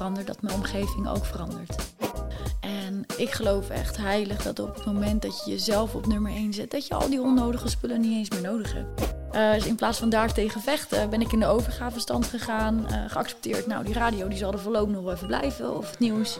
verander, 0.00 0.24
dat 0.24 0.42
mijn 0.42 0.54
omgeving 0.54 1.08
ook 1.08 1.24
verandert. 1.24 1.74
En 2.60 3.04
ik 3.16 3.30
geloof 3.30 3.68
echt 3.68 3.96
heilig 3.96 4.42
dat 4.42 4.58
op 4.58 4.74
het 4.74 4.84
moment 4.84 5.22
dat 5.22 5.42
je 5.44 5.50
jezelf 5.50 5.94
op 5.94 6.06
nummer 6.06 6.32
1 6.32 6.52
zet, 6.52 6.70
dat 6.70 6.86
je 6.86 6.94
al 6.94 7.08
die 7.08 7.20
onnodige 7.20 7.68
spullen 7.68 8.00
niet 8.00 8.12
eens 8.12 8.28
meer 8.30 8.50
nodig 8.50 8.72
hebt. 8.72 9.14
Uh, 9.32 9.52
dus 9.52 9.66
in 9.66 9.74
plaats 9.74 9.98
van 9.98 10.08
daar 10.08 10.32
tegen 10.32 10.60
vechten, 10.60 11.10
ben 11.10 11.20
ik 11.20 11.32
in 11.32 11.40
de 11.40 11.46
overgavestand 11.46 12.26
gegaan. 12.26 12.86
Uh, 12.90 13.10
geaccepteerd, 13.10 13.66
nou 13.66 13.84
die 13.84 13.94
radio 13.94 14.28
die 14.28 14.38
zal 14.38 14.52
er 14.52 14.58
voorlopig 14.58 14.94
nog 14.94 15.10
even 15.12 15.26
blijven. 15.26 15.76
Of 15.76 15.90
het 15.90 15.98
nieuws, 15.98 16.38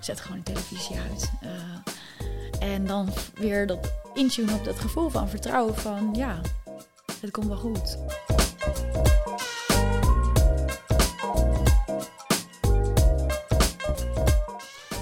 zet 0.00 0.20
gewoon 0.20 0.40
de 0.44 0.52
televisie 0.52 0.96
uit. 1.10 1.30
Uh, 1.42 2.72
en 2.74 2.86
dan 2.86 3.08
weer 3.34 3.66
dat 3.66 3.92
intune 4.14 4.52
op 4.52 4.64
dat 4.64 4.78
gevoel 4.78 5.08
van 5.08 5.28
vertrouwen 5.28 5.74
van 5.74 6.08
ja, 6.12 6.40
het 7.20 7.30
komt 7.30 7.46
wel 7.46 7.56
goed. 7.56 7.98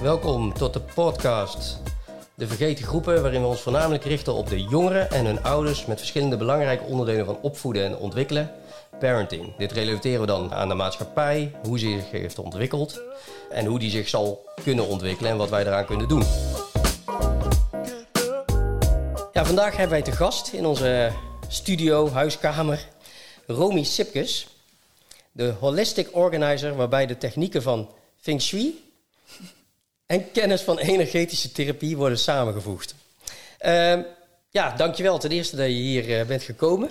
Welkom 0.03 0.53
tot 0.53 0.73
de 0.73 0.81
podcast 0.81 1.79
De 2.35 2.47
Vergeten 2.47 2.85
Groepen, 2.85 3.23
waarin 3.23 3.41
we 3.41 3.47
ons 3.47 3.61
voornamelijk 3.61 4.05
richten 4.05 4.35
op 4.35 4.49
de 4.49 4.63
jongeren 4.63 5.11
en 5.11 5.25
hun 5.25 5.43
ouders 5.43 5.87
met 5.87 5.99
verschillende 5.99 6.37
belangrijke 6.37 6.85
onderdelen 6.85 7.25
van 7.25 7.39
opvoeden 7.43 7.85
en 7.85 7.97
ontwikkelen. 7.97 8.53
Parenting. 8.99 9.57
Dit 9.57 9.73
relateren 9.73 10.21
we 10.21 10.27
dan 10.27 10.55
aan 10.55 10.69
de 10.69 10.75
maatschappij, 10.75 11.53
hoe 11.63 11.79
ze 11.79 11.87
zich 11.87 12.11
heeft 12.11 12.39
ontwikkeld 12.39 13.01
en 13.51 13.67
hoe 13.67 13.79
die 13.79 13.91
zich 13.91 14.09
zal 14.09 14.49
kunnen 14.63 14.87
ontwikkelen 14.87 15.31
en 15.31 15.37
wat 15.37 15.51
wij 15.51 15.67
eraan 15.67 15.87
kunnen 15.87 16.09
doen. 16.09 16.25
Ja, 19.33 19.45
vandaag 19.45 19.71
hebben 19.71 19.91
wij 19.91 20.03
te 20.03 20.12
gast 20.12 20.53
in 20.53 20.67
onze 20.67 21.12
studio, 21.48 22.11
huiskamer, 22.11 22.87
Romy 23.47 23.85
Sipkes, 23.85 24.48
de 25.33 25.55
holistic 25.61 26.09
organizer 26.17 26.77
waarbij 26.77 27.07
de 27.07 27.19
technieken 27.19 27.62
van 27.62 27.91
Feng 28.20 28.42
Shui 28.42 28.89
en 30.11 30.30
kennis 30.33 30.62
van 30.62 30.78
energetische 30.78 31.53
therapie 31.53 31.97
worden 31.97 32.19
samengevoegd. 32.19 32.94
Uh, 33.66 33.98
ja, 34.50 34.77
dankjewel 34.77 35.19
ten 35.19 35.30
eerste 35.30 35.56
dat 35.56 35.67
je 35.67 35.72
hier 35.72 36.08
uh, 36.08 36.27
bent 36.27 36.42
gekomen. 36.42 36.91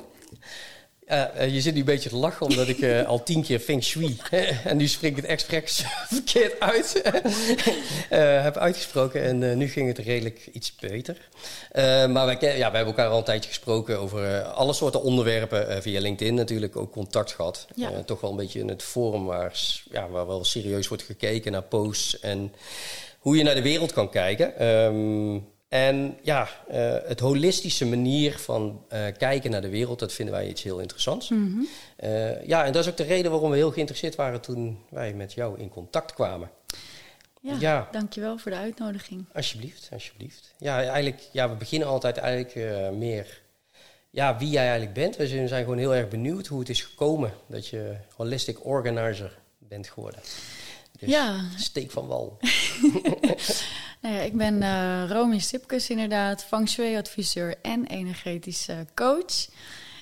Uh, 1.07 1.53
je 1.53 1.61
zit 1.61 1.73
nu 1.73 1.79
een 1.79 1.85
beetje 1.85 2.09
te 2.09 2.15
lachen 2.15 2.45
omdat 2.45 2.67
ik 2.67 3.05
al 3.05 3.23
tien 3.23 3.43
keer 3.43 3.59
Feng 3.59 3.83
Shui 3.83 4.17
en 4.63 4.77
nu 4.77 4.87
spring 4.87 5.17
ik 5.17 5.21
het 5.21 5.31
expres 5.31 5.83
verkeerd 6.15 6.59
uit 6.59 7.01
heb 8.43 8.57
uitgesproken 8.57 9.23
en 9.23 9.57
nu 9.57 9.67
ging 9.67 9.87
het 9.87 9.97
redelijk 9.97 10.49
iets 10.53 10.75
beter. 10.75 11.29
maar 12.09 12.25
wij, 12.25 12.37
ja, 12.39 12.71
we 12.71 12.77
hebben 12.77 12.85
elkaar 12.85 13.09
al 13.09 13.17
een 13.17 13.23
tijdje 13.23 13.49
gesproken 13.49 13.99
over 13.99 14.41
alle 14.43 14.73
soorten 14.73 15.01
onderwerpen 15.01 15.81
via 15.81 15.99
LinkedIn 15.99 16.33
natuurlijk 16.33 16.75
ook 16.75 16.91
contact 16.91 17.31
gehad. 17.31 17.67
Ja. 17.75 18.03
toch 18.03 18.21
wel 18.21 18.31
een 18.31 18.37
beetje 18.37 18.59
in 18.59 18.69
het 18.69 18.83
forum 18.83 19.25
waar, 19.25 19.59
ja, 19.91 20.09
waar 20.09 20.27
wel 20.27 20.43
serieus 20.43 20.87
wordt 20.87 21.03
gekeken 21.03 21.51
naar 21.51 21.61
posts 21.61 22.19
en 22.19 22.53
hoe 23.19 23.37
je 23.37 23.43
naar 23.43 23.55
de 23.55 23.61
wereld 23.61 23.93
kan 23.93 24.09
kijken. 24.09 24.65
Um, 24.67 25.47
en 25.69 26.17
ja, 26.21 26.49
uh, 26.71 26.95
het 27.05 27.19
holistische 27.19 27.85
manier 27.85 28.37
van 28.37 28.85
uh, 28.93 29.05
kijken 29.17 29.51
naar 29.51 29.61
de 29.61 29.69
wereld, 29.69 29.99
dat 29.99 30.13
vinden 30.13 30.35
wij 30.35 30.47
iets 30.47 30.63
heel 30.63 30.79
interessants. 30.79 31.29
Mm 31.29 31.51
-hmm. 31.51 31.67
uh, 32.09 32.45
ja, 32.45 32.65
en 32.65 32.71
dat 32.71 32.83
is 32.83 32.89
ook 32.89 32.97
de 32.97 33.03
reden 33.03 33.31
waarom 33.31 33.49
we 33.49 33.55
heel 33.55 33.71
geïnteresseerd 33.71 34.15
waren 34.15 34.41
toen 34.41 34.79
wij 34.89 35.13
met 35.13 35.33
jou 35.33 35.59
in 35.59 35.69
contact 35.69 36.13
kwamen. 36.13 36.49
Ja, 37.41 37.55
ja. 37.59 37.87
dankjewel 37.91 38.37
voor 38.37 38.51
de 38.51 38.57
uitnodiging. 38.57 39.25
Alsjeblieft, 39.33 39.89
alsjeblieft. 39.91 40.53
Ja, 40.57 40.83
eigenlijk, 40.83 41.21
ja, 41.31 41.49
we 41.49 41.55
beginnen 41.55 41.87
altijd 41.87 42.17
eigenlijk 42.17 42.55
meer 42.93 43.41
ja, 44.09 44.37
wie 44.37 44.49
jij 44.49 44.63
eigenlijk 44.63 44.93
bent. 44.93 45.15
We 45.15 45.47
zijn 45.47 45.63
gewoon 45.63 45.77
heel 45.77 45.95
erg 45.95 46.07
benieuwd 46.07 46.47
hoe 46.47 46.59
het 46.59 46.69
is 46.69 46.81
gekomen 46.81 47.33
dat 47.47 47.67
je 47.67 47.95
holistic 48.15 48.65
organizer 48.65 49.39
bent 49.57 49.87
geworden. 49.87 50.21
Dus 50.99 51.09
ja. 51.09 51.49
steek 51.57 51.91
van 51.91 52.07
wal. 52.07 52.37
nou 54.01 54.15
ja, 54.15 54.21
ik 54.21 54.33
ben 54.33 54.61
uh, 54.61 55.09
Romy 55.09 55.39
Sipkes 55.39 55.89
inderdaad, 55.89 56.43
feng 56.43 56.69
shui-adviseur 56.69 57.55
en 57.61 57.85
energetische 57.85 58.87
coach. 58.95 59.47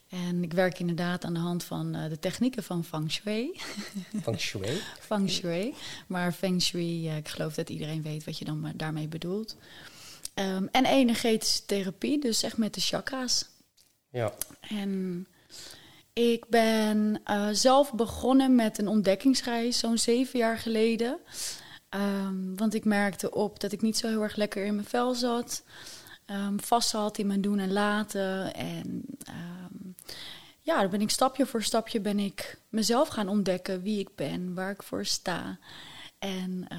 En 0.10 0.44
ik 0.44 0.54
werk 0.54 0.80
inderdaad 0.80 1.26
aan 1.26 1.34
de 1.34 1.40
hand 1.40 1.64
van 1.64 1.96
uh, 1.96 2.10
de 2.10 2.20
technieken 2.20 2.64
van 2.64 2.84
feng 2.84 3.12
shui. 3.12 3.52
Feng 4.24 4.40
shui? 4.40 4.82
feng 5.00 5.30
shui. 5.30 5.74
Maar 6.08 6.32
feng 6.32 6.62
shui, 6.62 7.10
uh, 7.10 7.18
ik 7.18 7.28
geloof 7.28 7.54
dat 7.54 7.70
iedereen 7.70 8.02
weet 8.02 8.24
wat 8.24 8.38
je 8.38 8.46
dan 8.46 8.72
daarmee 8.76 9.08
bedoelt. 9.08 9.56
Um, 10.36 10.68
en 10.72 10.86
energetische 10.86 11.66
therapie, 11.66 12.20
dus 12.20 12.44
echt 12.44 12.58
met 12.58 12.74
de 12.74 12.82
chakra's. 12.82 13.46
Ja. 14.12 14.34
En 14.62 15.28
ik 16.14 16.46
ben 16.50 17.22
uh, 17.26 17.48
zelf 17.52 17.94
begonnen 17.94 18.56
met 18.56 18.78
een 18.78 18.88
ontdekkingsreis 18.88 19.80
zo'n 19.80 19.98
zeven 19.98 20.40
jaar 20.40 20.58
geleden. 20.58 21.20
Um, 21.90 22.58
want 22.58 22.74
ik 22.74 22.86
merkte 22.86 23.32
op 23.32 23.60
dat 23.60 23.72
ik 23.72 23.82
niet 23.82 23.98
zo 23.98 24.08
heel 24.08 24.22
erg 24.22 24.36
lekker 24.36 24.66
in 24.66 24.76
mijn 24.76 24.88
vel 24.88 25.14
zat. 25.14 25.64
Um, 26.26 26.60
vast 26.60 26.90
zat 26.90 27.18
in 27.18 27.28
mijn 27.28 27.42
doen 27.42 27.60
en 27.60 27.72
laten. 27.72 28.54
En 28.54 29.06
um, 29.30 29.96
ja, 30.62 30.82
dan 30.82 30.90
ben 30.90 31.02
ik 31.02 31.10
stapje 31.10 31.46
voor 31.46 31.64
stapje 31.64 32.02
ben 32.02 32.20
ik 32.20 32.60
mezelf 32.70 33.08
gaan 33.08 33.28
ontdekken 33.28 33.82
wie 33.82 34.00
ik 34.00 34.16
ben, 34.16 34.54
waar 34.54 34.72
ik 34.72 34.84
voor 34.84 35.06
sta. 35.06 35.58
En 36.20 36.66
uh, 36.72 36.78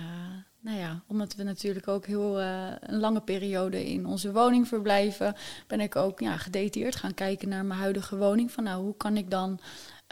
nou 0.60 0.78
ja, 0.78 1.02
omdat 1.06 1.34
we 1.34 1.42
natuurlijk 1.42 1.88
ook 1.88 2.06
heel 2.06 2.40
uh, 2.40 2.66
een 2.80 3.00
lange 3.00 3.20
periode 3.20 3.90
in 3.90 4.06
onze 4.06 4.32
woning 4.32 4.68
verblijven, 4.68 5.34
ben 5.66 5.80
ik 5.80 5.96
ook 5.96 6.20
ja, 6.20 6.36
gedetailleerd 6.36 6.96
gaan 6.96 7.14
kijken 7.14 7.48
naar 7.48 7.64
mijn 7.64 7.80
huidige 7.80 8.16
woning. 8.16 8.52
Van 8.52 8.64
nou, 8.64 8.82
hoe 8.82 8.96
kan 8.96 9.16
ik 9.16 9.30
dan 9.30 9.60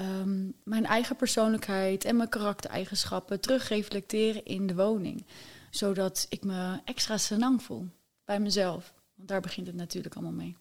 um, 0.00 0.54
mijn 0.64 0.86
eigen 0.86 1.16
persoonlijkheid 1.16 2.04
en 2.04 2.16
mijn 2.16 2.28
karaktereigenschappen 2.28 3.40
terugreflecteren 3.40 4.44
in 4.44 4.66
de 4.66 4.74
woning. 4.74 5.26
Zodat 5.70 6.26
ik 6.28 6.44
me 6.44 6.80
extra 6.84 7.16
senang 7.16 7.62
voel 7.62 7.88
bij 8.24 8.40
mezelf. 8.40 8.92
Want 9.14 9.28
daar 9.28 9.40
begint 9.40 9.66
het 9.66 9.76
natuurlijk 9.76 10.14
allemaal 10.14 10.32
mee. 10.32 10.56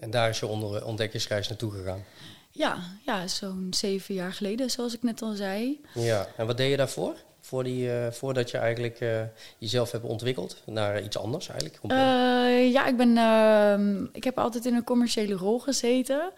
En 0.00 0.10
daar 0.10 0.28
is 0.28 0.40
je 0.40 0.46
onder 0.46 0.84
ontdekkingsreis 0.84 1.48
naartoe 1.48 1.72
gegaan? 1.72 2.04
Ja, 2.50 2.78
ja 3.04 3.26
zo'n 3.26 3.66
zeven 3.70 4.14
jaar 4.14 4.32
geleden, 4.32 4.70
zoals 4.70 4.94
ik 4.94 5.02
net 5.02 5.22
al 5.22 5.32
zei. 5.32 5.80
Ja, 5.94 6.26
en 6.36 6.46
wat 6.46 6.56
deed 6.56 6.70
je 6.70 6.76
daarvoor? 6.76 7.16
Voor 7.40 7.64
die, 7.64 7.86
uh, 7.86 8.10
voordat 8.10 8.50
je 8.50 8.58
eigenlijk 8.58 9.00
uh, 9.00 9.22
jezelf 9.58 9.90
hebt 9.90 10.04
ontwikkeld 10.04 10.62
naar 10.66 11.02
iets 11.02 11.18
anders 11.18 11.48
eigenlijk? 11.48 11.78
Uh, 11.82 12.72
ja, 12.72 12.86
ik, 12.86 12.96
ben, 12.96 13.16
ehm, 13.16 14.04
ik 14.12 14.24
heb 14.24 14.38
altijd 14.38 14.66
in 14.66 14.74
een 14.74 14.84
commerciële 14.84 15.34
rol 15.34 15.58
gezeten. 15.58 16.32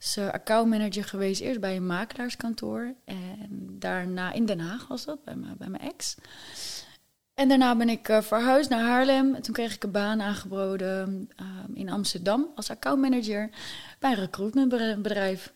Dus 0.00 0.18
accountmanager 0.18 1.04
geweest, 1.04 1.40
eerst 1.40 1.60
bij 1.60 1.76
een 1.76 1.86
makelaarskantoor. 1.86 2.94
En 3.04 3.76
daarna 3.78 4.32
in 4.32 4.46
Den 4.46 4.60
Haag 4.60 4.88
was 4.88 5.04
dat, 5.04 5.24
bij, 5.24 5.34
mijn, 5.34 5.54
bij 5.58 5.68
mijn 5.68 5.82
ex. 5.82 6.16
En 7.34 7.48
daarna 7.48 7.76
ben 7.76 7.88
ik 7.88 8.18
verhuisd 8.20 8.70
naar 8.70 8.84
Haarlem. 8.84 9.34
En 9.34 9.42
toen 9.42 9.54
kreeg 9.54 9.74
ik 9.74 9.84
een 9.84 9.90
baan 9.90 10.22
aangeboden 10.22 11.30
ehm, 11.36 11.74
in 11.74 11.90
Amsterdam 11.90 12.50
als 12.54 12.70
accountmanager 12.70 13.50
bij 13.98 14.10
een 14.10 14.16
recruitmentbedrijf. 14.16 15.52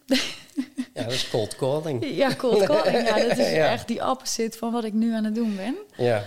Ja, 0.94 1.02
dat 1.02 1.12
is 1.12 1.30
cold 1.30 1.56
calling. 1.56 2.16
Ja, 2.16 2.34
cold 2.34 2.64
calling. 2.64 3.08
Ja, 3.08 3.18
dat 3.28 3.38
is 3.38 3.50
ja. 3.50 3.70
echt 3.70 3.88
die 3.88 4.08
opposite 4.08 4.58
van 4.58 4.72
wat 4.72 4.84
ik 4.84 4.92
nu 4.92 5.14
aan 5.14 5.24
het 5.24 5.34
doen 5.34 5.56
ben. 5.56 5.76
Ja. 5.96 6.22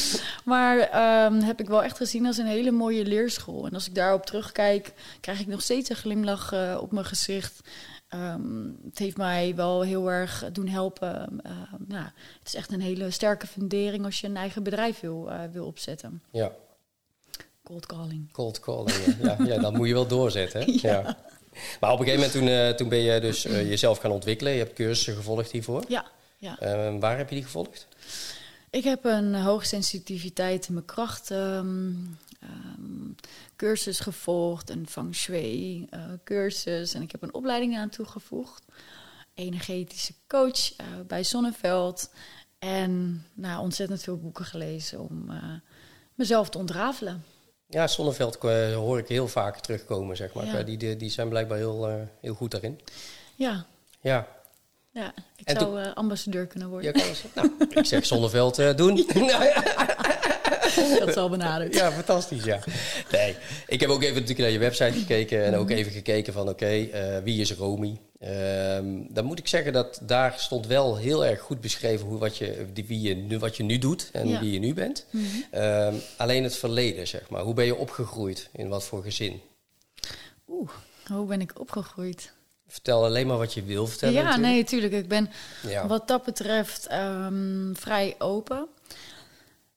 maar 0.44 0.76
um, 1.26 1.40
heb 1.40 1.60
ik 1.60 1.68
wel 1.68 1.82
echt 1.82 1.96
gezien 1.96 2.26
als 2.26 2.38
een 2.38 2.46
hele 2.46 2.70
mooie 2.70 3.04
leerschool. 3.04 3.66
En 3.66 3.74
als 3.74 3.86
ik 3.86 3.94
daarop 3.94 4.26
terugkijk, 4.26 4.92
krijg 5.20 5.40
ik 5.40 5.46
nog 5.46 5.62
steeds 5.62 5.88
een 5.88 5.96
glimlach 5.96 6.52
uh, 6.52 6.78
op 6.80 6.92
mijn 6.92 7.06
gezicht. 7.06 7.60
Um, 8.14 8.78
het 8.84 8.98
heeft 8.98 9.16
mij 9.16 9.54
wel 9.54 9.82
heel 9.82 10.10
erg 10.10 10.44
doen 10.52 10.68
helpen. 10.68 11.40
Uh, 11.46 11.52
nou, 11.86 12.04
het 12.38 12.46
is 12.46 12.54
echt 12.54 12.72
een 12.72 12.80
hele 12.80 13.10
sterke 13.10 13.46
fundering 13.46 14.04
als 14.04 14.20
je 14.20 14.26
een 14.26 14.36
eigen 14.36 14.62
bedrijf 14.62 15.00
wil, 15.00 15.26
uh, 15.28 15.40
wil 15.52 15.66
opzetten. 15.66 16.22
Ja. 16.30 16.52
Cold 17.62 17.86
calling. 17.86 18.32
Cold 18.32 18.60
calling, 18.60 19.04
ja. 19.22 19.36
ja, 19.38 19.44
ja 19.44 19.58
dat 19.58 19.72
moet 19.72 19.88
je 19.88 19.94
wel 19.94 20.06
doorzetten. 20.06 20.60
Hè? 20.60 20.66
ja. 20.88 21.00
ja. 21.00 21.16
Maar 21.80 21.92
op 21.92 21.98
een 22.00 22.04
gegeven 22.04 22.14
moment 22.14 22.32
toen, 22.32 22.46
uh, 22.46 22.70
toen 22.70 22.88
ben 22.88 22.98
je 22.98 23.20
dus 23.20 23.46
uh, 23.46 23.68
jezelf 23.68 23.98
gaan 23.98 24.10
ontwikkelen. 24.10 24.52
Je 24.52 24.58
hebt 24.58 24.72
cursussen 24.72 25.14
gevolgd 25.14 25.50
hiervoor. 25.50 25.84
Ja. 25.88 26.04
ja. 26.38 26.58
Uh, 26.62 27.00
waar 27.00 27.16
heb 27.16 27.28
je 27.28 27.34
die 27.34 27.44
gevolgd? 27.44 27.86
Ik 28.70 28.84
heb 28.84 29.04
een 29.04 29.34
hoogsensitiviteit 29.34 30.68
in 30.68 30.74
mijn 30.74 30.86
kracht 30.86 31.30
um, 31.30 32.18
um, 32.42 33.14
cursus 33.56 34.00
gevolgd. 34.00 34.70
Een 34.70 34.86
feng 34.88 35.14
shui 35.14 35.88
cursus. 36.24 36.94
En 36.94 37.02
ik 37.02 37.12
heb 37.12 37.22
een 37.22 37.34
opleiding 37.34 37.76
aan 37.76 37.88
toegevoegd. 37.88 38.64
Energetische 39.34 40.12
coach 40.26 40.76
bij 41.06 41.24
Zonneveld. 41.24 42.10
En 42.58 43.24
nou, 43.34 43.62
ontzettend 43.62 44.02
veel 44.02 44.18
boeken 44.18 44.44
gelezen 44.44 45.00
om 45.00 45.30
mezelf 46.14 46.48
te 46.48 46.58
ontrafelen. 46.58 47.24
Ja, 47.66 47.86
Zonneveld 47.86 48.36
hoor 48.74 48.98
ik 48.98 49.08
heel 49.08 49.28
vaak 49.28 49.60
terugkomen, 49.60 50.16
zeg 50.16 50.32
maar. 50.32 50.46
Ja. 50.46 50.62
Die, 50.62 50.76
die, 50.76 50.96
die, 50.96 51.10
zijn 51.10 51.28
blijkbaar 51.28 51.58
heel, 51.58 52.08
heel 52.20 52.34
goed 52.34 52.50
daarin. 52.50 52.80
Ja. 53.34 53.66
Ja. 54.00 54.37
Ja, 54.98 55.14
ik 55.36 55.46
en 55.46 55.56
zou 55.56 55.80
uh, 55.80 55.94
ambassadeur 55.94 56.46
kunnen 56.46 56.68
worden. 56.68 56.92
Ja, 56.94 57.12
nou, 57.34 57.50
ik 57.68 57.86
zeg 57.86 58.06
Zonneveld 58.06 58.76
doen. 58.76 58.96
Dat 60.98 61.12
zal 61.12 61.28
benaderd. 61.28 61.74
Ja, 61.74 61.92
fantastisch, 61.92 62.44
ja. 62.44 62.58
Nee, 63.12 63.36
ik 63.66 63.80
heb 63.80 63.90
ook 63.90 64.02
even 64.02 64.14
natuurlijk 64.14 64.40
naar 64.40 64.50
je 64.50 64.58
website 64.58 64.98
gekeken 64.98 65.44
en 65.44 65.54
ook 65.54 65.70
even 65.70 65.92
gekeken 65.92 66.32
van... 66.32 66.48
oké, 66.48 66.50
okay, 66.90 67.22
wie 67.22 67.40
is 67.40 67.52
Romy? 67.52 67.98
Ehm, 68.18 68.86
dan 69.08 69.24
moet 69.24 69.38
ik 69.38 69.48
zeggen 69.48 69.72
dat 69.72 70.00
daar 70.02 70.34
stond 70.36 70.66
wel 70.66 70.96
heel 70.96 71.26
erg 71.26 71.40
goed 71.40 71.60
beschreven 71.60 72.06
hoe, 72.06 72.18
wat, 72.18 72.36
je, 72.36 72.66
die, 72.72 72.84
wie 72.86 73.00
je 73.00 73.14
nu, 73.14 73.38
wat 73.38 73.56
je 73.56 73.62
nu 73.62 73.78
doet 73.78 74.08
en 74.12 74.28
Ja. 74.28 74.40
wie 74.40 74.52
je 74.52 74.58
nu 74.58 74.74
bent. 74.74 75.06
Mhm. 75.10 75.24
Ehm, 75.50 75.94
alleen 76.16 76.42
het 76.42 76.56
verleden, 76.56 77.06
zeg 77.06 77.30
maar. 77.30 77.42
Hoe 77.42 77.54
ben 77.54 77.64
je 77.64 77.76
opgegroeid? 77.76 78.48
In 78.52 78.68
wat 78.68 78.84
voor 78.84 79.02
gezin? 79.02 79.40
Oeh, 80.48 80.70
hoe 81.06 81.26
ben 81.26 81.40
ik 81.40 81.60
opgegroeid? 81.60 82.32
Vertel 82.68 83.04
alleen 83.04 83.26
maar 83.26 83.38
wat 83.38 83.54
je 83.54 83.62
wil 83.62 83.86
vertellen. 83.86 84.14
ja, 84.14 84.22
natuurlijk. 84.22 84.52
nee, 84.52 84.64
tuurlijk. 84.64 84.92
Ik 84.92 85.08
ben 85.08 85.30
Ja. 85.62 85.86
wat 85.86 86.08
dat 86.08 86.24
betreft 86.24 86.86
ehm, 86.86 87.74
vrij 87.74 88.14
open. 88.18 88.66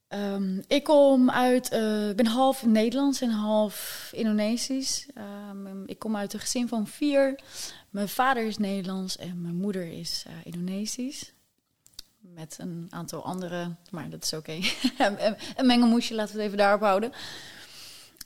Ehm, 0.08 0.60
ik 0.68 0.84
kom 0.84 1.30
uit, 1.30 1.66
ik 2.10 2.16
ben 2.16 2.26
half 2.26 2.66
Nederlands 2.66 3.22
en 3.22 3.30
half 3.30 4.10
Indonesisch. 4.14 5.06
Ehm, 5.16 5.84
ik 5.86 6.00
kom 6.00 6.16
uit 6.16 6.34
een 6.34 6.40
gezin 6.40 6.68
van 6.68 6.88
vier. 6.88 7.40
Mijn 7.90 8.10
vader 8.10 8.46
is 8.46 8.58
Nederlands 8.58 9.18
en 9.18 9.42
mijn 9.42 9.56
moeder 9.56 9.92
is 9.92 10.24
eh, 10.28 10.34
Indonesisch. 10.44 11.34
Met 12.20 12.58
een 12.60 12.88
aantal 12.90 13.24
andere, 13.24 13.76
maar 13.90 14.10
dat 14.10 14.24
is 14.24 14.34
oké. 14.34 14.52
een, 14.98 15.36
een 15.56 15.66
mengelmoesje, 15.66 16.14
laten 16.16 16.32
we 16.36 16.38
het 16.40 16.46
even 16.48 16.58
daarop 16.64 16.82
houden. 16.82 17.12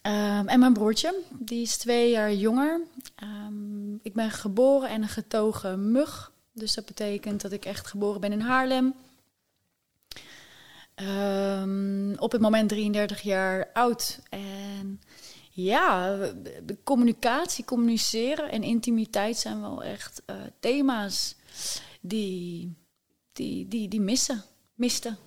Ehm, 0.05 0.47
en 0.47 0.59
mijn 0.59 0.73
broertje, 0.73 1.21
die 1.39 1.61
is 1.61 1.77
twee 1.77 2.09
jaar 2.09 2.33
jonger. 2.33 2.81
Ehm, 3.15 3.93
ik 3.95 4.13
ben 4.13 4.31
geboren 4.31 4.89
en 4.89 5.01
een 5.01 5.09
getogen 5.09 5.91
mug. 5.91 6.31
Dus 6.51 6.73
dat 6.73 6.85
betekent 6.85 7.41
dat 7.41 7.51
ik 7.51 7.65
echt 7.65 7.87
geboren 7.87 8.21
ben 8.21 8.31
in 8.31 8.39
Haarlem. 8.39 8.93
Ehm, 10.95 12.13
op 12.17 12.31
het 12.31 12.41
moment 12.41 12.69
33 12.69 13.21
jaar 13.21 13.69
oud. 13.73 14.19
En 14.29 15.01
ja, 15.51 16.15
de 16.63 16.77
communicatie, 16.83 17.65
communiceren 17.65 18.51
en 18.51 18.63
intimiteit 18.63 19.37
zijn 19.37 19.61
wel 19.61 19.83
echt 19.83 20.21
eh, 20.25 20.35
thema's 20.59 21.35
die, 22.01 22.75
die, 23.33 23.67
die, 23.67 23.87
die 23.87 24.01
missen. 24.01 24.43
Misten. 24.73 25.17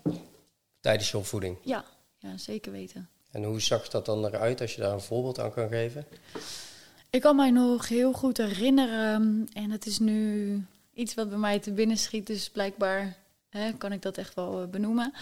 Tijdens 0.81 1.11
je 1.11 1.17
opvoeding. 1.17 1.59
Ja, 1.63 1.85
ja, 2.19 2.37
zeker 2.37 2.73
weten. 2.73 3.09
En 3.39 3.45
hoe 3.45 3.61
zag 3.61 3.89
dat 3.89 4.07
dan 4.07 4.25
eruit 4.25 4.61
als 4.61 4.75
je 4.75 4.81
daar 4.81 4.93
een 4.93 5.01
voorbeeld 5.01 5.41
aan 5.41 5.53
kan 5.53 5.69
geven? 5.69 6.07
Ik 7.11 7.21
kan 7.21 7.37
mij 7.37 7.51
nog 7.51 7.89
heel 7.89 8.13
goed 8.13 8.37
herinneren. 8.37 9.49
En 9.53 9.71
het 9.71 9.87
is 9.87 9.99
nu 9.99 10.63
iets 10.95 11.15
wat 11.15 11.29
bij 11.29 11.39
mij 11.39 11.59
te 11.59 11.73
binnen 11.73 11.97
schiet. 11.97 12.27
Dus 12.27 12.51
blijkbaar 12.51 13.17
hè, 13.49 13.73
kan 13.73 13.93
ik 13.93 14.03
dat 14.03 14.19
echt 14.19 14.35
wel 14.35 14.63
eh, 14.63 14.69
benoemen. 14.69 15.13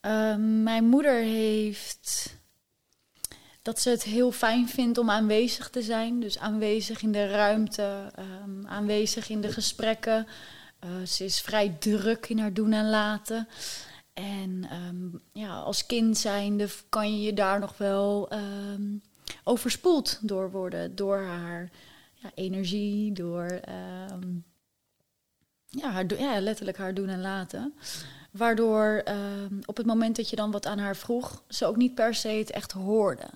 Ehm, 0.00 0.62
mijn 0.62 0.84
moeder 0.84 1.22
heeft 1.22 2.36
dat 3.62 3.80
ze 3.80 3.90
het 3.90 4.02
heel 4.02 4.32
fijn 4.32 4.68
vindt 4.68 4.98
om 4.98 5.10
aanwezig 5.10 5.70
te 5.70 5.82
zijn. 5.82 6.20
Dus 6.20 6.38
aanwezig 6.38 7.02
in 7.02 7.12
de 7.12 7.26
ruimte, 7.26 8.12
ehm, 8.14 8.66
aanwezig 8.66 9.28
in 9.28 9.40
de 9.40 9.52
gesprekken. 9.52 10.26
Eh, 10.78 10.88
ze 11.06 11.24
is 11.24 11.40
vrij 11.40 11.76
druk 11.78 12.28
in 12.28 12.38
haar 12.38 12.52
doen 12.52 12.72
en 12.72 12.90
laten. 12.90 13.48
En 14.12 14.66
ehm, 14.70 15.08
ja, 15.32 15.58
als 15.58 15.86
kind 15.86 16.18
zijnde 16.18 16.68
kan 16.88 17.12
je 17.16 17.20
je 17.20 17.34
daar 17.34 17.60
nog 17.60 17.78
wel 17.78 18.28
ehm, 18.28 18.96
overspoeld 19.44 20.18
door 20.28 20.50
worden. 20.50 20.96
Door 20.96 21.18
haar 21.18 21.70
ja, 22.14 22.30
energie, 22.34 23.12
door 23.12 23.46
ehm, 23.46 24.38
ja, 25.66 25.90
haar, 25.90 26.18
ja, 26.18 26.40
letterlijk 26.40 26.76
haar 26.76 26.94
doen 26.94 27.08
en 27.08 27.20
laten. 27.20 27.74
Waardoor 28.30 29.04
op 29.64 29.76
het 29.76 29.86
moment 29.86 30.16
dat 30.16 30.30
je 30.30 30.36
dan 30.36 30.50
wat 30.50 30.66
aan 30.66 30.78
haar 30.78 30.96
vroeg, 30.96 31.42
ze 31.48 31.66
ook 31.66 31.76
niet 31.76 31.94
per 31.94 32.14
se 32.14 32.28
het 32.28 32.50
echt 32.50 32.72
hoorde. 32.72 33.28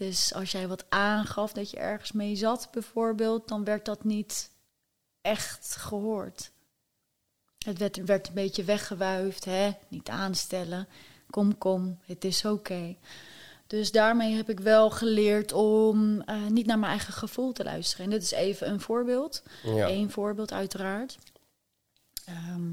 Dus 0.00 0.34
als 0.34 0.50
jij 0.50 0.68
wat 0.68 0.90
aangaf 0.90 1.52
dat 1.52 1.70
je 1.70 1.76
ergens 1.76 2.12
mee 2.12 2.36
zat, 2.36 2.68
bijvoorbeeld, 2.72 3.48
dan 3.48 3.64
werd 3.64 3.84
dat 3.84 4.04
niet 4.04 4.50
echt 5.20 5.76
gehoord. 5.76 6.52
Het 7.64 7.78
werd, 7.78 8.04
werd 8.04 8.28
een 8.28 8.34
beetje 8.34 8.64
weggewuifd, 8.64 9.44
hè? 9.44 9.70
niet 9.88 10.08
aanstellen. 10.08 10.88
Kom, 11.30 11.58
kom, 11.58 11.98
het 12.06 12.24
is 12.24 12.44
oké. 12.44 12.96
Dus 13.66 13.92
daarmee 13.92 14.34
heb 14.34 14.50
ik 14.50 14.60
wel 14.60 14.90
geleerd 14.90 15.52
om 15.52 16.20
eh, 16.20 16.46
niet 16.46 16.66
naar 16.66 16.78
mijn 16.78 16.90
eigen 16.92 17.12
gevoel 17.12 17.52
te 17.52 17.64
luisteren. 17.64 18.04
En 18.04 18.10
dit 18.10 18.22
is 18.22 18.30
even 18.30 18.68
een 18.70 18.80
voorbeeld. 18.80 19.42
Ja. 19.64 19.88
Eén 19.88 20.10
voorbeeld, 20.10 20.52
uiteraard. 20.52 21.18
Ehm, 22.24 22.68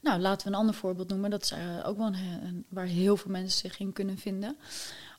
nou, 0.00 0.20
laten 0.20 0.46
we 0.46 0.52
een 0.52 0.58
ander 0.58 0.74
voorbeeld 0.74 1.08
noemen. 1.08 1.30
Dat 1.30 1.42
is 1.42 1.50
eh, 1.50 1.58
ook 1.84 1.96
wel 1.96 2.06
een, 2.06 2.14
een- 2.14 2.64
waar 2.68 2.86
heel 2.86 3.16
veel 3.16 3.30
mensen 3.30 3.58
zich 3.70 3.78
in 3.78 3.92
kunnen 3.92 4.18
vinden. 4.18 4.56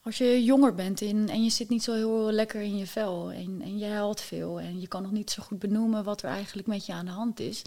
Als 0.03 0.17
je 0.17 0.43
jonger 0.43 0.73
bent 0.75 1.01
in, 1.01 1.29
en 1.29 1.43
je 1.43 1.49
zit 1.49 1.69
niet 1.69 1.83
zo 1.83 1.93
heel 1.93 2.31
lekker 2.31 2.61
in 2.61 2.77
je 2.77 2.87
vel 2.87 3.31
en, 3.31 3.61
en 3.61 3.77
je 3.77 3.85
huilt 3.85 4.21
veel 4.21 4.59
en 4.59 4.79
je 4.81 4.87
kan 4.87 5.01
nog 5.01 5.11
niet 5.11 5.31
zo 5.31 5.43
goed 5.43 5.59
benoemen 5.59 6.03
wat 6.03 6.21
er 6.23 6.29
eigenlijk 6.29 6.67
met 6.67 6.85
je 6.85 6.93
aan 6.93 7.05
de 7.05 7.11
hand 7.11 7.39
is, 7.39 7.61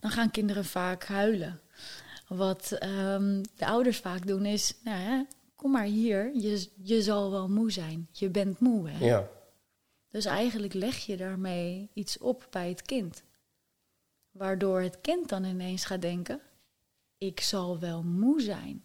dan 0.00 0.10
gaan 0.10 0.30
kinderen 0.30 0.64
vaak 0.64 1.04
huilen. 1.04 1.60
Wat 2.28 2.72
ehm, 2.72 3.42
de 3.56 3.66
ouders 3.66 3.98
vaak 3.98 4.26
doen 4.26 4.44
is, 4.44 4.74
nou 4.84 5.00
ja, 5.02 5.26
kom 5.56 5.70
maar 5.70 5.84
hier, 5.84 6.36
je, 6.36 6.68
je 6.82 7.02
zal 7.02 7.30
wel 7.30 7.48
moe 7.48 7.70
zijn. 7.70 8.08
Je 8.12 8.28
bent 8.28 8.60
moe, 8.60 8.88
hè? 8.90 9.04
Ja. 9.04 9.28
Dus 10.10 10.24
eigenlijk 10.24 10.74
leg 10.74 10.96
je 10.96 11.16
daarmee 11.16 11.90
iets 11.92 12.18
op 12.18 12.46
bij 12.50 12.68
het 12.68 12.82
kind. 12.82 13.22
Waardoor 14.30 14.80
het 14.80 15.00
kind 15.00 15.28
dan 15.28 15.44
ineens 15.44 15.84
gaat 15.84 16.02
denken: 16.02 16.40
ik 17.18 17.40
zal 17.40 17.78
wel 17.78 18.02
moe 18.02 18.40
zijn. 18.40 18.84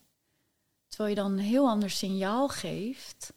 Terwijl 0.87 1.09
je 1.09 1.15
dan 1.15 1.31
een 1.31 1.45
heel 1.45 1.67
ander 1.67 1.89
signaal 1.89 2.47
geeft. 2.47 3.33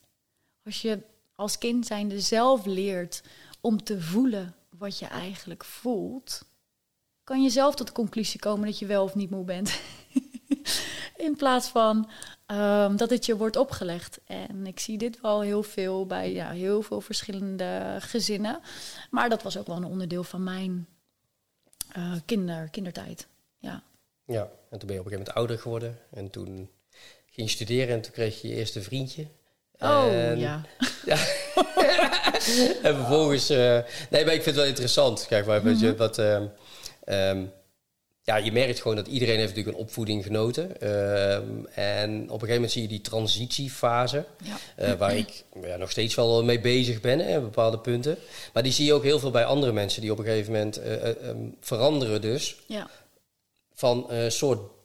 Als 0.64 0.82
je 0.82 1.02
als 1.34 1.58
kind 1.58 1.86
zijnde 1.86 2.20
zelf 2.20 2.64
leert 2.64 3.22
om 3.60 3.84
te 3.84 4.00
voelen 4.00 4.54
wat 4.78 4.98
je 4.98 5.06
eigenlijk 5.06 5.64
voelt, 5.64 6.44
kan 7.26 7.42
je 7.42 7.50
zelf 7.50 7.74
tot 7.74 7.86
de 7.86 7.92
conclusie 7.92 8.40
komen 8.40 8.66
dat 8.66 8.78
je 8.78 8.86
wel 8.86 9.02
of 9.04 9.14
niet 9.14 9.30
moe 9.30 9.44
bent. 9.44 9.78
In 11.16 11.36
plaats 11.36 11.68
van 11.68 12.10
ehm, 12.46 12.96
dat 12.96 13.10
het 13.10 13.26
je 13.26 13.36
wordt 13.36 13.56
opgelegd. 13.56 14.18
En 14.26 14.66
ik 14.66 14.80
zie 14.80 14.98
dit 14.98 15.20
wel 15.20 15.40
heel 15.40 15.62
veel 15.62 16.06
bij 16.06 16.32
ja, 16.32 16.50
heel 16.50 16.82
veel 16.82 17.00
verschillende 17.00 17.96
gezinnen. 18.00 18.60
Maar 19.10 19.28
dat 19.28 19.42
was 19.42 19.58
ook 19.58 19.66
wel 19.66 19.76
een 19.76 19.84
onderdeel 19.84 20.24
van 20.24 20.44
mijn 20.44 20.86
eh, 21.92 22.12
kinder, 22.26 22.68
kindertijd. 22.70 23.26
Ja. 23.58 23.82
ja. 24.24 24.48
En 24.70 24.78
toen 24.78 24.86
ben 24.88 24.92
je 24.96 25.00
op 25.00 25.06
een 25.06 25.10
gegeven 25.12 25.18
moment 25.18 25.34
ouder 25.34 25.58
geworden. 25.58 25.98
En 26.10 26.30
toen 26.30 26.70
ging 27.30 27.48
je 27.48 27.54
studeren 27.54 27.94
en 27.94 28.00
toen 28.00 28.12
kreeg 28.12 28.40
je 28.42 28.48
je 28.48 28.54
eerste 28.54 28.82
vriendje. 28.82 29.26
Oh 29.78 30.04
En- 30.12 30.38
ja. 30.38 30.60
Ja. 31.06 31.16
en 32.82 32.94
vervolgens... 32.96 33.48
eh, 33.50 33.78
nee, 34.10 34.24
maar 34.24 34.34
ik 34.34 34.42
vind 34.42 34.44
het 34.44 34.54
wel 34.54 34.64
interessant. 34.66 35.26
Kijk, 35.26 35.46
maar 35.46 35.62
weet 35.62 35.80
je, 35.80 35.86
Mhm. 35.88 35.96
wat... 35.96 36.18
ehm, 36.18 36.46
ehm, 37.06 37.44
ja, 38.26 38.36
je 38.36 38.52
merkt 38.52 38.80
gewoon 38.80 38.96
dat 38.96 39.06
iedereen 39.06 39.36
heeft 39.36 39.48
natuurlijk 39.48 39.76
een 39.76 39.82
opvoeding 39.82 40.24
genoten. 40.24 40.80
Ehm, 40.80 41.64
en 41.74 42.10
op 42.12 42.42
een 42.42 42.48
gegeven 42.48 42.54
moment 42.54 42.72
zie 42.72 42.82
je 42.82 42.88
die 42.88 43.00
transitiefase... 43.00 44.24
ja. 44.44 44.56
eh, 44.76 44.92
waar 44.92 45.16
ik 45.16 45.44
ja, 45.62 45.76
nog 45.76 45.90
steeds 45.90 46.14
wel 46.14 46.44
mee 46.44 46.60
bezig 46.60 47.00
ben, 47.00 47.18
hè, 47.18 47.40
bepaalde 47.40 47.78
punten. 47.78 48.18
Maar 48.52 48.62
die 48.62 48.72
zie 48.72 48.84
je 48.84 48.92
ook 48.92 49.02
heel 49.02 49.18
veel 49.18 49.30
bij 49.30 49.44
andere 49.44 49.72
mensen... 49.72 50.00
die 50.00 50.12
op 50.12 50.18
een 50.18 50.24
gegeven 50.24 50.52
moment 50.52 50.76
eh, 50.76 50.94
eh, 50.94 51.28
ehm, 51.28 51.38
veranderen 51.60 52.20
dus... 52.20 52.56
ja. 52.66 52.90
van 53.74 54.10
een 54.10 54.32
soort 54.32 54.75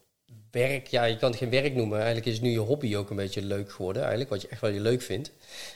werk. 0.51 0.87
Ja, 0.87 1.03
je 1.03 1.17
kan 1.17 1.29
het 1.29 1.39
geen 1.39 1.49
werk 1.49 1.75
noemen. 1.75 1.97
Eigenlijk 1.97 2.27
is 2.27 2.41
nu 2.41 2.49
je 2.49 2.59
hobby 2.59 2.95
ook 2.95 3.09
een 3.09 3.15
beetje 3.15 3.41
leuk 3.41 3.71
geworden. 3.71 4.01
Eigenlijk, 4.01 4.29
wat 4.29 4.41
je 4.41 4.47
echt 4.47 4.61
wel 4.61 4.69
je 4.69 4.79
leuk 4.79 5.01
vindt. 5.01 5.31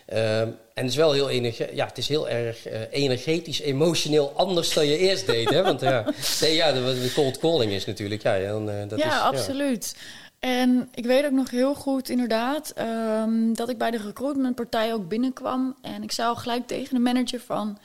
Ehm, 0.06 0.48
en 0.74 0.84
het 0.84 0.90
is 0.90 0.96
wel 0.96 1.12
heel 1.12 1.30
energe 1.30 1.70
ja, 1.74 1.86
het 1.86 1.98
is 1.98 2.08
heel 2.08 2.30
erg 2.30 2.68
eh, 2.68 2.82
energetisch, 2.92 3.60
emotioneel 3.60 4.32
anders 4.36 4.74
dan 4.74 4.86
je 4.86 4.98
eerst 4.98 5.26
deed. 5.26 5.50
Hè? 5.50 5.64
Want 5.64 5.82
ja, 5.82 6.06
nee, 6.42 6.56
ja, 6.56 6.72
de, 6.72 6.80
de 6.80 7.12
cold 7.14 7.38
calling 7.38 7.72
is 7.72 7.86
natuurlijk. 7.86 8.22
Ja, 8.22 8.40
dan, 8.40 8.70
eh, 8.70 8.88
dat 8.88 9.00
ja, 9.00 9.32
is, 9.32 9.38
absoluut. 9.38 9.96
En 10.40 10.90
ik 10.94 11.06
weet 11.06 11.26
ook 11.26 11.32
nog 11.32 11.50
heel 11.50 11.76
goed, 11.76 12.10
inderdaad, 12.10 12.70
ehm, 12.70 13.54
dat 13.54 13.70
ik 13.70 13.78
bij 13.78 13.92
de 13.92 13.98
recruitmentpartij 13.98 14.94
ook 14.94 15.08
binnenkwam. 15.08 15.76
En 15.82 16.04
ik 16.04 16.12
zei 16.12 16.28
al 16.28 16.36
gelijk 16.36 16.68
tegen 16.68 16.96
de 16.96 17.02
manager 17.02 17.40
van, 17.40 17.78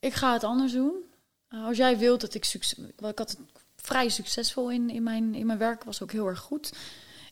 ik 0.00 0.14
ga 0.14 0.32
het 0.32 0.44
anders 0.44 0.72
doen. 0.72 0.92
Uh, 1.50 1.66
als 1.66 1.76
jij 1.76 1.98
wilt 1.98 2.20
dat 2.20 2.34
ik 2.34 2.44
succes... 2.44 2.78
Ik 2.78 3.18
had 3.18 3.18
het 3.18 3.38
vrij 3.88 4.08
succesvol 4.08 4.70
in, 4.70 4.90
in, 4.90 5.02
mijn, 5.02 5.34
in 5.34 5.46
mijn 5.46 5.58
werk, 5.58 5.84
was 5.84 6.02
ook 6.02 6.12
heel 6.12 6.26
erg 6.26 6.38
goed 6.38 6.72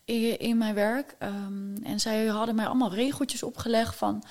in, 0.05 0.39
in 0.39 0.57
mijn 0.57 0.73
werk. 0.73 1.15
Ehm, 1.19 1.75
en 1.83 1.99
zij 1.99 2.25
hadden 2.25 2.55
mij 2.55 2.65
allemaal 2.65 2.93
regeltjes 2.93 3.43
opgelegd 3.43 3.95
van 3.95 4.23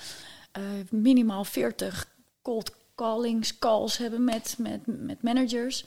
eh, 0.51 0.63
minimaal 0.89 1.43
40 1.43 2.07
cold 2.41 2.71
callings, 2.95 3.59
calls 3.59 3.97
hebben 3.97 4.23
met, 4.23 4.55
met, 4.57 4.81
met 4.85 5.21
managers 5.21 5.85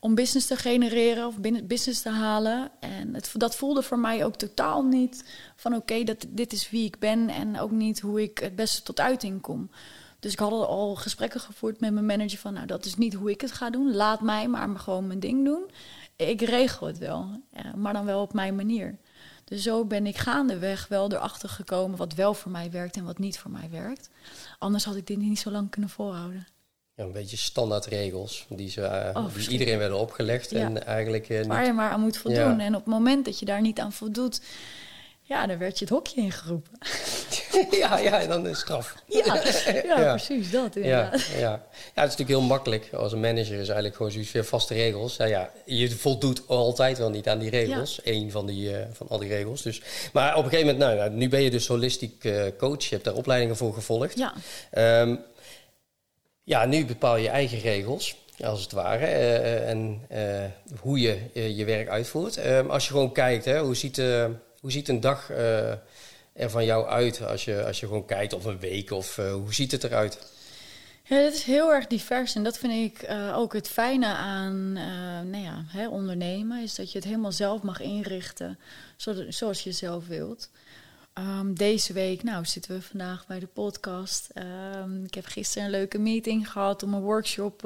om 0.00 0.14
business 0.14 0.46
te 0.46 0.56
genereren 0.56 1.26
of 1.26 1.36
business 1.62 2.02
te 2.02 2.10
halen. 2.10 2.70
En 2.80 3.16
dat 3.32 3.56
voelde 3.56 3.82
voor 3.82 3.98
mij 3.98 4.24
ook 4.24 4.34
totaal 4.34 4.82
niet 4.84 5.24
van 5.56 5.74
oké, 5.74 6.04
dat 6.04 6.26
dit 6.28 6.52
is 6.52 6.70
wie 6.70 6.84
ik 6.84 6.98
ben 6.98 7.28
en 7.28 7.58
ook 7.58 7.70
niet 7.70 8.00
hoe 8.00 8.22
ik 8.22 8.38
het 8.38 8.56
beste 8.56 8.82
tot 8.82 9.00
uiting 9.00 9.40
kom. 9.40 9.70
Dus 10.20 10.32
ik 10.32 10.38
had 10.38 10.52
al- 10.52 10.94
gesprekken 10.94 11.40
gevoerd 11.40 11.80
met 11.80 11.92
mijn 11.92 12.06
manager 12.06 12.38
van 12.38 12.52
nou 12.52 12.66
dat 12.66 12.84
is 12.84 12.94
niet 12.96 13.14
hoe 13.14 13.30
ik 13.30 13.40
het 13.40 13.52
ga 13.52 13.70
doen. 13.70 13.94
Laat 13.94 14.20
mij 14.20 14.48
maar 14.48 14.78
gewoon 14.78 15.06
mijn 15.06 15.20
ding 15.20 15.44
doen. 15.44 15.70
Ik 16.16 16.40
regel 16.40 16.86
het 16.86 16.98
wel, 16.98 17.40
ja, 17.52 17.72
maar 17.76 17.92
dan 17.92 18.04
wel 18.04 18.20
op 18.22 18.32
mijn 18.32 18.54
manier. 18.56 18.96
Dus 19.44 19.62
zo 19.62 19.84
ben 19.84 20.06
ik 20.06 20.16
gaandeweg 20.18 20.88
wel 20.88 21.12
erachter 21.12 21.48
gekomen 21.48 21.98
wat 21.98 22.14
wel 22.14 22.34
voor 22.34 22.50
mij 22.50 22.70
werkt 22.70 22.96
en 22.96 23.04
wat 23.04 23.18
niet 23.18 23.38
voor 23.38 23.50
mij 23.50 23.68
werkt. 23.70 24.10
Anders 24.58 24.84
had 24.84 24.96
ik 24.96 25.06
dit 25.06 25.18
niet 25.18 25.38
zo 25.38 25.50
lang 25.50 25.70
kunnen 25.70 25.90
volhouden. 25.90 26.46
ja, 26.94 27.04
een 27.04 27.12
beetje 27.12 27.36
standaardregels 27.36 28.46
die, 28.48 28.70
ze, 28.70 28.80
uh, 29.14 29.22
Oh, 29.24 29.34
die 29.34 29.48
iedereen 29.48 29.78
werden 29.78 29.98
opgelegd. 29.98 30.50
Ja. 30.50 30.58
En 30.58 30.86
eigenlijk 30.86 31.28
eh, 31.28 31.44
Waar 31.46 31.58
niet... 31.58 31.66
je 31.66 31.72
maar 31.72 31.90
aan 31.90 32.00
moet 32.00 32.16
voldoen. 32.16 32.58
Ja. 32.58 32.64
En 32.64 32.74
op 32.74 32.84
het 32.84 32.94
moment 32.94 33.24
dat 33.24 33.38
je 33.38 33.44
daar 33.44 33.60
niet 33.60 33.80
aan 33.80 33.92
voldoet, 33.92 34.40
ja, 35.22 35.46
dan 35.46 35.58
werd 35.58 35.78
je 35.78 35.84
het 35.84 35.94
hokje 35.94 36.20
ingeroepen. 36.20 36.78
ja, 37.80 37.98
ja, 37.98 38.26
dan 38.26 38.46
is 38.48 38.58
straf. 38.58 38.94
Ja, 39.06 39.24
ja, 39.84 40.00
Ja. 40.00 40.10
precies 40.14 40.50
dat. 40.50 40.74
Ja, 40.74 40.80
inderdaad. 40.80 41.26
ja. 41.26 41.38
ja, 41.38 41.60
het 41.76 41.88
is 41.94 41.94
natuurlijk 41.94 42.28
heel 42.28 42.40
makkelijk. 42.40 42.88
Als 42.92 43.12
een 43.12 43.20
manager 43.20 43.52
is 43.52 43.66
eigenlijk 43.66 43.96
gewoon 43.96 44.12
zoiets 44.12 44.32
weer 44.32 44.44
vaste 44.44 44.74
regels. 44.74 45.16
Ja, 45.16 45.24
ja, 45.24 45.50
je 45.64 45.90
voldoet 45.90 46.42
altijd 46.48 46.98
wel 46.98 47.10
niet 47.10 47.28
aan 47.28 47.38
die 47.38 47.50
regels. 47.50 48.00
Eén 48.04 48.30
van, 48.30 48.46
die, 48.46 48.76
eh, 48.76 48.86
van 48.92 49.08
al 49.08 49.18
die 49.18 49.28
regels. 49.28 49.62
Dus, 49.62 49.82
maar 50.12 50.36
op 50.36 50.44
een 50.44 50.50
gegeven 50.50 50.72
moment, 50.72 50.84
nou, 50.84 50.96
nou, 51.08 51.18
nu 51.18 51.28
ben 51.28 51.42
je 51.42 51.50
dus 51.50 51.66
holistiek 51.66 52.24
eh, 52.24 52.42
coach. 52.58 52.82
Je 52.84 52.88
hebt 52.94 53.04
daar 53.04 53.14
opleidingen 53.14 53.56
voor 53.56 53.74
gevolgd. 53.74 54.18
Ja, 54.18 54.32
Ehm, 54.70 55.16
ja, 56.44 56.64
nu 56.64 56.84
bepaal 56.86 57.16
je 57.16 57.28
eigen 57.28 57.58
regels, 57.60 58.16
als 58.44 58.62
het 58.62 58.72
ware. 58.72 59.06
eh, 59.06 59.68
en 59.68 60.00
hoe 60.80 61.00
je 61.00 61.16
je 61.56 61.64
werk 61.64 61.88
uitvoert. 61.88 62.36
Ehm, 62.36 62.66
als 62.70 62.84
je 62.84 62.90
gewoon 62.90 63.12
kijkt, 63.12 63.44
hè, 63.44 63.60
hoe, 63.60 63.76
ziet, 63.76 63.96
hoe 64.60 64.70
ziet 64.72 64.88
een 64.88 65.00
dag 65.00 65.30
er 66.38 66.50
van 66.50 66.64
jou 66.64 66.86
uit? 66.86 67.22
Als 67.26 67.44
je, 67.44 67.64
als 67.64 67.80
je 67.80 67.86
gewoon 67.86 68.04
kijkt, 68.04 68.32
of 68.32 68.44
een 68.44 68.58
week, 68.58 68.90
of 68.90 69.18
eh, 69.18 69.32
hoe 69.32 69.54
ziet 69.54 69.72
het 69.72 69.84
eruit? 69.84 70.32
Ja, 71.02 71.16
het 71.16 71.34
is 71.34 71.42
heel 71.42 71.72
erg 71.72 71.86
divers 71.86 72.34
en 72.34 72.42
dat 72.44 72.58
vind 72.58 72.72
ik 72.72 73.02
eh, 73.02 73.36
ook 73.38 73.52
het 73.52 73.68
fijne 73.68 74.06
aan 74.06 74.72
eh, 74.76 75.30
nou 75.30 75.44
ja, 75.44 75.64
hè, 75.66 75.88
ondernemen. 75.88 76.62
Is 76.62 76.74
dat 76.74 76.92
je 76.92 76.98
het 76.98 77.06
helemaal 77.06 77.32
zelf 77.32 77.62
mag 77.62 77.80
inrichten 77.80 78.58
zo- 78.96 79.24
zoals 79.30 79.62
je 79.64 79.72
zelf 79.72 80.06
wilt. 80.06 80.50
Ehm, 81.12 81.54
deze 81.54 81.92
week, 81.92 82.22
nou 82.22 82.44
zitten 82.44 82.74
we 82.74 82.82
vandaag 82.82 83.26
bij 83.26 83.38
de 83.38 83.46
podcast. 83.46 84.28
Ehm, 84.34 85.04
ik 85.04 85.14
heb 85.14 85.26
gisteren 85.26 85.64
een 85.64 85.70
leuke 85.70 85.98
meeting 85.98 86.50
gehad 86.50 86.82
om 86.82 86.94
een 86.94 87.00
workshop 87.00 87.60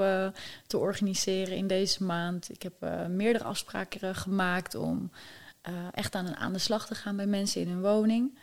te 0.67 0.79
organiseren 0.79 1.57
in 1.57 1.67
deze 1.67 2.05
maand. 2.05 2.51
Ik 2.51 2.63
heb 2.63 2.73
meerdere 3.09 3.45
afspraken 3.45 4.15
gemaakt 4.15 4.75
om 4.75 5.11
echt 5.93 6.15
aan, 6.15 6.37
aan 6.37 6.53
de 6.53 6.59
slag 6.59 6.87
te 6.87 6.95
gaan 6.95 7.17
bij 7.17 7.27
mensen 7.27 7.61
in 7.61 7.69
hun 7.69 7.81
woning. 7.83 8.39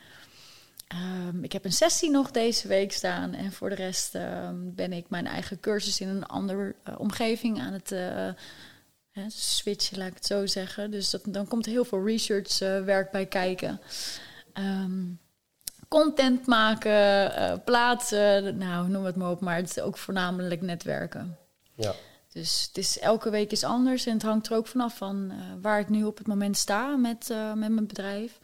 Ehm, 0.89 1.43
ik 1.43 1.51
heb 1.51 1.65
een 1.65 1.72
sessie 1.72 2.10
nog 2.10 2.31
deze 2.31 2.67
week 2.67 2.91
staan. 2.91 3.34
En 3.34 3.51
voor 3.51 3.69
de 3.69 3.75
rest 3.75 4.15
ehm, 4.15 4.55
ben 4.58 4.93
ik 4.93 5.10
mijn 5.10 5.27
eigen 5.27 5.60
cursus 5.60 6.01
in 6.01 6.08
een 6.08 6.25
andere 6.25 6.75
eh, 6.84 7.00
omgeving 7.00 7.60
aan 7.60 7.74
het 7.74 7.91
eh, 7.91 8.29
hè, 9.12 9.24
switchen, 9.27 9.98
laat 9.98 10.08
ik 10.08 10.13
het 10.13 10.25
zo 10.25 10.46
zeggen. 10.46 10.91
Dus 10.91 11.10
dat, 11.10 11.22
dan 11.25 11.48
komt 11.48 11.65
er 11.65 11.72
heel 11.72 11.86
veel 11.86 12.05
research 12.05 12.62
eh, 12.62 12.84
werk 12.84 13.12
bij 13.12 13.25
kijken. 13.25 13.81
Ehm, 14.53 15.03
content 15.88 16.46
maken, 16.46 17.63
plaatsen, 17.63 18.58
nou 18.58 18.89
noem 18.89 19.03
het 19.03 19.15
maar 19.15 19.31
op. 19.31 19.41
Maar 19.41 19.55
het 19.55 19.69
is 19.69 19.79
ook 19.79 19.98
voornamelijk 19.98 20.62
netwerken. 20.62 21.38
Ja, 21.75 21.93
Dus 22.34 22.65
het 22.67 22.77
is, 22.77 23.00
elke 23.00 23.29
week 23.29 23.51
is 23.51 23.63
anders 23.63 24.05
en 24.05 24.13
het 24.13 24.22
hangt 24.22 24.48
er 24.48 24.55
ook 24.55 24.67
vanaf 24.67 24.98
van 24.98 25.31
waar 25.62 25.79
ik 25.79 25.89
nu 25.89 26.03
op 26.03 26.17
het 26.17 26.27
moment 26.27 26.58
sta 26.58 26.96
met, 26.96 27.27
met 27.55 27.72
mijn 27.72 27.88
bedrijf. 27.88 28.39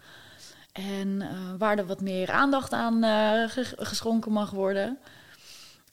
En 0.75 1.21
eh, 1.21 1.29
waar 1.57 1.77
er 1.77 1.85
wat 1.85 2.01
meer 2.01 2.31
aandacht 2.31 2.71
aan 2.71 3.03
eh, 3.03 3.49
ge- 3.49 3.75
geschonken 3.77 4.31
mag 4.31 4.51
worden. 4.51 4.97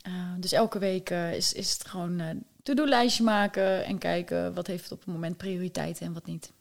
Eh, 0.03 0.13
dus 0.39 0.53
elke 0.53 0.79
week 0.79 1.11
is, 1.11 1.53
is 1.53 1.73
het 1.73 1.87
gewoon 1.89 2.43
to-do-lijstje 2.63 3.23
maken 3.23 3.85
en 3.85 3.99
kijken 3.99 4.55
wat 4.55 4.67
heeft 4.67 4.93
op 4.93 4.99
het 4.99 5.09
moment 5.15 5.37
prioriteit 5.37 6.01
en 6.01 6.13
wat 6.13 6.27
niet. 6.27 6.53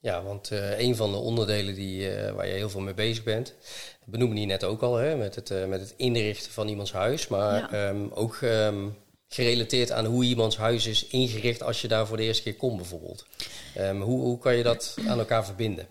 ja 0.00 0.22
want 0.22 0.50
een 0.78 0.96
van 0.96 1.10
de 1.10 1.16
onderdelen 1.16 1.74
die, 1.74 2.10
waar 2.34 2.46
je 2.46 2.52
heel 2.52 2.70
veel 2.70 2.80
mee 2.80 2.94
bezig 2.94 3.24
bent... 3.24 3.46
dat 4.00 4.08
benoemde 4.08 4.40
je 4.40 4.46
net 4.46 4.64
ook 4.64 4.82
al, 4.82 4.96
hè, 4.96 5.16
met, 5.16 5.34
het, 5.34 5.68
met 5.68 5.80
het 5.80 5.94
inrichten 5.96 6.52
van 6.52 6.68
iemands 6.68 6.92
huis. 6.92 7.28
Maar 7.28 7.56
Ja. 7.58 7.70
ehm, 7.88 8.06
ook 8.10 8.34
ehm, 8.36 8.88
gerelateerd 9.28 9.92
aan 9.92 10.04
hoe 10.04 10.24
iemands 10.24 10.56
huis 10.56 10.86
is 10.86 11.06
ingericht... 11.06 11.62
als 11.62 11.80
je 11.80 11.88
daar 11.88 12.06
voor 12.06 12.16
de 12.16 12.22
eerste 12.22 12.42
keer 12.42 12.56
komt 12.56 12.76
bijvoorbeeld. 12.76 13.26
Ehm, 13.74 14.00
hoe, 14.00 14.20
hoe 14.20 14.38
kan 14.38 14.54
je 14.56 14.62
dat 14.62 14.96
aan 15.08 15.18
elkaar 15.18 15.44
verbinden? 15.44 15.86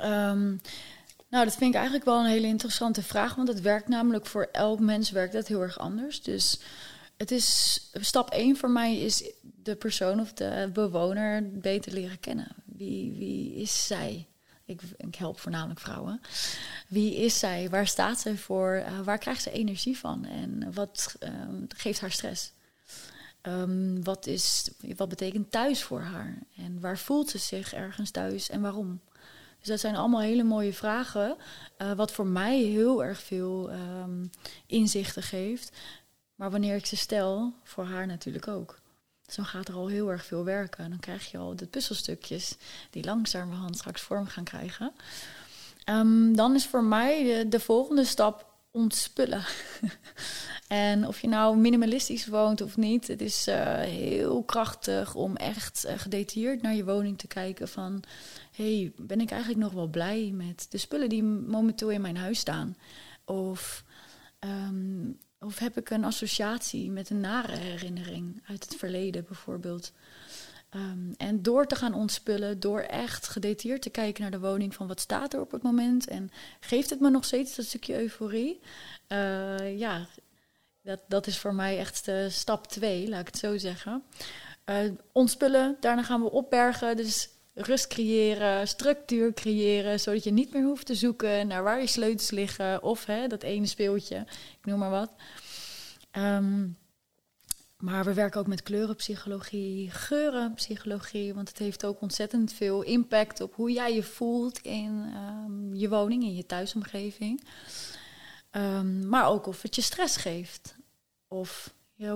Ehm, 0.00 0.56
nou, 1.28 1.44
dat 1.44 1.56
vind 1.56 1.70
ik 1.70 1.74
eigenlijk 1.74 2.04
wel 2.04 2.18
een 2.18 2.30
hele 2.30 2.46
interessante 2.46 3.02
vraag, 3.02 3.34
want 3.34 3.48
het 3.48 3.60
werkt 3.60 3.88
namelijk 3.88 4.26
voor 4.26 4.48
elk 4.52 4.80
mens 4.80 5.10
werkt 5.10 5.32
dat 5.32 5.48
heel 5.48 5.62
erg 5.62 5.78
anders. 5.78 6.22
Dus 6.22 6.60
het 7.16 7.30
is 7.30 7.78
stap 7.92 8.30
één 8.30 8.56
voor 8.56 8.70
mij 8.70 8.98
is 8.98 9.32
de 9.42 9.74
persoon 9.76 10.20
of 10.20 10.32
de 10.32 10.70
bewoner 10.72 11.50
beter 11.58 11.92
leren 11.92 12.20
kennen. 12.20 12.48
Wie, 12.64 13.12
wie 13.18 13.54
is 13.54 13.86
zij? 13.86 14.26
Ik, 14.64 14.80
ik 14.96 15.14
help 15.14 15.40
voornamelijk 15.40 15.80
vrouwen. 15.80 16.20
Wie 16.88 17.16
is 17.16 17.38
zij? 17.38 17.70
Waar 17.70 17.86
staat 17.86 18.20
zij 18.20 18.36
voor? 18.36 18.72
Eh, 18.72 19.00
waar 19.00 19.18
krijgt 19.18 19.42
ze 19.42 19.50
energie 19.50 19.98
van? 19.98 20.24
En 20.24 20.72
wat 20.72 21.16
ehm, 21.18 21.62
geeft 21.68 22.00
haar 22.00 22.10
stress? 22.10 22.52
Ehm, 23.40 24.02
wat, 24.02 24.26
is, 24.26 24.70
wat 24.96 25.08
betekent 25.08 25.50
thuis 25.50 25.82
voor 25.82 26.00
haar? 26.00 26.38
En 26.56 26.80
waar 26.80 26.98
voelt 26.98 27.30
ze 27.30 27.38
zich 27.38 27.74
ergens 27.74 28.10
thuis 28.10 28.50
en 28.50 28.60
waarom? 28.60 29.00
Dus 29.64 29.72
dat 29.72 29.82
zijn 29.82 29.96
allemaal 29.96 30.20
hele 30.20 30.42
mooie 30.42 30.72
vragen, 30.72 31.36
eh, 31.76 31.92
wat 31.92 32.12
voor 32.12 32.26
mij 32.26 32.58
heel 32.58 33.04
erg 33.04 33.20
veel 33.20 33.70
ehm, 33.70 34.26
inzichten 34.66 35.22
geeft. 35.22 35.76
Maar 36.34 36.50
wanneer 36.50 36.76
ik 36.76 36.86
ze 36.86 36.96
stel, 36.96 37.52
voor 37.62 37.84
haar 37.84 38.06
natuurlijk 38.06 38.48
ook. 38.48 38.78
Dus 39.26 39.34
dan 39.34 39.44
gaat 39.44 39.68
er 39.68 39.74
al 39.74 39.86
heel 39.86 40.10
erg 40.10 40.24
veel 40.24 40.44
werken. 40.44 40.90
Dan 40.90 40.98
krijg 40.98 41.30
je 41.30 41.38
al 41.38 41.56
de 41.56 41.66
puzzelstukjes 41.66 42.56
die 42.90 43.04
langzamerhand 43.04 43.76
straks 43.76 44.00
vorm 44.00 44.26
gaan 44.26 44.44
krijgen. 44.44 44.92
Ehm, 45.84 46.34
dan 46.34 46.54
is 46.54 46.66
voor 46.66 46.84
mij 46.84 47.44
de 47.48 47.60
volgende 47.60 48.04
stap 48.04 48.53
ontspullen. 48.74 49.44
en 50.68 51.06
of 51.06 51.20
je 51.20 51.28
nou 51.28 51.56
minimalistisch 51.56 52.26
woont 52.26 52.60
of 52.60 52.76
niet, 52.76 53.06
het 53.06 53.20
is 53.20 53.46
eh, 53.46 53.80
heel 53.80 54.42
krachtig 54.42 55.14
om 55.14 55.36
echt 55.36 55.84
eh, 55.84 55.98
gedetailleerd 55.98 56.62
naar 56.62 56.74
je 56.74 56.84
woning 56.84 57.18
te 57.18 57.26
kijken 57.26 57.68
van 57.68 58.02
hey, 58.52 58.92
ben 58.96 59.20
ik 59.20 59.30
eigenlijk 59.30 59.60
nog 59.60 59.72
wel 59.72 59.86
blij 59.86 60.30
met 60.34 60.66
de 60.70 60.78
spullen 60.78 61.08
die 61.08 61.22
momenteel 61.22 61.90
in 61.90 62.00
mijn 62.00 62.16
huis 62.16 62.38
staan? 62.38 62.76
Of, 63.24 63.84
ehm, 64.38 65.10
of 65.38 65.58
heb 65.58 65.76
ik 65.76 65.90
een 65.90 66.04
associatie 66.04 66.90
met 66.90 67.10
een 67.10 67.20
nare 67.20 67.56
herinnering 67.56 68.42
uit 68.46 68.64
het 68.64 68.76
verleden 68.76 69.24
bijvoorbeeld? 69.24 69.92
Ehm, 70.74 71.12
en 71.16 71.42
door 71.42 71.66
te 71.66 71.74
gaan 71.74 71.94
ontspullen, 71.94 72.60
door 72.60 72.80
echt 72.80 73.28
gedetailleerd 73.28 73.82
te 73.82 73.90
kijken 73.90 74.22
naar 74.22 74.30
de 74.30 74.38
woning 74.38 74.74
van 74.74 74.86
wat 74.86 75.00
staat 75.00 75.34
er 75.34 75.40
op 75.40 75.50
het 75.50 75.62
moment 75.62 76.08
en 76.08 76.30
geeft 76.60 76.90
het 76.90 77.00
me 77.00 77.10
nog 77.10 77.24
steeds 77.24 77.56
dat 77.56 77.64
stukje 77.64 78.00
euforie? 78.00 78.60
Eh, 79.06 79.78
ja, 79.78 80.06
dat, 80.82 81.00
dat 81.08 81.26
is 81.26 81.38
voor 81.38 81.54
mij 81.54 81.78
echt 81.78 82.04
de 82.04 82.30
stap 82.30 82.66
twee, 82.66 83.08
laat 83.08 83.20
ik 83.20 83.26
het 83.26 83.38
zo 83.38 83.58
zeggen. 83.58 84.02
Eh, 84.64 84.78
ontspullen, 85.12 85.76
daarna 85.80 86.02
gaan 86.02 86.22
we 86.22 86.30
opbergen. 86.30 86.96
Dus 86.96 87.28
rust 87.54 87.86
creëren, 87.86 88.68
structuur 88.68 89.32
creëren, 89.32 90.00
zodat 90.00 90.24
je 90.24 90.32
niet 90.32 90.52
meer 90.52 90.64
hoeft 90.64 90.86
te 90.86 90.94
zoeken 90.94 91.46
naar 91.46 91.62
waar 91.62 91.80
je 91.80 91.86
sleutels 91.86 92.30
liggen 92.30 92.82
of 92.82 93.04
hè, 93.04 93.26
dat 93.26 93.42
ene 93.42 93.66
speeltje, 93.66 94.16
ik 94.60 94.66
noem 94.66 94.78
maar 94.78 94.90
wat. 94.90 95.10
Ehm, 96.10 96.66
maar 97.84 98.04
we 98.04 98.14
werken 98.14 98.40
ook 98.40 98.46
met 98.46 98.62
kleurenpsychologie, 98.62 99.90
geurenpsychologie, 99.90 101.34
want 101.34 101.48
het 101.48 101.58
heeft 101.58 101.84
ook 101.84 102.00
ontzettend 102.00 102.52
veel 102.52 102.82
impact 102.82 103.40
op 103.40 103.54
hoe 103.54 103.72
jij 103.72 103.94
je 103.94 104.02
voelt 104.02 104.58
in 104.58 105.04
ehm, 105.14 105.74
je 105.74 105.88
woning, 105.88 106.22
in 106.22 106.34
je 106.34 106.46
thuisomgeving. 106.46 107.44
Ehm, 108.50 109.08
maar 109.08 109.28
ook 109.28 109.46
of 109.46 109.62
het 109.62 109.74
je 109.74 109.82
stress 109.82 110.16
geeft 110.16 110.74
of 111.28 111.74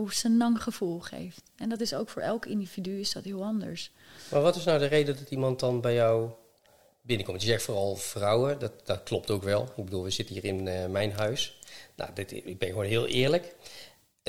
ze 0.09 0.27
een 0.27 0.37
lang 0.37 0.63
gevoel 0.63 1.01
geeft. 1.01 1.43
En 1.57 1.69
dat 1.69 1.81
is 1.81 1.95
ook 1.95 2.09
voor 2.09 2.23
elk 2.23 2.47
individu 2.47 3.01
is 3.01 3.13
dat 3.13 3.25
heel 3.25 3.45
anders. 3.45 3.93
Maar 4.31 4.43
wat 4.43 4.57
is 4.57 4.65
nou 4.65 4.79
de 4.79 4.87
reden 4.87 5.17
dat 5.17 5.31
iemand 5.31 5.61
dan 5.61 5.81
bij 5.81 5.95
jou 5.95 6.31
binnenkomt? 7.01 7.43
Je 7.43 7.49
zegt 7.49 7.63
vooral 7.63 7.97
vrouwen, 7.97 8.59
dat, 8.59 8.73
dat 8.87 9.03
klopt 9.03 9.31
ook 9.31 9.43
wel. 9.43 9.63
Ik 9.77 9.85
bedoel, 9.85 10.03
we 10.03 10.11
zitten 10.11 10.35
hier 10.35 10.45
in 10.45 10.69
eh, 10.69 10.87
mijn 10.87 11.13
huis. 11.13 11.59
Nou, 11.97 12.11
dit, 12.15 12.33
ik 12.33 12.59
ben 12.59 12.69
gewoon 12.69 12.85
heel 12.85 13.07
eerlijk. 13.07 13.55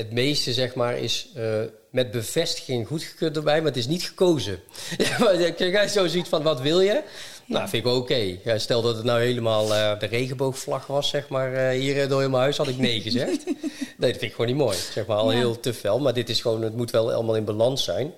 Het 0.00 0.12
meeste, 0.12 0.52
zeg 0.52 0.74
maar, 0.74 0.98
is 0.98 1.28
eh, 1.34 1.60
met 1.90 2.10
bevestiging 2.10 2.86
goedgekeurd 2.86 3.36
erbij, 3.36 3.56
maar 3.56 3.66
het 3.66 3.76
is 3.76 3.86
niet 3.86 4.02
gekozen. 4.02 4.60
Je 4.98 5.86
zo 5.88 6.06
zoiets 6.06 6.28
van, 6.28 6.42
wat 6.42 6.60
wil 6.60 6.80
je? 6.80 7.02
Nou, 7.46 7.68
vind 7.68 7.84
ik 7.84 7.90
wel 7.90 7.98
oké. 7.98 8.36
Ja, 8.44 8.58
stel 8.58 8.82
dat 8.82 8.96
het 8.96 9.04
nou 9.04 9.20
helemaal 9.20 9.74
eh, 9.74 9.98
de 9.98 10.06
regenboogvlag 10.06 10.86
was, 10.86 11.08
zeg 11.08 11.28
maar, 11.28 11.52
eh, 11.52 11.78
hier 11.78 12.08
door 12.08 12.22
in 12.22 12.30
mijn 12.30 12.42
huis, 12.42 12.56
had 12.56 12.68
ik 12.68 12.78
nee 12.78 13.00
gezegd. 13.00 13.44
nee, 13.98 14.10
dat 14.10 14.10
vind 14.10 14.22
ik 14.22 14.30
gewoon 14.30 14.46
niet 14.46 14.56
mooi. 14.56 14.76
Zeg 14.76 15.06
maar, 15.06 15.16
al 15.16 15.32
Ja. 15.32 15.38
heel 15.38 15.60
te 15.60 15.74
fel. 15.74 15.98
Maar 15.98 16.14
dit 16.14 16.28
is 16.28 16.40
gewoon, 16.40 16.62
het 16.62 16.76
moet 16.76 16.90
wel 16.90 17.12
allemaal 17.12 17.36
in 17.36 17.44
balans 17.44 17.84
zijn. 17.84 18.12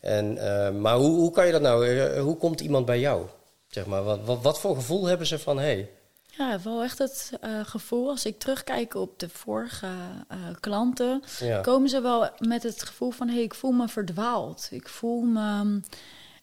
En, 0.00 0.38
maar 0.80 0.96
hoe, 0.96 1.16
hoe 1.16 1.30
kan 1.30 1.46
je 1.46 1.52
dat 1.52 1.62
nou, 1.62 2.18
hoe 2.18 2.36
komt 2.36 2.60
iemand 2.60 2.86
bij 2.86 3.00
jou? 3.00 3.22
Zeg 3.68 3.86
maar, 3.86 4.02
wat, 4.04 4.20
wat, 4.24 4.42
wat 4.42 4.60
voor 4.60 4.74
gevoel 4.74 5.06
hebben 5.06 5.26
ze 5.26 5.38
van, 5.38 5.58
hé, 5.58 5.64
hey, 5.64 5.88
Ja, 6.36 6.60
wel 6.60 6.82
echt 6.82 6.98
het 6.98 7.32
eh, 7.40 7.60
gevoel, 7.64 8.08
als 8.08 8.24
ik 8.24 8.38
terugkijk 8.38 8.94
op 8.94 9.18
de 9.18 9.28
vorige 9.28 9.86
eh, 10.28 10.38
klanten, 10.60 11.22
ja, 11.38 11.60
komen 11.60 11.88
ze 11.88 12.00
wel 12.00 12.30
met 12.38 12.62
het 12.62 12.82
gevoel 12.82 13.10
van, 13.10 13.28
hé, 13.28 13.34
hey, 13.34 13.42
ik 13.42 13.54
voel 13.54 13.72
me 13.72 13.88
verdwaald. 13.88 14.68
Ik 14.70 14.88
voel 14.88 15.20
me 15.20 15.62
mm, 15.64 15.82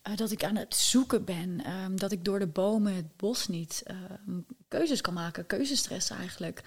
eh, 0.01 0.15
dat 0.15 0.31
ik 0.31 0.43
aan 0.43 0.55
het 0.55 0.75
zoeken 0.75 1.25
ben, 1.25 1.63
ehm, 1.63 1.95
dat 1.95 2.11
ik 2.11 2.25
door 2.25 2.39
de 2.39 2.47
bomen 2.47 2.95
het 2.95 3.17
bos 3.17 3.47
niet 3.47 3.83
ehm, 3.85 4.39
keuzes 4.67 5.01
kan 5.01 5.13
maken, 5.13 5.45
keuzestress 5.45 6.09
eigenlijk. 6.09 6.63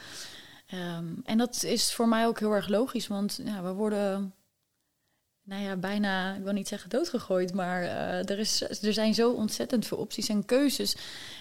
Ehm, 0.66 1.12
en 1.24 1.38
dat 1.38 1.62
is 1.62 1.92
voor 1.92 2.08
mij 2.08 2.26
ook 2.26 2.38
heel 2.38 2.52
erg 2.52 2.68
logisch, 2.68 3.06
want 3.06 3.40
ja, 3.44 3.62
we 3.62 3.72
worden, 3.72 4.34
nou 5.44 5.62
ja, 5.62 5.76
bijna, 5.76 6.34
ik 6.34 6.42
wil 6.42 6.52
niet 6.52 6.68
zeggen 6.68 6.90
doodgegooid, 6.90 7.54
maar 7.54 7.82
eh, 7.82 8.30
er, 8.30 8.38
is, 8.38 8.82
er 8.82 8.92
zijn 8.92 9.14
zo 9.14 9.32
ontzettend 9.32 9.86
veel 9.86 9.98
opties 9.98 10.28
en 10.28 10.44
keuzes. 10.44 10.96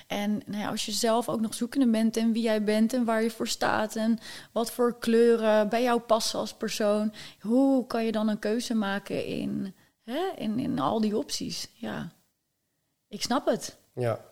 En 0.07 0.41
nou 0.45 0.61
ja, 0.61 0.69
als 0.69 0.85
je 0.85 0.91
zelf 0.91 1.29
ook 1.29 1.41
nog 1.41 1.53
zoekende 1.53 1.87
bent 1.87 2.17
en 2.17 2.31
wie 2.31 2.43
jij 2.43 2.63
bent 2.63 2.93
en 2.93 3.05
waar 3.05 3.23
je 3.23 3.29
voor 3.29 3.47
staat 3.47 3.95
en 3.95 4.19
wat 4.51 4.71
voor 4.71 4.99
kleuren 4.99 5.69
bij 5.69 5.83
jou 5.83 5.99
passen 5.99 6.39
als 6.39 6.53
persoon, 6.53 7.13
hoe 7.39 7.87
kan 7.87 8.05
je 8.05 8.11
dan 8.11 8.27
een 8.27 8.39
keuze 8.39 8.73
maken 8.73 9.25
in, 9.25 9.75
hè, 10.03 10.31
in, 10.35 10.59
in 10.59 10.79
al 10.79 11.01
die 11.01 11.17
opties? 11.17 11.67
Ja, 11.73 12.11
ik 13.07 13.21
snap 13.21 13.45
het. 13.45 13.77
Ja, 13.93 14.25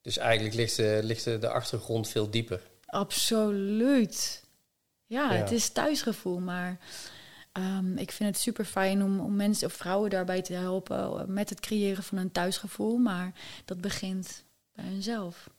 dus 0.00 0.18
eigenlijk 0.18 0.54
ligt 0.54 0.76
de, 0.76 1.00
ligt 1.02 1.24
de 1.24 1.48
achtergrond 1.48 2.08
veel 2.08 2.30
dieper. 2.30 2.62
Absoluut. 2.86 4.44
Ja, 5.06 5.32
het 5.32 5.50
is 5.50 5.68
thuisgevoel, 5.68 6.38
maar 6.38 6.78
um, 7.52 7.96
ik 7.96 8.12
vind 8.12 8.28
het 8.28 8.38
super 8.38 8.64
fijn 8.64 9.02
om, 9.02 9.20
om 9.20 9.36
mensen 9.36 9.66
of 9.66 9.72
vrouwen 9.72 10.10
daarbij 10.10 10.42
te 10.42 10.52
helpen 10.52 11.32
met 11.32 11.48
het 11.48 11.60
creëren 11.60 12.02
van 12.02 12.18
een 12.18 12.32
thuisgevoel. 12.32 12.96
Maar 12.96 13.32
dat 13.64 13.80
begint 13.80 14.44
bij 14.72 14.84
hunzelf. 14.84 15.50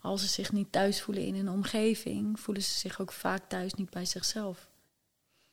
Als 0.00 0.20
ze 0.20 0.28
zich 0.28 0.52
niet 0.52 0.72
thuis 0.72 1.02
voelen 1.02 1.24
in 1.24 1.34
een 1.34 1.48
omgeving, 1.48 2.40
voelen 2.40 2.62
ze 2.62 2.78
zich 2.78 3.00
ook 3.00 3.12
vaak 3.12 3.48
thuis 3.48 3.74
niet 3.74 3.90
bij 3.90 4.04
zichzelf. 4.04 4.69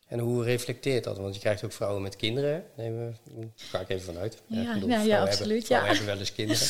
En 0.08 0.20
hoe 0.20 0.44
reflecteert 0.44 1.04
dat? 1.04 1.18
Want 1.18 1.34
je 1.34 1.40
krijgt 1.40 1.64
ook 1.64 1.72
vrouwen 1.72 2.02
met 2.02 2.16
kinderen. 2.16 2.64
Neem, 2.76 3.18
ga 3.56 3.80
ik 3.80 3.90
even 3.90 4.06
vanuit. 4.06 4.42
Ja, 4.46 4.80
ja, 4.88 5.02
ja, 5.02 5.22
absoluut. 5.22 5.68
Hebben, 5.68 5.88
ja. 5.88 5.94
hebben 5.94 6.06
wel 6.06 6.18
eens 6.18 6.34
kinderen. 6.34 6.68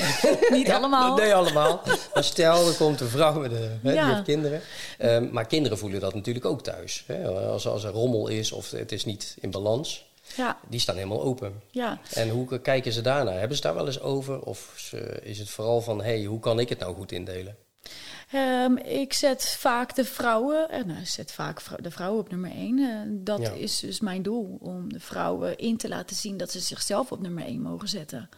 Niet 0.58 0.70
allemaal. 0.70 1.16
Nee, 1.16 1.34
allemaal. 1.34 1.82
Maar 2.14 2.24
stel, 2.24 2.68
er 2.68 2.74
komt 2.74 3.00
een 3.00 3.08
vrouw 3.08 3.40
met, 3.40 3.52
een, 3.52 3.80
hè, 3.82 3.92
die 3.92 4.04
heeft 4.04 4.22
kinderen. 4.22 4.60
Um, 4.98 5.28
maar 5.32 5.46
kinderen 5.46 5.78
voelen 5.78 6.00
dat 6.00 6.14
natuurlijk 6.14 6.44
ook 6.44 6.62
thuis. 6.62 7.04
Hè? 7.06 7.28
Als, 7.28 7.66
als 7.66 7.84
er 7.84 7.92
rommel 7.92 8.28
is 8.28 8.52
of 8.52 8.70
het 8.70 8.92
is 8.92 9.04
niet 9.04 9.36
in 9.40 9.50
balans. 9.50 10.10
Ja. 10.36 10.58
Die 10.68 10.80
staan 10.80 10.96
helemaal 10.96 11.22
open. 11.22 11.62
Ja. 11.70 12.00
En 12.12 12.28
hoe 12.28 12.60
kijken 12.60 12.92
ze 12.92 13.00
daarnaar? 13.00 13.38
Hebben 13.38 13.56
ze 13.56 13.62
daar 13.62 13.74
wel 13.74 13.86
eens 13.86 14.00
over? 14.00 14.40
Of 14.40 14.92
is 15.22 15.38
het 15.38 15.50
vooral 15.50 15.80
van, 15.80 15.98
hé, 15.98 16.16
hey, 16.16 16.24
hoe 16.24 16.40
kan 16.40 16.58
ik 16.58 16.68
het 16.68 16.78
nou 16.78 16.94
goed 16.94 17.12
indelen? 17.12 17.56
Um, 18.34 18.76
ik 18.76 19.12
zet 19.12 19.56
vaak 19.58 19.94
de 19.94 20.04
vrouwen, 20.04 20.70
en 20.70 20.88
uh, 20.88 20.96
zet 21.04 21.32
vaak 21.32 21.62
de 21.82 21.90
vrouwen 21.90 22.20
op 22.20 22.30
nummer 22.30 22.50
één. 22.50 22.78
Uh, 22.78 23.00
dat 23.08 23.54
is 23.54 23.80
dus 23.80 24.00
mijn 24.00 24.22
doel, 24.22 24.58
om 24.60 24.92
de 24.92 25.00
vrouwen 25.00 25.58
in 25.58 25.76
te 25.76 25.88
laten 25.88 26.16
zien 26.16 26.36
dat 26.36 26.50
ze 26.50 26.60
zichzelf 26.60 27.12
op 27.12 27.20
nummer 27.20 27.44
één 27.44 27.60
mogen 27.60 27.88
zetten. 27.88 28.28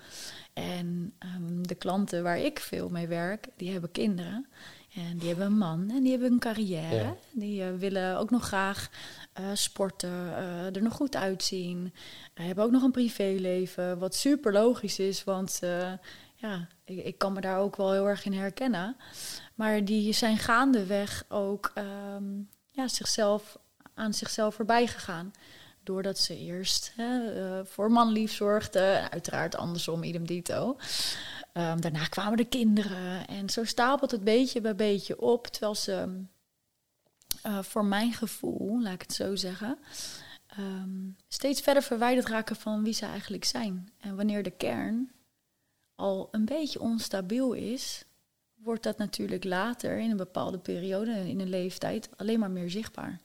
En 0.53 1.15
um, 1.37 1.67
de 1.67 1.75
klanten 1.75 2.23
waar 2.23 2.39
ik 2.39 2.61
veel 2.61 2.89
mee 2.89 3.07
werk, 3.07 3.47
die 3.57 3.71
hebben 3.71 3.91
kinderen. 3.91 4.47
En 4.95 5.19
die 5.19 5.29
hebben 5.29 5.47
een 5.47 5.59
man 5.59 5.91
en 5.91 6.03
die 6.03 6.11
hebben 6.11 6.33
een 6.33 6.39
carrière. 6.39 6.95
Ja. 6.95 7.17
Die 7.33 7.63
uh, 7.63 7.67
willen 7.79 8.19
ook 8.19 8.31
nog 8.31 8.45
graag 8.47 8.91
sporten, 9.53 10.11
er 10.75 10.83
nog 10.83 10.95
goed 10.95 11.17
uitzien. 11.17 11.93
hebben 12.35 12.65
ook 12.65 12.71
nog 12.71 12.83
een 12.83 12.91
privéleven, 12.91 13.99
wat 13.99 14.15
super 14.15 14.53
logisch 14.53 14.99
is, 14.99 15.25
want 15.25 15.61
ja, 16.45 16.69
ik, 16.85 17.19
kan 17.19 17.33
me 17.33 17.41
daar 17.41 17.59
ook 17.59 17.77
wel 17.77 17.93
heel 17.93 18.09
erg 18.09 18.25
in 18.25 18.33
herkennen. 18.33 18.97
Maar 19.55 19.85
die 19.85 20.13
zijn 20.13 20.39
gaandeweg 20.39 21.25
ook 21.29 21.73
um, 21.79 22.49
ja, 22.71 22.89
zichzelf, 22.89 23.59
aan 23.95 24.15
zichzelf 24.15 24.55
voorbij 24.55 24.87
gegaan. 24.87 25.33
Doordat 25.83 26.19
ze 26.19 26.39
eerst 26.39 26.93
hè, 26.97 27.37
uh, 27.37 27.65
voor 27.65 27.91
manlief 27.91 28.33
zorgden. 28.33 29.11
Uiteraard 29.11 29.57
andersom, 29.57 30.03
idem 30.03 30.27
dito. 30.27 30.77
Um, 31.53 31.81
daarna 31.81 32.05
kwamen 32.05 32.37
de 32.37 32.45
kinderen. 32.45 33.27
En 33.27 33.51
zo 33.51 33.65
stapelt 33.65 34.11
het 34.11 34.25
beetje 34.25 34.61
bij 34.61 34.75
beetje 34.75 35.21
op. 35.21 35.47
Terwijl 35.47 35.75
ze, 35.75 36.25
uh, 37.47 37.63
voor 37.63 37.85
mijn 37.85 38.13
gevoel, 38.13 38.83
laat 38.83 38.95
ik 38.95 39.03
het 39.03 39.13
zo 39.13 39.35
zeggen... 39.35 39.79
Um, 40.59 41.17
steeds 41.29 41.61
verder 41.61 41.83
verwijderd 41.83 42.29
raken 42.29 42.57
van 42.57 42.85
wie 42.85 42.93
ze 42.93 43.07
eigenlijk 43.07 43.45
zijn. 43.45 43.93
En 43.99 44.17
wanneer 44.17 44.43
de 44.43 44.51
kern 44.51 45.11
al 45.95 46.29
een 46.31 46.45
beetje 46.45 46.81
onstabiel 46.81 47.53
is, 47.53 48.05
wordt 48.55 48.83
dat 48.83 48.99
natuurlijk 48.99 49.45
later 49.45 49.99
in 49.99 50.11
een 50.11 50.17
bepaalde 50.17 50.59
periode 50.59 51.29
in 51.29 51.41
een 51.41 51.49
leeftijd 51.49 52.09
alleen 52.17 52.39
maar 52.39 52.51
meer 52.51 52.71
zichtbaar. 52.71 53.21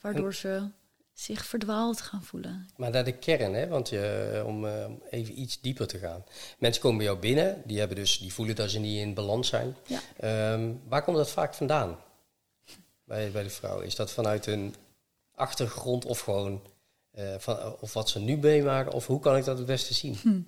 Waardoor 0.00 0.34
ze 0.34 0.68
zich 1.12 1.44
verdwaald 1.44 2.00
gaan 2.00 2.22
voelen. 2.22 2.68
Maar 2.76 2.90
naar 2.90 3.04
de 3.04 3.18
kern, 3.18 3.54
hè? 3.54 3.68
want 3.68 3.88
je, 3.88 4.42
om 4.46 4.64
uh, 4.64 4.84
even 5.10 5.40
iets 5.40 5.60
dieper 5.60 5.86
te 5.86 5.98
gaan. 5.98 6.24
Mensen 6.58 6.82
komen 6.82 6.98
bij 6.98 7.06
jou 7.06 7.18
binnen, 7.18 7.62
die, 7.64 7.78
hebben 7.78 7.96
dus, 7.96 8.18
die 8.18 8.32
voelen 8.32 8.56
dat 8.56 8.70
ze 8.70 8.78
niet 8.78 8.98
in 8.98 9.14
balans 9.14 9.48
zijn. 9.48 9.76
Ja. 9.86 10.52
Um, 10.52 10.80
waar 10.88 11.02
komt 11.02 11.16
dat 11.16 11.30
vaak 11.30 11.54
vandaan 11.54 11.98
bij, 13.04 13.30
bij 13.30 13.42
de 13.42 13.50
vrouw? 13.50 13.80
Is 13.80 13.94
dat 13.94 14.10
vanuit 14.10 14.46
een 14.46 14.74
achtergrond 15.34 16.04
of 16.04 16.20
gewoon 16.20 16.62
uh, 17.18 17.34
van, 17.38 17.76
of 17.80 17.92
wat 17.92 18.08
ze 18.08 18.20
nu 18.20 18.36
meemaken? 18.36 18.92
Of 18.92 19.06
hoe 19.06 19.20
kan 19.20 19.36
ik 19.36 19.44
dat 19.44 19.58
het 19.58 19.66
beste 19.66 19.94
zien? 19.94 20.18
Hm. 20.22 20.40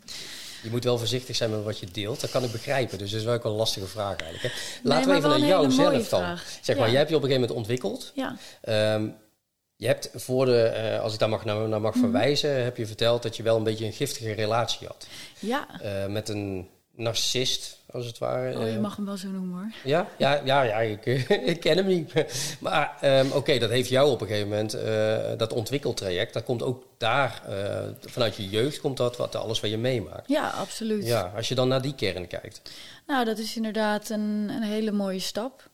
Je 0.62 0.70
moet 0.70 0.84
wel 0.84 0.98
voorzichtig 0.98 1.36
zijn 1.36 1.50
met 1.50 1.64
wat 1.64 1.78
je 1.78 1.86
deelt. 1.92 2.20
Dat 2.20 2.30
kan 2.30 2.44
ik 2.44 2.52
begrijpen. 2.52 2.98
Dus 2.98 3.10
dat 3.10 3.20
is 3.20 3.26
wel 3.26 3.34
ook 3.34 3.44
een 3.44 3.50
lastige 3.50 3.86
vraag 3.86 4.16
eigenlijk. 4.16 4.54
Hè. 4.54 4.60
Laten 4.88 5.10
we 5.10 5.16
even 5.16 5.28
naar 5.28 5.38
jou 5.38 5.70
zelf 5.70 6.08
dan. 6.08 6.38
Zeg 6.60 6.76
maar, 6.76 6.88
jij 6.88 6.98
hebt 6.98 7.10
je 7.10 7.16
op 7.16 7.22
een 7.22 7.28
gegeven 7.28 7.48
moment 7.48 7.50
ontwikkeld. 7.50 8.12
Ja. 8.14 8.36
Um, 8.94 9.16
je 9.76 9.86
hebt 9.86 10.10
voor 10.14 10.44
de, 10.44 10.90
uh, 10.94 11.00
als 11.00 11.12
ik 11.12 11.18
daar 11.18 11.28
mag, 11.28 11.44
naar, 11.44 11.68
naar 11.68 11.80
mag 11.80 11.94
mm 11.94 12.02
-hmm. 12.02 12.10
verwijzen, 12.10 12.64
heb 12.64 12.76
je 12.76 12.86
verteld 12.86 13.22
dat 13.22 13.36
je 13.36 13.42
wel 13.42 13.56
een 13.56 13.62
beetje 13.62 13.84
een 13.84 13.92
giftige 13.92 14.32
relatie 14.32 14.86
had. 14.86 15.06
Ja. 15.38 15.66
Uh, 15.82 16.06
met 16.06 16.28
een 16.28 16.68
narcist, 17.00 17.78
als 17.90 18.06
het 18.06 18.18
ware. 18.18 18.58
Oh, 18.58 18.70
je 18.70 18.78
mag 18.78 18.96
hem 18.96 19.04
wel 19.04 19.16
zo 19.16 19.28
noemen 19.28 19.58
hoor. 19.58 19.72
Ja, 19.84 20.08
ja, 20.18 20.40
ja, 20.44 20.62
ja 20.62 20.78
ik, 20.78 21.06
ik 21.52 21.60
ken 21.60 21.76
hem 21.76 21.86
niet. 21.86 22.12
Maar 22.60 22.98
um, 23.04 23.26
oké, 23.26 23.36
okay, 23.36 23.58
dat 23.58 23.70
heeft 23.70 23.88
jou 23.88 24.10
op 24.10 24.20
een 24.20 24.26
gegeven 24.26 24.48
moment, 24.48 24.74
uh, 24.74 25.38
dat 25.38 25.52
ontwikkeltraject, 25.52 26.32
dat 26.32 26.44
komt 26.44 26.62
ook 26.62 26.84
daar, 26.98 27.42
uh, 27.48 27.78
vanuit 28.00 28.36
je 28.36 28.48
jeugd 28.48 28.80
komt 28.80 28.96
dat, 28.96 29.16
wat, 29.16 29.36
alles 29.36 29.60
wat 29.60 29.70
je 29.70 29.78
meemaakt. 29.78 30.28
Ja, 30.28 30.48
absoluut. 30.48 31.06
Ja, 31.06 31.32
als 31.36 31.48
je 31.48 31.54
dan 31.54 31.68
naar 31.68 31.82
die 31.82 31.94
kern 31.94 32.26
kijkt. 32.26 32.62
Nou, 33.06 33.24
dat 33.24 33.38
is 33.38 33.56
inderdaad 33.56 34.08
een, 34.08 34.50
een 34.50 34.62
hele 34.62 34.92
mooie 34.92 35.20
stap. 35.20 35.68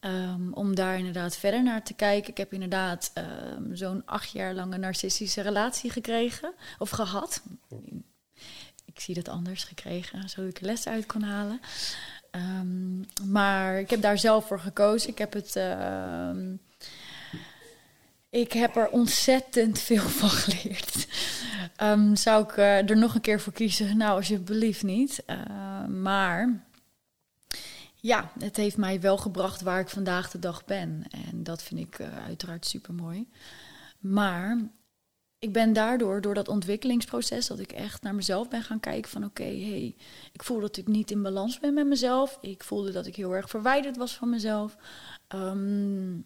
Um, 0.00 0.54
om 0.54 0.74
daar 0.74 0.98
inderdaad 0.98 1.36
verder 1.36 1.62
naar 1.62 1.82
te 1.82 1.94
kijken. 1.94 2.30
Ik 2.30 2.36
heb 2.36 2.52
inderdaad 2.52 3.12
um, 3.58 3.76
zo'n 3.76 4.02
acht 4.06 4.30
jaar 4.30 4.54
lange 4.54 4.78
narcistische 4.78 5.40
relatie 5.40 5.90
gekregen, 5.90 6.52
of 6.78 6.90
gehad 6.90 7.42
ik 8.98 9.04
zie 9.04 9.14
dat 9.14 9.28
anders 9.28 9.64
gekregen, 9.64 10.28
zodat 10.28 10.50
ik 10.50 10.60
les 10.60 10.86
uit 10.86 11.06
kon 11.06 11.22
halen. 11.22 11.60
Um, 12.30 13.06
maar 13.24 13.78
ik 13.78 13.90
heb 13.90 14.02
daar 14.02 14.18
zelf 14.18 14.46
voor 14.46 14.60
gekozen. 14.60 15.08
Ik 15.08 15.18
heb 15.18 15.32
het. 15.32 15.56
Uh, 15.56 16.30
ik 18.30 18.52
heb 18.52 18.76
er 18.76 18.88
ontzettend 18.88 19.78
veel 19.78 20.08
van 20.20 20.28
geleerd. 20.30 21.08
Um, 21.82 22.16
zou 22.16 22.44
ik 22.44 22.56
uh, 22.56 22.90
er 22.90 22.96
nog 22.96 23.14
een 23.14 23.20
keer 23.20 23.40
voor 23.40 23.52
kiezen? 23.52 23.96
Nou, 23.96 24.16
alsjeblieft 24.16 24.82
niet. 24.82 25.24
Maar 25.88 26.62
ja, 27.94 28.30
het 28.38 28.56
heeft 28.56 28.76
mij 28.76 29.00
wel 29.00 29.16
gebracht 29.16 29.60
waar 29.60 29.80
ik 29.80 29.88
vandaag 29.88 30.30
de 30.30 30.38
dag 30.38 30.64
ben. 30.64 31.04
En 31.10 31.42
dat 31.42 31.62
vind 31.62 31.80
ik 31.80 31.98
uh, 31.98 32.06
uiteraard 32.26 32.66
super 32.66 32.94
mooi. 32.94 33.28
Maar 33.98 34.58
ik 35.38 35.52
ben 35.52 35.72
daardoor, 35.72 36.20
door 36.20 36.34
dat 36.34 36.48
ontwikkelingsproces, 36.48 37.46
dat 37.46 37.58
ik 37.58 37.72
echt 37.72 38.02
naar 38.02 38.14
mezelf 38.14 38.48
ben 38.48 38.62
gaan 38.62 38.80
kijken 38.80 39.10
van 39.10 39.24
oké, 39.24 39.42
okay, 39.42 39.60
hey, 39.60 39.96
ik 40.32 40.42
voel 40.42 40.60
dat 40.60 40.76
ik 40.76 40.86
niet 40.86 41.10
in 41.10 41.22
balans 41.22 41.58
ben 41.58 41.74
met 41.74 41.86
mezelf. 41.86 42.38
Ik 42.40 42.64
voelde 42.64 42.92
dat 42.92 43.06
ik 43.06 43.16
heel 43.16 43.34
erg 43.34 43.48
verwijderd 43.48 43.96
was 43.96 44.14
van 44.14 44.30
mezelf. 44.30 44.76
Um, 45.34 46.24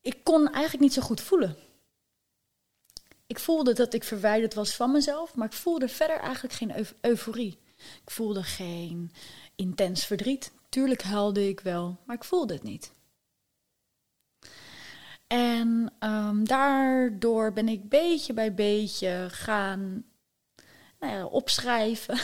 ik 0.00 0.24
kon 0.24 0.52
eigenlijk 0.52 0.82
niet 0.82 0.92
zo 0.92 1.02
goed 1.02 1.20
voelen. 1.20 1.56
Ik 3.26 3.38
voelde 3.38 3.72
dat 3.72 3.94
ik 3.94 4.04
verwijderd 4.04 4.54
was 4.54 4.76
van 4.76 4.92
mezelf, 4.92 5.34
maar 5.34 5.46
ik 5.46 5.52
voelde 5.52 5.88
verder 5.88 6.18
eigenlijk 6.18 6.54
geen 6.54 6.70
eu 6.70 6.86
euforie. 7.00 7.58
Ik 8.04 8.10
voelde 8.10 8.42
geen 8.42 9.12
intens 9.56 10.06
verdriet. 10.06 10.52
Tuurlijk 10.68 11.02
huilde 11.02 11.48
ik 11.48 11.60
wel, 11.60 11.98
maar 12.04 12.16
ik 12.16 12.24
voelde 12.24 12.54
het 12.54 12.62
niet. 12.62 12.92
En 15.28 15.92
um, 16.00 16.46
daardoor 16.46 17.52
ben 17.52 17.68
ik 17.68 17.88
beetje 17.88 18.32
bij 18.32 18.54
beetje 18.54 19.26
gaan 19.30 20.04
nou 21.00 21.12
ja, 21.12 21.26
opschrijven 21.26 22.18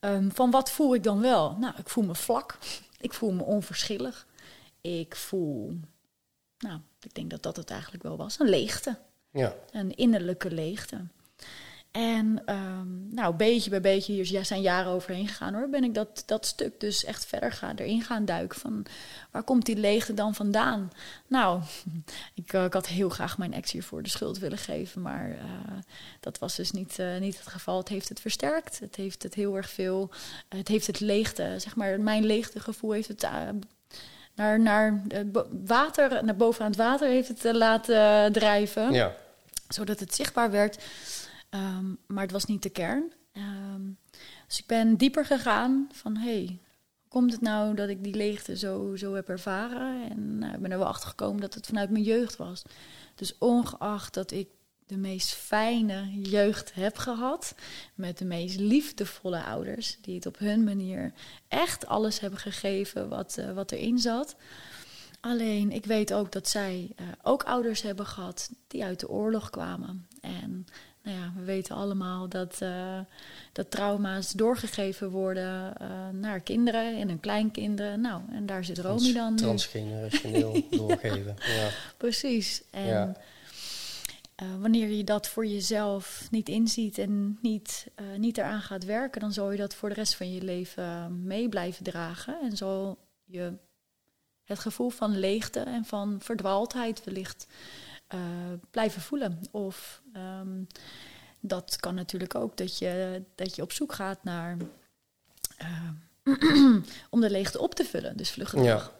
um, 0.00 0.32
van 0.34 0.50
wat 0.50 0.70
voel 0.70 0.94
ik 0.94 1.02
dan 1.02 1.20
wel. 1.20 1.56
Nou, 1.56 1.74
ik 1.76 1.88
voel 1.88 2.04
me 2.04 2.14
vlak, 2.14 2.58
ik 3.00 3.12
voel 3.12 3.32
me 3.32 3.42
onverschillig, 3.42 4.26
ik 4.80 5.16
voel, 5.16 5.80
nou, 6.58 6.80
ik 7.00 7.14
denk 7.14 7.30
dat 7.30 7.42
dat 7.42 7.56
het 7.56 7.70
eigenlijk 7.70 8.02
wel 8.02 8.16
was, 8.16 8.38
een 8.38 8.48
leegte. 8.48 8.98
Ja. 9.30 9.54
Een 9.70 9.94
innerlijke 9.94 10.50
leegte. 10.50 11.00
En 11.92 12.42
um, 12.46 13.08
nou, 13.10 13.34
beetje 13.34 13.70
bij 13.70 13.80
beetje, 13.80 14.12
hier 14.12 14.44
zijn 14.44 14.60
jaren 14.60 14.92
overheen 14.92 15.28
gegaan 15.28 15.54
hoor, 15.54 15.68
ben 15.68 15.84
ik 15.84 15.94
dat, 15.94 16.22
dat 16.26 16.46
stuk 16.46 16.80
dus 16.80 17.04
echt 17.04 17.26
verder 17.26 17.52
gaan, 17.52 17.76
erin 17.76 18.02
gaan 18.02 18.24
duiken. 18.24 18.60
Van 18.60 18.86
waar 19.30 19.42
komt 19.42 19.66
die 19.66 19.76
leegte 19.76 20.14
dan 20.14 20.34
vandaan? 20.34 20.90
Nou, 21.26 21.62
ik, 22.34 22.52
uh, 22.52 22.64
ik 22.64 22.72
had 22.72 22.86
heel 22.86 23.08
graag 23.08 23.38
mijn 23.38 23.52
ex 23.52 23.72
hiervoor 23.72 24.02
de 24.02 24.08
schuld 24.08 24.38
willen 24.38 24.58
geven, 24.58 25.02
maar 25.02 25.28
uh, 25.28 25.38
dat 26.20 26.38
was 26.38 26.56
dus 26.56 26.70
niet, 26.70 26.98
uh, 26.98 27.18
niet 27.18 27.38
het 27.38 27.46
geval. 27.46 27.78
Het 27.78 27.88
heeft 27.88 28.08
het 28.08 28.20
versterkt, 28.20 28.78
het 28.78 28.96
heeft 28.96 29.22
het 29.22 29.34
heel 29.34 29.56
erg 29.56 29.70
veel, 29.70 30.10
het 30.48 30.68
heeft 30.68 30.86
het 30.86 31.00
leegte, 31.00 31.54
zeg 31.58 31.76
maar, 31.76 32.00
mijn 32.00 32.24
leegtegevoel 32.24 32.92
heeft 32.92 33.08
het 33.08 33.26
naar, 34.34 34.60
naar 34.60 35.02
water, 35.66 36.24
naar 36.24 36.36
bovenaan 36.36 36.70
het 36.70 36.76
water 36.76 37.08
heeft 37.08 37.28
het 37.28 37.42
laten 37.42 38.32
drijven. 38.32 38.92
Ja. 38.92 39.14
Zodat 39.68 40.00
het 40.00 40.14
zichtbaar 40.14 40.50
werd. 40.50 40.78
Ehm, 41.52 41.94
maar 42.06 42.22
het 42.22 42.32
was 42.32 42.44
niet 42.44 42.62
de 42.62 42.70
kern. 42.70 43.12
Ehm, 43.32 43.80
dus 44.46 44.58
ik 44.58 44.66
ben 44.66 44.96
dieper 44.96 45.24
gegaan 45.24 45.88
van 45.92 46.16
hé, 46.16 46.34
hey, 46.34 46.46
hoe 47.00 47.08
komt 47.08 47.32
het 47.32 47.40
nou 47.40 47.74
dat 47.74 47.88
ik 47.88 48.04
die 48.04 48.14
leegte 48.14 48.56
zo, 48.56 48.96
zo 48.96 49.14
heb 49.14 49.28
ervaren? 49.28 50.10
En 50.10 50.40
uh, 50.42 50.52
ik 50.52 50.60
ben 50.60 50.70
er 50.70 50.78
wel 50.78 50.86
achter 50.86 51.08
gekomen 51.08 51.40
dat 51.40 51.54
het 51.54 51.66
vanuit 51.66 51.90
mijn 51.90 52.04
jeugd 52.04 52.36
was. 52.36 52.62
Dus 53.14 53.38
ongeacht 53.38 54.14
dat 54.14 54.30
ik 54.30 54.48
de 54.86 54.96
meest 54.96 55.34
fijne 55.34 56.20
jeugd 56.20 56.74
heb 56.74 56.96
gehad. 56.96 57.54
Met 57.94 58.18
de 58.18 58.24
meest 58.24 58.58
liefdevolle 58.58 59.44
ouders. 59.44 59.98
Die 60.00 60.14
het 60.14 60.26
op 60.26 60.38
hun 60.38 60.64
manier 60.64 61.12
echt 61.48 61.86
alles 61.86 62.20
hebben 62.20 62.38
gegeven 62.38 63.08
wat, 63.08 63.36
uh, 63.38 63.52
wat 63.52 63.72
erin 63.72 63.98
zat. 63.98 64.36
Alleen 65.20 65.70
ik 65.70 65.84
weet 65.84 66.12
ook 66.12 66.32
dat 66.32 66.48
zij 66.48 66.90
uh, 67.00 67.06
ook 67.22 67.42
ouders 67.42 67.82
hebben 67.82 68.06
gehad 68.06 68.50
die 68.66 68.84
uit 68.84 69.00
de 69.00 69.08
oorlog 69.08 69.50
kwamen. 69.50 70.06
En 70.20 70.66
nou 71.02 71.16
ja, 71.16 71.32
we 71.36 71.44
weten 71.44 71.76
allemaal 71.76 72.28
dat, 72.28 72.58
uh, 72.62 72.98
dat 73.52 73.70
trauma's 73.70 74.32
doorgegeven 74.32 75.10
worden 75.10 75.74
uh, 75.82 76.08
naar 76.12 76.40
kinderen 76.40 76.96
en 76.96 77.08
hun 77.08 77.20
kleinkinderen. 77.20 78.00
Nou, 78.00 78.22
en 78.32 78.46
daar 78.46 78.64
zit 78.64 78.78
Romy 78.78 79.12
dan. 79.12 79.36
Transgenerationeel 79.36 80.62
doorgeven. 80.70 81.36
Ja. 81.38 81.68
Precies. 81.96 82.62
En 82.70 82.86
ja. 82.86 83.16
uh, 84.42 84.48
wanneer 84.60 84.88
je 84.88 85.04
dat 85.04 85.28
voor 85.28 85.46
jezelf 85.46 86.28
niet 86.30 86.48
inziet 86.48 86.98
en 86.98 87.38
niet, 87.40 87.86
niet 88.16 88.38
eraan 88.38 88.62
gaat 88.62 88.84
werken, 88.84 89.20
dan 89.20 89.32
zal 89.32 89.50
je 89.50 89.58
dat 89.58 89.74
voor 89.74 89.88
de 89.88 89.94
rest 89.94 90.14
van 90.14 90.32
je 90.32 90.42
leven 90.42 91.22
mee 91.26 91.48
blijven 91.48 91.84
dragen. 91.84 92.38
En 92.42 92.56
zal 92.56 92.98
je 93.24 93.52
het 94.44 94.58
gevoel 94.58 94.90
van 94.90 95.18
leegte 95.18 95.60
en 95.60 95.84
van 95.84 96.18
verdwaaldheid 96.20 97.04
wellicht 97.04 97.46
uh, 98.14 98.20
blijven 98.70 99.02
voelen. 99.02 99.40
Of 99.50 100.02
um, 100.16 100.66
dat 101.40 101.76
kan 101.76 101.94
natuurlijk 101.94 102.34
ook 102.34 102.56
dat 102.56 102.78
je, 102.78 103.22
dat 103.34 103.56
je 103.56 103.62
op 103.62 103.72
zoek 103.72 103.92
gaat 103.92 104.24
naar. 104.24 104.56
Uh, 105.62 105.90
om 107.10 107.20
de 107.20 107.30
leegte 107.30 107.58
op 107.58 107.74
te 107.74 107.84
vullen. 107.84 108.16
Dus 108.16 108.30
vluggen. 108.30 108.62
Ja. 108.62 108.90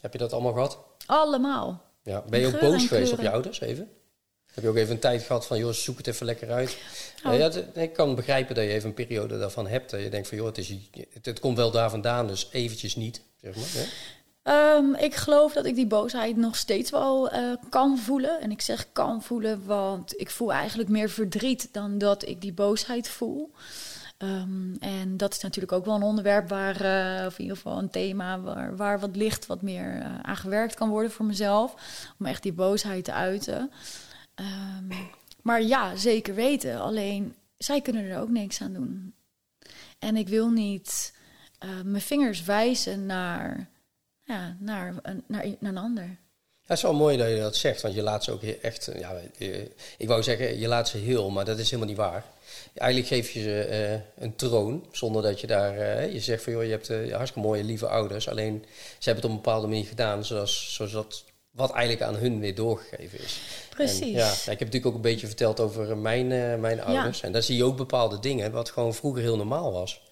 Heb 0.00 0.12
je 0.12 0.18
dat 0.18 0.32
allemaal 0.32 0.52
gehad? 0.52 0.78
Allemaal. 1.06 1.82
Ja. 2.02 2.24
Ben 2.28 2.40
je 2.40 2.46
ook 2.46 2.60
boos 2.60 2.86
geweest 2.86 3.12
op 3.12 3.20
je 3.20 3.30
ouders 3.30 3.60
even? 3.60 3.90
Heb 4.54 4.64
je 4.64 4.70
ook 4.70 4.76
even 4.76 4.94
een 4.94 5.00
tijd 5.00 5.22
gehad 5.22 5.46
van, 5.46 5.58
joh, 5.58 5.72
zoek 5.72 5.96
het 5.96 6.06
even 6.06 6.26
lekker 6.26 6.50
uit? 6.50 6.76
Oh. 7.24 7.36
Ja, 7.36 7.50
ik 7.74 7.92
kan 7.92 8.14
begrijpen 8.14 8.54
dat 8.54 8.64
je 8.64 8.70
even 8.70 8.88
een 8.88 8.94
periode 8.94 9.38
daarvan 9.38 9.66
hebt. 9.66 9.90
Dat 9.90 10.00
je 10.00 10.10
denkt 10.10 10.28
van, 10.28 10.36
joh, 10.36 10.46
het, 10.46 10.58
is, 10.58 10.74
het, 11.12 11.26
het 11.26 11.40
komt 11.40 11.56
wel 11.56 11.70
daar 11.70 11.90
vandaan, 11.90 12.26
dus 12.26 12.48
eventjes 12.52 12.96
niet, 12.96 13.22
zeg 13.40 13.56
maar. 13.56 13.88
Um, 14.44 14.94
ik 14.94 15.14
geloof 15.14 15.52
dat 15.52 15.64
ik 15.64 15.74
die 15.74 15.86
boosheid 15.86 16.36
nog 16.36 16.56
steeds 16.56 16.90
wel 16.90 17.34
uh, 17.34 17.54
kan 17.68 17.98
voelen. 17.98 18.40
En 18.40 18.50
ik 18.50 18.60
zeg 18.60 18.92
kan 18.92 19.22
voelen, 19.22 19.66
want 19.66 20.20
ik 20.20 20.30
voel 20.30 20.52
eigenlijk 20.52 20.88
meer 20.88 21.10
verdriet 21.10 21.68
dan 21.72 21.98
dat 21.98 22.28
ik 22.28 22.40
die 22.40 22.52
boosheid 22.52 23.08
voel. 23.08 23.52
Um, 24.18 24.76
en 24.80 25.16
dat 25.16 25.32
is 25.32 25.40
natuurlijk 25.40 25.72
ook 25.72 25.84
wel 25.84 25.94
een 25.94 26.02
onderwerp 26.02 26.48
waar, 26.48 26.82
uh, 26.84 27.26
of 27.26 27.34
in 27.38 27.42
ieder 27.42 27.56
geval 27.56 27.78
een 27.78 27.90
thema 27.90 28.40
waar, 28.40 28.76
waar 28.76 29.00
wat 29.00 29.16
licht, 29.16 29.46
wat 29.46 29.62
meer 29.62 29.96
uh, 29.96 30.20
aan 30.20 30.36
gewerkt 30.36 30.74
kan 30.74 30.88
worden 30.88 31.10
voor 31.10 31.26
mezelf. 31.26 31.74
Om 32.18 32.26
echt 32.26 32.42
die 32.42 32.52
boosheid 32.52 33.04
te 33.04 33.12
uiten. 33.12 33.70
Um, 34.34 34.88
maar 35.42 35.62
ja, 35.62 35.96
zeker 35.96 36.34
weten. 36.34 36.80
Alleen 36.80 37.34
zij 37.58 37.80
kunnen 37.80 38.04
er 38.04 38.20
ook 38.20 38.30
niks 38.30 38.60
aan 38.60 38.72
doen. 38.72 39.14
En 39.98 40.16
ik 40.16 40.28
wil 40.28 40.50
niet 40.50 41.14
mijn 41.84 42.02
vingers 42.02 42.44
wijzen 42.44 43.06
naar 43.06 43.70
ja, 44.32 44.56
naar, 44.58 44.94
een, 45.02 45.24
naar, 45.26 45.46
naar 45.58 45.70
een 45.70 45.78
ander. 45.78 46.16
Het 46.62 46.76
is 46.76 46.82
wel 46.82 46.94
mooi 46.94 47.16
dat 47.16 47.28
je 47.28 47.38
dat 47.38 47.56
zegt, 47.56 47.82
want 47.82 47.94
je 47.94 48.02
laat 48.02 48.24
ze 48.24 48.32
ook 48.32 48.42
echt, 48.42 48.90
ja, 48.98 49.12
ik 49.98 50.08
wou 50.08 50.22
zeggen, 50.22 50.58
je 50.58 50.68
laat 50.68 50.88
ze 50.88 50.98
heel, 50.98 51.30
maar 51.30 51.44
dat 51.44 51.58
is 51.58 51.64
helemaal 51.64 51.88
niet 51.88 51.96
waar. 51.96 52.24
Eigenlijk 52.74 53.10
geef 53.10 53.30
je 53.30 53.42
ze 53.42 53.68
uh, 53.70 54.24
een 54.24 54.36
troon, 54.36 54.86
zonder 54.92 55.22
dat 55.22 55.40
je 55.40 55.46
daar, 55.46 55.78
uh, 55.78 56.12
je 56.12 56.20
zegt 56.20 56.42
van 56.42 56.52
joh, 56.52 56.64
je 56.64 56.70
hebt 56.70 56.90
uh, 56.90 57.14
hartstikke 57.14 57.48
mooie, 57.48 57.64
lieve 57.64 57.86
ouders, 57.86 58.28
alleen 58.28 58.64
ze 58.98 59.10
hebben 59.10 59.14
het 59.14 59.24
op 59.24 59.30
een 59.30 59.42
bepaalde 59.42 59.66
manier 59.66 59.84
gedaan, 59.84 60.24
zoals, 60.24 60.74
zodat 60.74 61.24
wat 61.50 61.72
eigenlijk 61.72 62.02
aan 62.02 62.14
hun 62.14 62.40
weer 62.40 62.54
doorgegeven 62.54 63.18
is. 63.18 63.40
Precies. 63.70 64.00
En, 64.00 64.10
ja, 64.10 64.30
ik 64.30 64.46
heb 64.46 64.58
natuurlijk 64.58 64.86
ook 64.86 64.94
een 64.94 65.00
beetje 65.00 65.26
verteld 65.26 65.60
over 65.60 65.96
mijn, 65.96 66.26
mijn 66.60 66.82
ouders. 66.82 67.20
Ja. 67.20 67.26
En 67.26 67.32
daar 67.32 67.42
zie 67.42 67.56
je 67.56 67.64
ook 67.64 67.76
bepaalde 67.76 68.18
dingen, 68.18 68.52
wat 68.52 68.70
gewoon 68.70 68.94
vroeger 68.94 69.22
heel 69.22 69.36
normaal 69.36 69.72
was. 69.72 70.02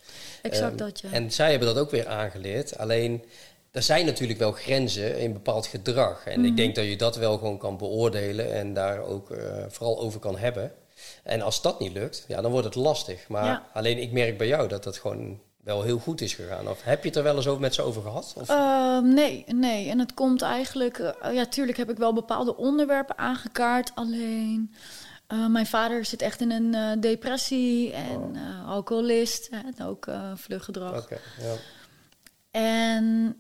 Exact 0.43 0.71
um, 0.71 0.77
dat, 0.77 1.01
ja. 1.01 1.11
En 1.13 1.33
zij 1.33 1.51
hebben 1.51 1.69
dat 1.69 1.79
ook 1.79 1.91
weer 1.91 2.09
aangeleerd. 2.09 2.79
Alleen 2.79 3.25
er 3.71 3.83
zijn 3.83 4.07
natuurlijk 4.07 4.39
wel 4.39 4.53
grenzen 4.53 5.19
in 5.19 5.33
bepaald 5.33 5.67
gedrag. 5.67 6.25
En 6.25 6.39
mm. 6.39 6.45
ik 6.45 6.51
mhm. 6.51 6.61
denk 6.61 6.75
dat 6.75 6.85
je 6.85 6.97
dat 6.97 7.17
wel 7.17 7.39
gewoon 7.39 7.59
kan 7.59 7.77
beoordelen 7.77 8.53
en 8.53 8.75
daar 8.75 9.01
ook 9.01 9.31
uh, 9.31 9.39
vooral 9.69 10.01
over 10.01 10.21
kan 10.21 10.39
hebben. 10.39 10.73
En 11.23 11.41
als 11.41 11.63
dat 11.63 11.81
niet 11.81 11.93
lukt, 11.93 12.25
ja, 12.29 12.41
dan 12.41 12.51
wordt 12.51 12.67
het 12.67 12.75
lastig. 12.75 13.29
Maar 13.29 13.45
ja. 13.45 13.67
alleen 13.73 13.99
ik 13.99 14.13
merk 14.13 14.39
bij 14.39 14.47
jou 14.47 14.69
dat 14.69 14.85
dat 14.85 14.97
gewoon 14.97 15.41
wel 15.63 15.83
heel 15.83 15.99
goed 15.99 16.21
is 16.21 16.35
gegaan. 16.35 16.69
Of 16.69 16.83
heb 16.83 17.03
je 17.03 17.09
het 17.09 17.17
er 17.17 17.23
wel 17.23 17.37
eens 17.37 17.47
over 17.47 17.61
met 17.61 17.75
ze 17.75 17.83
over 17.83 18.03
gehad? 18.03 18.33
Of? 18.37 18.51
Uh, 18.51 18.99
nee, 18.99 19.45
nee. 19.47 19.89
En 19.89 19.99
het 19.99 20.15
komt 20.15 20.43
eigenlijk... 20.43 20.99
Uh, 20.99 21.33
ja, 21.33 21.47
tuurlijk 21.47 21.79
heb 21.79 21.91
ik 21.91 21.97
wel 21.97 22.13
bepaalde 22.13 22.57
onderwerpen 22.57 23.19
aangekaart. 23.19 23.93
Alleen... 23.95 24.75
Uh, 25.33 25.47
mijn 25.47 25.67
vader 25.67 26.05
zit 26.05 26.23
echt 26.23 26.41
in 26.41 26.51
een 26.51 26.75
uh, 26.75 26.93
depressie 27.01 27.93
en 27.93 28.17
oh. 28.17 28.35
uh, 28.35 28.69
alcoholist 28.69 29.49
en 29.49 29.87
ook 29.87 30.09
vluggedrag. 30.35 31.03
Okay, 31.03 31.19
ja. 31.41 31.55
En 32.51 33.37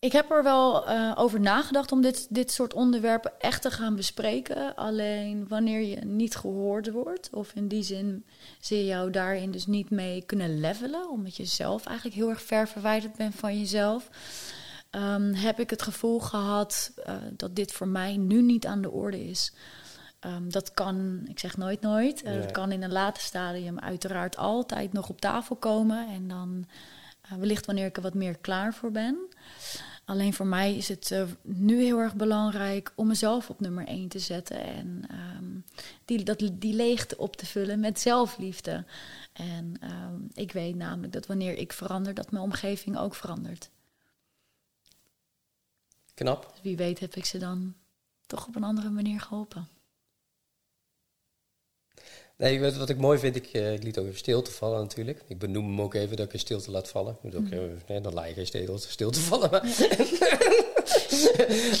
ik 0.00 0.12
heb 0.12 0.30
er 0.30 0.42
wel 0.42 0.88
uh, 0.88 1.12
over 1.14 1.40
nagedacht 1.40 1.92
om 1.92 2.00
dit, 2.00 2.26
dit 2.30 2.50
soort 2.50 2.74
onderwerpen 2.74 3.32
echt 3.40 3.62
te 3.62 3.70
gaan 3.70 3.96
bespreken. 3.96 4.74
Alleen 4.74 5.48
wanneer 5.48 5.80
je 5.80 5.96
niet 5.96 6.36
gehoord 6.36 6.90
wordt, 6.90 7.30
of 7.32 7.52
in 7.54 7.68
die 7.68 7.82
zin 7.82 8.24
zie 8.60 8.78
je 8.78 8.84
jou 8.84 9.10
daarin 9.10 9.50
dus 9.50 9.66
niet 9.66 9.90
mee 9.90 10.22
kunnen 10.26 10.60
levelen, 10.60 11.10
omdat 11.10 11.36
je 11.36 11.44
zelf 11.44 11.86
eigenlijk 11.86 12.16
heel 12.16 12.28
erg 12.28 12.42
ver 12.42 12.68
verwijderd 12.68 13.16
bent 13.16 13.34
van 13.34 13.58
jezelf, 13.58 14.08
um, 14.90 15.34
heb 15.34 15.60
ik 15.60 15.70
het 15.70 15.82
gevoel 15.82 16.20
gehad 16.20 16.92
uh, 17.06 17.14
dat 17.32 17.56
dit 17.56 17.72
voor 17.72 17.88
mij 17.88 18.16
nu 18.16 18.42
niet 18.42 18.66
aan 18.66 18.82
de 18.82 18.90
orde 18.90 19.28
is. 19.28 19.52
Um, 20.26 20.50
dat 20.50 20.74
kan, 20.74 21.20
ik 21.28 21.38
zeg 21.38 21.56
nooit 21.56 21.80
nooit, 21.80 22.24
uh, 22.24 22.32
dat 22.32 22.50
kan 22.50 22.72
in 22.72 22.82
een 22.82 22.92
later 22.92 23.22
stadium 23.22 23.78
uiteraard 23.78 24.36
altijd 24.36 24.92
nog 24.92 25.08
op 25.08 25.20
tafel 25.20 25.56
komen 25.56 26.08
en 26.08 26.28
dan 26.28 26.66
wellicht 27.38 27.66
wanneer 27.66 27.86
ik 27.86 27.96
er 27.96 28.02
wat 28.02 28.14
meer 28.14 28.38
klaar 28.38 28.74
voor 28.74 28.90
ben. 28.90 29.18
Alleen 30.08 30.34
voor 30.34 30.46
mij 30.46 30.76
is 30.76 30.88
het 30.88 31.10
uh, 31.10 31.22
nu 31.42 31.82
heel 31.82 31.98
erg 31.98 32.14
belangrijk 32.14 32.92
om 32.94 33.06
mezelf 33.06 33.50
op 33.50 33.60
nummer 33.60 33.86
1 33.86 34.08
te 34.08 34.18
zetten. 34.18 34.62
En 34.62 35.04
um, 35.36 35.64
die, 36.04 36.22
dat, 36.22 36.38
die 36.52 36.74
leegte 36.74 37.16
op 37.16 37.36
te 37.36 37.46
vullen 37.46 37.80
met 37.80 38.00
zelfliefde. 38.00 38.84
En 39.32 39.74
um, 39.82 40.28
ik 40.34 40.52
weet 40.52 40.74
namelijk 40.74 41.12
dat 41.12 41.26
wanneer 41.26 41.58
ik 41.58 41.72
verander, 41.72 42.14
dat 42.14 42.30
mijn 42.30 42.44
omgeving 42.44 42.98
ook 42.98 43.14
verandert. 43.14 43.70
Knap. 46.14 46.50
Dus 46.52 46.62
wie 46.62 46.76
weet 46.76 46.98
heb 46.98 47.14
ik 47.14 47.24
ze 47.24 47.38
dan 47.38 47.74
toch 48.26 48.46
op 48.46 48.56
een 48.56 48.64
andere 48.64 48.90
manier 48.90 49.20
geholpen. 49.20 49.68
Nee, 52.38 52.60
wat, 52.60 52.76
wat 52.76 52.88
ik 52.88 52.96
mooi 52.96 53.18
vind, 53.18 53.36
ik, 53.36 53.48
uh, 53.52 53.72
ik 53.72 53.82
liet 53.82 53.98
ook 53.98 54.06
even 54.06 54.18
stilte 54.18 54.50
vallen 54.50 54.80
natuurlijk. 54.80 55.22
Ik 55.26 55.38
benoem 55.38 55.66
hem 55.66 55.80
ook 55.80 55.94
even 55.94 56.16
dat 56.16 56.26
ik 56.26 56.32
een 56.32 56.38
stilte 56.38 56.70
laat 56.70 56.88
vallen. 56.88 57.16
Moet 57.20 57.34
ook, 57.34 57.50
mm. 57.50 57.78
nee, 57.86 58.00
dan 58.00 58.14
laat 58.14 58.28
je 58.28 58.34
geen 58.34 58.46
stilte, 58.46 58.90
stilte 58.90 59.20
vallen. 59.20 59.50
Maar 59.50 59.62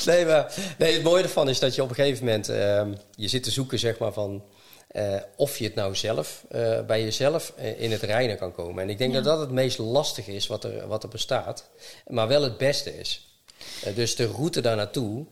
nee, 0.06 0.24
maar 0.24 0.54
nee, 0.78 0.92
het 0.92 1.02
mooie 1.02 1.22
ervan 1.22 1.48
is 1.48 1.58
dat 1.58 1.74
je 1.74 1.82
op 1.82 1.88
een 1.88 1.94
gegeven 1.94 2.24
moment... 2.24 2.50
Uh, 2.50 2.86
je 3.14 3.28
zit 3.28 3.42
te 3.42 3.50
zoeken, 3.50 3.78
zeg 3.78 3.98
maar, 3.98 4.12
van... 4.12 4.44
Uh, 4.92 5.16
of 5.36 5.58
je 5.58 5.64
het 5.64 5.74
nou 5.74 5.94
zelf, 5.94 6.44
uh, 6.52 6.84
bij 6.84 7.02
jezelf 7.02 7.52
in 7.76 7.90
het 7.90 8.02
reinen 8.02 8.38
kan 8.38 8.52
komen. 8.52 8.82
En 8.82 8.90
ik 8.90 8.98
denk 8.98 9.12
ja. 9.12 9.20
dat 9.20 9.24
dat 9.24 9.40
het 9.40 9.50
meest 9.50 9.78
lastige 9.78 10.34
is 10.34 10.46
wat 10.46 10.64
er, 10.64 10.86
wat 10.86 11.02
er 11.02 11.08
bestaat. 11.08 11.70
Maar 12.06 12.28
wel 12.28 12.42
het 12.42 12.58
beste 12.58 12.98
is. 12.98 13.38
dus 13.94 14.16
de 14.16 14.26
route 14.26 14.60
daar 14.60 14.76
naartoe 14.76 15.26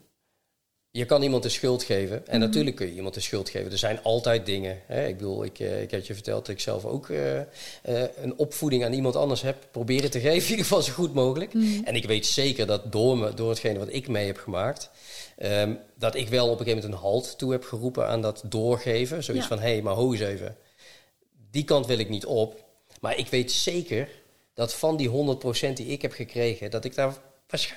je 0.97 1.05
kan 1.05 1.23
iemand 1.23 1.43
de 1.43 1.49
schuld 1.49 1.83
geven. 1.83 2.17
En 2.17 2.23
mm 2.23 2.31
-hmm. 2.31 2.41
natuurlijk 2.41 2.77
kun 2.77 2.87
je 2.87 2.95
iemand 2.95 3.15
de 3.15 3.21
schuld 3.21 3.49
geven. 3.49 3.73
Er 3.73 3.79
zijn 3.79 4.03
altijd 4.03 4.47
dingen. 4.47 4.79
Hè? 4.87 5.07
Ik 5.07 5.17
bedoel, 5.17 5.45
ik, 5.45 5.59
uh, 5.59 5.83
ik 5.83 5.91
had 5.91 6.07
je 6.07 6.15
verteld 6.15 6.47
dat 6.47 6.55
ik 6.55 6.61
zelf 6.61 6.85
ook 6.85 7.09
uh, 7.09 7.35
uh, 7.37 7.43
een 8.17 8.37
opvoeding 8.37 8.85
aan 8.85 8.93
iemand 8.93 9.17
anders 9.17 9.43
heb 9.43 9.57
proberen 9.71 10.11
te 10.11 10.21
geven. 10.21 10.43
In 10.45 10.51
ieder 10.51 10.65
geval 10.65 10.83
zo 10.83 10.93
goed 10.93 11.15
mogelijk. 11.15 11.55
Mm 11.55 11.63
-hmm. 11.63 11.85
En 11.85 11.95
ik 11.95 12.05
weet 12.05 12.27
zeker 12.27 12.67
dat 12.67 12.93
door, 12.93 13.19
me, 13.19 13.35
door 13.35 13.49
hetgene 13.49 13.79
wat 13.79 13.93
ik 13.93 14.09
mee 14.09 14.27
heb 14.27 14.39
gemaakt... 14.39 14.91
Um, 15.43 15.79
dat 15.99 16.15
ik 16.15 16.29
wel 16.29 16.45
op 16.45 16.61
een 16.61 16.67
gegeven 16.67 16.83
moment 16.83 17.03
een 17.03 17.09
halt 17.09 17.39
toe 17.39 17.53
heb 17.53 17.65
geroepen 17.65 18.09
aan 18.09 18.23
dat 18.23 18.43
doorgeven. 18.45 19.25
Zoiets 19.25 19.49
ja. 19.49 19.57
van, 19.57 19.65
hé, 19.65 19.73
hey, 19.73 19.83
maar 19.83 19.95
ho 19.95 20.13
eens 20.13 20.21
even. 20.21 20.57
Die 21.51 21.65
kant 21.65 21.87
wil 21.87 21.99
ik 21.99 22.09
niet 22.09 22.27
op. 22.27 22.65
Maar 23.01 23.19
ik 23.19 23.27
weet 23.29 23.53
zeker 23.53 24.09
dat 24.55 24.75
van 24.75 24.97
die 24.97 25.11
100% 25.11 25.73
die 25.73 25.87
ik 25.87 26.03
heb 26.03 26.13
gekregen... 26.13 26.71
dat 26.71 26.85
ik 26.85 26.95
daar 26.95 27.17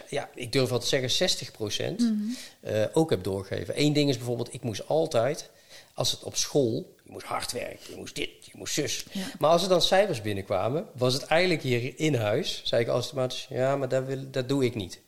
ja, 0.09 0.29
ik 0.35 0.51
durf 0.51 0.69
wel 0.69 0.79
te 0.79 0.87
zeggen 0.87 1.09
60 1.09 1.51
procent, 1.51 1.99
mm 1.99 2.07
-hmm. 2.07 2.35
uh, 2.73 2.85
ook 2.93 3.09
heb 3.09 3.23
doorgegeven. 3.23 3.81
Eén 3.81 3.93
ding 3.93 4.09
is 4.09 4.17
bijvoorbeeld, 4.17 4.53
ik 4.53 4.63
moest 4.63 4.87
altijd, 4.87 5.49
als 5.93 6.11
het 6.11 6.23
op 6.23 6.35
school, 6.35 6.95
je 7.03 7.11
moest 7.11 7.25
hard 7.25 7.51
werken, 7.51 7.91
je 7.91 7.95
moest 7.95 8.15
dit, 8.15 8.29
je 8.41 8.51
moest 8.53 8.73
zus. 8.73 9.05
Ja. 9.11 9.25
Maar 9.39 9.49
als 9.49 9.63
er 9.63 9.69
dan 9.69 9.81
cijfers 9.81 10.21
binnenkwamen, 10.21 10.85
was 10.93 11.13
het 11.13 11.23
eigenlijk 11.23 11.61
hier 11.61 11.93
in 11.99 12.15
huis, 12.15 12.61
zei 12.65 12.81
ik 12.81 12.87
automatisch, 12.87 13.47
ja, 13.49 13.75
maar 13.75 13.89
dat, 13.89 14.05
wil, 14.05 14.29
dat 14.31 14.49
doe 14.49 14.65
ik 14.65 14.75
niet. 14.75 15.01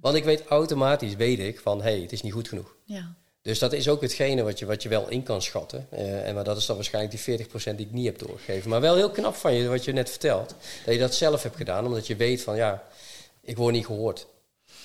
Want 0.00 0.16
ik 0.16 0.24
weet 0.24 0.44
automatisch, 0.46 1.14
weet 1.14 1.38
ik, 1.38 1.60
van 1.60 1.82
hé, 1.82 1.90
hey, 1.90 2.00
het 2.00 2.12
is 2.12 2.22
niet 2.22 2.32
goed 2.32 2.48
genoeg. 2.48 2.76
Ja. 2.84 3.14
Dus 3.42 3.58
dat 3.58 3.72
is 3.72 3.88
ook 3.88 4.00
hetgene 4.00 4.42
wat 4.42 4.58
je, 4.58 4.66
wat 4.66 4.82
je 4.82 4.88
wel 4.88 5.08
in 5.08 5.22
kan 5.22 5.42
schatten. 5.42 5.88
Uh, 5.92 6.28
en 6.28 6.34
maar 6.34 6.44
dat 6.44 6.56
is 6.56 6.66
dan 6.66 6.76
waarschijnlijk 6.76 7.24
die 7.24 7.38
40% 7.38 7.48
die 7.76 7.86
ik 7.86 7.92
niet 7.92 8.06
heb 8.06 8.18
doorgegeven. 8.18 8.70
Maar 8.70 8.80
wel 8.80 8.96
heel 8.96 9.10
knap 9.10 9.34
van 9.34 9.54
je, 9.54 9.68
wat 9.68 9.84
je 9.84 9.92
net 9.92 10.10
vertelt. 10.10 10.54
Dat 10.84 10.94
je 10.94 11.00
dat 11.00 11.14
zelf 11.14 11.42
hebt 11.42 11.56
gedaan, 11.56 11.86
omdat 11.86 12.06
je 12.06 12.16
weet 12.16 12.42
van 12.42 12.56
ja, 12.56 12.82
ik 13.44 13.56
word 13.56 13.74
niet 13.74 13.86
gehoord. 13.86 14.26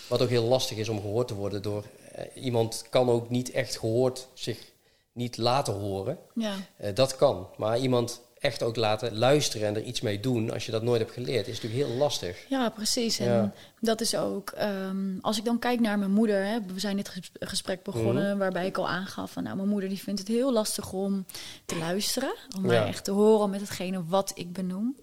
Wat 0.08 0.22
ook 0.22 0.30
heel 0.30 0.43
lastig 0.43 0.78
is 0.78 0.89
om 0.89 1.02
gehoord 1.02 1.28
te 1.28 1.36
worden 1.36 1.62
door... 1.62 1.84
Uh, 2.17 2.43
iemand 2.43 2.86
kan 2.89 3.10
ook 3.10 3.30
niet 3.30 3.52
echt 3.52 3.78
gehoord 3.78 4.28
zich 4.34 4.72
niet 5.12 5.38
laten 5.38 5.74
horen. 5.74 6.17
Ja. 6.36 6.56
Uh, 6.82 6.89
dat 6.93 7.15
kan. 7.15 7.48
Maar 7.58 7.80
iemand 7.80 8.22
echt 8.39 8.63
ook 8.63 8.76
laten 8.76 9.17
luisteren 9.17 9.67
en 9.67 9.76
er 9.76 9.84
iets 9.84 10.02
mee 10.02 10.19
doen, 10.19 10.52
als 10.52 10.65
je 10.65 10.72
dat 10.72 10.84
nooit 10.84 11.00
hebt 11.00 11.13
geleerd, 11.13 11.48
is 11.48 11.62
natuurlijk 11.62 11.89
heel 11.89 11.98
lastig. 11.98 12.45
Ja, 12.50 12.69
precies. 12.69 13.19
En 13.19 13.26
ja. 13.26 13.54
dat 13.80 14.02
is 14.02 14.15
ook, 14.15 14.54
um, 14.62 15.19
als 15.22 15.38
ik 15.38 15.45
dan 15.45 15.60
kijk 15.60 15.80
naar 15.80 16.00
mijn 16.00 16.12
moeder, 16.12 16.45
hè, 16.45 16.58
we 16.74 16.80
zijn 16.80 16.95
dit 16.95 17.12
gesprek 17.39 17.84
begonnen, 17.84 18.34
mm. 18.34 18.39
waarbij 18.39 18.65
ik 18.65 18.78
al 18.78 18.88
aangaf 18.88 19.32
van, 19.32 19.43
nou, 19.43 19.56
mijn 19.56 19.67
moeder 19.67 19.89
die 19.89 20.00
vindt 20.00 20.19
het 20.19 20.30
heel 20.30 20.54
lastig 20.54 20.93
om 20.93 21.26
te 21.65 21.78
luisteren, 21.78 22.36
om 22.56 22.62
mij 22.65 22.86
echt 22.86 23.04
te 23.04 23.12
horen 23.12 23.50
met 23.50 23.62
hetgene 23.62 24.04
wat 24.06 24.32
ik 24.36 24.54
benoem. 24.54 24.98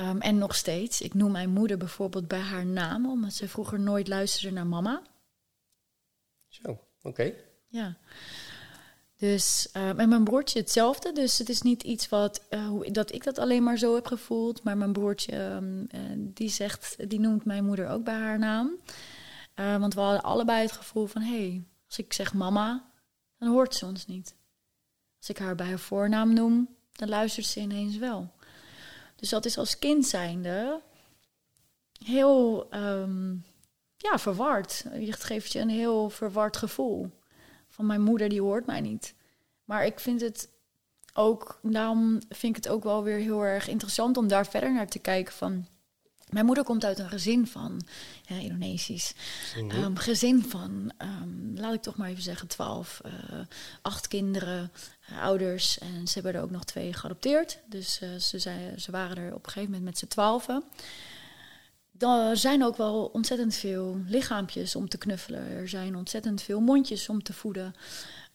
Um, 0.00 0.20
en 0.20 0.38
nog 0.38 0.54
steeds, 0.54 1.00
ik 1.00 1.14
noem 1.14 1.32
mijn 1.32 1.50
moeder 1.50 1.76
bijvoorbeeld 1.76 2.28
bij 2.28 2.40
haar 2.40 2.66
naam, 2.66 3.10
omdat 3.10 3.32
ze 3.32 3.48
vroeger 3.48 3.80
nooit 3.80 4.08
luisterde 4.08 4.54
naar 4.54 4.66
mama. 4.66 5.02
Zo, 6.48 6.70
oké. 6.70 6.80
Okay. 7.02 7.36
Ja. 7.66 7.96
Dus, 9.16 9.68
uh, 9.76 9.98
en 9.98 10.08
mijn 10.08 10.24
broertje 10.24 10.58
hetzelfde. 10.58 11.12
Dus 11.12 11.38
het 11.38 11.48
is 11.48 11.62
niet 11.62 11.82
iets 11.82 12.08
wat, 12.08 12.46
uh, 12.50 12.80
dat 12.92 13.12
ik 13.12 13.24
dat 13.24 13.38
alleen 13.38 13.62
maar 13.62 13.78
zo 13.78 13.94
heb 13.94 14.06
gevoeld. 14.06 14.62
Maar 14.62 14.76
mijn 14.76 14.92
broertje, 14.92 15.42
um, 15.42 15.88
uh, 15.94 16.00
die 16.16 16.48
zegt, 16.48 17.10
die 17.10 17.20
noemt 17.20 17.44
mijn 17.44 17.64
moeder 17.64 17.88
ook 17.88 18.04
bij 18.04 18.14
haar 18.14 18.38
naam. 18.38 18.70
want 19.54 19.94
we 19.94 20.00
hadden 20.00 20.22
allebei 20.22 20.62
het 20.62 20.72
gevoel 20.72 21.06
van, 21.06 21.22
hé, 21.22 21.46
hey, 21.46 21.64
als 21.86 21.98
ik 21.98 22.12
zeg 22.12 22.34
mama, 22.34 22.90
dan 23.38 23.48
hoort 23.48 23.74
ze 23.74 23.86
ons 23.86 24.06
niet. 24.06 24.34
Als 25.18 25.28
ik 25.28 25.38
haar 25.38 25.54
bij 25.54 25.66
haar 25.66 25.78
voornaam 25.78 26.34
noem, 26.34 26.76
dan 26.92 27.08
luistert 27.08 27.46
ze 27.46 27.60
ineens 27.60 27.96
wel. 27.96 28.30
Dus 29.20 29.28
dat 29.28 29.44
is 29.44 29.58
als 29.58 29.78
kind 29.78 30.06
zijnde 30.06 30.80
heel, 32.04 32.66
um, 32.74 33.44
ja, 33.96 34.18
verward. 34.18 34.84
Het 34.88 35.24
geeft 35.24 35.52
je 35.52 35.58
een 35.58 35.68
heel 35.68 36.10
verward 36.10 36.56
gevoel 36.56 37.10
van 37.68 37.86
mijn 37.86 38.00
moeder 38.00 38.28
die 38.28 38.40
hoort 38.40 38.66
mij 38.66 38.80
niet. 38.80 39.14
Maar 39.64 39.86
ik 39.86 40.00
vind 40.00 40.20
het 40.20 40.48
ook, 41.12 41.58
daarom 41.62 42.18
vind 42.28 42.56
ik 42.56 42.64
het 42.64 42.72
ook 42.72 42.84
wel 42.84 43.02
weer 43.02 43.18
heel 43.18 43.42
erg 43.44 43.68
interessant 43.68 44.16
om 44.16 44.28
daar 44.28 44.46
verder 44.46 44.72
naar 44.72 44.88
te 44.88 44.98
kijken 44.98 45.32
van. 45.32 45.66
Mijn 46.30 46.46
moeder 46.46 46.64
komt 46.64 46.84
uit 46.84 46.98
een 46.98 47.08
gezin 47.08 47.46
van, 47.46 47.80
ja, 48.22 48.36
Indonesisch, 48.36 49.14
um, 49.56 49.96
gezin 49.96 50.44
van, 50.44 50.92
um, 50.98 51.52
laat 51.56 51.74
ik 51.74 51.82
toch 51.82 51.96
maar 51.96 52.08
even 52.08 52.22
zeggen, 52.22 52.48
twaalf, 52.48 53.00
uh, 53.06 53.40
acht 53.82 54.08
kinderen, 54.08 54.72
uh, 55.10 55.22
ouders. 55.22 55.78
En 55.78 56.06
ze 56.06 56.14
hebben 56.14 56.34
er 56.34 56.42
ook 56.42 56.50
nog 56.50 56.64
twee 56.64 56.92
geadopteerd. 56.92 57.58
Dus 57.66 58.00
uh, 58.02 58.14
ze, 58.14 58.38
zei, 58.38 58.78
ze 58.78 58.90
waren 58.90 59.16
er 59.16 59.34
op 59.34 59.44
een 59.44 59.52
gegeven 59.52 59.70
moment 59.70 59.84
met 59.84 59.98
z'n 59.98 60.06
twaalfen. 60.06 60.64
Er 61.98 62.36
zijn 62.36 62.64
ook 62.64 62.76
wel 62.76 63.04
ontzettend 63.12 63.54
veel 63.54 64.00
lichaampjes 64.06 64.76
om 64.76 64.88
te 64.88 64.98
knuffelen. 64.98 65.50
Er 65.50 65.68
zijn 65.68 65.96
ontzettend 65.96 66.42
veel 66.42 66.60
mondjes 66.60 67.08
om 67.08 67.22
te 67.22 67.32
voeden. 67.32 67.74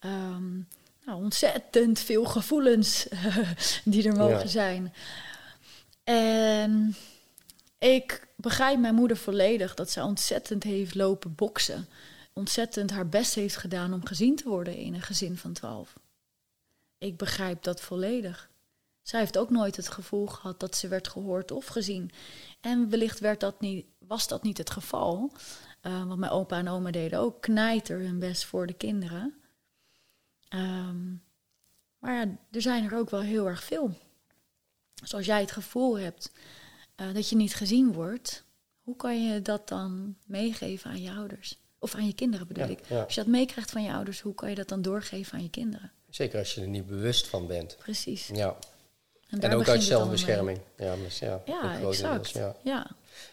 Um, 0.06 0.68
nou, 1.06 1.24
ontzettend 1.24 2.00
veel 2.00 2.26
gevoelens 2.26 3.08
die 3.84 4.08
er 4.08 4.16
mogen 4.16 4.40
ja. 4.40 4.48
zijn. 4.48 4.94
En 6.04 6.96
ik 7.78 8.28
begrijp 8.36 8.80
mijn 8.80 8.96
moeder 8.96 9.18
volledig 9.18 9.74
dat 9.74 9.90
ze 9.90 10.04
ontzettend 10.04 10.64
heeft 10.64 10.96
lopen 10.96 11.36
boksen. 11.36 11.88
Ontzettend 12.34 12.92
haar 12.92 13.10
best 13.10 13.36
heeft 13.36 13.58
gedaan 13.58 13.94
om 13.94 14.06
gezien 14.06 14.36
te 14.36 14.50
worden 14.50 14.76
in 14.76 14.94
een 14.94 15.02
gezin 15.02 15.38
van 15.38 15.54
twaalf. 15.54 15.94
Ik 16.98 17.18
begrijp 17.18 17.64
dat 17.64 17.82
volledig. 17.82 18.50
Zij 19.02 19.20
heeft 19.20 19.38
ook 19.38 19.50
nooit 19.50 19.76
het 19.76 19.90
gevoel 19.90 20.28
gehad 20.28 20.60
dat 20.60 20.76
ze 20.76 20.88
werd 20.88 21.08
gehoord 21.08 21.52
of 21.52 21.66
gezien. 21.66 22.12
En 22.62 22.90
wellicht 22.90 23.20
werd 23.20 23.40
dat 23.40 23.62
niet, 23.62 23.86
was 23.98 24.28
dat 24.28 24.44
niet 24.44 24.58
het 24.58 24.70
geval. 24.70 25.32
Uh, 25.82 26.04
want 26.08 26.20
mijn 26.20 26.32
opa 26.32 26.58
en 26.58 26.68
oma 26.68 26.92
deden 26.92 27.20
ook 27.20 27.42
knijter 27.42 28.00
hun 28.00 28.20
best 28.20 28.46
voor 28.46 28.68
de 28.68 28.74
kinderen. 28.74 29.34
Um, 30.50 31.24
maar 32.00 32.14
ja, 32.14 32.38
er 32.52 32.62
zijn 32.62 32.84
er 32.84 32.98
ook 32.98 33.10
wel 33.10 33.22
heel 33.22 33.48
erg 33.48 33.64
veel. 33.64 33.98
Dus 34.94 35.14
als 35.14 35.26
jij 35.26 35.42
het 35.42 35.52
gevoel 35.52 36.00
hebt 36.00 36.32
uh, 37.02 37.14
dat 37.14 37.30
je 37.30 37.36
niet 37.36 37.56
gezien 37.56 37.94
wordt, 37.94 38.44
hoe 38.82 38.96
kan 38.96 39.24
je 39.24 39.42
dat 39.42 39.68
dan 39.68 40.16
meegeven 40.26 40.90
aan 40.92 41.02
je 41.02 41.12
ouders? 41.12 41.58
Of 41.80 41.96
aan 41.96 42.06
je 42.06 42.14
kinderen 42.14 42.48
bedoel 42.48 42.66
ja, 42.66 42.72
ik. 42.72 42.80
Ja. 42.88 43.04
Als 43.04 43.16
je 43.16 43.22
dat 43.22 43.30
meekrijgt 43.30 43.72
van 43.72 43.84
je 43.84 43.92
ouders, 43.92 44.22
hoe 44.22 44.34
kan 44.34 44.50
je 44.50 44.56
dat 44.56 44.68
dan 44.68 44.82
doorgeven 44.82 45.34
aan 45.34 45.44
je 45.44 45.50
kinderen? 45.50 45.92
Zeker 46.10 46.40
als 46.40 46.54
je 46.56 46.62
er 46.62 46.68
niet 46.68 46.88
bewust 46.88 47.28
van 47.28 47.48
bent. 47.48 47.78
Precies. 47.78 48.30
Ja. 48.34 48.56
En, 49.30 49.42
en 49.42 49.54
ook 49.54 49.68
uit 49.68 49.84
zelfbescherming. 49.84 50.60
Ja, 50.78 50.96
dus 50.96 51.20
ja, 51.20 51.42
ja 51.46 51.80
exact. 51.80 52.30
Ja. 52.30 52.56
Ja. 52.64 52.88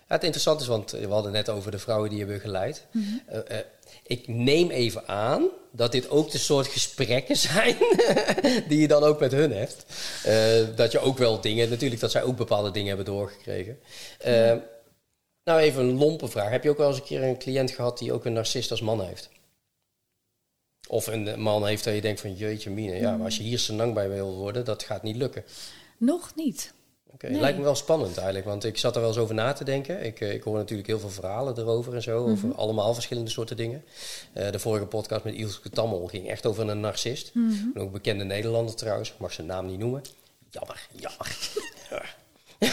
Het 0.07 0.23
interessante 0.23 0.63
is, 0.63 0.69
want 0.69 0.91
we 0.91 1.07
hadden 1.07 1.33
net 1.33 1.49
over 1.49 1.71
de 1.71 1.79
vrouwen 1.79 2.11
die 2.11 2.19
je 2.19 2.27
begeleid. 2.27 2.87
Mm 2.93 3.03
-hmm. 3.03 3.37
uh, 3.37 3.57
uh, 3.57 3.65
ik 4.07 4.29
neem 4.29 4.71
even 4.71 5.09
aan 5.09 5.49
dat 5.71 5.93
dit 5.93 6.11
ook 6.11 6.31
de 6.31 6.39
soort 6.39 6.67
gesprekken 6.67 7.37
zijn 7.51 7.77
die 8.69 8.81
je 8.81 8.89
dan 8.89 9.03
ook 9.03 9.21
met 9.21 9.33
hun 9.33 9.53
hebt. 9.53 9.85
Uh, 10.27 10.77
dat 10.77 10.93
je 10.93 10.99
ook 10.99 11.19
wel 11.19 11.41
dingen, 11.41 11.71
natuurlijk 11.71 12.01
dat 12.01 12.11
zij 12.11 12.23
ook 12.23 12.37
bepaalde 12.37 12.71
dingen 12.71 12.89
hebben 12.89 13.07
doorgekregen. 13.07 13.79
Nou, 15.45 15.61
even 15.61 15.83
een 15.83 15.99
lompe 15.99 16.29
vraag. 16.29 16.51
Heb 16.51 16.63
je 16.63 16.71
ook 16.71 16.79
wel 16.79 16.89
eens 16.89 16.99
een 16.99 17.05
keer 17.05 17.23
een 17.23 17.39
cliënt 17.39 17.71
gehad 17.71 17.99
die 17.99 18.13
ook 18.13 18.25
een 18.25 18.33
narcist 18.33 18.71
als 18.71 18.81
man 18.81 19.05
heeft? 19.05 19.31
Of 20.89 21.07
een 21.07 21.41
man 21.41 21.67
heeft 21.67 21.85
dat 21.85 21.95
je 21.95 22.01
denkt 22.01 22.21
van 22.21 22.35
jeetje 22.35 22.71
mine, 22.71 22.97
ja, 22.97 23.17
maar 23.17 23.25
als 23.25 23.37
je 23.37 23.43
hier 23.43 23.59
senang 23.59 23.95
bij 23.95 24.09
wil 24.09 24.35
worden, 24.35 24.65
dat 24.65 24.83
gaat 24.83 25.03
niet 25.03 25.17
lukken. 25.17 25.45
Nog 25.97 26.33
niet. 26.35 26.73
Okay. 27.15 27.31
nee. 27.31 27.41
lijkt 27.41 27.59
me 27.59 27.65
wel 27.65 27.75
spannend 27.75 28.17
eigenlijk, 28.17 28.47
want 28.47 28.65
ik 28.65 28.79
zat 28.79 28.95
er 28.95 29.01
wel 29.01 29.11
eens 29.11 29.19
over 29.19 29.35
na 29.35 29.53
te 29.53 29.65
denken. 29.65 30.05
Ik, 30.05 30.21
ik 30.21 30.43
hoor 30.43 30.57
natuurlijk 30.57 30.89
heel 30.89 30.99
veel 30.99 31.11
verhalen 31.11 31.59
erover 31.59 31.95
en 31.95 32.03
zo, 32.03 32.19
mm 32.19 32.25
-hmm. 32.25 32.33
over 32.33 32.55
allemaal 32.55 32.95
verschillende 32.95 33.31
soorten 33.31 33.57
dingen. 33.57 33.85
Uh, 34.35 34.51
de 34.51 34.59
vorige 34.59 34.87
podcast 34.87 35.25
met 35.25 35.35
Ilse 35.35 35.71
Tammel 35.71 36.07
ging 36.07 36.29
echt 36.29 36.47
over 36.47 36.69
een 36.69 36.81
narcist. 36.81 37.31
Mm 37.35 37.49
-hmm. 37.49 37.73
Ook 37.75 37.87
een 37.87 37.93
bekende 37.93 38.25
Nederlander 38.25 38.75
trouwens, 38.75 39.11
ik 39.11 39.19
mag 39.19 39.33
zijn 39.33 39.47
naam 39.47 39.67
niet 39.67 39.79
noemen. 39.79 40.03
Jammer, 40.51 40.87
jammer. 40.91 41.37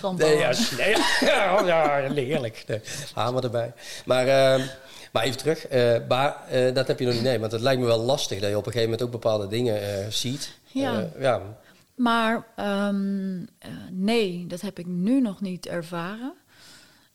Gewoon 0.00 0.16
nee, 0.16 0.36
ja, 0.36 0.52
nee, 0.76 0.96
ja, 1.20 1.66
ja, 1.66 2.12
heerlijk. 2.12 2.64
Nee, 2.66 2.80
hamer 3.14 3.44
erbij. 3.44 3.72
Maar... 4.04 4.58
Uh, 4.58 4.66
maar 5.12 5.22
even 5.22 5.38
terug, 5.38 5.72
uh, 5.72 5.96
maar 6.08 6.36
uh, 6.52 6.74
dat 6.74 6.86
heb 6.86 6.98
je 6.98 7.04
nog 7.04 7.14
niet. 7.14 7.22
Nee, 7.22 7.38
want 7.38 7.52
het 7.52 7.60
lijkt 7.60 7.80
me 7.80 7.86
wel 7.86 7.98
lastig 7.98 8.40
dat 8.40 8.50
je 8.50 8.56
op 8.56 8.66
een 8.66 8.72
gegeven 8.72 8.90
moment 8.90 9.02
ook 9.02 9.22
bepaalde 9.22 9.48
dingen 9.48 9.82
uh, 9.82 9.88
ziet. 10.08 10.52
Ja. 10.66 11.08
ja. 11.18 11.42
Maar 11.98 12.46
um, 12.88 13.48
nee, 13.90 14.46
dat 14.46 14.60
heb 14.60 14.78
ik 14.78 14.86
nu 14.86 15.20
nog 15.20 15.40
niet 15.40 15.66
ervaren. 15.66 16.34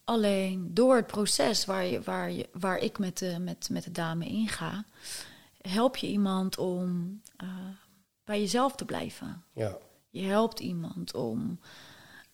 Alleen 0.04 0.74
door 0.74 0.96
het 0.96 1.06
proces 1.06 1.64
waar, 1.64 1.84
je, 1.84 2.02
waar, 2.02 2.30
je, 2.30 2.48
waar 2.52 2.78
ik 2.78 2.98
met 2.98 3.18
de, 3.18 3.38
met, 3.38 3.68
met 3.70 3.84
de 3.84 3.92
dame 3.92 4.26
inga, 4.26 4.84
help 5.60 5.96
je 5.96 6.06
iemand 6.06 6.58
om 6.58 7.20
bij 8.24 8.40
jezelf 8.40 8.74
te 8.74 8.84
blijven. 8.84 9.44
Ja. 9.52 9.76
Je 10.10 10.22
helpt 10.22 10.60
iemand 10.60 11.14
om 11.14 11.58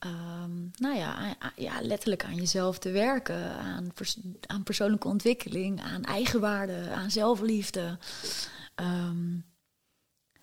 Um, 0.06 0.70
nou 0.78 0.96
ja, 0.96 1.36
ja, 1.56 1.80
letterlijk 1.82 2.24
aan 2.24 2.34
jezelf 2.34 2.78
te 2.78 2.90
werken, 2.90 3.52
aan, 3.54 3.92
pers 3.92 4.18
aan 4.46 4.62
persoonlijke 4.62 5.08
ontwikkeling, 5.08 5.80
aan 5.82 6.04
eigenwaarde, 6.04 6.90
aan 6.90 7.10
zelfliefde. 7.10 7.98
Um, 8.74 9.44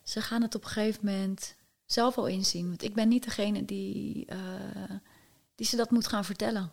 ze 0.03 0.21
gaan 0.21 0.41
het 0.41 0.55
op 0.55 0.63
een 0.63 0.69
gegeven 0.69 1.05
moment 1.05 1.55
zelf 1.87 2.17
al 2.17 2.27
inzien. 2.27 2.67
Want 2.67 2.83
ik 2.83 2.93
ben 2.93 3.07
niet 3.07 3.23
degene 3.23 3.65
die, 3.65 4.27
uh, 4.31 4.37
die 5.55 5.67
ze 5.67 5.75
dat 5.75 5.91
moet 5.91 6.07
gaan 6.07 6.25
vertellen. 6.25 6.71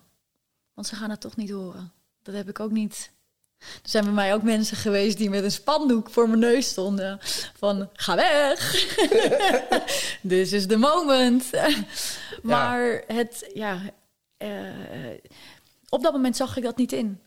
Want 0.74 0.86
ze 0.86 0.96
gaan 0.96 1.10
het 1.10 1.20
toch 1.20 1.36
niet 1.36 1.50
horen. 1.50 1.92
Dat 2.22 2.34
heb 2.34 2.48
ik 2.48 2.60
ook 2.60 2.70
niet 2.70 3.12
er 3.64 3.90
zijn 3.90 4.04
bij 4.04 4.12
mij 4.12 4.34
ook 4.34 4.42
mensen 4.42 4.76
geweest 4.76 5.18
die 5.18 5.30
met 5.30 5.44
een 5.44 5.52
spandoek 5.52 6.10
voor 6.10 6.28
mijn 6.28 6.40
neus 6.40 6.68
stonden. 6.68 7.18
Van, 7.56 7.88
ga 7.92 8.14
weg. 8.14 8.86
This 10.28 10.52
is 10.52 10.66
the 10.66 10.76
moment. 10.76 11.50
maar 12.42 12.90
ja. 12.90 13.14
het, 13.14 13.50
ja... 13.54 13.80
Uh, 14.38 14.70
op 15.88 16.02
dat 16.02 16.12
moment 16.12 16.36
zag 16.36 16.56
ik 16.56 16.62
dat 16.62 16.76
niet 16.76 16.92
in. 16.92 17.20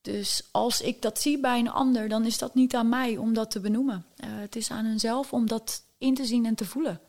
Dus 0.00 0.48
als 0.50 0.80
ik 0.80 1.02
dat 1.02 1.20
zie 1.20 1.40
bij 1.40 1.58
een 1.58 1.70
ander, 1.70 2.08
dan 2.08 2.24
is 2.24 2.38
dat 2.38 2.54
niet 2.54 2.74
aan 2.74 2.88
mij 2.88 3.16
om 3.16 3.34
dat 3.34 3.50
te 3.50 3.60
benoemen. 3.60 4.06
Uh, 4.16 4.30
het 4.30 4.56
is 4.56 4.70
aan 4.70 4.84
hunzelf 4.84 5.32
om 5.32 5.46
dat 5.46 5.82
in 5.98 6.14
te 6.14 6.24
zien 6.24 6.46
en 6.46 6.54
te 6.54 6.64
voelen. 6.64 7.00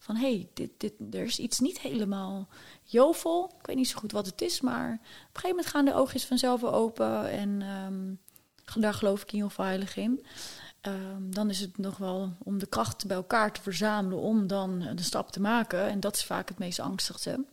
Van 0.00 0.16
hé, 0.16 0.34
hey, 0.34 0.48
dit, 0.54 0.70
dit, 0.76 0.92
er 1.10 1.24
is 1.24 1.38
iets 1.38 1.58
niet 1.58 1.80
helemaal 1.80 2.48
jovel. 2.82 3.54
Ik 3.60 3.66
weet 3.66 3.76
niet 3.76 3.88
zo 3.88 3.98
goed 3.98 4.12
wat 4.12 4.26
het 4.26 4.40
is, 4.40 4.60
maar 4.60 4.92
op 4.92 4.98
een 5.00 5.26
gegeven 5.32 5.48
moment 5.48 5.66
gaan 5.66 5.84
de 5.84 5.94
oogjes 5.94 6.24
vanzelf 6.26 6.64
open. 6.64 7.30
En 7.30 7.62
um, 7.62 8.18
daar 8.82 8.94
geloof 8.94 9.22
ik 9.22 9.30
heel 9.30 9.50
veilig 9.50 9.96
in. 9.96 10.24
Um, 10.82 11.34
dan 11.34 11.50
is 11.50 11.60
het 11.60 11.78
nog 11.78 11.96
wel 11.96 12.36
om 12.38 12.58
de 12.58 12.66
krachten 12.66 13.08
bij 13.08 13.16
elkaar 13.16 13.52
te 13.52 13.62
verzamelen 13.62 14.18
om 14.18 14.46
dan 14.46 14.78
de 14.94 15.02
stap 15.02 15.30
te 15.32 15.40
maken. 15.40 15.88
En 15.88 16.00
dat 16.00 16.16
is 16.16 16.24
vaak 16.24 16.48
het 16.48 16.58
meest 16.58 16.80
angstigste. 16.80 17.44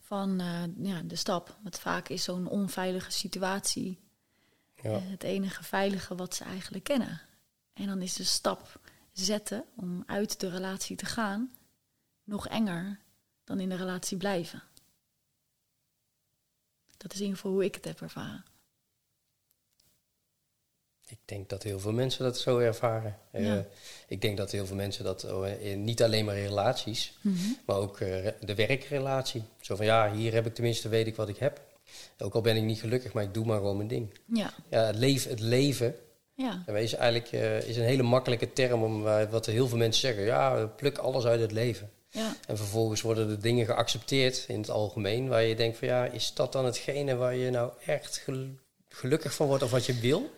van 0.00 0.40
eh, 0.40 0.62
ja, 0.82 1.00
de 1.04 1.16
stap. 1.16 1.56
Want 1.62 1.78
vaak 1.78 2.08
is 2.08 2.24
zo'n 2.24 2.46
onveilige 2.48 3.10
situatie 3.10 3.98
Ja. 4.82 4.90
eh, 4.90 5.10
het 5.10 5.22
enige 5.22 5.64
veilige 5.64 6.14
wat 6.14 6.34
ze 6.34 6.44
eigenlijk 6.44 6.84
kennen. 6.84 7.20
En 7.72 7.86
dan 7.86 8.02
is 8.02 8.14
de 8.14 8.24
stap 8.24 8.80
zetten 9.12 9.64
om 9.76 10.02
uit 10.06 10.40
de 10.40 10.48
relatie 10.48 10.96
te 10.96 11.06
gaan 11.06 11.52
nog 12.24 12.48
enger 12.48 12.98
dan 13.44 13.60
in 13.60 13.68
de 13.68 13.76
relatie 13.76 14.16
blijven. 14.16 14.62
Dat 16.96 17.12
is 17.12 17.18
in 17.18 17.24
ieder 17.24 17.36
geval 17.36 17.52
hoe 17.52 17.64
ik 17.64 17.74
het 17.74 17.84
heb 17.84 18.00
ervaren. 18.00 18.44
Ik 21.12 21.18
denk 21.24 21.48
dat 21.48 21.62
heel 21.62 21.80
veel 21.80 21.92
mensen 21.92 22.24
dat 22.24 22.38
zo 22.38 22.58
ervaren. 22.58 23.18
Eh, 23.30 23.58
ik 24.08 24.20
denk 24.20 24.36
dat 24.36 24.50
heel 24.50 24.66
veel 24.66 24.76
mensen 24.76 25.04
dat 25.04 25.24
eh, 25.24 25.70
in, 25.70 25.84
niet 25.84 26.02
alleen 26.02 26.24
maar 26.24 26.36
in 26.36 26.46
relaties, 26.46 27.18
maar 27.66 27.76
ook 27.76 28.00
eh, 28.00 28.28
de 28.40 28.54
werkrelatie. 28.54 29.42
Zo 29.60 29.76
van 29.76 29.84
ja, 29.84 30.12
hier 30.12 30.32
heb 30.32 30.46
ik 30.46 30.54
tenminste, 30.54 30.88
weet 30.88 31.06
ik 31.06 31.16
wat 31.16 31.28
ik 31.28 31.36
heb. 31.36 31.60
Ook 32.18 32.34
al 32.34 32.40
ben 32.40 32.56
ik 32.56 32.62
niet 32.62 32.80
gelukkig, 32.80 33.12
maar 33.12 33.22
ik 33.22 33.34
doe 33.34 33.44
maar 33.44 33.56
gewoon 33.56 33.76
mijn 33.76 33.88
ding. 33.88 34.18
Ja, 34.26 34.52
Ja, 34.70 34.84
het 34.86 34.96
leven, 34.96 35.30
het 35.30 35.40
leven 35.40 35.96
ja, 36.34 36.62
en 36.66 36.76
is 36.76 36.94
eigenlijk 36.94 37.32
eh, 37.32 37.68
is 37.68 37.76
een 37.76 37.82
hele 37.84 38.02
makkelijke 38.02 38.52
term 38.52 38.82
om 38.82 39.06
eh, 39.06 39.30
wat 39.30 39.46
heel 39.46 39.68
veel 39.68 39.78
mensen 39.78 40.00
zeggen. 40.00 40.24
Ja, 40.24 40.66
pluk 40.66 40.98
alles 40.98 41.24
uit 41.24 41.40
het 41.40 41.52
leven. 41.52 41.90
ja, 42.10 42.36
En 42.46 42.56
vervolgens 42.56 43.00
worden 43.00 43.28
de 43.28 43.38
dingen 43.38 43.66
geaccepteerd 43.66 44.44
in 44.48 44.60
het 44.60 44.70
algemeen, 44.70 45.28
waar 45.28 45.42
je 45.42 45.54
denkt 45.56 45.78
van 45.78 45.88
ja, 45.88 46.04
is 46.04 46.32
dat 46.34 46.52
dan 46.52 46.64
hetgene 46.64 47.16
waar 47.16 47.34
je 47.36 47.50
nou 47.50 47.70
echt 47.86 48.16
gel- 48.16 48.48
gelukkig 48.88 49.34
van 49.34 49.46
wordt 49.46 49.62
of 49.62 49.70
wat 49.70 49.86
je 49.86 49.98
wil? 50.00 50.30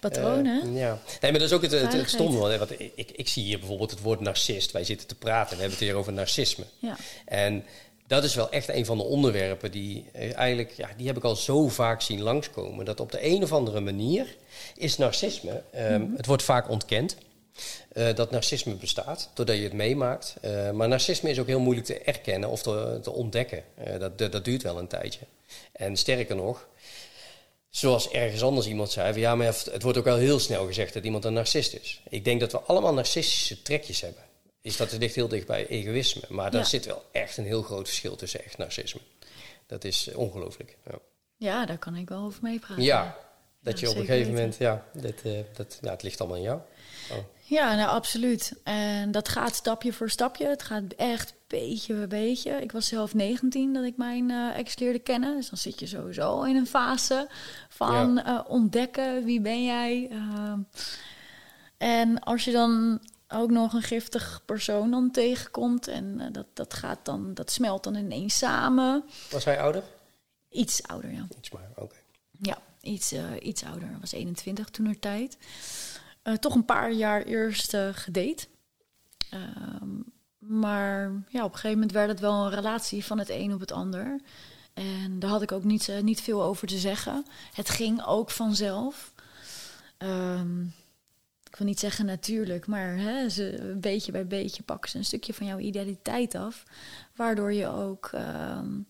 patronen. 0.00 0.62
Eh, 0.62 0.80
ja. 0.80 0.98
Nee, 1.20 1.30
maar 1.30 1.40
dat 1.40 1.48
is 1.48 1.52
ook 1.52 1.62
het, 1.62 1.70
het, 1.72 1.92
het 1.92 2.08
stomme. 2.10 2.38
Want, 2.38 2.58
want 2.58 2.80
ik, 2.80 3.10
ik, 3.10 3.28
zie 3.28 3.44
hier 3.44 3.58
bijvoorbeeld 3.58 3.90
het 3.90 4.00
woord 4.00 4.20
narcist. 4.20 4.72
Wij 4.72 4.84
zitten 4.84 5.06
te 5.06 5.14
praten 5.14 5.50
en 5.50 5.56
we 5.56 5.60
hebben 5.62 5.78
het 5.78 5.88
hier 5.88 5.94
over 5.96 6.12
narcisme. 6.12 6.64
ja, 6.78 6.96
En 7.24 7.64
dat 8.06 8.24
is 8.24 8.34
wel 8.34 8.50
echt 8.50 8.68
een 8.68 8.84
van 8.86 8.96
de 8.96 9.02
onderwerpen 9.04 9.70
die 9.70 10.04
eh, 10.12 10.36
eigenlijk, 10.36 10.72
ja, 10.76 10.88
die 10.96 11.06
heb 11.06 11.16
ik 11.16 11.24
al 11.24 11.36
zo 11.36 11.68
vaak 11.68 12.00
zien 12.02 12.20
langskomen. 12.22 12.84
Dat 12.84 13.00
op 13.00 13.12
de 13.12 13.24
een 13.26 13.42
of 13.42 13.52
andere 13.52 13.80
manier 13.80 14.36
is 14.76 14.96
narcisme, 14.96 15.62
ehm, 15.72 16.00
Mhm. 16.02 16.16
het 16.16 16.26
wordt 16.26 16.42
vaak 16.42 16.68
ontkend. 16.70 17.16
eh, 17.92 18.14
dat 18.14 18.30
narcisme 18.30 18.74
bestaat, 18.74 19.30
doordat 19.34 19.56
je 19.56 19.62
het 19.62 19.72
meemaakt. 19.72 20.34
Eh, 20.40 20.70
maar 20.70 20.88
narcisme 20.88 21.30
is 21.30 21.38
ook 21.40 21.46
heel 21.46 21.60
moeilijk 21.60 21.86
te 21.86 21.98
erkennen 21.98 22.48
of 22.48 22.62
te, 22.62 22.98
te 23.02 23.10
ontdekken. 23.12 23.62
Dat, 23.98 24.18
dat, 24.18 24.32
dat 24.32 24.44
duurt 24.44 24.62
wel 24.62 24.78
een 24.78 24.86
tijdje. 24.88 25.20
En 25.72 25.96
sterker 25.96 26.36
nog, 26.36 26.68
zoals 27.70 28.10
ergens 28.10 28.42
anders 28.42 28.66
iemand 28.66 28.90
zei, 28.90 29.12
van, 29.12 29.20
ja, 29.20 29.34
maar 29.34 29.46
het 29.46 29.82
wordt 29.82 29.98
ook 29.98 30.04
wel 30.04 30.16
heel 30.16 30.38
snel 30.38 30.66
gezegd 30.66 30.94
dat 30.94 31.04
iemand 31.04 31.24
een 31.24 31.32
narcist 31.32 31.74
is. 31.74 32.00
Ik 32.08 32.24
denk 32.24 32.40
dat 32.40 32.52
we 32.52 32.60
allemaal 32.60 32.94
narcistische 32.94 33.62
trekjes 33.62 34.00
hebben. 34.00 34.22
Is 34.66 34.76
dat 34.76 34.92
ligt 34.92 35.14
heel 35.14 35.28
dicht 35.28 35.46
bij 35.46 35.66
egoïsme. 35.66 36.22
Maar 36.28 36.50
daar 36.50 36.60
Ja. 36.60 36.66
zit 36.66 36.86
wel 36.86 37.04
echt 37.12 37.36
een 37.36 37.44
heel 37.44 37.62
groot 37.62 37.86
verschil 37.86 38.16
tussen 38.16 38.44
echt 38.44 38.58
narcisme. 38.58 39.00
Dat 39.66 39.84
is 39.84 40.08
eh, 40.08 40.18
ongelooflijk. 40.18 40.76
Ja. 40.84 40.98
ja, 41.36 41.66
daar 41.66 41.78
kan 41.78 41.96
ik 41.96 42.08
wel 42.08 42.22
over 42.22 42.38
meepraten. 42.42 42.82
ja, 42.82 43.16
dat 43.60 43.80
je 43.80 43.90
op 43.90 43.96
een 43.96 44.04
gegeven 44.04 44.32
moment, 44.32 44.56
ja, 44.56 44.84
dat, 44.92 45.14
eh, 45.24 45.32
dat, 45.56 45.78
ja, 45.82 45.90
het 45.90 46.02
ligt 46.02 46.20
allemaal 46.20 46.38
aan 46.38 46.42
jou. 46.42 46.60
Oh. 47.10 47.16
Ja, 47.42 47.74
nou 47.74 47.88
absoluut. 47.88 48.52
En 48.64 49.10
dat 49.10 49.28
gaat 49.28 49.54
stapje 49.54 49.92
voor 49.92 50.10
stapje. 50.10 50.46
Het 50.46 50.62
gaat 50.62 50.82
echt 50.96 51.34
beetje 51.46 51.94
bij 51.94 52.06
beetje. 52.06 52.50
Ik 52.50 52.72
was 52.72 52.86
zelf 52.86 53.14
19 53.14 53.72
dat 53.72 53.84
ik 53.84 53.96
mijn 53.96 54.30
eh, 54.30 54.58
ex 54.58 54.78
leerde 54.78 54.98
kennen. 54.98 55.36
Dus 55.36 55.48
dan 55.48 55.58
zit 55.58 55.80
je 55.80 55.86
sowieso 55.86 56.42
in 56.42 56.56
een 56.56 56.66
fase 56.66 57.28
van 57.68 58.22
ontdekken 58.46 59.24
wie 59.24 59.40
ben 59.40 59.64
jij. 59.64 60.08
Ehm, 60.10 60.58
en 61.78 62.20
als 62.20 62.44
je 62.44 62.52
dan 62.52 63.00
ook 63.28 63.50
nog 63.50 63.72
een 63.72 63.82
giftig 63.82 64.42
persoon 64.44 64.90
dan 64.90 65.10
tegenkomt 65.10 65.88
en 65.88 66.20
eh, 66.20 66.26
dat, 66.32 66.46
dat 66.52 66.74
gaat 66.74 66.98
dan, 67.02 67.34
dat 67.34 67.50
smelt 67.50 67.84
dan 67.84 67.94
ineens 67.94 68.38
samen. 68.38 69.04
Was 69.30 69.44
hij 69.44 69.60
ouder? 69.60 69.82
Iets 70.50 70.82
ouder, 70.82 71.12
ja. 71.12 71.26
Iets 71.38 71.50
maar, 71.50 71.70
oké. 71.74 71.96
Ja, 72.30 72.58
iets, 72.80 73.12
eh, 73.12 73.24
iets 73.42 73.64
ouder. 73.64 73.96
Was 74.00 74.12
21 74.12 74.68
toen 74.68 74.86
er 74.86 74.98
tijd. 74.98 75.38
Eh, 76.22 76.34
toch 76.34 76.54
een 76.54 76.64
paar 76.64 76.92
jaar 76.92 77.22
eerst 77.22 77.76
gedate. 77.92 78.46
Ehm, 79.30 79.88
maar 80.38 81.10
ja, 81.28 81.44
op 81.44 81.52
een 81.52 81.58
gegeven 81.58 81.70
moment 81.70 81.92
werd 81.92 82.08
het 82.08 82.20
wel 82.20 82.44
een 82.44 82.54
relatie 82.54 83.04
van 83.04 83.18
het 83.18 83.28
een 83.28 83.54
op 83.54 83.60
het 83.60 83.72
ander. 83.72 84.20
En 84.74 85.18
daar 85.18 85.30
had 85.30 85.42
ik 85.42 85.52
ook 85.52 85.64
niet, 85.64 85.90
niet 86.02 86.20
veel 86.20 86.42
over 86.42 86.66
te 86.66 86.78
zeggen. 86.78 87.24
Het 87.52 87.70
ging 87.70 88.04
ook 88.04 88.30
vanzelf. 88.30 89.12
Ehm, 89.98 90.64
ik 91.56 91.62
wil 91.62 91.70
niet 91.70 91.80
zeggen 91.80 92.06
natuurlijk, 92.06 92.66
maar 92.66 92.96
hè, 92.96 93.28
ze, 93.28 93.76
beetje 93.80 94.12
bij 94.12 94.26
beetje 94.26 94.62
pakken 94.62 94.90
ze 94.90 94.98
een 94.98 95.04
stukje 95.04 95.34
van 95.34 95.46
jouw 95.46 95.58
identiteit 95.58 96.34
af. 96.34 96.64
Waardoor 97.14 97.52
je 97.52 97.66
ook 97.66 98.06
ehm, 98.12 98.80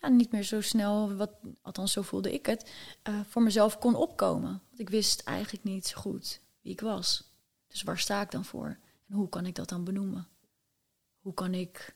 ja, 0.00 0.08
niet 0.08 0.32
meer 0.32 0.42
zo 0.42 0.60
snel, 0.60 1.14
wat, 1.14 1.30
althans 1.62 1.92
zo 1.92 2.02
voelde 2.02 2.32
ik 2.32 2.46
het, 2.46 2.72
eh, 3.02 3.20
voor 3.28 3.42
mezelf 3.42 3.78
kon 3.78 3.94
opkomen. 3.94 4.62
Want 4.68 4.80
ik 4.80 4.90
wist 4.90 5.22
eigenlijk 5.22 5.64
niet 5.64 5.86
zo 5.86 6.00
goed 6.00 6.40
wie 6.60 6.72
ik 6.72 6.80
was. 6.80 7.32
Dus 7.68 7.82
waar 7.82 7.98
sta 7.98 8.22
ik 8.22 8.30
dan 8.30 8.44
voor? 8.44 8.78
En 9.08 9.14
hoe 9.14 9.28
kan 9.28 9.46
ik 9.46 9.54
dat 9.54 9.68
dan 9.68 9.84
benoemen? 9.84 10.28
Hoe 11.20 11.34
kan 11.34 11.54
ik 11.54 11.94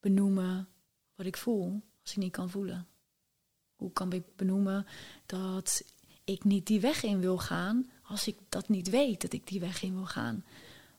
benoemen 0.00 0.68
wat 1.14 1.26
ik 1.26 1.36
voel 1.36 1.82
als 2.02 2.10
ik 2.10 2.16
niet 2.16 2.32
kan 2.32 2.50
voelen? 2.50 2.86
Hoe 3.76 3.92
kan 3.92 4.12
ik 4.12 4.36
benoemen 4.36 4.86
dat 5.26 5.82
ik 6.24 6.44
niet 6.44 6.66
die 6.66 6.80
weg 6.80 7.02
in 7.02 7.20
wil 7.20 7.38
gaan 7.38 7.90
als 8.08 8.26
ik 8.26 8.36
dat 8.48 8.68
niet 8.68 8.90
weet 8.90 9.20
dat 9.20 9.32
ik 9.32 9.46
die 9.46 9.60
weg 9.60 9.82
in 9.82 9.94
wil 9.94 10.06
gaan? 10.06 10.44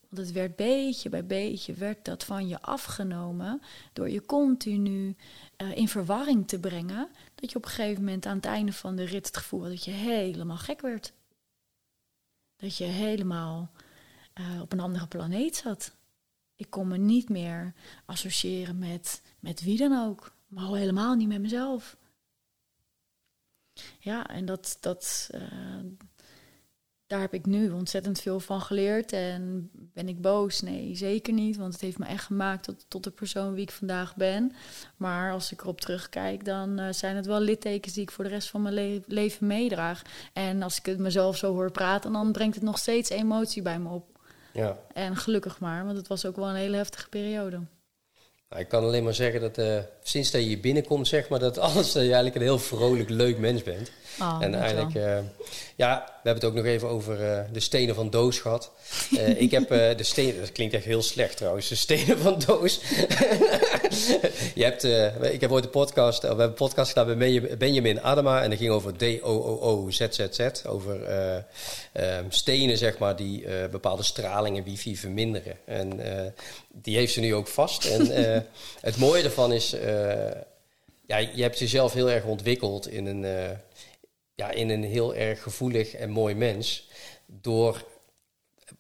Want 0.10 0.28
het 0.28 0.32
werd 0.32 0.56
beetje 0.56 1.10
bij 1.10 1.26
beetje 1.26 1.74
werd 1.74 2.06
dat 2.06 2.24
van 2.24 2.48
je 2.48 2.62
afgenomen 2.62 3.62
door 3.94 4.10
je 4.10 4.26
continu 4.26 5.16
eh, 5.56 5.78
in 5.78 5.88
verwarring 5.88 6.48
te 6.48 6.60
brengen. 6.60 7.10
Dat 7.36 7.52
je 7.52 7.58
op 7.58 7.66
een 7.66 7.72
gegeven 7.72 8.04
moment 8.04 8.26
aan 8.26 8.36
het 8.36 8.46
einde 8.46 8.74
van 8.74 8.96
de 8.96 9.04
rit 9.04 9.26
het 9.26 9.38
gevoel 9.38 9.62
had 9.62 9.70
dat 9.70 9.86
je 9.86 9.92
helemaal 9.92 10.58
gek 10.58 10.82
werd. 10.82 11.14
Dat 12.56 12.78
je 12.78 12.84
helemaal 12.84 13.72
eh, 14.34 14.62
op 14.62 14.72
een 14.72 14.80
andere 14.80 15.08
planeet 15.08 15.56
zat. 15.56 15.96
Ik 16.56 16.70
kon 16.70 16.88
me 16.88 16.98
niet 16.98 17.30
meer 17.30 17.74
associëren 18.06 18.78
met, 18.78 19.22
met 19.40 19.62
wie 19.62 19.78
dan 19.78 20.06
ook, 20.06 20.34
maar 20.48 20.64
al 20.64 20.76
helemaal 20.76 21.16
niet 21.16 21.28
met 21.28 21.42
mezelf. 21.42 21.98
Ja, 24.00 24.28
en 24.28 24.46
dat, 24.46 24.78
dat, 24.80 25.30
eh, 25.32 25.42
daar 27.10 27.20
heb 27.20 27.34
ik 27.34 27.46
nu 27.46 27.70
ontzettend 27.72 28.20
veel 28.22 28.40
van 28.40 28.62
geleerd. 28.62 29.12
En 29.14 29.70
ben 29.94 30.08
ik 30.08 30.22
boos? 30.22 30.62
Nee, 30.62 30.96
zeker 30.96 31.34
niet. 31.34 31.58
Want 31.58 31.74
het 31.74 31.82
heeft 31.82 31.98
me 31.98 32.06
echt 32.06 32.24
gemaakt 32.26 32.64
tot, 32.64 32.86
tot 32.88 33.04
de 33.04 33.10
persoon 33.12 33.54
wie 33.54 33.64
ik 33.64 33.72
vandaag 33.72 34.16
ben. 34.16 34.52
Maar 34.98 35.32
als 35.32 35.52
ik 35.52 35.62
erop 35.62 35.82
terugkijk, 35.82 36.46
dan 36.46 36.80
eh, 36.80 36.94
zijn 36.94 37.16
het 37.16 37.26
wel 37.26 37.40
littekens 37.40 37.94
die 37.94 38.04
ik 38.04 38.12
voor 38.12 38.24
de 38.24 38.30
rest 38.30 38.50
van 38.50 38.62
mijn 38.62 38.74
le- 38.74 39.02
leven 39.08 39.48
meedraag. 39.48 40.02
En 40.34 40.62
als 40.62 40.78
ik 40.78 40.86
het 40.86 41.00
mezelf 41.00 41.38
zo 41.38 41.54
hoor 41.54 41.72
praten, 41.72 42.12
dan 42.12 42.32
brengt 42.32 42.56
het 42.56 42.64
nog 42.64 42.78
steeds 42.78 43.10
emotie 43.10 43.62
bij 43.62 43.80
me 43.80 43.90
op. 43.90 44.20
Ja. 44.54 44.78
En 44.94 45.16
gelukkig 45.16 45.60
maar, 45.60 45.86
want 45.86 45.98
het 45.98 46.08
was 46.08 46.26
ook 46.26 46.36
wel 46.36 46.50
een 46.50 46.56
hele 46.56 46.76
heftige 46.78 47.10
periode. 47.10 47.60
Nou, 48.50 48.62
ik 48.62 48.68
kan 48.68 48.84
alleen 48.84 49.04
maar 49.04 49.14
zeggen 49.14 49.42
dat 49.42 49.58
eh, 49.58 49.78
sinds 50.04 50.32
dat 50.32 50.42
je 50.42 50.48
hier 50.48 50.60
binnenkomt, 50.60 51.08
zeg 51.08 51.30
maar, 51.30 51.40
dat 51.40 51.58
alles 51.58 51.86
dat 51.92 51.94
je 51.94 52.00
eigenlijk 52.08 52.36
een 52.36 52.42
heel 52.42 52.60
vrolijk, 52.60 53.10
leuk 53.10 53.38
mens 53.38 53.64
bent. 53.64 53.92
Oh, 54.22 54.38
en 54.42 54.56
eigenlijk, 54.56 54.96
eh, 54.96 55.18
ja, 55.76 56.04
we 56.06 56.30
hebben 56.30 56.34
het 56.34 56.44
ook 56.44 56.54
nog 56.54 56.66
even 56.66 56.88
over 56.88 57.24
eh, 57.32 57.40
de 57.52 57.60
stenen 57.60 57.96
van 57.96 58.10
Doos 58.10 58.40
gehad. 58.40 58.72
Eh, 59.18 59.42
ik 59.46 59.52
heb 59.52 59.72
eh, 59.72 59.98
de 59.98 60.04
stenen, 60.04 60.40
dat 60.40 60.52
klinkt 60.52 60.74
echt 60.74 60.86
heel 60.86 61.02
slecht 61.02 61.38
trouwens, 61.38 61.68
de 61.68 61.76
stenen 61.76 62.18
van 62.18 62.40
Doos. 62.46 62.80
je 64.56 64.64
hebt, 64.64 64.84
eh, 64.84 65.34
ik 65.34 65.42
heb 65.42 65.52
ooit 65.52 65.64
een 65.64 65.70
podcast, 65.70 66.18
eh, 66.18 66.22
we 66.22 66.28
hebben 66.28 66.46
een 66.48 66.54
podcast 66.54 66.90
gedaan 66.92 67.08
met 67.08 67.18
Benja- 67.18 67.56
Benjamin 67.58 68.02
Adema 68.02 68.44
en 68.44 68.50
dat 68.50 68.60
ging 68.60 68.72
over 68.72 68.94
D-O-O-O-Z-Z-Z, 68.98 70.40
over 70.68 71.04
eh, 71.04 71.36
eh, 71.92 72.26
stenen, 72.30 72.78
zeg 72.78 72.98
maar, 72.98 73.16
die 73.16 73.46
eh, 73.46 73.70
bepaalde 73.70 74.04
straling 74.04 74.58
en 74.58 74.64
wifi 74.64 74.98
verminderen. 74.98 75.58
En 75.66 76.00
eh, 76.00 76.32
die 76.82 76.98
heeft 76.98 77.14
ze 77.14 77.20
nu 77.20 77.36
ook 77.36 77.48
vast. 77.48 77.86
En 77.86 78.12
eh, 78.12 78.42
het 78.82 78.98
mooie 78.98 79.24
ervan 79.24 79.54
is, 79.54 79.74
eh, 79.74 80.32
ja, 81.06 81.18
je 81.18 81.42
hebt 81.42 81.60
jezelf 81.60 81.94
heel 81.94 82.10
erg 82.10 82.24
ontwikkeld 82.24 82.88
in 82.88 83.06
een, 83.06 83.26
eh, 83.26 83.58
ja, 84.36 84.52
in 84.52 84.70
een 84.70 84.84
heel 84.84 85.16
erg 85.16 85.42
gevoelig 85.42 85.94
en 85.94 86.10
mooi 86.10 86.36
mens. 86.36 86.88
Door, 87.26 87.86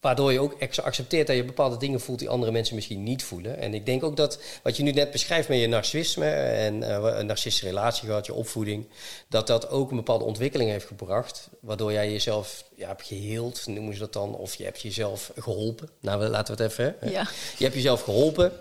waardoor 0.01 0.31
je 0.31 0.39
ook 0.39 0.55
accepteert 0.83 1.27
dat 1.27 1.35
je 1.35 1.43
bepaalde 1.43 1.77
dingen 1.77 1.99
voelt 1.99 2.19
die 2.19 2.29
andere 2.29 2.51
mensen 2.51 2.75
misschien 2.75 3.03
niet 3.03 3.23
voelen. 3.23 3.57
En 3.57 3.73
ik 3.73 3.85
denk 3.85 4.03
ook 4.03 4.17
dat 4.17 4.39
wat 4.63 4.77
je 4.77 4.83
nu 4.83 4.91
net 4.91 5.11
beschrijft 5.11 5.49
met 5.49 5.59
je 5.59 5.67
narcisme 5.67 6.29
en 6.29 6.83
eh, 6.83 7.17
een 7.19 7.25
narcistische 7.25 7.67
relatie 7.67 8.07
gehad, 8.07 8.25
je 8.25 8.33
opvoeding, 8.33 8.87
dat 9.27 9.47
dat 9.47 9.69
ook 9.69 9.89
een 9.89 9.97
bepaalde 9.97 10.23
ontwikkeling 10.23 10.69
heeft 10.69 10.87
gebracht. 10.87 11.49
Waardoor 11.61 11.91
jij 11.91 12.11
jezelf 12.11 12.63
ja, 12.75 12.87
hebt 12.87 13.05
geheeld, 13.05 13.67
noemen 13.67 13.93
ze 13.93 13.99
dat 13.99 14.13
dan, 14.13 14.35
of 14.35 14.55
je 14.55 14.63
hebt 14.63 14.81
jezelf 14.81 15.31
geholpen. 15.37 15.89
Nou, 16.01 16.23
laten 16.23 16.55
we 16.55 16.63
het 16.63 16.71
even. 16.71 16.95
Hè? 16.99 17.09
Ja. 17.09 17.27
Je 17.57 17.63
hebt 17.63 17.75
jezelf 17.75 18.01
geholpen. 18.01 18.51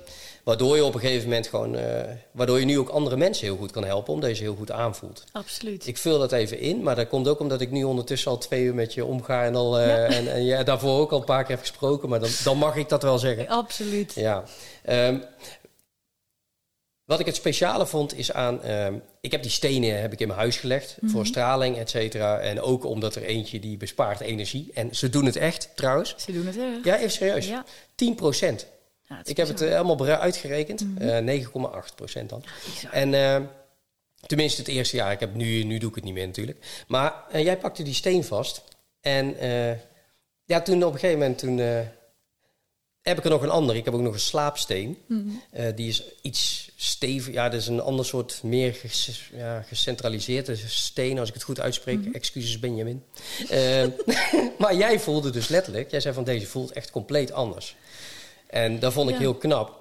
Waardoor 0.48 0.76
je 0.76 0.84
op 0.84 0.94
een 0.94 1.00
gegeven 1.00 1.28
moment 1.28 1.46
gewoon. 1.46 1.76
eh, 1.76 2.14
waardoor 2.32 2.58
je 2.58 2.64
nu 2.64 2.78
ook 2.78 2.88
andere 2.88 3.16
mensen 3.16 3.46
heel 3.46 3.56
goed 3.56 3.70
kan 3.70 3.84
helpen, 3.84 4.12
omdat 4.12 4.28
je 4.30 4.36
ze 4.36 4.42
heel 4.42 4.54
goed 4.54 4.70
aanvoelt. 4.70 5.24
Absoluut. 5.32 5.86
Ik 5.86 5.98
vul 5.98 6.18
dat 6.18 6.32
even 6.32 6.58
in, 6.58 6.82
maar 6.82 6.96
dat 6.96 7.08
komt 7.08 7.28
ook 7.28 7.40
omdat 7.40 7.60
ik 7.60 7.70
nu 7.70 7.84
ondertussen 7.84 8.30
al 8.30 8.38
twee 8.38 8.62
uur 8.62 8.74
met 8.74 8.94
je 8.94 9.04
omga 9.04 9.44
en, 9.44 9.54
al, 9.54 9.78
eh, 9.78 9.86
Ja. 9.86 10.04
en, 10.04 10.32
en 10.32 10.44
ja, 10.44 10.62
daarvoor 10.62 11.00
ook 11.00 11.10
al 11.12 11.18
een 11.18 11.24
paar 11.24 11.42
keer 11.42 11.50
heb 11.50 11.60
gesproken, 11.60 12.08
maar 12.08 12.20
dan, 12.20 12.30
dan 12.44 12.58
mag 12.58 12.76
ik 12.76 12.88
dat 12.88 13.02
wel 13.02 13.18
zeggen. 13.18 13.48
Absoluut. 13.48 14.12
Ja. 14.14 14.44
Ehm, 14.84 15.18
Wat 17.04 17.20
ik 17.20 17.26
het 17.26 17.36
speciale 17.36 17.86
vond 17.86 18.18
is 18.18 18.32
aan... 18.32 18.62
ehm, 18.62 18.94
ik 19.20 19.32
heb 19.32 19.42
die 19.42 19.50
stenen 19.50 20.00
heb 20.00 20.12
ik 20.12 20.20
in 20.20 20.26
mijn 20.26 20.38
huis 20.38 20.56
gelegd 20.56 20.96
voor 21.04 21.26
straling, 21.26 21.76
et 21.76 21.90
cetera. 21.90 22.38
En 22.38 22.60
ook 22.60 22.84
omdat 22.84 23.14
er 23.14 23.22
eentje 23.22 23.60
die 23.60 23.76
bespaart 23.76 24.20
energie. 24.20 24.70
En 24.74 24.94
ze 24.96 25.08
doen 25.08 25.24
het 25.24 25.36
echt, 25.36 25.68
trouwens. 25.74 26.14
Ze 26.18 26.32
doen 26.32 26.46
het 26.46 26.56
erg. 26.58 26.84
Ja, 26.84 26.96
even 26.96 27.10
serieus. 27.10 27.46
Ja. 27.48 27.64
10 27.94 28.14
procent. 28.14 28.66
Ja, 29.08 29.20
is 29.24 29.30
Ik 29.30 29.36
heb 29.36 29.46
het 29.46 29.56
bizar. 29.56 29.70
eh, 29.72 29.76
allemaal 29.78 29.96
bera- 29.96 30.18
uitgerekend. 30.18 30.84
Eh, 30.98 31.18
9,8 31.18 31.94
procent 31.94 32.28
dan. 32.30 32.44
En 32.90 33.14
eh, 33.14 33.40
tenminste 34.26 34.60
het 34.60 34.70
eerste 34.70 34.96
jaar. 34.96 35.12
Ik 35.12 35.20
heb 35.20 35.34
nu, 35.34 35.62
nu 35.62 35.78
doe 35.78 35.88
ik 35.88 35.94
het 35.94 36.04
niet 36.04 36.14
meer 36.14 36.26
natuurlijk. 36.26 36.84
Maar 36.88 37.14
eh, 37.30 37.42
jij 37.44 37.58
pakte 37.58 37.82
die 37.82 37.94
steen 37.94 38.24
vast. 38.24 38.62
En 39.00 39.38
eh, 39.38 39.76
ja, 40.44 40.60
toen 40.62 40.84
op 40.84 40.92
een 40.92 40.98
gegeven 40.98 41.18
moment 41.20 41.38
toen, 41.38 41.58
eh, 41.60 41.80
heb 43.02 43.18
ik 43.18 43.24
er 43.24 43.30
nog 43.30 43.42
een 43.42 43.50
ander. 43.50 43.76
Ik 43.76 43.84
heb 43.84 43.94
ook 43.94 44.00
nog 44.00 44.14
een 44.14 44.20
slaapsteen. 44.20 44.98
Mhm. 45.06 45.28
Eh, 45.50 45.66
die 45.74 45.88
is 45.88 46.02
iets 46.22 46.70
stevig. 46.76 47.34
Ja, 47.34 47.48
dat 47.48 47.60
is 47.60 47.66
een 47.66 47.80
ander 47.80 48.04
soort 48.04 48.40
meer 48.42 48.74
ges- 48.74 49.30
ja, 49.34 49.62
gecentraliseerde 49.62 50.56
steen. 50.66 51.18
Als 51.18 51.28
ik 51.28 51.34
het 51.34 51.42
goed 51.42 51.60
uitspreek. 51.60 51.98
Mhm. 51.98 52.14
Excuses 52.14 52.58
Benjamin. 52.58 53.04
Eh, 53.48 53.84
maar 54.58 54.74
jij 54.76 55.00
voelde 55.00 55.30
dus 55.30 55.48
letterlijk. 55.48 55.90
Jij 55.90 56.00
zei 56.00 56.14
van 56.14 56.24
deze 56.24 56.46
voelt 56.46 56.72
echt 56.72 56.90
compleet 56.90 57.32
anders. 57.32 57.76
En 58.48 58.78
dat 58.78 58.92
vond 58.92 59.08
ik 59.08 59.14
Ja. 59.14 59.20
heel 59.20 59.34
knap. 59.34 59.76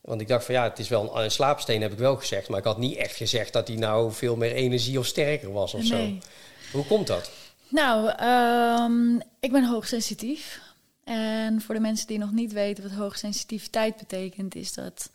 Want 0.00 0.20
ik 0.20 0.28
dacht 0.28 0.44
van 0.44 0.54
ja, 0.54 0.62
het 0.62 0.78
is 0.78 0.88
wel 0.88 1.16
een, 1.16 1.22
een 1.24 1.30
slaapsteen, 1.30 1.82
heb 1.82 1.92
ik 1.92 1.98
wel 1.98 2.16
gezegd. 2.16 2.48
Maar 2.48 2.58
ik 2.58 2.64
had 2.64 2.78
niet 2.78 2.96
echt 2.96 3.16
gezegd 3.16 3.52
dat 3.52 3.68
hij 3.68 3.76
nou 3.76 4.12
veel 4.12 4.36
meer 4.36 4.52
energie 4.52 4.98
of 4.98 5.06
sterker 5.06 5.52
was 5.52 5.74
of 5.74 5.88
Nee. 5.88 6.18
zo. 6.20 6.76
Hoe 6.76 6.86
komt 6.86 7.06
dat? 7.06 7.30
Nou, 7.68 8.08
ehm, 8.16 9.16
ik 9.40 9.52
ben 9.52 9.64
hoogsensitief. 9.64 10.60
En 11.04 11.60
voor 11.60 11.74
de 11.74 11.80
mensen 11.80 12.06
die 12.06 12.18
nog 12.18 12.32
niet 12.32 12.52
weten 12.52 12.82
wat 12.82 12.92
hoogsensitiviteit 12.92 13.96
betekent, 13.96 14.54
is 14.54 14.72
dat. 14.74 15.10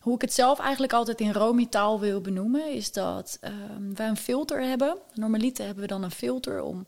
Hoe 0.00 0.14
ik 0.14 0.20
het 0.20 0.32
zelf 0.32 0.58
eigenlijk 0.60 0.92
altijd 0.92 1.20
in 1.20 1.32
Romi-taal 1.32 2.00
wil 2.00 2.20
benoemen, 2.20 2.72
is 2.72 2.92
dat 2.92 3.38
ehm 3.40 3.94
wij 3.94 4.08
een 4.08 4.16
filter 4.16 4.62
hebben. 4.62 4.96
Normaliter 5.14 5.64
hebben 5.64 5.82
we 5.82 5.88
dan 5.88 6.02
een 6.02 6.10
filter 6.10 6.62
om 6.62 6.86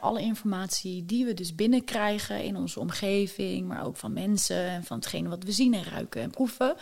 alle 0.00 0.20
informatie 0.20 1.04
die 1.04 1.24
we 1.24 1.34
dus 1.34 1.54
binnenkrijgen 1.54 2.42
in 2.42 2.56
onze 2.56 2.80
omgeving, 2.80 3.66
maar 3.66 3.84
ook 3.84 3.96
van 3.96 4.12
mensen 4.12 4.68
en 4.68 4.84
van 4.84 4.96
hetgene 4.96 5.28
wat 5.28 5.44
we 5.44 5.52
zien 5.52 5.74
en 5.74 5.84
ruiken 5.84 6.22
en 6.22 6.30
proeven, 6.30 6.76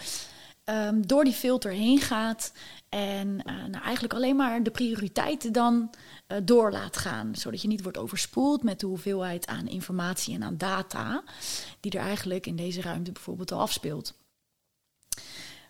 ehm, 0.65 1.03
door 1.03 1.25
die 1.25 1.33
filter 1.33 1.73
heen 1.73 2.01
gaat 2.01 2.53
en 2.89 3.43
eh, 3.43 3.55
nou, 3.55 3.85
eigenlijk 3.85 4.15
alleen 4.15 4.37
maar 4.37 4.63
de 4.63 4.71
prioriteiten 4.71 5.53
dan 5.53 5.91
eh, 6.27 6.39
door 6.43 6.73
laat 6.73 6.97
gaan. 6.97 7.35
Zodat 7.35 7.63
je 7.63 7.69
niet 7.69 7.83
wordt 7.83 7.99
overspoeld 7.99 8.63
met 8.63 8.81
de 8.81 8.87
hoeveelheid 8.87 9.47
aan 9.47 9.69
informatie 9.69 10.35
en 10.35 10.43
aan 10.43 10.57
data 10.57 11.23
die 11.81 11.93
er 11.93 12.07
eigenlijk 12.07 12.47
in 12.47 12.57
deze 12.57 12.81
ruimte 12.81 13.13
bijvoorbeeld 13.13 13.53
al 13.53 13.61
afspeelt. 13.61 14.15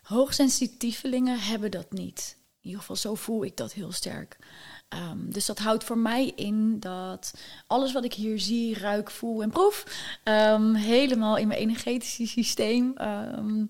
Hoogsensitievelingen 0.01 1.39
hebben 1.39 1.71
dat 1.71 1.91
niet. 1.91 2.35
In 2.61 2.73
ieder 2.73 2.79
geval 2.79 2.95
zo 2.95 3.15
voel 3.15 3.43
ik 3.43 3.57
dat 3.57 3.73
heel 3.73 3.91
sterk. 3.91 4.37
Ehm, 4.87 5.29
dus 5.29 5.45
dat 5.45 5.59
houdt 5.59 5.83
voor 5.83 5.97
mij 5.97 6.31
in 6.35 6.79
dat 6.79 7.33
alles 7.67 7.93
wat 7.93 8.03
ik 8.03 8.13
hier 8.13 8.39
zie, 8.39 8.79
ruik, 8.79 9.11
voel 9.11 9.41
en 9.41 9.49
proef, 9.49 9.85
ehm, 10.23 10.73
helemaal 10.73 11.37
in 11.37 11.47
mijn 11.47 11.59
energetische 11.59 12.27
systeem 12.27 12.93
ehm. 12.95 13.65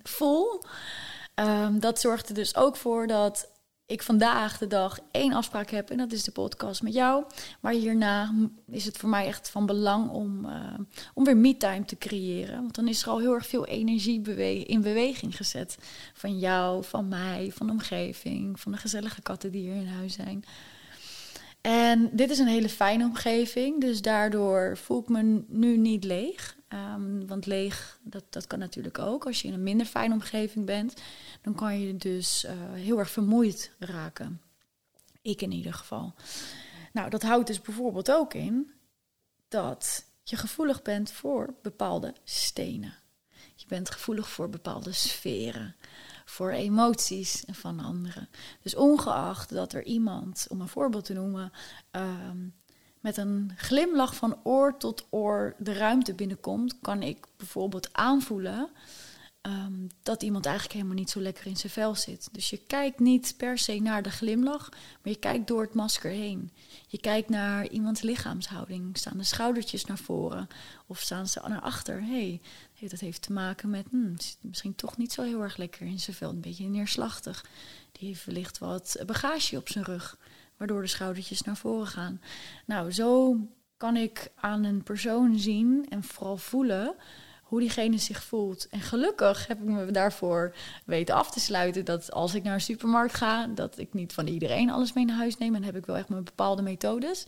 Ehm, 1.33 1.79
dat 1.79 1.99
zorgt 1.99 2.29
er 2.29 2.35
dus 2.35 2.55
ook 2.55 2.75
voor 2.75 3.07
dat 3.07 3.49
ik 3.85 4.03
vandaag 4.03 4.57
de 4.57 4.67
dag 4.67 4.99
één 5.11 5.33
afspraak 5.33 5.69
heb 5.69 5.89
en 5.89 5.97
dat 5.97 6.11
is 6.11 6.23
de 6.23 6.31
podcast 6.31 6.81
met 6.81 6.93
jou. 6.93 7.23
Maar 7.59 7.73
hierna 7.73 8.33
is 8.67 8.85
het 8.85 8.97
voor 8.97 9.09
mij 9.09 9.27
echt 9.27 9.49
van 9.49 9.65
belang 9.65 10.09
om, 10.09 10.47
om 11.13 11.23
weer 11.23 11.37
me-time 11.37 11.85
te 11.85 11.97
creëren. 11.97 12.61
Want 12.61 12.75
dan 12.75 12.87
is 12.87 13.01
er 13.01 13.09
al 13.09 13.19
heel 13.19 13.33
erg 13.33 13.47
veel 13.47 13.65
energie 13.65 14.21
in 14.65 14.81
beweging 14.81 15.35
gezet. 15.35 15.77
Van 16.13 16.39
jou, 16.39 16.83
van 16.83 17.07
mij, 17.07 17.51
van 17.53 17.67
de 17.67 17.73
omgeving, 17.73 18.59
van 18.59 18.71
de 18.71 18.77
gezellige 18.77 19.21
katten 19.21 19.51
die 19.51 19.61
hier 19.61 19.81
in 19.81 19.87
huis 19.87 20.13
zijn. 20.13 20.43
En 21.67 22.09
dit 22.11 22.29
is 22.29 22.39
een 22.39 22.47
hele 22.47 22.69
fijne 22.69 23.03
omgeving, 23.03 23.81
dus 23.81 24.01
daardoor 24.01 24.77
voel 24.77 25.01
ik 25.01 25.09
me 25.09 25.43
nu 25.47 25.77
niet 25.77 26.03
leeg. 26.03 26.57
Ehm, 26.67 27.25
want 27.25 27.45
leeg, 27.45 27.99
dat, 28.03 28.23
dat 28.29 28.47
kan 28.47 28.59
natuurlijk 28.59 28.99
ook. 28.99 29.25
Als 29.25 29.41
je 29.41 29.47
in 29.47 29.53
een 29.53 29.63
minder 29.63 29.85
fijne 29.85 30.13
omgeving 30.13 30.65
bent, 30.65 31.01
dan 31.41 31.55
kan 31.55 31.79
je 31.79 31.95
dus 31.95 32.43
eh, 32.43 32.53
heel 32.73 32.99
erg 32.99 33.09
vermoeid 33.09 33.71
raken. 33.79 34.41
Ik 35.21 35.41
in 35.41 35.51
ieder 35.51 35.73
geval. 35.73 36.13
Nou, 36.93 37.09
dat 37.09 37.21
houdt 37.21 37.47
dus 37.47 37.61
bijvoorbeeld 37.61 38.11
ook 38.11 38.33
in 38.33 38.71
dat 39.47 40.05
je 40.23 40.35
gevoelig 40.35 40.81
bent 40.81 41.11
voor 41.11 41.53
bepaalde 41.61 42.13
stenen. 42.23 42.93
Je 43.55 43.65
bent 43.67 43.89
gevoelig 43.89 44.29
voor 44.29 44.49
bepaalde 44.49 44.91
sferen, 44.91 45.75
voor 46.29 46.51
emoties 46.51 47.43
van 47.47 47.79
anderen. 47.79 48.29
Dus 48.61 48.75
ongeacht 48.75 49.49
dat 49.49 49.73
er 49.73 49.83
iemand, 49.83 50.45
om 50.49 50.61
een 50.61 50.67
voorbeeld 50.67 51.05
te 51.05 51.13
noemen, 51.13 51.51
ehm, 51.91 52.37
met 52.99 53.17
een 53.17 53.51
glimlach 53.55 54.15
van 54.15 54.39
oor 54.43 54.77
tot 54.77 55.07
oor 55.09 55.55
de 55.57 55.73
ruimte 55.73 56.13
binnenkomt, 56.13 56.77
kan 56.81 57.03
ik 57.03 57.25
bijvoorbeeld 57.37 57.93
aanvoelen 57.93 58.69
ehm, 59.47 59.87
dat 60.03 60.23
iemand 60.23 60.45
eigenlijk 60.45 60.75
helemaal 60.75 60.97
niet 60.97 61.09
zo 61.09 61.19
lekker 61.19 61.45
in 61.45 61.57
zijn 61.57 61.71
vel 61.71 61.95
zit. 61.95 62.29
Dus 62.31 62.49
je 62.49 62.57
kijkt 62.57 62.99
niet 62.99 63.33
per 63.37 63.57
se 63.57 63.79
naar 63.79 64.03
de 64.03 64.09
glimlach, 64.09 64.69
maar 64.71 65.13
je 65.13 65.19
kijkt 65.19 65.47
door 65.47 65.61
het 65.61 65.73
masker 65.73 66.11
heen. 66.11 66.51
Je 66.87 66.99
kijkt 66.99 67.29
naar 67.29 67.67
iemands 67.67 68.01
lichaamshouding. 68.01 68.97
Staan 68.97 69.17
de 69.17 69.23
schoudertjes 69.23 69.85
naar 69.85 69.97
voren 69.97 70.47
of 70.87 70.99
staan 70.99 71.27
ze 71.27 71.41
naar 71.47 71.61
achter? 71.61 72.03
hey, 72.03 72.41
dat 72.79 72.99
heeft 72.99 73.21
te 73.21 73.33
maken 73.33 73.69
met 73.69 73.85
hmm, 73.89 74.15
misschien 74.41 74.75
toch 74.75 74.97
niet 74.97 75.13
zo 75.13 75.23
heel 75.23 75.41
erg 75.41 75.57
lekker 75.57 75.85
in 75.85 75.99
zijn 75.99 76.15
vel, 76.15 76.29
een 76.29 76.41
beetje 76.41 76.67
neerslachtig. 76.67 77.45
Die 77.91 78.07
heeft 78.07 78.25
wellicht 78.25 78.57
wat 78.57 79.03
bagage 79.05 79.57
op 79.57 79.69
zijn 79.69 79.83
rug, 79.83 80.17
waardoor 80.57 80.81
de 80.81 80.87
schoudertjes 80.87 81.41
naar 81.41 81.57
voren 81.57 81.87
gaan. 81.87 82.21
Nou, 82.65 82.91
zo 82.91 83.37
kan 83.77 83.95
ik 83.95 84.31
aan 84.35 84.63
een 84.63 84.83
persoon 84.83 85.39
zien 85.39 85.85
en 85.89 86.03
vooral 86.03 86.37
voelen 86.37 86.95
hoe 87.47 87.59
diegene 87.59 87.97
zich 87.97 88.23
voelt. 88.23 88.67
En 88.69 88.79
gelukkig 88.81 89.47
heb 89.47 89.57
ik 89.57 89.63
me 89.65 89.91
daarvoor 89.91 90.53
weten 90.85 91.15
af 91.15 91.31
te 91.31 91.39
sluiten 91.39 91.85
dat 91.85 92.11
als 92.11 92.33
ik 92.33 92.43
naar 92.43 92.53
een 92.53 92.61
supermarkt 92.61 93.13
ga, 93.13 93.47
dat 93.47 93.77
ik 93.77 93.93
niet 93.93 94.13
van 94.13 94.27
iedereen 94.27 94.69
alles 94.69 94.93
mee 94.93 95.05
naar 95.05 95.15
huis 95.17 95.37
neem. 95.37 95.55
En 95.55 95.63
heb 95.63 95.75
ik 95.75 95.85
wel 95.85 95.95
echt 95.97 96.09
mijn 96.09 96.23
bepaalde 96.23 96.61
methodes. 96.61 97.25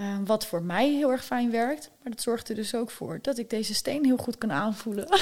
Uh, 0.00 0.16
wat 0.24 0.46
voor 0.46 0.62
mij 0.62 0.88
heel 0.90 1.10
erg 1.10 1.24
fijn 1.24 1.50
werkt. 1.50 1.90
Maar 2.02 2.12
dat 2.12 2.22
zorgt 2.22 2.48
er 2.48 2.54
dus 2.54 2.74
ook 2.74 2.90
voor 2.90 3.18
dat 3.22 3.38
ik 3.38 3.50
deze 3.50 3.74
steen 3.74 4.04
heel 4.04 4.16
goed 4.16 4.38
kan 4.38 4.52
aanvoelen. 4.52 5.06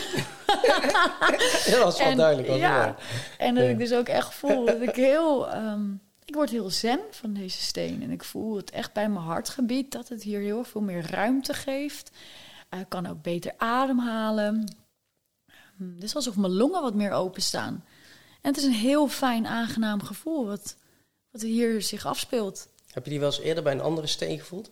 Ja, 1.67 1.79
dat 1.79 1.93
is 1.93 1.99
wel 1.99 2.09
en, 2.11 2.17
duidelijk. 2.17 2.49
ja, 2.59 2.97
en 3.39 3.55
dat 3.55 3.65
Ja. 3.65 3.71
ik 3.71 3.79
dus 3.79 3.93
ook 3.93 4.09
echt 4.09 4.35
voel 4.35 4.65
dat 4.65 4.81
ik 4.81 4.95
heel... 4.95 5.51
ehm, 5.51 5.91
ik 6.25 6.35
word 6.35 6.51
heel 6.51 6.71
zen 6.71 7.01
van 7.11 7.33
deze 7.33 7.61
steen. 7.63 8.03
En 8.03 8.11
ik 8.11 8.25
voel 8.25 8.57
het 8.57 8.71
echt 8.71 8.93
bij 8.93 9.09
mijn 9.09 9.25
hartgebied 9.25 9.93
dat 9.93 10.09
het 10.09 10.23
hier 10.23 10.41
heel 10.41 10.65
veel 10.65 10.81
meer 10.81 11.11
ruimte 11.11 11.55
geeft. 11.55 12.11
Ik 12.71 12.89
kan 12.89 13.07
ook 13.07 13.23
beter 13.23 13.55
ademhalen. 13.57 14.77
Hm, 15.77 15.99
Dus 15.99 16.15
alsof 16.15 16.37
mijn 16.37 16.53
longen 16.53 16.83
wat 16.83 16.95
meer 16.95 17.13
openstaan. 17.13 17.85
En 18.43 18.51
het 18.53 18.57
is 18.57 18.65
een 18.65 18.73
heel 18.73 19.09
fijn, 19.09 19.47
aangenaam 19.47 20.03
gevoel 20.03 20.47
wat, 20.47 20.77
wat 21.31 21.43
hier 21.43 21.83
zich 21.83 22.07
afspeelt. 22.07 22.69
Heb 22.93 23.05
je 23.05 23.11
die 23.11 23.21
wel 23.21 23.29
eens 23.29 23.41
eerder 23.41 23.63
bij 23.63 23.73
een 23.73 23.81
andere 23.81 24.07
steen 24.07 24.39
gevoeld? 24.39 24.71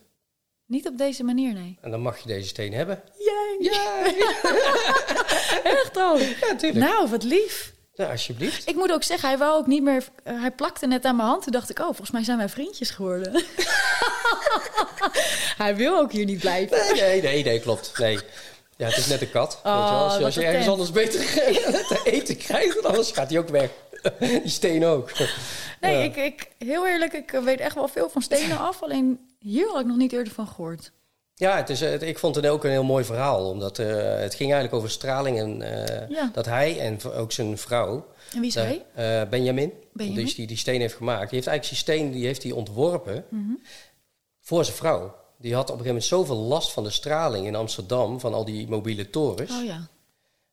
Niet 0.67 0.89
op 0.89 0.99
deze 0.99 1.25
manier, 1.25 1.53
nee. 1.53 1.79
En 1.81 1.91
dan 1.91 2.01
mag 2.01 2.19
je 2.19 2.27
deze 2.29 2.49
steen 2.49 2.73
hebben. 2.73 3.03
Jij! 3.19 3.57
Ja, 3.61 4.05
Echt 5.81 5.97
al. 5.97 6.19
ja 6.19 6.57
tuurlijk. 6.57 6.87
Nou, 6.87 7.09
wat 7.11 7.23
lief. 7.23 7.74
Ja, 7.95 8.11
alsjeblieft. 8.11 8.69
Ik 8.69 8.75
moet 8.75 8.93
ook 8.93 9.03
zeggen, 9.03 9.29
hij 9.29 9.39
wou 9.39 9.59
ook 9.59 9.67
niet 9.67 9.83
meer. 9.83 10.05
eh, 10.25 10.41
hij 10.41 10.51
plakte 10.51 10.87
net 10.87 11.05
aan 11.05 11.17
mijn 11.17 11.29
hand. 11.29 11.43
Toen 11.43 11.53
dacht 11.53 11.71
ik, 11.71 11.79
oh, 11.79 11.85
volgens 11.85 12.11
mij 12.11 12.25
zijn 12.25 12.39
wij 12.39 12.49
vriendjes 12.49 12.91
geworden. 12.91 13.33
hij 15.57 15.77
wil 15.77 15.99
ook 15.99 16.13
hier 16.13 16.25
niet 16.25 16.39
blijven. 16.41 16.77
Nee, 16.79 17.01
nee, 17.01 17.23
nee, 17.23 17.45
nee, 17.45 17.61
klopt. 17.61 17.93
Nee. 17.99 18.19
Ja, 18.77 18.87
het 18.87 18.97
is 18.97 19.07
net 19.07 19.21
een 19.21 19.31
kat. 19.31 19.61
weet 19.63 19.73
je 19.73 19.79
wel. 19.79 19.89
Als, 19.99 20.17
je- 20.19 20.25
als 20.25 20.35
je 20.35 20.45
ergens 20.45 20.69
anders 20.69 20.91
beter 20.91 21.21
te 21.89 22.01
eten 22.05 22.37
krijgt, 22.37 22.75
dan 22.75 22.85
anders 22.91 23.11
gaat 23.11 23.31
hij 23.31 23.39
ook 23.39 23.49
weg. 23.49 23.71
Die 24.19 24.49
steen 24.49 24.85
ook. 24.85 25.11
Nee, 25.81 25.97
Ja. 25.97 26.03
ik, 26.03 26.17
ik, 26.17 26.49
heel 26.59 26.87
eerlijk, 26.87 27.13
ik 27.13 27.31
weet 27.31 27.61
echt 27.61 27.75
wel 27.75 27.89
veel 27.89 28.09
van 28.11 28.23
stenen 28.23 28.59
af. 28.59 28.83
Alleen 28.83 29.21
hier 29.39 29.69
had 29.69 29.81
ik 29.81 29.87
nog 29.87 29.97
niet 29.97 30.13
eerder 30.13 30.33
van 30.33 30.47
gehoord. 30.47 30.91
Ja, 31.37 31.57
het 31.57 31.71
is, 31.71 31.81
het- 31.81 32.03
ik 32.03 32.19
vond 32.19 32.35
het 32.35 32.47
ook 32.47 32.65
een 32.65 32.71
heel 32.71 32.85
mooi 32.85 33.05
verhaal. 33.05 33.49
Omdat 33.49 33.79
eh, 33.79 33.87
het 34.17 34.35
ging 34.35 34.53
eigenlijk 34.53 34.75
over 34.75 34.91
straling. 34.91 35.39
En 35.39 35.63
eh, 35.63 36.09
Ja. 36.09 36.31
dat 36.33 36.47
hij 36.47 36.79
en 36.81 36.99
ook 37.13 37.33
zijn 37.33 37.59
vrouw, 37.59 38.07
En 38.35 38.41
wie 38.41 38.49
is 38.49 38.55
hij? 38.55 38.85
eh, 38.95 39.21
eh, 39.21 39.29
Benjamin, 39.29 39.73
Benjamin. 39.93 40.25
Dus 40.25 40.35
die 40.35 40.47
die 40.47 40.57
steen 40.57 40.81
heeft 40.81 40.95
gemaakt. 40.95 41.31
Die 41.31 41.35
heeft 41.39 41.47
eigenlijk 41.47 41.69
die 41.69 41.95
steen 41.95 42.13
die 42.13 42.27
heeft 42.27 42.43
hij 42.43 42.53
ontworpen 42.53 43.25
Mhm. 43.31 43.53
voor 44.41 44.65
zijn 44.65 44.77
vrouw. 44.77 45.15
Die 45.39 45.55
had 45.55 45.71
op 45.71 45.79
een 45.79 45.85
gegeven 45.85 46.09
moment 46.11 46.29
zoveel 46.29 46.37
last 46.49 46.73
van 46.73 46.85
de 46.85 46.91
straling 46.91 47.47
in 47.47 47.55
Amsterdam, 47.55 48.21
van 48.21 48.35
al 48.35 48.45
die 48.45 48.69
mobiele 48.69 49.11
torens. 49.11 49.51
Oh 49.59 49.65
ja. 49.65 49.87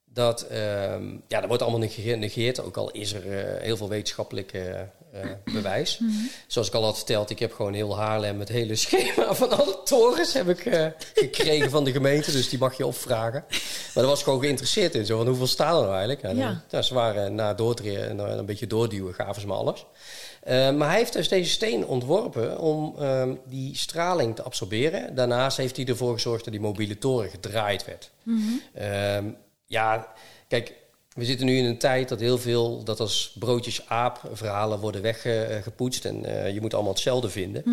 Dat, 0.06 0.42
ehm, 0.42 1.10
ja, 1.28 1.40
dat 1.40 1.46
wordt 1.48 1.62
allemaal 1.62 1.80
nege- 1.80 2.02
genegeerd. 2.02 2.62
Ook 2.62 2.78
al 2.78 2.92
is 2.92 3.14
er 3.14 3.24
heel 3.62 3.78
veel 3.78 3.90
wetenschappelijke 3.90 4.90
eh, 5.12 5.30
bewijs. 5.54 6.00
Zoals 6.48 6.68
ik 6.68 6.74
al 6.74 6.84
had 6.84 6.98
verteld, 6.98 7.30
ik 7.30 7.40
heb 7.40 7.54
gewoon 7.54 7.74
heel 7.74 7.98
Haarlem 7.98 8.40
het 8.40 8.50
hele 8.50 8.76
schema 8.76 9.34
van 9.42 9.58
alle 9.58 9.80
torens 9.84 10.34
heb 10.34 10.50
ik 10.50 10.66
eh, 10.66 10.86
gekregen 11.14 11.70
van 11.70 11.84
de 11.84 11.92
gemeente. 11.92 12.32
Dus 12.32 12.50
die 12.50 12.60
mag 12.60 12.78
je 12.78 12.86
opvragen. 12.86 13.44
Maar 13.50 13.92
daar 13.94 14.06
was 14.06 14.20
ik 14.20 14.24
gewoon 14.24 14.40
geïnteresseerd 14.40 14.96
in. 14.96 15.06
Zo, 15.06 15.18
van 15.18 15.28
hoeveel 15.28 15.48
staan 15.48 15.76
er 15.76 15.82
nou 15.82 15.92
eigenlijk? 15.92 16.22
En, 16.22 16.38
Ja. 16.38 16.64
ja, 16.70 16.82
ze 16.82 16.94
waren 16.94 17.36
na 17.36 17.54
doordringen 17.54 18.10
en 18.10 18.20
een 18.20 18.46
beetje 18.46 18.68
doorduwen, 18.68 19.14
gaven 19.14 19.42
ze 19.42 19.48
me 19.48 19.54
alles. 19.54 19.86
Eh, 20.42 20.72
maar 20.72 20.90
hij 20.90 20.98
heeft 20.98 21.14
dus 21.14 21.28
deze 21.28 21.50
steen 21.50 21.86
ontworpen 21.86 22.60
om 22.60 22.96
ehm, 23.00 23.36
die 23.46 23.78
straling 23.78 24.36
te 24.36 24.44
absorberen. 24.44 25.16
Daarnaast 25.16 25.58
heeft 25.58 25.76
hij 25.76 25.86
ervoor 25.86 26.14
gezorgd 26.14 26.44
dat 26.44 26.54
die 26.54 26.62
mobiele 26.62 26.98
toren 26.98 27.30
gedraaid 27.30 27.86
werd. 27.86 28.12
Ehm, 28.74 29.26
ja, 29.66 30.14
kijk, 30.48 30.74
we 31.14 31.26
zitten 31.26 31.46
nu 31.46 31.58
in 31.58 31.66
een 31.66 31.78
tijd 31.78 32.10
dat 32.10 32.20
heel 32.20 32.38
veel, 32.38 32.84
dat 32.84 33.00
als 33.00 33.36
broodjes 33.40 33.88
aap 33.88 34.22
verhalen 34.34 34.80
worden 34.80 35.02
weggepoetst 35.02 36.06
en 36.06 36.26
eh, 36.46 36.54
je 36.54 36.62
moet 36.62 36.74
allemaal 36.74 36.92
hetzelfde 36.94 37.30
vinden. 37.30 37.64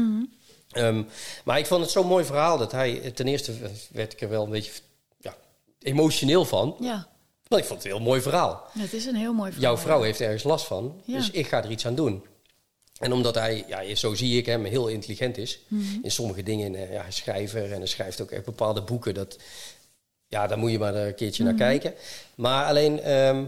Ehm, 0.70 1.02
maar 1.44 1.58
ik 1.58 1.66
vond 1.66 1.80
het 1.82 1.90
zo'n 1.90 2.06
mooi 2.06 2.24
verhaal 2.24 2.58
dat 2.58 2.72
hij, 2.72 3.10
ten 3.14 3.28
eerste 3.28 3.52
werd 3.92 4.12
ik 4.12 4.20
er 4.20 4.28
wel 4.28 4.44
een 4.44 4.50
beetje 4.50 4.72
ja, 5.20 5.36
emotioneel 5.80 6.44
van. 6.44 6.76
Ja, 6.80 7.08
Want 7.48 7.62
ik 7.62 7.68
vond 7.68 7.82
het 7.82 7.92
een 7.92 7.96
heel 7.98 8.06
mooi 8.08 8.20
verhaal. 8.20 8.64
het 8.78 8.92
is 8.92 9.04
een 9.06 9.14
heel 9.16 9.32
mooi 9.32 9.52
verhaal. 9.52 9.70
Jouw 9.72 9.82
vrouw 9.82 10.02
heeft 10.02 10.20
ergens 10.20 10.42
last 10.42 10.66
van, 10.66 11.00
Ja. 11.04 11.16
dus 11.16 11.30
ik 11.30 11.46
ga 11.46 11.64
er 11.64 11.70
iets 11.70 11.86
aan 11.86 11.94
doen. 11.94 12.24
En 12.98 13.12
omdat 13.12 13.34
hij, 13.34 13.64
ja, 13.68 13.94
zo 13.94 14.14
zie 14.14 14.38
ik 14.38 14.46
hem, 14.46 14.64
heel 14.64 14.88
intelligent 14.88 15.36
is 15.38 15.58
in 16.02 16.10
sommige 16.10 16.42
dingen. 16.42 16.74
eh, 16.74 16.92
ja, 16.92 16.98
hij 16.98 17.08
is 17.08 17.16
schrijver 17.16 17.72
en 17.72 17.78
hij 17.78 17.86
schrijft 17.86 18.20
ook 18.20 18.30
echt 18.30 18.44
bepaalde 18.44 18.82
boeken. 18.82 19.14
Dat, 19.14 19.36
ja, 20.28 20.46
daar 20.46 20.58
moet 20.58 20.70
je 20.70 20.78
maar 20.78 20.94
een 20.94 21.14
keertje 21.14 21.44
naar 21.44 21.54
kijken. 21.54 21.94
Maar 22.34 22.66
alleen 22.66 23.00
ehm, 23.00 23.44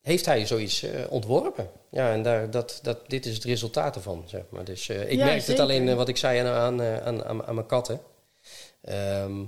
heeft 0.00 0.26
hij 0.26 0.46
zoiets 0.46 0.82
eh, 0.82 1.10
ontworpen. 1.10 1.70
Ja, 1.90 2.12
en 2.12 2.22
daar, 2.22 2.50
dat, 2.50 2.78
dat, 2.82 3.10
dit 3.10 3.26
is 3.26 3.34
het 3.34 3.44
resultaat 3.44 3.96
ervan, 3.96 4.24
zeg 4.26 4.42
maar. 4.50 4.64
Dus 4.64 4.88
eh, 4.88 5.10
ik 5.10 5.18
Ja, 5.18 5.24
merk 5.24 5.42
het 5.42 5.58
alleen, 5.58 5.88
eh, 5.88 5.94
wat 5.94 6.08
ik 6.08 6.16
zei 6.16 6.38
aan, 6.38 6.80
aan, 6.80 7.24
aan, 7.24 7.44
aan, 7.44 7.54
mijn 7.54 7.66
katten. 7.66 8.00
Ehm, 8.80 9.44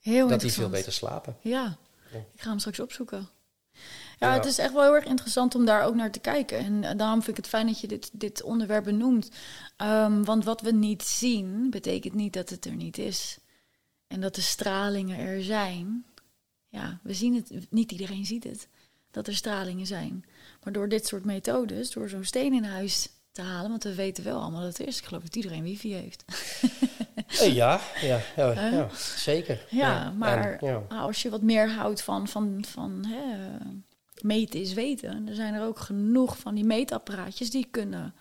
Heel 0.00 0.28
dat 0.28 0.40
die 0.40 0.52
veel 0.52 0.68
beter 0.68 0.92
slapen. 0.92 1.36
Ja, 1.40 1.76
Ja. 2.12 2.18
ik 2.34 2.40
ga 2.40 2.48
hem 2.48 2.58
straks 2.58 2.80
opzoeken. 2.80 3.28
Ja, 4.18 4.32
het 4.34 4.44
is 4.44 4.58
echt 4.58 4.72
wel 4.72 4.82
heel 4.82 4.94
erg 4.94 5.04
interessant 5.04 5.54
om 5.54 5.64
daar 5.64 5.84
ook 5.84 5.94
naar 5.94 6.10
te 6.10 6.18
kijken. 6.18 6.58
En 6.58 6.96
daarom 6.96 7.22
vind 7.22 7.28
ik 7.28 7.44
het 7.44 7.52
fijn 7.52 7.66
dat 7.66 7.80
je 7.80 7.86
dit, 7.86 8.10
dit 8.12 8.42
onderwerp 8.42 8.84
benoemt. 8.84 9.30
Ehm, 9.76 10.22
want 10.22 10.44
wat 10.44 10.60
we 10.60 10.72
niet 10.72 11.02
zien, 11.02 11.70
betekent 11.70 12.14
niet 12.14 12.32
dat 12.32 12.48
het 12.48 12.64
er 12.64 12.74
niet 12.74 12.98
is. 12.98 13.38
En 14.10 14.20
dat 14.20 14.34
de 14.34 14.40
stralingen 14.40 15.18
er 15.18 15.42
zijn. 15.42 16.04
Ja, 16.68 16.98
we 17.02 17.14
zien 17.14 17.34
het, 17.34 17.70
niet 17.70 17.92
iedereen 17.92 18.26
ziet 18.26 18.44
het, 18.44 18.68
dat 19.10 19.26
er 19.26 19.36
stralingen 19.36 19.86
zijn. 19.86 20.24
Maar 20.64 20.72
door 20.72 20.88
dit 20.88 21.06
soort 21.06 21.24
methodes, 21.24 21.90
door 21.90 22.08
zo'n 22.08 22.24
steen 22.24 22.52
in 22.52 22.64
huis 22.64 23.08
te 23.32 23.42
halen, 23.42 23.70
want 23.70 23.82
we 23.82 23.94
weten 23.94 24.24
wel 24.24 24.40
allemaal 24.40 24.60
dat 24.60 24.78
het 24.78 24.86
is. 24.88 24.98
Ik 24.98 25.04
geloof 25.04 25.22
dat 25.22 25.36
iedereen 25.36 25.62
wifi 25.62 25.94
heeft. 25.94 26.24
Eh, 27.40 27.54
ja, 27.54 27.80
ja, 28.00 28.20
ja, 28.36 28.52
Hè? 28.52 28.70
ja, 28.76 28.88
zeker. 29.16 29.66
Ja, 29.68 30.10
maar 30.10 30.58
En, 30.58 30.66
ja. 30.66 30.96
als 30.96 31.22
je 31.22 31.30
wat 31.30 31.42
meer 31.42 31.70
houdt 31.70 32.02
van, 32.02 32.28
van, 32.28 32.64
van 32.68 33.04
hè, 33.06 33.56
meten 34.22 34.60
is 34.60 34.72
weten. 34.72 35.28
Er 35.28 35.34
zijn 35.34 35.54
er 35.54 35.66
ook 35.66 35.78
genoeg 35.78 36.38
van 36.38 36.54
die 36.54 36.64
meetapparaatjes 36.64 37.50
die 37.50 37.66
kunnen 37.70 38.14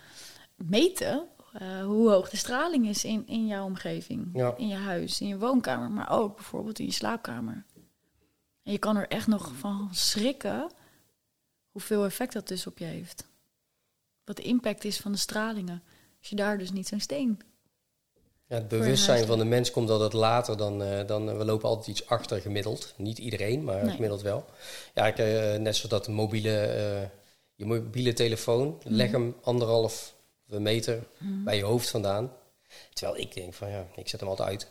meten 0.55 1.23
eh, 1.53 1.83
hoe 1.83 2.09
hoog 2.09 2.29
de 2.29 2.37
straling 2.37 2.87
is 2.87 3.03
in, 3.03 3.27
in 3.27 3.47
jouw 3.47 3.65
omgeving. 3.65 4.29
Ja. 4.33 4.53
In 4.57 4.67
je 4.67 4.75
huis, 4.75 5.21
in 5.21 5.27
je 5.27 5.37
woonkamer, 5.37 5.91
maar 5.91 6.09
ook 6.11 6.35
bijvoorbeeld 6.35 6.79
in 6.79 6.85
je 6.85 6.91
slaapkamer. 6.91 7.65
En 8.63 8.71
je 8.71 8.77
kan 8.77 8.97
er 8.97 9.07
echt 9.07 9.27
nog 9.27 9.51
van 9.55 9.89
schrikken 9.91 10.71
hoeveel 11.71 12.05
effect 12.05 12.33
dat 12.33 12.47
dus 12.47 12.67
op 12.67 12.77
je 12.77 12.85
heeft. 12.85 13.27
Wat 14.23 14.35
de 14.37 14.43
impact 14.43 14.85
is 14.85 14.97
van 14.97 15.11
de 15.11 15.17
stralingen. 15.17 15.83
Als 16.19 16.29
je 16.29 16.35
daar 16.35 16.57
dus 16.57 16.71
niet 16.71 16.87
zo'n 16.87 16.99
steen 16.99 17.39
Ja, 18.47 18.55
het 18.55 18.67
bewustzijn 18.67 19.25
van 19.25 19.37
de 19.37 19.45
mens 19.45 19.71
komt 19.71 19.89
altijd 19.89 20.13
later 20.13 20.57
dan, 20.57 20.83
eh, 20.83 21.07
dan... 21.07 21.37
We 21.37 21.45
lopen 21.45 21.69
altijd 21.69 21.87
iets 21.87 22.07
achter 22.07 22.41
gemiddeld. 22.41 22.93
Niet 22.97 23.17
iedereen, 23.17 23.63
maar 23.63 23.83
Nee. 23.83 23.93
gemiddeld 23.93 24.21
wel. 24.21 24.45
Ja, 24.93 25.07
ik, 25.07 25.17
eh, 25.17 25.55
net 25.59 25.75
zoals 25.75 25.89
dat 25.89 26.07
mobiele, 26.07 26.59
eh, 26.61 27.09
je 27.55 27.65
mobiele 27.65 28.13
telefoon... 28.13 28.67
Mhm. 28.67 28.93
leg 28.93 29.11
hem 29.11 29.35
anderhalf 29.41 30.17
meter 30.49 31.03
bij 31.19 31.55
je 31.55 31.63
hoofd 31.63 31.89
vandaan. 31.89 32.31
Terwijl 32.93 33.17
ik 33.17 33.33
denk 33.33 33.53
van, 33.53 33.69
ja, 33.69 33.87
ik 33.95 34.09
zet 34.09 34.19
hem 34.19 34.29
altijd 34.29 34.49
uit. 34.49 34.67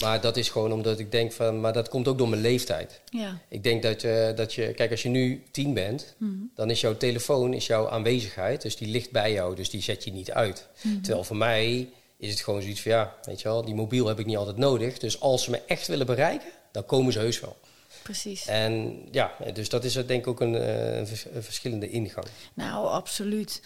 Maar 0.00 0.20
dat 0.20 0.36
is 0.36 0.48
gewoon 0.48 0.72
omdat 0.72 0.98
ik 0.98 1.12
denk 1.12 1.32
van... 1.32 1.60
Maar 1.60 1.72
dat 1.72 1.88
komt 1.88 2.08
ook 2.08 2.18
door 2.18 2.28
mijn 2.28 2.42
leeftijd. 2.42 3.00
Ja, 3.10 3.38
Ik 3.48 3.62
denk 3.62 3.82
dat, 3.82 4.00
je 4.00 4.32
dat 4.36 4.54
je... 4.54 4.72
Kijk, 4.74 4.90
als 4.90 5.02
je 5.02 5.08
nu 5.08 5.42
tien 5.50 5.74
bent... 5.74 6.14
dan 6.54 6.70
is 6.70 6.80
jouw 6.80 6.96
telefoon 6.96 7.54
is 7.54 7.66
jouw 7.66 7.88
aanwezigheid. 7.88 8.62
Dus 8.62 8.76
die 8.76 8.88
ligt 8.88 9.10
bij 9.10 9.32
jou, 9.32 9.54
dus 9.54 9.70
die 9.70 9.82
zet 9.82 10.04
je 10.04 10.12
niet 10.12 10.30
uit. 10.30 10.68
Terwijl 11.02 11.24
voor 11.24 11.36
mij 11.36 11.88
is 12.16 12.30
het 12.30 12.40
gewoon 12.40 12.60
zoiets 12.62 12.80
van... 12.82 12.92
Ja, 12.92 13.14
weet 13.22 13.40
je 13.40 13.48
wel, 13.48 13.64
die 13.64 13.74
mobiel 13.74 14.06
heb 14.06 14.18
ik 14.18 14.26
niet 14.26 14.36
altijd 14.36 14.56
nodig. 14.56 14.98
Dus 14.98 15.20
als 15.20 15.44
ze 15.44 15.50
me 15.50 15.60
echt 15.66 15.86
willen 15.86 16.06
bereiken, 16.06 16.48
dan 16.72 16.86
komen 16.86 17.12
ze 17.12 17.18
heus 17.18 17.40
wel. 17.40 17.56
precies. 18.02 18.46
En 18.46 19.02
ja, 19.10 19.34
dus 19.52 19.68
dat 19.68 19.84
is 19.84 19.92
denk 19.92 20.10
ik 20.10 20.26
ook 20.26 20.40
een, 20.40 20.54
eh, 20.56 20.96
een 20.96 21.42
verschillende 21.42 21.90
ingang. 21.90 22.26
Nou, 22.54 22.86
absoluut. 22.86 23.60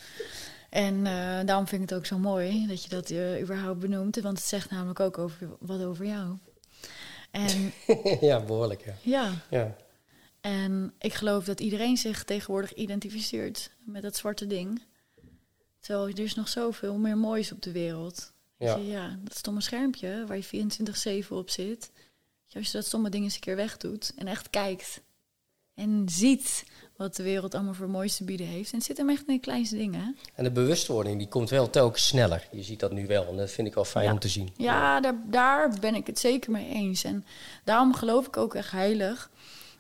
En 0.69 1.07
eh, 1.07 1.47
daarom 1.47 1.67
vind 1.67 1.83
ik 1.83 1.89
het 1.89 1.99
ook 1.99 2.07
zo 2.07 2.19
mooi 2.19 2.67
dat 2.67 2.83
je 2.83 2.89
dat 2.89 3.11
eh, 3.11 3.41
überhaupt 3.41 3.79
benoemt. 3.79 4.21
Want 4.21 4.39
het 4.39 4.47
zegt 4.47 4.71
namelijk 4.71 5.01
ook 5.01 5.19
over, 5.19 5.49
wat 5.59 5.83
over 5.83 6.07
jou. 6.07 6.37
En 7.31 7.73
ja, 8.29 8.41
behoorlijk, 8.41 8.85
ja. 8.85 8.95
ja, 9.03 9.33
ja. 9.51 9.77
en 10.41 10.93
ik 10.99 11.15
geloof 11.15 11.45
dat 11.45 11.61
iedereen 11.61 11.97
zich 11.97 12.25
tegenwoordig 12.25 12.75
identificeert 12.75 13.71
met 13.85 14.03
dat 14.03 14.17
zwarte 14.17 14.47
ding. 14.47 14.83
Terwijl 15.81 16.09
er 16.09 16.19
is 16.19 16.35
nog 16.35 16.49
zoveel 16.49 16.99
meer 16.99 17.17
moois 17.17 17.53
op 17.53 17.63
de 17.63 17.73
wereld. 17.73 18.33
Ja. 18.57 18.67
Ja. 18.67 18.77
Je, 18.77 18.87
ja, 18.87 19.19
dat 19.25 19.37
stomme 19.37 19.61
schermpje 19.61 20.25
waar 20.27 20.37
je 20.37 21.25
24-7 21.25 21.29
op 21.29 21.51
zit. 21.51 21.91
Als 22.53 22.67
je 22.67 22.73
dat 22.73 22.87
stomme 22.87 23.09
ding 23.09 23.25
eens 23.25 23.35
een 23.35 23.41
keer 23.41 23.57
wegdoet 23.57 24.13
en 24.17 24.27
echt 24.27 24.51
kijkt. 24.51 25.01
En 25.75 26.09
ziet 26.09 26.65
wat 26.99 27.17
de 27.17 27.23
wereld 27.23 27.55
allemaal 27.55 27.75
voor 27.75 27.89
moois 27.91 28.17
te 28.17 28.25
bieden 28.25 28.47
heeft. 28.47 28.71
En 28.73 28.77
het 28.79 28.87
zit 28.87 28.97
hem 28.97 29.11
echt 29.11 29.27
in 29.27 29.35
de 29.35 29.41
kleinste 29.41 29.77
dingen. 29.77 30.17
En 30.35 30.45
de 30.45 30.51
bewustwording 30.51 31.19
die 31.19 31.29
komt 31.29 31.51
wel 31.51 31.71
telkens 31.71 32.07
sneller. 32.07 32.49
Je 32.53 32.63
ziet 32.63 32.81
dat 32.81 32.93
nu 32.93 33.07
wel 33.07 33.27
en 33.27 33.37
dat 33.37 33.51
vind 33.51 33.67
ik 33.69 33.75
wel 33.75 33.85
fijn 33.85 34.05
Ja. 34.05 34.13
om 34.13 34.19
te 34.19 34.29
zien. 34.29 34.49
Ja, 34.57 35.01
daar, 35.01 35.15
daar 35.27 35.77
ben 35.81 35.95
ik 35.95 36.07
het 36.07 36.19
zeker 36.19 36.51
mee 36.51 36.69
eens. 36.69 37.05
En 37.05 37.25
daarom 37.65 37.95
geloof 37.95 38.27
ik 38.27 38.37
ook 38.37 38.55
echt 38.55 38.71
heilig. 38.71 39.31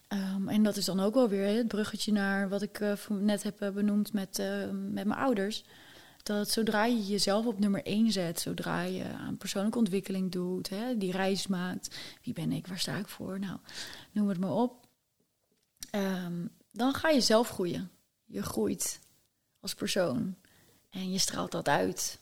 Ehm, 0.08 0.48
en 0.48 0.62
dat 0.62 0.76
is 0.76 0.84
dan 0.84 1.00
ook 1.00 1.14
wel 1.14 1.28
weer 1.28 1.56
het 1.56 1.68
bruggetje 1.68 2.12
naar 2.12 2.48
wat 2.48 2.62
ik 2.62 2.80
eh, 2.80 2.92
net 3.08 3.42
heb 3.42 3.60
eh, 3.60 3.70
benoemd 3.70 4.12
met, 4.12 4.38
eh, 4.38 4.46
met 4.70 5.06
mijn 5.06 5.20
ouders. 5.20 5.64
Dat 6.22 6.50
zodra 6.50 6.84
je 6.84 7.06
jezelf 7.06 7.46
op 7.46 7.58
nummer 7.58 7.82
één 7.86 8.12
zet, 8.12 8.40
zodra 8.40 8.82
je 8.82 9.04
aan 9.04 9.36
persoonlijke 9.36 9.78
ontwikkeling 9.78 10.32
doet, 10.32 10.68
hè, 10.68 10.96
die 10.96 11.12
reis 11.12 11.46
maakt. 11.46 11.96
Wie 12.22 12.34
ben 12.34 12.52
ik, 12.52 12.66
waar 12.66 12.78
sta 12.78 12.96
ik 12.96 13.08
voor? 13.08 13.38
Nou, 13.38 13.58
noem 14.12 14.28
het 14.28 14.38
maar 14.38 14.52
op. 14.52 14.86
Ehm, 15.90 16.46
dan 16.78 16.94
ga 16.94 17.08
je 17.08 17.20
zelf 17.20 17.48
groeien. 17.48 17.90
Je 18.24 18.42
groeit 18.42 19.00
als 19.60 19.74
persoon. 19.74 20.34
En 20.90 21.12
je 21.12 21.18
straalt 21.18 21.50
dat 21.50 21.68
uit. 21.68 22.18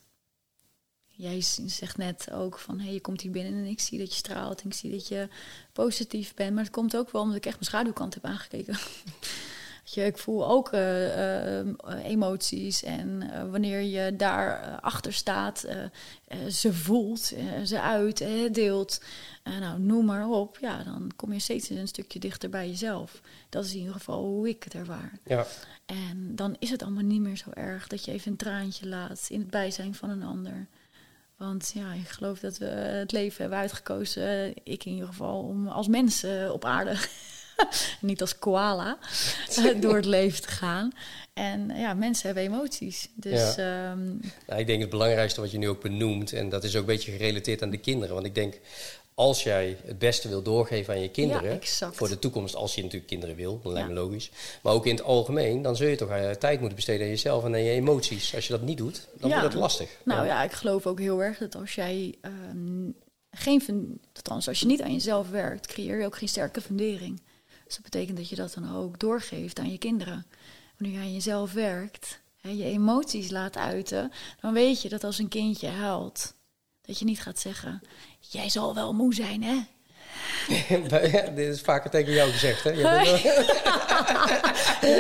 Jij 1.06 1.40
zegt 1.66 1.96
net 1.96 2.30
ook 2.30 2.58
van, 2.58 2.80
hey, 2.80 2.92
je 2.92 3.00
komt 3.00 3.20
hier 3.20 3.30
binnen 3.30 3.52
en 3.52 3.64
ik 3.64 3.80
zie 3.80 3.98
dat 3.98 4.08
je 4.08 4.14
straalt 4.14 4.60
en 4.60 4.66
ik 4.66 4.74
zie 4.74 4.90
dat 4.90 5.08
je 5.08 5.28
positief 5.72 6.34
bent. 6.34 6.54
Maar 6.54 6.64
het 6.64 6.72
komt 6.72 6.96
ook 6.96 7.10
wel 7.10 7.22
omdat 7.22 7.36
ik 7.36 7.46
echt 7.46 7.54
mijn 7.54 7.70
schaduwkant 7.70 8.14
heb 8.14 8.24
aangekeken. 8.24 8.78
Je, 9.88 10.04
ik 10.04 10.18
voel 10.18 10.48
ook 10.48 10.72
eh, 10.72 11.60
eh, 11.60 11.66
emoties 12.04 12.82
en 12.82 13.30
eh, 13.30 13.50
wanneer 13.50 13.80
je 13.80 14.16
daar 14.16 14.78
achter 14.80 15.12
staat, 15.12 15.66
ze 16.48 16.72
voelt, 16.72 17.32
ze 17.64 17.80
uit, 17.80 18.24
deelt, 18.54 19.00
nou 19.60 19.80
noem 19.80 20.04
maar 20.04 20.28
op, 20.28 20.58
ja, 20.60 20.82
dan 20.82 21.10
kom 21.16 21.32
je 21.32 21.38
steeds 21.38 21.70
een 21.70 21.88
stukje 21.88 22.18
dichter 22.18 22.48
bij 22.48 22.68
jezelf. 22.68 23.20
Dat 23.48 23.64
is 23.64 23.72
in 23.72 23.78
ieder 23.78 23.94
geval 23.94 24.24
hoe 24.24 24.48
ik 24.48 24.64
het 24.64 24.74
ervaar. 24.74 25.12
Ja. 25.24 25.46
En 25.86 26.36
dan 26.36 26.56
is 26.58 26.70
het 26.70 26.82
allemaal 26.82 27.02
niet 27.02 27.20
meer 27.20 27.36
zo 27.36 27.50
erg 27.54 27.86
dat 27.86 28.04
je 28.04 28.12
even 28.12 28.30
een 28.30 28.36
traantje 28.36 28.88
laat 28.88 29.26
in 29.28 29.40
het 29.40 29.50
bijzijn 29.50 29.94
van 29.94 30.10
een 30.10 30.22
ander. 30.22 30.66
Want 31.36 31.70
ja, 31.74 31.92
ik 31.92 32.08
geloof 32.08 32.38
dat 32.38 32.58
we 32.58 32.66
het 32.66 33.12
leven 33.12 33.40
hebben 33.40 33.58
uitgekozen, 33.58 34.54
ik 34.64 34.84
in 34.84 34.92
ieder 34.92 35.06
geval, 35.06 35.42
om 35.42 35.68
als 35.68 35.88
mens 35.88 36.22
eh, 36.22 36.50
op 36.52 36.64
aarde, 36.64 36.96
niet 38.00 38.20
als 38.20 38.38
koala, 38.38 38.98
eh, 39.56 39.80
door 39.80 39.96
het 39.96 40.04
leven 40.04 40.42
te 40.42 40.48
gaan. 40.48 40.92
En 41.34 41.68
ja, 41.76 41.94
mensen 41.94 42.26
hebben 42.26 42.44
emoties. 42.44 43.08
Dus 43.14 43.56
ehm, 43.56 44.06
Nou, 44.46 44.60
ik 44.60 44.66
denk 44.66 44.80
het 44.80 44.90
belangrijkste 44.90 45.40
wat 45.40 45.50
je 45.50 45.58
nu 45.58 45.68
ook 45.68 45.82
benoemt, 45.82 46.32
en 46.32 46.48
dat 46.48 46.64
is 46.64 46.74
ook 46.74 46.80
een 46.80 46.86
beetje 46.86 47.12
gerelateerd 47.12 47.62
aan 47.62 47.70
de 47.70 47.76
kinderen. 47.78 48.14
Want 48.14 48.26
ik 48.26 48.34
denk, 48.34 48.60
als 49.14 49.42
jij 49.42 49.76
het 49.84 49.98
beste 49.98 50.28
wil 50.28 50.42
doorgeven 50.42 50.94
aan 50.94 51.00
je 51.00 51.10
kinderen, 51.10 51.58
Ja, 51.78 51.92
voor 51.92 52.08
de 52.08 52.18
toekomst, 52.18 52.54
als 52.54 52.74
je 52.74 52.80
natuurlijk 52.82 53.08
kinderen 53.10 53.36
wil, 53.36 53.60
dat 53.62 53.72
lijkt 53.72 53.88
me 53.88 53.94
Ja. 53.94 54.00
logisch. 54.00 54.30
Maar 54.62 54.72
ook 54.72 54.86
in 54.86 54.94
het 54.94 55.04
algemeen, 55.04 55.62
dan 55.62 55.76
zul 55.76 55.88
je 55.88 55.96
toch 55.96 56.10
eh, 56.10 56.30
tijd 56.30 56.58
moeten 56.58 56.76
besteden 56.76 57.02
aan 57.02 57.08
jezelf 57.12 57.44
en 57.44 57.52
aan 57.54 57.62
je 57.62 57.70
emoties. 57.70 58.34
Als 58.34 58.46
je 58.46 58.52
dat 58.52 58.62
niet 58.62 58.78
doet, 58.78 59.06
dan 59.18 59.30
Ja. 59.30 59.36
wordt 59.40 59.52
het 59.52 59.62
lastig. 59.62 59.90
Nou 60.04 60.26
ja, 60.26 60.42
ik 60.42 60.52
geloof 60.52 60.86
ook 60.86 60.98
heel 61.00 61.22
erg 61.22 61.38
dat 61.38 61.54
als 61.54 61.74
jij 61.74 62.14
ehm, 62.20 62.90
geen, 63.30 64.00
althans 64.14 64.48
als 64.48 64.60
je 64.60 64.66
niet 64.66 64.82
aan 64.82 64.92
jezelf 64.92 65.30
werkt, 65.30 65.66
creëer 65.66 65.98
je 65.98 66.06
ook 66.06 66.16
geen 66.16 66.28
sterke 66.28 66.60
fundering. 66.60 67.20
Dus 67.66 67.74
dat 67.74 67.84
betekent 67.84 68.16
dat 68.16 68.28
je 68.28 68.36
dat 68.36 68.54
dan 68.54 68.76
ook 68.76 68.98
doorgeeft 68.98 69.58
aan 69.58 69.70
je 69.70 69.78
kinderen. 69.78 70.26
Wanneer 70.78 70.98
je 70.98 71.04
aan 71.04 71.12
jezelf 71.12 71.52
werkt, 71.52 72.20
hè, 72.40 72.48
je 72.48 72.64
emoties 72.64 73.30
laat 73.30 73.56
uiten, 73.56 74.12
dan 74.40 74.52
weet 74.52 74.82
je 74.82 74.88
dat 74.88 75.04
als 75.04 75.18
een 75.18 75.28
kindje 75.28 75.68
huilt, 75.68 76.34
dat 76.80 76.98
je 76.98 77.04
niet 77.04 77.20
gaat 77.20 77.38
zeggen: 77.38 77.80
Jij 78.20 78.48
zal 78.48 78.74
wel 78.74 78.94
moe 78.94 79.14
zijn, 79.14 79.42
hè? 79.42 79.64
Dit 81.34 81.48
is 81.54 81.60
vaker 81.60 81.90
tegen 81.90 82.12
jou 82.12 82.30
gezegd, 82.30 82.64
hè? 82.64 82.72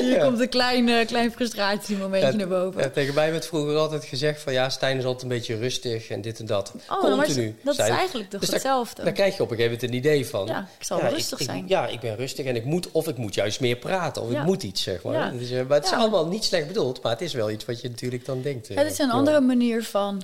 Hier 0.00 0.18
komt 0.18 0.40
een 0.40 0.48
klein, 0.48 0.88
eh, 0.88 1.06
klein 1.06 1.32
frustratiemomentje 1.32 2.30
Ja, 2.30 2.36
naar 2.36 2.48
boven. 2.48 2.82
ja, 2.82 2.88
tegen 2.88 3.14
mij 3.14 3.30
werd 3.30 3.46
vroeger 3.46 3.76
altijd 3.76 4.04
gezegd 4.04 4.40
van 4.42 4.52
ja, 4.52 4.68
Stijn 4.68 4.98
is 4.98 5.04
altijd 5.04 5.22
een 5.22 5.28
beetje 5.28 5.56
rustig 5.56 6.08
en 6.08 6.20
dit 6.20 6.38
en 6.38 6.46
dat. 6.46 6.72
oh, 6.88 7.02
maar 7.02 7.10
Continu. 7.26 7.56
dat 7.62 7.74
is 7.78 7.80
eigenlijk 7.88 8.30
toch 8.30 8.40
Dus 8.40 8.48
daar- 8.50 8.58
hetzelfde? 8.58 9.02
Daar 9.04 9.12
krijg 9.12 9.36
je 9.36 9.42
op 9.42 9.50
een 9.50 9.56
gegeven 9.56 9.78
moment 9.80 9.92
een 9.92 9.98
idee 10.10 10.26
van. 10.26 10.46
Ja, 10.46 10.68
ik 10.78 10.84
zal 10.84 10.98
ik- 10.98 11.10
rustig 11.10 11.38
ik- 11.40 11.46
zijn. 11.46 11.64
ja, 11.68 11.86
ik 11.86 12.00
ben 12.00 12.16
rustig 12.16 12.46
en 12.46 12.56
ik 12.56 12.64
moet, 12.64 12.90
of 12.92 13.08
ik 13.08 13.16
moet 13.16 13.34
juist 13.34 13.60
meer 13.60 13.76
praten, 13.76 14.22
of 14.22 14.30
ik 14.30 14.42
moet 14.42 14.62
iets, 14.62 14.82
zeg 14.82 15.02
maar. 15.02 15.32
Dus, 15.38 15.50
eh, 15.50 15.66
maar 15.66 15.76
het 15.76 15.86
is 15.86 15.92
allemaal 15.92 16.26
niet 16.26 16.44
slecht 16.44 16.66
bedoeld, 16.66 17.02
maar 17.02 17.12
het 17.12 17.20
is 17.20 17.32
wel 17.34 17.50
iets 17.50 17.64
wat 17.64 17.80
je 17.80 17.88
natuurlijk 17.88 18.24
dan 18.24 18.42
denkt. 18.42 18.68
eh, 18.68 18.76
Het 18.76 18.90
is 18.92 18.98
een 18.98 19.10
andere 19.10 19.40
manier 19.40 19.84
van 19.84 20.22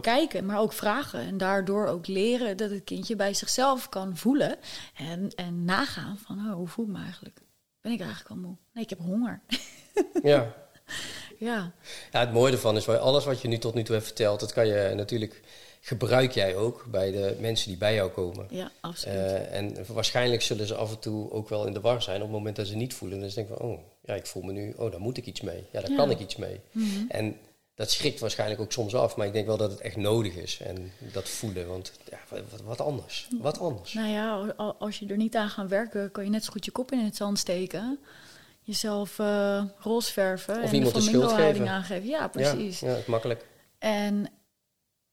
kijken, 0.00 0.44
maar 0.46 0.58
ook 0.60 0.72
vragen. 0.72 1.20
En 1.20 1.38
daardoor 1.38 1.86
ook 1.86 2.06
leren 2.06 2.56
dat 2.56 2.70
het 2.70 2.84
kindje 2.84 3.16
bij 3.16 3.34
zichzelf 3.34 3.88
kan 3.88 4.05
voelen. 4.14 4.56
En, 4.96 5.30
en 5.34 5.64
nagaan 5.64 6.18
van, 6.18 6.38
oh, 6.38 6.54
hoe 6.54 6.68
voel 6.68 6.84
ik 6.86 6.90
me 6.92 6.98
eigenlijk? 7.02 7.40
Ben 7.80 7.92
ik 7.92 8.00
eigenlijk 8.00 8.28
wel 8.28 8.38
moe? 8.38 8.56
Nee, 8.72 8.84
ik 8.84 8.90
heb 8.90 8.98
honger. 8.98 9.40
Ja. 10.22 10.54
ja, 11.38 11.72
ja, 12.12 12.20
het 12.20 12.32
mooie 12.32 12.52
ervan 12.52 12.76
is, 12.76 12.88
alles 12.88 13.24
wat 13.24 13.40
je 13.40 13.48
nu 13.48 13.58
tot 13.58 13.74
nu 13.74 13.82
toe 13.82 13.94
hebt 13.94 14.06
verteld, 14.06 14.40
dat 14.40 14.52
kan 14.52 14.66
je 14.66 14.92
natuurlijk, 14.96 15.42
gebruik 15.80 16.32
jij 16.32 16.56
ook 16.56 16.84
bij 16.90 17.10
de 17.10 17.36
mensen 17.40 17.68
die 17.68 17.76
bij 17.78 17.94
jou 17.94 18.10
komen. 18.10 18.46
ja, 18.50 18.70
absoluut. 18.80 19.16
Eh, 19.16 19.54
en 19.56 19.76
waarschijnlijk 19.86 20.42
zullen 20.42 20.66
ze 20.66 20.74
af 20.74 20.90
en 20.90 20.98
toe 20.98 21.30
ook 21.30 21.48
wel 21.48 21.66
in 21.66 21.72
de 21.72 21.80
war 21.80 22.02
zijn 22.02 22.16
op 22.16 22.22
het 22.22 22.30
moment 22.36 22.56
dat 22.56 22.66
ze 22.66 22.76
niet 22.76 22.94
voelen. 22.94 23.20
Dan 23.20 23.28
denk 23.34 23.48
ik 23.48 23.56
van, 23.56 23.66
oh, 23.66 23.78
ja, 24.04 24.14
ik 24.14 24.26
voel 24.26 24.42
me 24.42 24.52
nu, 24.52 24.74
oh, 24.76 24.90
daar 24.90 25.00
moet 25.00 25.16
ik 25.16 25.26
iets 25.26 25.40
mee. 25.40 25.64
Ja, 25.72 25.80
daar 25.80 25.90
Ja. 25.90 25.96
kan 25.96 26.10
ik 26.10 26.18
iets 26.20 26.36
mee. 26.36 26.60
Mhm. 26.70 27.04
En 27.08 27.36
dat 27.76 27.90
schrikt 27.90 28.20
waarschijnlijk 28.20 28.60
ook 28.60 28.72
soms 28.72 28.94
af, 28.94 29.16
maar 29.16 29.26
ik 29.26 29.32
denk 29.32 29.46
wel 29.46 29.56
dat 29.56 29.70
het 29.70 29.80
echt 29.80 29.96
nodig 29.96 30.34
is. 30.34 30.60
En 30.60 30.92
dat 31.12 31.28
voelen, 31.28 31.68
want 31.68 31.92
ja, 32.10 32.18
wat, 32.28 32.60
wat 32.64 32.80
anders. 32.80 33.28
Wat 33.40 33.58
anders. 33.58 33.92
Nou 33.92 34.08
ja, 34.08 34.54
al- 34.56 34.76
als 34.78 34.98
je 34.98 35.06
er 35.06 35.16
niet 35.16 35.36
aan 35.36 35.48
gaat 35.48 35.68
werken, 35.68 36.10
kan 36.10 36.24
je 36.24 36.30
net 36.30 36.44
zo 36.44 36.52
goed 36.52 36.64
je 36.64 36.70
kop 36.70 36.92
in 36.92 37.04
het 37.04 37.16
zand 37.16 37.38
steken. 37.38 37.98
Jezelf 38.60 39.18
eh 39.18 39.64
roze 39.78 40.12
verven 40.12 40.62
Of 40.62 40.68
en 40.70 40.74
iemand 40.74 40.94
de 40.94 41.68
aangeven. 41.68 42.08
Ja, 42.08 42.28
precies. 42.28 42.80
Ja, 42.80 42.96
is 42.96 43.06
makkelijk. 43.06 43.46
En 43.78 44.26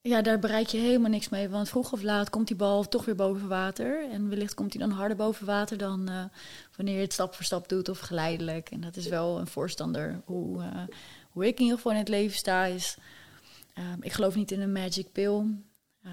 ja, 0.01 0.21
daar 0.21 0.39
bereik 0.39 0.67
je 0.67 0.77
helemaal 0.77 1.09
niks 1.09 1.29
mee. 1.29 1.49
Want 1.49 1.69
vroeg 1.69 1.91
of 1.91 2.01
laat 2.01 2.29
komt 2.29 2.47
die 2.47 2.55
bal 2.55 2.87
toch 2.87 3.05
weer 3.05 3.15
boven 3.15 3.47
water. 3.47 4.09
En 4.11 4.29
wellicht 4.29 4.53
komt 4.53 4.73
hij 4.73 4.87
dan 4.87 4.91
harder 4.97 5.17
boven 5.17 5.45
water 5.45 5.77
dan 5.77 6.09
eh, 6.09 6.23
wanneer 6.75 6.95
je 6.95 7.01
het 7.01 7.13
stap 7.13 7.35
voor 7.35 7.45
stap 7.45 7.69
doet 7.69 7.89
of 7.89 7.99
geleidelijk. 7.99 8.69
En 8.69 8.81
dat 8.81 8.95
is 8.95 9.07
wel 9.07 9.39
een 9.39 9.47
voorstander. 9.47 10.21
Hoe, 10.25 10.61
eh, 10.61 10.81
hoe 11.33 11.45
ik 11.47 11.55
in 11.55 11.61
ieder 11.61 11.75
geval 11.77 11.91
in 11.91 11.97
het 11.97 12.07
leven 12.07 12.37
sta 12.37 12.65
is... 12.65 12.95
eh, 13.73 13.83
ik 14.01 14.11
geloof 14.11 14.35
niet 14.35 14.51
in 14.51 14.61
een 14.61 14.71
magic 14.71 15.11
pill. 15.11 15.43
eh, 16.03 16.11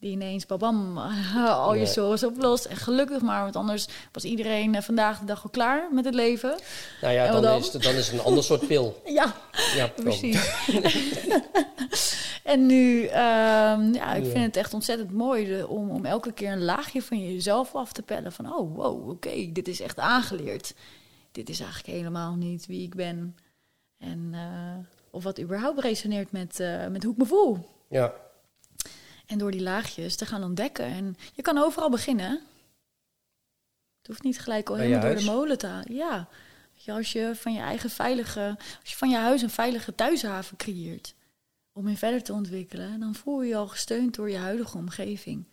die 0.00 0.10
ineens 0.10 0.46
babam 0.46 0.98
al 1.38 1.72
je 1.74 1.82
Nee. 1.82 1.92
zorgen 1.92 2.28
oplost. 2.28 2.64
En 2.64 2.76
gelukkig 2.76 3.20
maar, 3.22 3.42
want 3.42 3.56
anders 3.56 3.86
was 4.12 4.24
iedereen 4.24 4.74
eh, 4.74 4.82
vandaag 4.82 5.18
de 5.18 5.24
dag 5.24 5.42
al 5.42 5.50
klaar 5.50 5.88
met 5.94 6.04
het 6.04 6.14
leven. 6.14 6.58
Nou 7.00 7.14
ja, 7.14 7.40
dan? 7.40 7.58
Is 7.58 7.72
het, 7.72 7.82
dan 7.82 7.94
is 7.94 8.06
het 8.08 8.18
een 8.18 8.24
ander 8.24 8.44
soort 8.44 8.66
pil. 8.66 9.02
Ja, 9.06 9.34
Ja. 9.74 9.86
Precies. 10.02 10.50
en 12.44 12.66
nu, 12.66 13.04
ehm, 13.04 13.92
ja, 13.94 14.14
ik 14.14 14.24
Ja. 14.24 14.30
vind 14.30 14.44
het 14.44 14.56
echt 14.56 14.74
ontzettend 14.74 15.12
mooi 15.12 15.46
de- 15.46 15.68
om, 15.68 15.90
om 15.90 16.04
elke 16.04 16.32
keer 16.32 16.52
een 16.52 16.64
laagje 16.64 17.02
van 17.02 17.32
jezelf 17.32 17.74
af 17.74 17.92
te 17.92 18.02
pellen. 18.02 18.32
Van, 18.32 18.52
oh, 18.52 18.74
wow, 18.76 19.08
oké, 19.08 19.52
dit 19.52 19.68
is 19.68 19.80
echt 19.80 19.98
aangeleerd. 19.98 20.74
Dit 21.32 21.48
is 21.48 21.60
eigenlijk 21.60 21.90
helemaal 21.98 22.34
niet 22.34 22.66
wie 22.66 22.82
ik 22.82 22.94
ben. 22.94 23.36
En, 23.98 24.30
eh, 24.32 24.86
of 25.10 25.22
wat 25.22 25.40
überhaupt 25.40 25.80
resoneert 25.80 26.32
met, 26.32 26.60
eh, 26.60 26.86
met 26.86 27.02
hoe 27.02 27.12
ik 27.12 27.18
me 27.18 27.26
voel. 27.26 27.68
Ja, 27.88 28.14
En 29.26 29.38
door 29.38 29.50
die 29.50 29.62
laagjes 29.62 30.16
te 30.16 30.26
gaan 30.26 30.44
ontdekken. 30.44 30.84
En 30.84 31.16
je 31.32 31.42
kan 31.42 31.58
overal 31.58 31.90
beginnen. 31.90 32.30
Het 33.98 34.06
hoeft 34.06 34.22
niet 34.22 34.40
gelijk 34.40 34.68
al 34.68 34.76
helemaal 34.76 35.00
door 35.00 35.14
de 35.14 35.24
molen 35.24 35.58
te 35.58 35.66
halen. 35.66 35.94
Ja, 35.94 36.28
je, 36.72 36.92
als 36.92 37.12
je 37.12 37.32
van 37.34 37.52
je 37.52 37.60
eigen 37.60 37.90
veilige, 37.90 38.56
als 38.80 38.90
je 38.90 38.96
van 38.96 39.10
je 39.10 39.16
huis 39.16 39.42
een 39.42 39.50
veilige 39.50 39.94
thuishaven 39.94 40.56
creëert 40.56 41.14
om 41.72 41.88
je 41.88 41.96
verder 41.96 42.22
te 42.22 42.32
ontwikkelen, 42.32 43.00
dan 43.00 43.14
voel 43.14 43.42
je 43.42 43.48
je 43.48 43.56
al 43.56 43.68
gesteund 43.68 44.14
door 44.14 44.30
je 44.30 44.36
huidige 44.36 44.76
omgeving, 44.76 45.44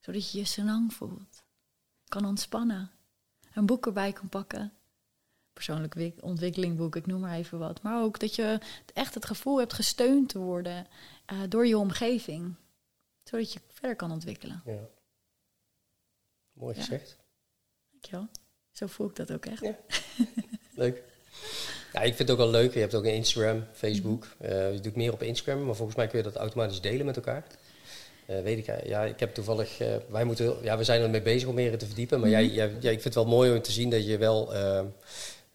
zodat 0.00 0.30
je 0.30 0.38
je 0.38 0.44
senang 0.44 0.94
voelt, 0.94 1.42
kan 2.08 2.24
ontspannen, 2.24 2.90
een 3.54 3.66
boek 3.66 3.86
erbij 3.86 4.12
kan 4.12 4.28
pakken, 4.28 4.72
persoonlijk 5.64 5.94
wik- 5.94 6.22
ontwikkelingboek, 6.24 6.96
ik 6.96 7.06
noem 7.06 7.20
maar 7.20 7.36
even 7.36 7.58
wat, 7.58 7.82
maar 7.82 8.02
ook 8.02 8.20
dat 8.20 8.34
je 8.34 8.58
echt 8.94 9.14
het 9.14 9.24
gevoel 9.26 9.58
hebt 9.58 9.72
gesteund 9.72 10.28
te 10.28 10.38
worden 10.38 10.86
eh, 11.26 11.38
door 11.48 11.66
je 11.66 11.78
omgeving, 11.78 12.54
zodat 13.24 13.52
je 13.52 13.60
verder 13.68 13.96
kan 13.96 14.10
ontwikkelen. 14.12 14.62
ja. 14.64 14.78
Mooi 16.52 16.74
Ja. 16.74 16.80
gezegd. 16.80 17.16
Dankjewel. 17.90 18.28
Zo 18.72 18.86
voel 18.86 19.08
ik 19.08 19.16
dat 19.16 19.32
ook 19.32 19.46
echt. 19.46 19.60
Ja. 19.62 19.76
Leuk. 20.82 21.02
Ja, 21.92 22.00
ik 22.00 22.14
vind 22.14 22.18
het 22.18 22.30
ook 22.30 22.36
wel 22.36 22.50
leuk. 22.50 22.74
Je 22.74 22.80
hebt 22.80 22.94
ook 22.94 23.04
een 23.04 23.14
Instagram, 23.14 23.64
Facebook. 23.72 24.26
Eh, 24.38 24.72
je 24.72 24.80
doet 24.80 24.96
meer 24.96 25.12
op 25.12 25.22
Instagram, 25.22 25.64
maar 25.64 25.74
volgens 25.74 25.96
mij 25.96 26.06
kun 26.06 26.18
je 26.18 26.24
dat 26.24 26.36
automatisch 26.36 26.80
delen 26.80 27.06
met 27.06 27.16
elkaar. 27.16 27.46
Eh, 28.26 28.40
weet 28.42 28.58
ik, 28.68 28.86
ja, 28.86 29.02
ik 29.04 29.20
heb 29.20 29.34
toevallig, 29.34 29.78
wij 30.08 30.24
moeten, 30.24 30.56
ja, 30.62 30.76
we 30.78 30.84
zijn 30.84 31.02
ermee 31.02 31.22
bezig 31.22 31.48
om 31.48 31.54
meer 31.54 31.78
te 31.78 31.86
verdiepen, 31.86 32.20
maar 32.20 32.28
jij, 32.30 32.46
jij, 32.46 32.76
jij- 32.80 32.92
ik 32.92 33.00
vind 33.00 33.04
het 33.04 33.14
wel 33.14 33.26
mooi 33.26 33.52
om 33.56 33.62
te 33.62 33.72
zien 33.72 33.90
dat 33.90 34.06
je 34.06 34.18
wel 34.18 34.54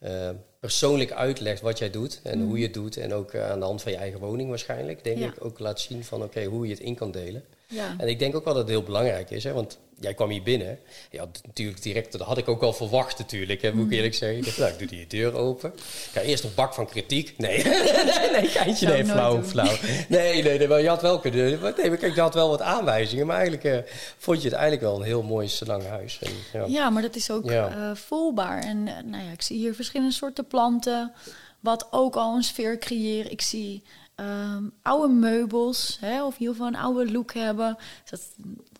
eh, 0.04 0.30
persoonlijk 0.60 1.12
uitlegt 1.12 1.62
wat 1.62 1.78
jij 1.78 1.89
doet 1.89 2.20
en 2.24 2.41
hoe 2.41 2.58
je 2.58 2.64
het 2.64 2.74
doet 2.74 2.97
en 2.97 3.14
ook 3.14 3.32
eh, 3.32 3.49
aan 3.49 3.60
de 3.60 3.66
hand 3.66 3.82
van 3.82 3.91
je 3.91 3.97
eigen 3.97 4.20
woning 4.20 4.49
waarschijnlijk, 4.49 5.04
denk 5.04 5.18
Ja. 5.18 5.28
ik, 5.28 5.45
ook 5.45 5.60
laat 5.60 5.80
zien 5.80 6.04
van 6.04 6.24
oké, 6.24 6.43
hoe 6.43 6.66
je 6.66 6.74
het 6.74 6.82
in 6.82 6.95
kan 6.95 7.12
delen. 7.12 7.43
Ja. 7.74 7.95
En 7.97 8.07
ik 8.07 8.19
denk 8.19 8.36
ook 8.36 8.43
wel 8.45 8.53
dat 8.53 8.61
het 8.63 8.71
heel 8.71 8.84
belangrijk 8.84 9.30
is, 9.30 9.43
hè, 9.43 9.53
want 9.53 9.78
jij 9.99 10.13
kwam 10.13 10.30
hier 10.30 10.43
binnen. 10.43 10.80
Ja, 11.11 11.26
natuurlijk 11.45 11.82
direct, 11.82 12.11
dat 12.11 12.21
had 12.21 12.38
ik 12.38 12.47
ook 12.47 12.61
al 12.61 12.74
verwacht 12.74 13.17
natuurlijk, 13.17 13.61
hè, 13.61 13.74
moet 13.74 13.86
ik 13.86 13.91
eerlijk 13.91 14.13
zeggen. 14.13 14.38
Ik 14.38 14.45
dacht, 14.45 14.57
nou, 14.57 14.71
ik 14.71 14.78
doe 14.80 14.88
die 14.88 15.07
deur 15.07 15.34
open. 15.36 15.74
Ik 15.76 16.09
ga 16.11 16.21
eerst 16.21 16.43
een 16.43 16.53
bak 16.55 16.74
van 16.74 16.86
kritiek. 16.88 17.34
Nee, 17.38 17.63
nee, 17.63 18.32
nee, 18.32 18.47
geintje, 18.57 18.88
nee, 18.88 19.05
flauw, 19.05 19.34
doen. 19.34 19.45
flauw. 19.45 19.76
Nee, 20.09 20.43
nee, 20.43 20.57
nee, 20.57 20.67
maar 20.67 20.82
je 20.82 20.88
had 20.88 21.01
wel 21.01 21.19
kunnen, 21.19 21.45
nee, 21.45 21.57
maar 21.57 21.74
kijk, 21.74 22.15
je 22.15 22.21
had 22.21 22.34
wel 22.34 22.49
wat 22.49 22.61
aanwijzingen, 22.61 23.26
maar 23.28 23.36
eigenlijk 23.38 23.65
eh, 23.65 23.91
vond 24.17 24.38
je 24.41 24.47
het 24.47 24.57
eigenlijk 24.57 24.84
wel 24.88 24.95
een 24.99 25.05
heel 25.05 25.24
mooi 25.24 25.49
lang 25.65 25.88
huis. 25.88 26.19
En, 26.21 26.32
ja. 26.53 26.65
Ja, 26.67 26.89
maar 26.89 27.01
dat 27.01 27.15
is 27.15 27.32
ook 27.32 27.49
Ja. 27.49 27.69
eh, 27.69 27.95
voelbaar. 27.95 28.63
En 28.63 28.88
eh, 28.88 29.03
nou 29.03 29.24
ja, 29.24 29.32
ik 29.32 29.41
zie 29.41 29.57
hier 29.57 29.76
verschillende 29.76 30.13
soorten 30.13 30.45
planten, 30.47 31.11
wat 31.59 31.88
ook 31.91 32.15
al 32.15 32.36
een 32.36 32.43
sfeer 32.43 32.78
creëren. 32.78 33.32
Ik 33.32 33.41
zie 33.41 33.84
ehm, 34.16 34.64
oude 34.82 35.14
meubels, 35.14 35.97
hè, 36.01 36.24
of 36.26 36.34
in 36.34 36.39
ieder 36.39 36.55
geval 36.55 36.70
een 36.70 36.80
oude 36.80 37.11
look 37.11 37.34
hebben. 37.34 37.78
Dus 38.01 38.09
dat, 38.09 38.22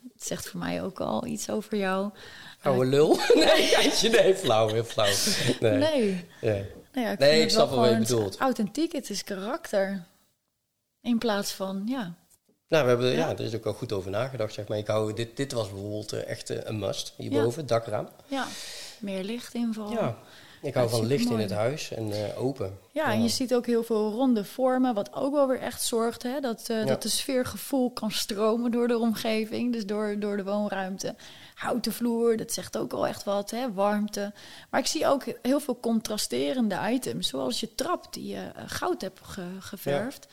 dat 0.02 0.24
zegt 0.24 0.48
voor 0.50 0.60
mij 0.60 0.84
ook 0.84 1.00
al 1.00 1.26
iets 1.26 1.50
over 1.50 1.78
jou. 1.78 2.10
Oude 2.62 2.86
lul. 2.86 3.18
Nee, 3.36 4.12
nee, 4.12 4.36
flauw, 4.36 4.68
heel 4.68 4.84
flauw. 4.84 5.14
Nee, 5.60 5.78
nee. 5.78 6.26
Nee, 6.42 6.66
nou 6.94 7.06
ja, 7.08 7.12
ik 7.12 7.20
Nee, 7.20 7.42
ik 7.42 7.50
snap 7.50 7.70
wel 7.70 7.80
wat 7.80 7.90
je 7.90 7.98
bedoelt. 7.98 8.38
Authentiek, 8.38 8.92
het 8.92 9.10
is 9.10 9.24
karakter. 9.24 10.06
In 11.02 11.18
plaats 11.18 11.52
van, 11.52 11.84
ja, 11.86 12.14
Nou, 12.68 12.84
we 12.84 12.90
hebben, 12.90 13.12
ja. 13.12 13.18
Ja. 13.18 13.30
er 13.30 13.40
is 13.40 13.56
ook 13.56 13.64
wel 13.64 13.74
goed 13.74 13.92
over 13.92 14.12
nagedacht, 14.12 14.54
zeg 14.54 14.68
maar. 14.68 14.78
Ik 14.78 14.88
hou, 14.88 15.14
dit, 15.14 15.38
dit 15.38 15.52
was 15.52 15.70
bijvoorbeeld 15.72 16.12
eh, 16.14 16.28
echt 16.28 16.50
eh, 16.50 16.58
een 16.64 16.80
must, 16.80 17.14
hierboven, 17.18 17.60
het 17.60 17.68
dakraam. 17.70 18.10
ja, 18.28 18.48
meer 19.00 19.24
lichtinval. 19.24 19.92
Ja, 19.92 20.18
ik 20.64 20.74
hou 20.74 20.90
van 20.90 21.06
licht 21.06 21.30
in 21.30 21.40
het 21.40 21.52
huis 21.52 21.92
en 21.92 22.12
eh, 22.12 22.42
open. 22.44 22.78
Ja, 22.92 23.12
en 23.12 23.22
je 23.24 23.30
ziet 23.30 23.54
ook 23.54 23.66
heel 23.66 23.84
veel 23.84 24.12
ronde 24.12 24.44
vormen, 24.46 24.94
wat 24.94 25.14
ook 25.14 25.34
wel 25.34 25.48
weer 25.48 25.60
echt 25.60 25.84
zorgt 25.84 26.24
hè, 26.24 26.40
dat, 26.40 26.64
Ja. 26.68 26.86
dat 26.86 27.02
de 27.02 27.10
sfeergevoel 27.10 27.92
kan 27.92 28.12
stromen 28.12 28.72
door 28.72 28.88
de 28.88 28.98
omgeving, 28.98 29.74
dus 29.74 29.86
door, 29.86 30.16
door 30.20 30.38
de 30.38 30.44
woonruimte. 30.44 31.16
Houten 31.56 31.94
vloer, 31.94 32.38
dat 32.38 32.52
zegt 32.52 32.78
ook 32.78 32.94
al 32.94 33.08
echt 33.08 33.24
wat, 33.24 33.52
hè, 33.52 33.72
warmte. 33.74 34.34
Maar 34.70 34.80
ik 34.80 34.88
zie 34.88 35.08
ook 35.08 35.24
heel 35.42 35.60
veel 35.60 35.80
contrasterende 35.80 36.80
items, 36.90 37.28
zoals 37.28 37.60
je 37.60 37.76
trap 37.76 38.14
die 38.14 38.28
je 38.28 38.52
eh, 38.56 38.64
goud 38.66 39.02
hebt 39.02 39.20
ge- 39.24 39.42
geverfd. 39.60 40.28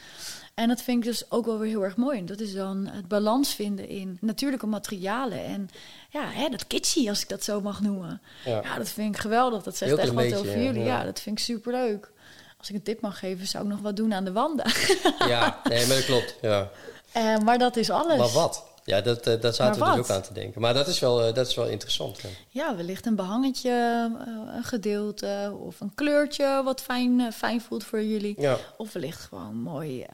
En 0.60 0.68
dat 0.68 0.82
vind 0.82 1.04
ik 1.04 1.10
dus 1.10 1.30
ook 1.30 1.46
wel 1.46 1.58
weer 1.58 1.68
heel 1.68 1.84
erg 1.84 1.96
mooi. 1.96 2.18
En 2.18 2.26
dat 2.26 2.40
is 2.40 2.54
dan 2.54 2.86
het 2.86 3.08
balans 3.08 3.54
vinden 3.54 3.88
in 3.88 4.18
natuurlijke 4.20 4.66
materialen 4.66 5.44
en 5.44 5.70
ja, 6.10 6.24
hè, 6.26 6.48
dat 6.48 6.66
kitschy, 6.66 7.08
als 7.08 7.22
ik 7.22 7.28
dat 7.28 7.44
zo 7.44 7.60
mag 7.60 7.80
noemen. 7.80 8.20
Ja. 8.44 8.60
Ja, 8.62 8.76
dat 8.76 8.88
vind 8.88 9.14
ik 9.14 9.20
geweldig. 9.20 9.62
Dat 9.62 9.76
zegt 9.76 9.90
Heel 9.90 10.00
echt 10.00 10.12
wat 10.12 10.40
over 10.40 10.62
jullie. 10.62 10.82
ja. 10.82 10.98
Ja, 10.98 11.04
dat 11.04 11.20
vind 11.20 11.38
ik 11.38 11.44
superleuk. 11.44 12.10
Als 12.58 12.68
ik 12.68 12.74
een 12.74 12.82
tip 12.82 13.00
mag 13.00 13.18
geven, 13.18 13.46
zou 13.46 13.64
ik 13.64 13.70
nog 13.70 13.80
wat 13.80 13.96
doen 13.96 14.14
aan 14.14 14.24
de 14.24 14.32
wanden. 14.32 14.66
Ja, 15.18 15.60
nee, 15.64 15.86
maar 15.86 15.96
dat 15.96 16.04
klopt. 16.04 16.36
Ja. 16.40 16.70
Eh, 17.12 17.38
maar 17.38 17.58
dat 17.58 17.76
is 17.76 17.90
alles. 17.90 18.18
Maar 18.18 18.32
wat? 18.32 18.64
Ja, 18.84 19.00
dat, 19.00 19.26
eh, 19.26 19.40
dat 19.40 19.54
zaten 19.54 19.82
we 19.82 19.90
dus 19.90 19.98
ook 19.98 20.10
aan 20.10 20.22
te 20.22 20.32
denken. 20.32 20.60
Maar 20.60 20.74
dat 20.74 20.86
is 20.86 20.98
wel, 20.98 21.24
eh, 21.24 21.34
dat 21.34 21.46
is 21.46 21.54
wel 21.54 21.66
interessant. 21.66 22.20
Ja. 22.20 22.28
Ja, 22.48 22.76
wellicht 22.76 23.06
een 23.06 23.16
behangetje, 23.16 23.70
eh, 23.70 24.54
een 24.56 24.64
gedeelte 24.64 25.56
of 25.60 25.80
een 25.80 25.94
kleurtje 25.94 26.60
wat 26.64 26.80
fijn, 26.80 27.32
fijn 27.32 27.60
voelt 27.60 27.84
voor 27.84 28.02
jullie. 28.02 28.34
Ja. 28.40 28.56
Of 28.76 28.92
wellicht 28.92 29.20
gewoon 29.20 29.56
mooi 29.56 30.06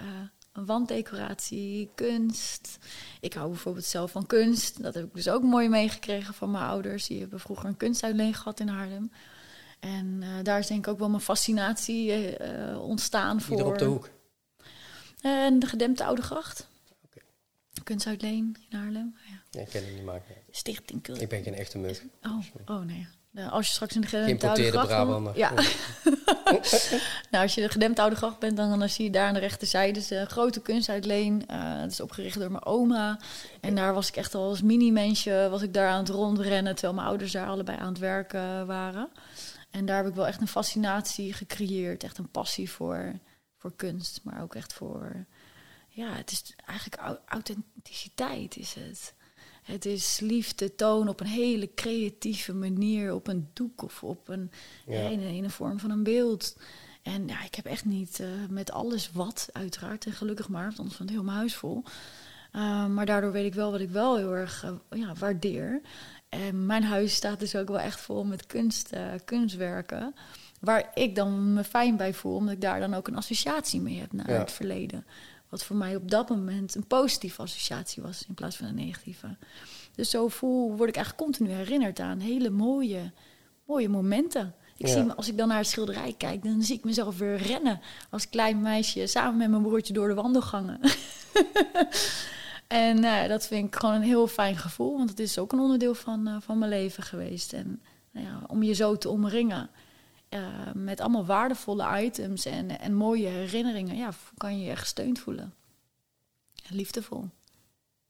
wanddecoratie, 0.65 1.91
kunst. 1.95 2.79
Ik 3.21 3.33
hou 3.33 3.49
bijvoorbeeld 3.49 3.85
zelf 3.85 4.11
van 4.11 4.27
kunst. 4.27 4.83
Dat 4.83 4.95
heb 4.95 5.05
ik 5.05 5.15
dus 5.15 5.29
ook 5.29 5.43
mooi 5.43 5.69
meegekregen 5.69 6.35
van 6.35 6.51
mijn 6.51 6.65
ouders. 6.65 7.07
Die 7.07 7.21
hebben 7.21 7.41
vroeger 7.41 7.69
een 7.69 7.77
kunstuitleen 7.77 8.35
gehad 8.35 8.61
in 8.61 8.69
Haarlem. 8.69 9.11
En 9.81 10.21
uh, 10.23 10.29
daar 10.43 10.59
is 10.59 10.67
denk 10.67 10.87
ik 10.87 10.93
ook 10.93 10.99
wel 10.99 11.09
mijn 11.09 11.23
fascinatie 11.23 12.39
uh, 12.39 12.83
ontstaan 12.83 13.41
voor. 13.41 13.57
Hier 13.57 13.67
op 13.67 13.79
de 13.79 13.85
hoek? 13.85 14.11
En 15.21 15.59
de 15.59 15.67
gedempte 15.67 16.05
Oude 16.05 16.23
Gracht. 16.23 16.69
Okay. 17.05 17.23
Kunst 17.85 18.07
uit 18.07 18.23
Leen 18.23 18.57
in 18.69 18.79
Haarlem. 18.79 19.17
Ja. 19.29 19.43
ja 19.51 19.61
ik 19.61 19.69
ken 19.69 19.85
het 19.85 19.95
niet 19.95 20.05
maken. 20.05 20.35
Stichting. 20.51 21.07
Ik 21.07 21.29
ben 21.29 21.43
geen 21.43 21.55
echte 21.55 21.79
mug. 21.79 22.03
Oh, 22.23 22.45
oh 22.67 22.81
nee. 22.81 23.07
Als 23.51 23.67
je 23.67 23.73
straks 23.73 23.95
in 23.95 24.01
de 24.01 24.07
gedempte 24.07 24.49
oude 24.49 24.71
gracht 24.71 24.87
Brabander. 24.87 25.37
Ja. 25.37 25.53
nou, 27.31 27.43
als 27.43 27.55
je 27.55 27.61
de 27.61 27.69
gedempte 27.69 28.01
oude 28.01 28.17
gracht 28.17 28.39
bent, 28.39 28.57
dan, 28.57 28.79
dan 28.79 28.89
zie 28.89 29.05
je 29.05 29.11
daar 29.11 29.27
aan 29.27 29.35
de 29.35 29.41
rechterzijde 29.41 30.07
de 30.09 30.27
grote 30.27 30.61
kunst 30.61 30.89
uit 30.89 31.05
Leen. 31.05 31.45
Uh, 31.51 31.81
dat 31.81 31.91
is 31.91 32.01
opgericht 32.01 32.39
door 32.39 32.51
mijn 32.51 32.65
oma. 32.65 33.19
En 33.61 33.75
daar 33.75 33.95
was 33.95 34.09
ik 34.09 34.17
echt 34.17 34.35
al 34.35 34.49
als 34.49 34.63
mini-mensje, 34.63 35.49
was 35.51 35.63
ik 35.63 35.75
daar 35.75 35.89
aan 35.89 35.99
het 35.99 36.09
rondrennen, 36.09 36.73
terwijl 36.73 36.95
mijn 36.95 37.07
ouders 37.07 37.33
daar 37.33 37.49
allebei 37.49 37.79
aan 37.79 37.89
het 37.89 37.99
werken 37.99 38.67
waren. 38.67 39.09
En 39.71 39.87
daar 39.87 39.97
heb 39.97 40.07
ik 40.07 40.15
wel 40.15 40.27
echt 40.27 40.41
een 40.41 40.49
fascinatie 40.49 41.33
gecreëerd, 41.33 42.05
echt 42.05 42.19
een 42.19 42.31
passie 42.31 42.71
voor, 42.71 43.13
voor 43.57 43.73
kunst, 43.77 44.21
maar 44.23 44.43
ook 44.43 44.55
echt 44.55 44.73
voor, 44.73 45.27
ja, 45.89 46.13
het 46.13 46.31
is 46.31 46.55
eigenlijk 46.67 47.19
authenticiteit 47.27 48.57
is 48.57 48.75
het. 48.75 49.15
Het 49.67 49.85
is 49.85 50.21
liefde 50.21 50.75
tonen 50.75 51.09
op 51.09 51.21
een 51.21 51.27
hele 51.27 51.75
creatieve 51.75 52.55
manier, 52.55 53.15
op 53.15 53.27
een 53.27 53.49
doek 53.53 53.83
of 53.83 54.03
op 54.03 54.29
een, 54.29 54.51
ja. 54.87 55.09
in, 55.09 55.21
een 55.21 55.51
vorm 55.51 55.79
van 55.79 55.91
een 55.91 56.03
beeld. 56.03 56.57
En 57.03 57.29
ja, 57.29 57.45
ik 57.45 57.55
heb 57.55 57.65
echt 57.65 57.85
niet 57.85 58.19
uh, 58.19 58.29
met 58.51 58.71
alles 58.71 59.11
wat, 59.13 59.49
uiteraard, 59.53 60.07
en 60.07 60.13
gelukkig 60.13 60.49
maar, 60.49 60.65
want 60.65 60.79
anders 60.79 60.97
van 60.97 61.07
het 61.07 61.15
heel 61.15 61.25
mijn 61.25 61.37
huis 61.37 61.55
vol. 61.55 61.83
Uh, 62.53 62.87
maar 62.87 63.07
daardoor 63.07 63.33
weet 63.33 63.47
ik 63.47 63.55
wel 63.55 63.71
wat 63.71 63.81
ik 63.81 63.91
wel 63.91 64.17
heel 64.17 64.35
erg 64.35 64.65
uh, 64.65 65.01
ja, 65.01 65.15
waardeer. 65.19 65.81
En 66.29 66.67
mijn 66.67 66.83
huis 66.83 67.15
staat 67.15 67.41
dus 67.41 67.57
ook 67.57 67.69
wel 67.69 67.81
echt 67.81 68.01
vol 68.01 68.25
met 68.25 68.47
kunst, 68.47 68.91
kunstwerken. 69.25 70.15
Waar 70.61 70.91
ik 70.95 71.15
dan 71.15 71.53
me 71.53 71.65
fijn 71.65 71.97
bij 71.97 72.15
voel, 72.15 72.37
omdat 72.37 72.55
ik 72.55 72.61
daar 72.61 72.81
dan 72.81 72.95
ook 72.95 73.09
een 73.09 73.17
associatie 73.17 73.81
mee 73.81 74.01
heb 74.01 74.13
naar 74.13 74.31
ja. 74.31 74.39
het 74.39 74.53
verleden. 74.53 75.07
Wat 75.49 75.65
voor 75.65 75.77
mij 75.77 75.97
op 75.97 76.11
dat 76.11 76.29
moment 76.29 76.75
een 76.75 76.87
positieve 76.87 77.43
associatie 77.43 78.03
was 78.03 78.25
in 78.29 78.35
plaats 78.35 78.57
van 78.57 78.67
een 78.67 78.75
negatieve. 78.75 79.37
Dus 79.95 80.11
zo 80.11 80.29
voel, 80.29 80.77
word 80.77 80.89
ik 80.89 80.97
eigenlijk 80.97 81.25
continu 81.25 81.51
herinnerd 81.51 82.01
aan 82.01 82.19
hele 82.19 82.51
mooie, 82.51 83.13
mooie 83.65 83.89
momenten. 83.89 84.55
Ik 84.77 84.87
zie 84.87 85.03
me, 85.03 85.15
als 85.15 85.29
ik 85.29 85.37
dan 85.37 85.49
naar 85.49 85.59
het 85.59 85.67
schilderij 85.67 86.15
kijk, 86.19 86.43
dan 86.43 86.63
zie 86.63 86.77
ik 86.77 86.85
mezelf 86.85 87.19
weer 87.19 87.37
rennen 87.37 87.81
als 88.11 88.29
klein 88.29 88.61
meisje 88.61 89.07
samen 89.07 89.37
met 89.37 89.51
mijn 89.51 89.63
broertje 89.63 89.93
door 89.93 90.09
de 90.09 90.15
wandelgangen. 90.15 90.81
en 92.67 93.05
uh, 93.05 93.29
dat 93.29 93.47
vind 93.47 93.67
ik 93.67 93.77
gewoon 93.77 93.95
een 93.95 94.03
heel 94.03 94.27
fijn 94.27 94.57
gevoel, 94.57 94.97
want 94.97 95.11
het 95.11 95.19
is 95.19 95.39
ook 95.39 95.53
een 95.53 95.59
onderdeel 95.59 95.95
van, 95.95 96.29
uh, 96.29 96.37
van 96.41 96.59
mijn 96.59 96.71
leven 96.71 97.03
geweest. 97.03 97.53
En 97.53 97.83
nou 98.11 98.27
ja, 98.27 98.41
om 98.47 98.63
je 98.63 98.73
zo 98.73 98.97
te 98.97 99.09
omringen 99.09 99.71
uh, 100.41 100.73
met 100.75 101.01
allemaal 101.01 101.27
waardevolle 101.27 102.03
items 102.03 102.45
en, 102.45 102.81
en 102.81 102.95
mooie 102.95 103.29
herinneringen, 103.29 103.97
ja, 103.97 104.11
kan 104.37 104.59
je 104.59 104.65
je 104.65 104.71
echt 104.71 104.81
gesteund 104.81 105.19
voelen. 105.19 105.55
liefdevol. 106.69 107.29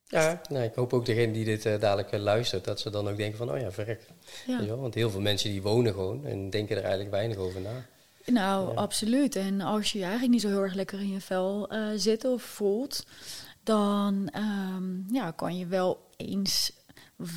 Ja, 0.08 0.40
nou, 0.48 0.64
ik 0.64 0.74
hoop 0.74 0.92
ook 0.92 1.06
degene 1.06 1.32
die 1.32 1.44
dit 1.44 1.66
uh, 1.66 1.80
dadelijk 1.80 2.12
uh, 2.12 2.20
luistert, 2.20 2.64
dat 2.64 2.80
ze 2.80 2.90
dan 2.90 3.08
ook 3.08 3.16
denken 3.16 3.38
van, 3.38 3.50
oh 3.50 3.60
ja, 3.60 3.70
verrek. 3.70 4.06
Ja. 4.46 4.76
Want 4.76 4.94
heel 4.94 5.10
veel 5.10 5.20
mensen 5.20 5.50
die 5.50 5.62
wonen 5.62 5.92
gewoon 5.92 6.24
en 6.24 6.50
denken 6.50 6.76
er 6.76 6.82
eigenlijk 6.82 7.10
weinig 7.10 7.36
over 7.36 7.60
na. 7.60 7.86
Nou, 8.26 8.76
absoluut. 8.76 9.36
En 9.36 9.60
als 9.60 9.92
je, 9.92 9.98
je 9.98 10.04
eigenlijk 10.04 10.32
niet 10.32 10.42
zo 10.42 10.48
heel 10.48 10.62
erg 10.62 10.74
lekker 10.74 11.00
in 11.00 11.10
je 11.10 11.20
vel 11.20 11.74
uh, 11.74 11.86
zit 11.96 12.24
of 12.24 12.42
voelt, 12.42 13.06
dan 13.62 14.32
um, 14.36 15.06
ja, 15.10 15.30
kan 15.30 15.58
je 15.58 15.66
wel 15.66 16.06
eens 16.16 16.72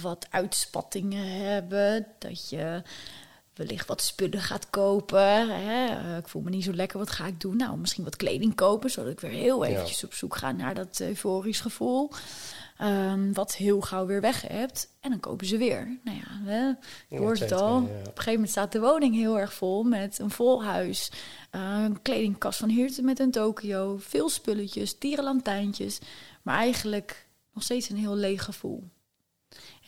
wat 0.01 0.27
uitspattingen 0.29 1.27
hebben. 1.27 2.05
Dat 2.19 2.49
je 2.49 2.81
wellicht 3.60 3.88
wat 3.88 4.01
spullen 4.01 4.41
gaat 4.41 4.70
kopen. 4.70 5.49
Hè. 5.49 5.86
Eh, 5.86 6.18
ik 6.18 6.28
voel 6.28 6.41
me 6.41 6.49
niet 6.49 6.64
zo 6.64 6.74
lekker, 6.74 6.97
wat 6.97 7.10
ga 7.10 7.26
ik 7.26 7.41
doen? 7.41 7.57
Nou, 7.57 7.78
misschien 7.78 8.03
wat 8.03 8.16
kleding 8.16 8.55
kopen, 8.55 8.89
zodat 8.89 9.12
ik 9.12 9.20
weer 9.20 9.32
heel 9.32 9.64
eventjes 9.64 10.03
op 10.03 10.14
zoek 10.14 10.36
ga 10.36 10.51
naar 10.51 10.76
dat 10.76 10.99
euforisch 10.99 11.62
gevoel. 11.62 12.12
Um, 12.82 13.34
wat 13.34 13.55
heel 13.55 13.82
gauw 13.82 14.05
weer 14.05 14.22
weg 14.22 14.41
hebt. 14.41 14.89
En 14.99 15.10
dan 15.10 15.20
kopen 15.20 15.45
ze 15.45 15.57
weer. 15.57 15.99
Nou 16.03 16.18
ja, 16.18 16.51
hè, 16.51 16.72
je 17.07 17.18
hoort 17.18 17.39
het 17.39 17.51
al. 17.51 17.78
Op 17.78 17.89
een 17.89 18.05
gegeven 18.05 18.32
moment 18.34 18.49
staat 18.49 18.72
de 18.72 18.80
woning 18.80 19.16
heel 19.16 19.39
erg 19.39 19.53
vol 19.53 19.84
met 19.84 20.20
een 20.20 20.32
vol 20.32 20.64
huis. 20.64 21.12
Uh, 21.55 21.84
een 21.84 22.01
kledingkast 22.01 22.60
van 22.60 22.70
hier 22.70 22.91
met 23.01 23.20
een 23.20 23.32
Tokio. 23.32 23.97
Veel 23.99 24.30
spulletjes, 24.30 24.97
tierenlantijntjes. 24.97 25.99
Maar 26.41 26.55
eigenlijk 26.55 27.28
nog 27.53 27.64
steeds 27.64 27.89
een 27.89 27.97
heel 27.97 28.16
leeg 28.16 28.43
gevoel. 28.43 28.84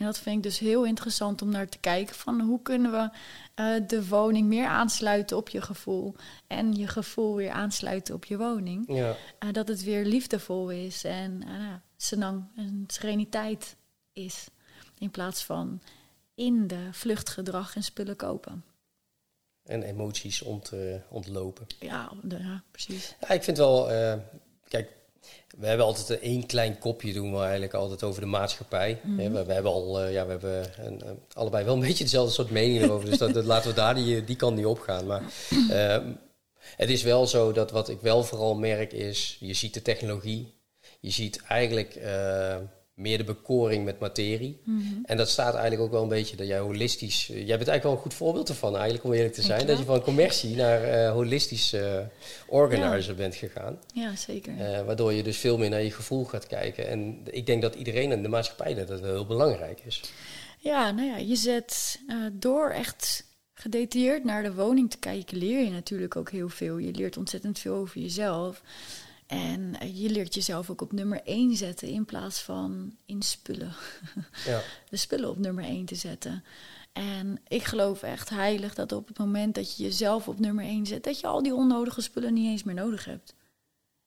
En 0.02 0.08
dat 0.08 0.20
vind 0.20 0.38
ik 0.38 0.43
dus 0.43 0.60
heel 0.60 0.86
interessant 0.86 1.41
om 1.41 1.49
naar 1.49 1.70
te 1.70 1.78
kijken 1.78 2.16
van 2.16 2.41
hoe 2.41 2.62
kunnen 2.62 2.91
we 2.91 3.10
uh, 3.56 3.88
de 3.88 4.08
woning 4.08 4.47
meer 4.47 4.68
aansluiten 4.68 5.38
op 5.38 5.49
je 5.49 5.62
gevoel 5.62 6.16
en 6.47 6.74
je 6.74 6.88
gevoel 6.88 7.36
weer 7.36 7.52
aansluiten 7.52 8.16
op 8.16 8.26
je 8.26 8.38
woning. 8.38 8.84
Ja. 8.88 9.16
Uh, 9.39 9.52
dat 9.52 9.68
het 9.68 9.84
weer 9.84 10.06
liefdevol 10.06 10.70
is 10.70 11.04
en 11.04 11.41
uh, 11.47 11.74
senang 11.97 12.45
en 12.56 12.84
sereniteit 12.88 13.76
is 14.14 14.47
in 14.97 15.12
plaats 15.12 15.43
van 15.43 15.82
in 16.36 16.68
de 16.68 16.88
vluchtgedrag 16.91 17.76
en 17.76 17.84
spullen 17.84 18.16
kopen. 18.16 18.64
En 19.64 19.84
emoties 19.84 20.41
ont, 20.41 20.72
ontlopen. 21.10 21.68
Ja, 21.80 22.12
ja 22.28 22.64
precies. 22.72 23.16
Ja, 23.20 23.30
ik 23.30 23.43
vind 23.43 23.58
wel, 23.58 23.86
kijk, 24.68 25.01
we 25.58 25.68
hebben 25.68 25.86
altijd 25.86 26.10
een 26.10 26.22
één 26.22 26.46
klein 26.46 26.78
kopje 26.78 27.14
doen 27.14 27.32
we 27.32 27.40
eigenlijk 27.40 27.74
altijd 27.74 28.04
over 28.04 28.22
de 28.22 28.28
maatschappij. 28.28 29.00
Mhm. 29.04 29.32
we, 29.32 29.46
we, 29.46 29.54
hebben 29.54 29.72
al, 29.72 30.04
uh, 30.04 30.14
ja, 30.14 30.26
we 30.26 30.32
hebben 30.32 30.72
een, 30.86 31.02
allebei 31.34 31.66
wel 31.66 31.74
een 31.74 31.80
beetje 31.88 32.04
dezelfde 32.04 32.34
soort 32.34 32.50
mening 32.50 32.82
erover. 32.82 33.10
dus 33.10 33.18
dat, 33.18 33.34
dat, 33.34 33.46
laten 33.46 33.70
we 33.70 33.76
daar 33.76 33.96
die, 33.96 34.24
die 34.24 34.36
kant 34.36 34.56
niet 34.56 34.66
opgaan. 34.66 35.06
Maar 35.06 35.24
uh, 35.52 35.98
het 36.76 36.90
is 36.90 37.04
wel 37.04 37.28
zo 37.28 37.52
dat 37.52 37.72
wat 37.72 37.90
ik 37.90 38.02
wel 38.02 38.24
vooral 38.24 38.56
merk 38.56 38.94
is, 38.94 39.38
je 39.40 39.54
ziet 39.54 39.74
de 39.74 39.82
technologie. 39.82 40.54
Je 41.00 41.12
ziet 41.12 41.42
eigenlijk 41.48 41.96
uh, 41.96 42.56
meer 43.02 43.18
de 43.18 43.24
bekoring 43.24 43.86
met 43.86 43.99
materie. 43.99 44.60
Mhm. 44.64 44.84
En 45.04 45.18
dat 45.18 45.30
staat 45.30 45.54
eigenlijk 45.54 45.84
ook 45.84 45.91
wel 45.91 46.02
een 46.02 46.08
beetje 46.08 46.36
dat 46.36 46.47
jij 46.47 46.60
holistisch... 46.60 47.26
jij 47.28 47.36
bent 47.36 47.49
eigenlijk 47.49 47.84
wel 47.84 47.91
een 47.91 47.97
goed 47.97 48.14
voorbeeld 48.14 48.49
ervan 48.49 48.74
eigenlijk, 48.76 49.04
om 49.04 49.14
eerlijk 49.14 49.34
te 49.34 49.41
zijn. 49.41 49.68
Dat 49.68 49.78
je 49.78 49.84
van 49.84 50.02
commercie 50.02 50.56
naar 50.56 51.06
uh, 51.06 51.12
holistisch 51.12 51.74
uh, 51.74 51.97
organizer 52.47 53.16
bent 53.16 53.36
gegaan. 53.36 53.80
Ja, 53.93 54.16
zeker. 54.16 54.86
Waardoor 54.86 55.14
je 55.14 55.24
dus 55.24 55.38
veel 55.38 55.58
meer 55.58 55.70
naar 55.70 55.84
je 55.84 55.91
gevoel 55.91 56.26
gaat 56.26 56.47
kijken. 56.47 56.88
En 56.88 57.22
ik 57.24 57.45
denk 57.45 57.62
dat 57.62 57.76
iedereen 57.76 58.12
in 58.12 58.22
de 58.22 58.30
maatschappij 58.30 58.74
dat 58.74 58.88
dat 58.88 58.99
wel 58.99 59.12
heel 59.12 59.26
belangrijk 59.26 59.82
is. 59.86 60.02
Ja, 60.58 60.91
nou 60.91 61.08
ja, 61.08 61.18
je 61.18 61.36
zet 61.36 61.99
door 62.32 62.70
echt 62.70 63.30
gedetailleerd 63.54 64.24
naar 64.24 64.43
de 64.43 64.54
woning 64.54 64.91
te 64.91 64.97
kijken, 64.97 65.38
leer 65.38 65.64
je 65.64 65.70
natuurlijk 65.70 66.16
ook 66.16 66.32
heel 66.32 66.49
veel. 66.49 66.78
Je 66.78 66.91
leert 66.91 67.18
ontzettend 67.18 67.60
veel 67.60 67.76
over 67.76 68.02
jezelf. 68.02 68.62
En 69.32 69.76
je 69.94 70.10
leert 70.10 70.34
jezelf 70.34 70.70
ook 70.70 70.82
op 70.82 70.92
nummer 70.92 71.22
1 71.24 71.56
zetten 71.56 71.88
in 71.88 72.06
plaats 72.06 72.42
van 72.42 72.96
in 73.06 73.22
spullen. 73.22 73.74
Ja. 74.46 74.62
De 74.90 74.98
spullen 74.98 75.30
op 75.30 75.38
nummer 75.38 75.64
1 75.64 75.86
te 75.86 75.96
zetten. 75.96 76.44
En 76.94 77.40
ik 77.48 77.64
geloof 77.64 78.04
echt 78.04 78.30
heilig 78.30 78.74
dat 78.74 78.92
op 78.92 79.08
het 79.08 79.18
moment 79.18 79.56
dat 79.56 79.76
je 79.76 79.84
jezelf 79.84 80.28
op 80.28 80.40
nummer 80.40 80.66
1 80.66 80.86
zet, 80.86 81.04
dat 81.04 81.20
je 81.20 81.28
al 81.28 81.44
die 81.44 81.54
onnodige 81.54 82.02
spullen 82.02 82.34
niet 82.34 82.48
eens 82.48 82.64
meer 82.64 82.76
nodig 82.76 83.06
hebt. 83.06 83.34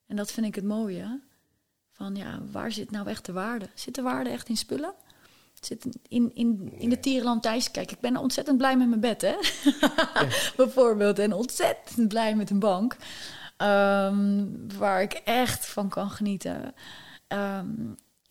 En 0.06 0.16
dat 0.16 0.32
vind 0.32 0.46
ik 0.46 0.54
het 0.54 0.64
mooie. 0.64 1.20
Van 1.92 2.16
ja, 2.16 2.42
waar 2.50 2.72
zit 2.72 2.90
nou 2.90 3.08
echt 3.08 3.26
de 3.26 3.32
waarde? 3.32 3.68
Zit 3.74 3.94
de 3.94 4.02
waarde 4.02 4.30
echt 4.30 4.48
in 4.48 4.56
spullen? 4.56 4.94
Zit 5.60 5.86
in, 6.08 6.30
in, 6.34 6.72
in 6.78 6.88
de 6.88 7.00
tierenlantijs. 7.00 7.70
Kijk, 7.70 7.90
ik 7.90 8.00
ben 8.00 8.16
ontzettend 8.16 8.58
blij 8.58 8.76
met 8.76 8.88
mijn 8.88 9.00
bed, 9.00 9.20
hè? 9.20 9.34
Bijvoorbeeld. 10.64 11.18
En 11.18 11.32
ontzettend 11.32 12.08
blij 12.08 12.36
met 12.36 12.50
een 12.50 12.58
bank. 12.58 12.96
Ehm, 13.64 14.46
waar 14.78 15.02
ik 15.02 15.12
echt 15.12 15.66
van 15.66 15.88
kan 15.88 16.10
genieten. 16.10 16.74
Ehm, 17.26 17.74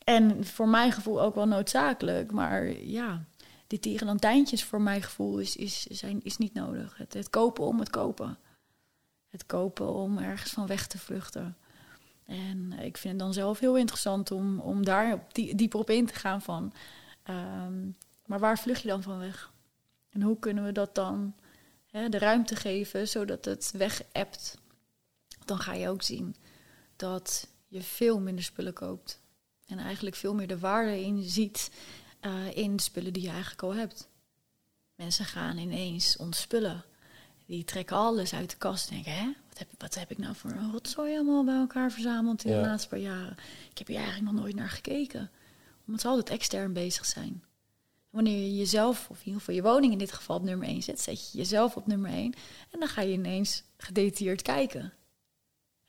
en 0.04 0.46
voor 0.46 0.68
mijn 0.68 0.92
gevoel 0.92 1.22
ook 1.22 1.36
wel 1.36 1.48
noodzakelijk. 1.48 2.32
Maar 2.32 2.66
ja, 2.82 3.24
die 3.68 3.80
tierenlantijntjes 3.80 4.64
voor 4.64 4.82
mijn 4.82 5.02
gevoel 5.02 5.40
is, 5.40 5.56
is, 5.56 5.86
zijn, 5.86 6.24
is 6.24 6.38
niet 6.38 6.54
nodig. 6.54 6.98
Het, 6.98 7.14
het, 7.14 7.30
kopen 7.30 7.66
om 7.66 7.80
het 7.80 7.90
kopen. 7.90 8.38
Het 9.30 9.46
kopen 9.46 9.94
om 9.94 10.18
ergens 10.18 10.52
van 10.52 10.68
weg 10.68 10.88
te 10.88 10.98
vluchten. 10.98 11.58
En 12.26 12.74
ik 12.80 12.98
vind 12.98 13.14
het 13.14 13.24
dan 13.24 13.34
zelf 13.34 13.60
heel 13.60 13.78
interessant 13.78 14.32
om, 14.32 14.60
om 14.60 14.86
daar 14.86 15.26
die, 15.32 15.56
dieper 15.56 15.80
op 15.80 15.90
in 15.90 16.06
te 16.06 16.14
gaan 16.14 16.42
van... 16.42 16.74
Ehm, 17.24 17.90
maar 18.26 18.40
waar 18.40 18.60
vlucht 18.60 18.82
je 18.82 18.88
dan 18.88 19.04
van 19.04 19.18
weg? 19.18 19.52
En 20.10 20.22
hoe 20.22 20.40
kunnen 20.40 20.64
we 20.64 20.72
dat 20.72 20.96
dan 20.96 21.36
hè, 21.92 22.10
de 22.10 22.18
ruimte 22.18 22.56
geven 22.56 23.08
zodat 23.08 23.46
het 23.46 23.72
weg 23.78 24.04
ebt? 24.12 24.62
Dan 25.46 25.60
ga 25.60 25.74
je 25.74 25.89
ook 25.89 26.02
zien 26.02 26.36
dat 26.96 27.48
je 27.68 27.82
veel 27.82 28.20
minder 28.20 28.44
spullen 28.44 28.74
koopt. 28.74 29.22
En 29.66 29.78
eigenlijk 29.78 30.16
veel 30.16 30.34
meer 30.34 30.48
de 30.48 30.60
waarde 30.60 31.02
in 31.02 31.24
ziet 31.24 31.72
uh, 32.22 32.56
in 32.56 32.80
spullen 32.80 33.14
die 33.14 33.24
je 33.24 33.30
eigenlijk 33.30 33.64
al 33.64 33.76
hebt. 33.76 34.10
Mensen 34.96 35.26
gaan 35.26 35.58
ineens 35.58 36.18
ontspullen. 36.18 36.84
Die 37.46 37.64
trekken 37.64 37.96
alles 37.96 38.34
uit 38.34 38.50
de 38.50 38.58
kast 38.58 38.89
en 38.89 38.94
denken, 38.94 39.14
hè, 39.14 39.26
wat 39.50 39.58
heb, 39.58 39.68
wat 39.78 39.96
heb 39.96 40.12
ik 40.12 40.18
nou 40.18 40.36
voor 40.36 40.52
een 40.52 40.72
rotzooi 40.72 41.14
allemaal 41.14 41.44
bij 41.44 41.56
elkaar 41.56 41.91
verzameld 41.91 42.44
in 42.44 42.52
de 42.52 42.58
laatste 42.58 42.89
paar 42.89 43.00
jaren? 43.00 43.38
Ik 43.72 43.78
heb 43.78 43.88
hier 43.88 43.98
eigenlijk 43.98 44.32
nog 44.32 44.41
nooit 44.41 44.56
naar 44.56 44.70
gekeken. 44.70 45.32
Omdat 45.86 46.02
ze 46.02 46.08
altijd 46.08 46.30
extern 46.30 46.74
bezig 46.74 47.06
zijn. 47.06 47.44
Wanneer 48.10 48.39
je 48.39 48.56
jezelf, 48.56 49.10
of 49.10 49.20
in 49.20 49.26
ieder 49.26 49.39
geval 49.39 49.56
je 49.56 49.62
woning 49.62 49.91
in 49.91 49.98
dit 49.98 50.12
geval 50.12 50.36
op 50.36 50.44
nummer 50.44 50.68
1 50.68 50.84
zet, 50.84 51.00
zet 51.00 51.32
je 51.32 51.38
jezelf 51.38 51.76
op 51.76 51.88
nummer 51.88 52.12
1. 52.12 52.34
En 52.72 52.80
dan 52.80 52.88
ga 52.88 53.02
je 53.02 53.14
ineens 53.14 53.64
gedetailleerd 53.78 54.41
kijken. 54.41 54.94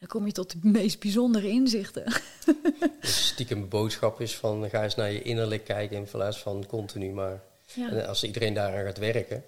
Dan 0.04 0.12
kom 0.20 0.26
je 0.26 0.32
tot 0.32 0.50
de 0.50 0.58
meest 0.62 1.00
bijzondere 1.00 1.48
inzichten. 1.48 2.04
Dus 3.00 3.26
stiekem 3.26 3.68
boodschap 3.68 4.20
is 4.20 4.36
van 4.36 4.68
ga 4.70 4.82
eens 4.82 4.94
naar 4.94 5.12
je 5.12 5.22
innerlijk 5.22 5.64
kijken 5.64 5.96
in 5.96 6.06
plaats 6.10 6.38
van 6.38 6.66
continu 6.66 7.10
maar. 7.10 7.42
Ja. 7.74 7.90
En 7.90 8.06
als 8.06 8.24
iedereen 8.24 8.54
daaraan 8.54 8.84
gaat 8.84 8.98
werken. 8.98 9.44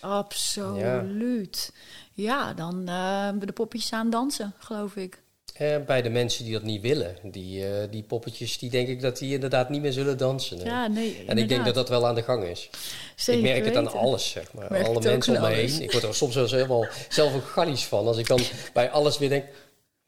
Absoluut. 0.00 1.72
Ja, 2.12 2.54
dan 2.54 2.80
uh, 2.88 3.28
de 3.38 3.52
poppetjes 3.52 3.92
aan 3.92 4.10
dansen, 4.10 4.52
geloof 4.58 4.96
ik. 4.96 5.22
Eh, 5.54 5.76
bij 5.86 6.02
de 6.02 6.08
mensen 6.08 6.44
die 6.44 6.52
dat 6.52 6.62
niet 6.62 6.80
willen, 6.80 7.16
die, 7.22 7.60
uh, 7.60 7.74
die 7.90 8.02
poppetjes, 8.02 8.58
die 8.58 8.70
denk 8.70 8.88
ik 8.88 9.00
dat 9.00 9.18
die 9.18 9.34
inderdaad 9.34 9.68
niet 9.68 9.82
meer 9.82 9.92
zullen 9.92 10.18
dansen. 10.18 10.56
Nee. 10.56 10.66
Ja, 10.66 10.86
nee, 10.86 11.04
en 11.04 11.18
inderdaad. 11.18 11.38
ik 11.38 11.48
denk 11.48 11.64
dat 11.64 11.74
dat 11.74 11.88
wel 11.88 12.06
aan 12.06 12.14
de 12.14 12.22
gang 12.22 12.44
is. 12.44 12.70
Zeker 13.16 13.40
ik 13.40 13.48
merk 13.48 13.64
het 13.64 13.76
aan 13.76 13.92
alles, 13.92 14.30
zeg 14.30 14.52
maar. 14.52 14.70
Merk 14.70 14.86
Alle 14.86 15.00
mensen 15.00 15.34
om 15.34 15.40
me 15.40 15.48
heen. 15.48 15.82
Ik 15.82 15.92
word 15.92 16.04
er 16.04 16.14
soms 16.14 16.34
helemaal 16.34 16.86
zelf 17.08 17.34
ook 17.34 17.44
gallisch 17.44 17.84
van. 17.84 18.06
Als 18.06 18.16
ik 18.16 18.26
dan 18.26 18.40
bij 18.72 18.90
alles 18.90 19.18
weer 19.18 19.28
denk, 19.28 19.44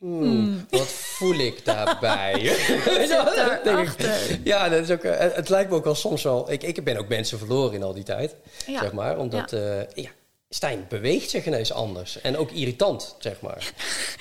hmm, 0.02 0.66
wat 0.70 0.86
voel 0.88 1.34
ik 1.38 1.64
daarbij? 1.64 2.56
Daarachter? 3.64 4.38
ja, 4.44 4.68
dat 4.68 4.82
is 4.82 4.90
ook, 4.90 5.02
eh, 5.02 5.34
het 5.34 5.48
lijkt 5.48 5.70
me 5.70 5.76
ook 5.76 5.84
wel 5.84 5.94
soms 5.94 6.22
wel... 6.22 6.50
Ik, 6.52 6.62
ik 6.62 6.84
ben 6.84 6.96
ook 6.96 7.08
mensen 7.08 7.38
verloren 7.38 7.74
in 7.74 7.82
al 7.82 7.94
die 7.94 8.04
tijd, 8.04 8.36
Ja. 8.66 8.78
zeg 8.80 8.92
maar. 8.92 9.18
Omdat, 9.18 9.50
ja. 9.50 9.86
ja, 9.94 10.10
Stijn 10.48 10.84
beweegt 10.88 11.30
zich 11.30 11.46
ineens 11.46 11.72
anders. 11.72 12.20
En 12.20 12.36
ook 12.36 12.50
irritant, 12.50 13.16
zeg 13.18 13.40
maar. 13.40 13.72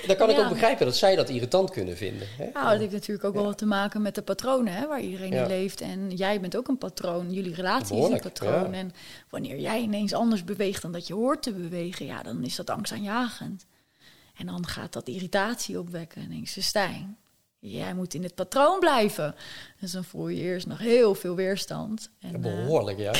Dan 0.07 0.15
kan 0.15 0.29
ik 0.29 0.35
Ja. 0.35 0.43
ook 0.43 0.49
begrijpen 0.49 0.85
dat 0.85 0.95
zij 0.95 1.15
dat 1.15 1.29
irritant 1.29 1.69
kunnen 1.71 1.97
vinden. 1.97 2.27
Hè? 2.37 2.49
Nou, 2.53 2.69
dat 2.69 2.79
heeft 2.79 2.91
natuurlijk 2.91 3.25
ook 3.27 3.33
wel 3.33 3.43
wat 3.43 3.57
te 3.57 3.65
maken 3.65 4.01
met 4.01 4.15
de 4.15 4.21
patronen 4.21 4.73
hè, 4.73 4.87
waar 4.87 5.01
iedereen 5.01 5.31
Ja. 5.33 5.41
in 5.41 5.47
leeft. 5.47 5.81
En 5.81 6.09
jij 6.15 6.39
bent 6.41 6.57
ook 6.57 6.67
een 6.67 6.77
patroon. 6.77 7.31
Jullie 7.33 7.53
relatie 7.55 7.97
is 7.97 8.07
een 8.09 8.19
patroon. 8.19 8.73
En 8.73 8.91
wanneer 9.29 9.59
jij 9.59 9.79
ineens 9.81 10.13
anders 10.13 10.43
beweegt 10.43 10.81
dan 10.81 10.91
dat 10.91 11.07
je 11.07 11.13
hoort 11.13 11.43
te 11.43 11.51
bewegen, 11.53 12.05
ja, 12.05 12.23
dan 12.23 12.43
is 12.43 12.55
dat 12.55 12.69
angstaanjagend. 12.69 13.65
En 14.41 14.47
dan 14.47 14.67
gaat 14.67 14.93
dat 14.93 15.07
irritatie 15.07 15.79
opwekken. 15.79 16.21
En 16.21 16.29
denk 16.29 16.47
je, 16.47 16.61
Stijn, 16.61 17.17
jij 17.59 17.93
moet 17.93 18.13
in 18.13 18.23
het 18.23 18.35
patroon 18.35 18.79
blijven. 18.79 19.35
Dus 19.79 19.91
dan 19.91 20.03
voel 20.03 20.27
je 20.27 20.41
eerst 20.41 20.67
nog 20.67 20.77
heel 20.77 21.15
veel 21.15 21.35
weerstand. 21.35 22.09
En, 22.19 22.35
eh, 22.35 22.41
Behoorlijk, 22.41 22.97
ja. 22.97 23.13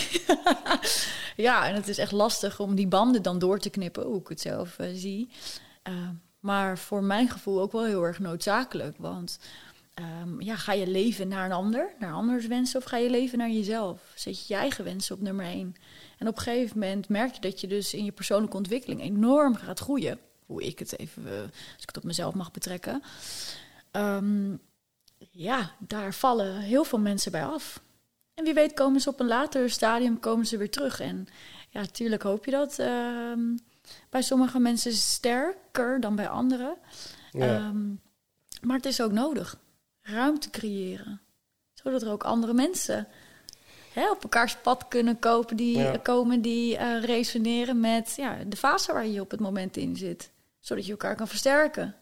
ja, 1.48 1.68
en 1.68 1.76
het 1.76 1.88
is 1.88 1.98
echt 1.98 2.12
lastig 2.12 2.60
om 2.60 2.76
die 2.76 2.88
banden 2.88 3.22
dan 3.22 3.40
door 3.40 3.60
te 3.60 3.70
knippen, 3.70 4.04
hoe 4.04 4.20
ik 4.20 4.28
het 4.28 4.42
zelf 4.42 4.80
eh, 4.80 4.88
zie. 4.94 5.30
Uh, 5.90 6.10
maar 6.40 6.78
voor 6.78 7.04
mijn 7.04 7.30
gevoel 7.30 7.62
ook 7.62 7.72
wel 7.72 7.86
heel 7.86 8.04
erg 8.04 8.20
noodzakelijk. 8.20 8.98
Want 8.98 9.40
um, 10.24 10.42
ja, 10.42 10.56
ga 10.56 10.74
je 10.74 10.88
leven 10.88 11.28
naar 11.28 11.46
een 11.46 11.52
ander, 11.52 11.94
naar 12.00 12.14
anders 12.14 12.48
wensen, 12.48 12.80
of 12.80 12.86
ga 12.86 12.98
je 12.98 13.10
leven 13.10 13.38
naar 13.38 13.50
jezelf? 13.50 14.02
Zet 14.16 14.40
je 14.40 14.54
je 14.54 14.60
eigen 14.60 14.84
wensen 14.84 15.16
op 15.16 15.22
nummer 15.22 15.46
één. 15.46 15.76
En 16.18 16.28
op 16.28 16.38
een 16.38 16.44
gegeven 16.44 16.80
moment 16.80 17.10
merk 17.10 17.34
je 17.34 17.42
dat 17.42 17.62
je 17.62 17.68
dus 17.68 17.94
in 17.94 18.06
je 18.06 18.12
persoonlijke 18.12 18.58
ontwikkeling 18.58 19.02
enorm 19.02 19.56
gaat 19.56 19.80
groeien. 19.80 20.20
Hoe 20.52 20.64
ik 20.64 20.80
het 20.80 21.00
even, 21.00 21.24
uh, 21.24 21.42
als 21.42 21.82
ik 21.82 21.88
het 21.88 21.98
op 21.98 22.04
mezelf 22.04 22.34
mag 22.34 22.52
betrekken. 22.52 23.04
Um, 23.92 24.60
ja, 25.32 25.72
daar 25.80 26.14
vallen 26.14 26.56
heel 26.56 26.84
veel 26.84 27.00
mensen 27.00 27.32
bij 27.32 27.46
af. 27.46 27.82
En 28.34 28.44
wie 28.44 28.54
weet 28.54 28.74
komen 28.74 29.02
ze 29.02 29.10
op 29.10 29.20
een 29.20 29.28
later 29.28 29.70
stadium 29.70 30.20
komen 30.20 30.46
ze 30.46 30.58
weer 30.58 30.70
terug. 30.70 31.00
En 31.00 31.28
ja, 31.70 31.80
natuurlijk 31.80 32.24
hoop 32.24 32.46
je 32.46 32.52
dat. 32.52 32.80
Uh, 32.80 33.34
bij 34.10 34.22
sommige 34.22 34.60
mensen 34.60 34.94
sterker 34.94 36.00
dan 36.00 36.16
bij 36.16 36.30
anderen. 36.30 36.78
Ja. 37.32 37.56
Um, 37.56 38.02
maar 38.62 38.76
het 38.76 38.86
is 38.86 39.02
ook 39.02 39.12
nodig. 39.12 39.58
Ruimte 40.02 40.50
creëren. 40.50 41.22
Zodat 41.74 42.02
er 42.02 42.12
ook 42.12 42.24
andere 42.24 42.54
mensen 42.54 43.08
hè, 43.94 44.10
op 44.10 44.24
elkaars 44.24 44.58
pad 44.58 44.88
kunnen 44.88 45.20
kopen 45.20 45.56
die, 45.56 45.78
Ja. 45.78 45.98
komen 45.98 46.42
die 46.42 46.78
uh, 46.78 47.04
resoneren 47.04 47.80
met 47.80 48.14
ja, 48.18 48.38
de 48.48 48.58
fase 48.58 48.94
waar 48.94 49.08
je 49.08 49.22
op 49.22 49.32
het 49.32 49.40
moment 49.40 49.78
in 49.78 49.96
zit. 49.96 50.31
Zodat 50.62 50.86
je 50.86 50.92
elkaar 50.92 51.16
kan 51.16 51.28
versterken. 51.28 51.96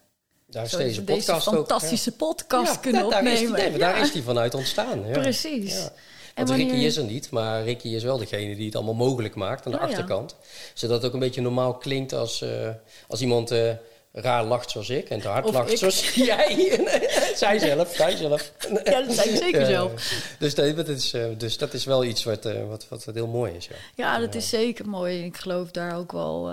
Daar 0.46 0.64
is 0.64 0.70
deze 0.70 1.04
podcast 1.04 1.48
ook. 1.48 1.54
fantastische 1.54 2.12
podcast 2.12 2.72
Ja, 2.74 2.80
kunnen 2.80 3.00
daar 3.08 3.18
opnemen. 3.18 3.32
Is 3.32 3.38
die, 3.38 3.48
nee. 3.70 3.78
Daar 3.78 4.00
is 4.00 4.12
die 4.12 4.22
vanuit 4.22 4.54
ontstaan. 4.54 5.06
Ja. 5.06 5.12
Precies. 5.20 5.72
Ja. 5.74 5.92
En 6.34 6.46
Want 6.46 6.58
Ricky 6.58 6.70
wanneer- 6.70 6.86
is 6.86 6.96
er 6.96 7.04
niet, 7.04 7.30
maar 7.30 7.62
Ricky 7.64 7.88
is 7.88 8.02
wel 8.02 8.18
degene 8.18 8.56
die 8.56 8.66
het 8.66 8.74
allemaal 8.74 8.94
mogelijk 8.94 9.34
maakt 9.34 9.66
aan 9.66 9.72
de 9.72 9.78
ja. 9.78 9.84
achterkant. 9.84 10.36
Zodat 10.74 10.96
het 10.96 11.06
ook 11.06 11.12
een 11.12 11.20
beetje 11.20 11.40
normaal 11.40 11.74
klinkt 11.74 12.12
als, 12.12 12.42
eh, 12.42 12.68
als 13.08 13.20
iemand 13.20 13.50
eh, 13.50 13.70
raar 14.12 14.44
lacht 14.44 14.70
zoals 14.70 14.88
ik 14.90 15.08
en 15.10 15.20
te 15.20 15.28
hard 15.28 15.44
Of 15.46 15.52
lacht 15.54 15.70
ik. 15.70 15.76
zoals 15.78 16.14
jij. 16.14 16.80
zij 17.36 17.58
zelf, 17.58 17.94
zij 17.94 18.16
zelf. 18.16 18.52
Ja, 18.84 19.02
dat 19.02 19.14
zei 19.14 19.28
ik 19.30 19.36
zeker 19.36 19.60
Ja, 19.60 19.66
zelf. 19.66 19.92
Dus 20.38 20.54
dat, 20.54 20.88
is, 20.88 21.12
eh, 21.12 21.24
dus 21.36 21.58
dat 21.58 21.74
is 21.74 21.84
wel 21.84 22.04
iets 22.04 22.24
wat, 22.24 22.44
wat, 22.68 22.86
wat, 22.88 23.04
wat 23.04 23.14
heel 23.14 23.26
mooi 23.26 23.52
is. 23.52 23.66
Ja. 23.68 23.74
Ja, 23.96 24.18
dat 24.18 24.34
is 24.34 24.48
zeker 24.48 24.88
mooi. 24.88 25.24
Ik 25.24 25.36
geloof 25.36 25.70
daar 25.70 25.96
ook 25.96 26.12
wel 26.12 26.52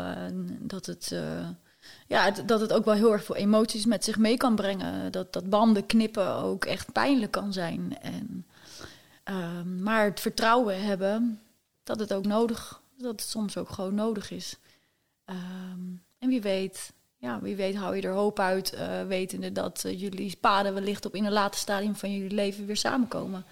dat 0.60 0.86
het. 0.86 1.12
Ja, 2.08 2.32
dat 2.32 2.62
het 2.62 2.74
ook 2.74 2.86
wel 2.86 2.93
heel 2.93 3.12
erg 3.12 3.24
veel 3.24 3.36
emoties 3.36 3.86
met 3.86 4.03
zich 4.03 4.18
mee 4.18 4.38
kan 4.38 4.55
brengen. 4.55 5.12
Dat, 5.12 5.34
dat 5.34 5.49
banden 5.49 5.86
knippen 5.86 6.34
ook 6.34 6.66
echt 6.66 6.91
pijnlijk 6.91 7.32
kan 7.32 7.53
zijn. 7.53 7.97
En, 8.01 8.45
ehm, 9.24 9.84
maar 9.84 10.05
het 10.05 10.20
vertrouwen 10.20 10.84
hebben 10.84 11.41
dat 11.84 11.99
het 11.99 12.14
ook 12.14 12.26
nodig, 12.26 12.82
dat 12.97 13.12
het 13.12 13.30
soms 13.30 13.58
ook 13.58 13.70
gewoon 13.70 13.95
nodig 13.95 14.32
is. 14.32 14.58
Ehm, 15.26 15.82
en 16.18 16.30
wie 16.30 16.41
weet, 16.41 16.93
ja, 17.18 17.41
wie 17.41 17.55
weet 17.55 17.76
hou 17.76 17.95
je 17.95 18.01
er 18.01 18.14
hoop 18.14 18.39
uit, 18.39 18.74
eh, 18.74 19.03
wetende 19.03 19.51
dat 19.51 19.84
eh, 19.84 19.99
jullie 19.99 20.38
paden 20.41 20.74
wellicht 20.74 21.05
op 21.05 21.16
in 21.16 21.26
een 21.26 21.32
later 21.32 21.60
stadium 21.60 21.95
van 21.95 22.12
jullie 22.14 22.36
leven 22.36 22.66
weer 22.66 22.78
samenkomen. 22.78 23.45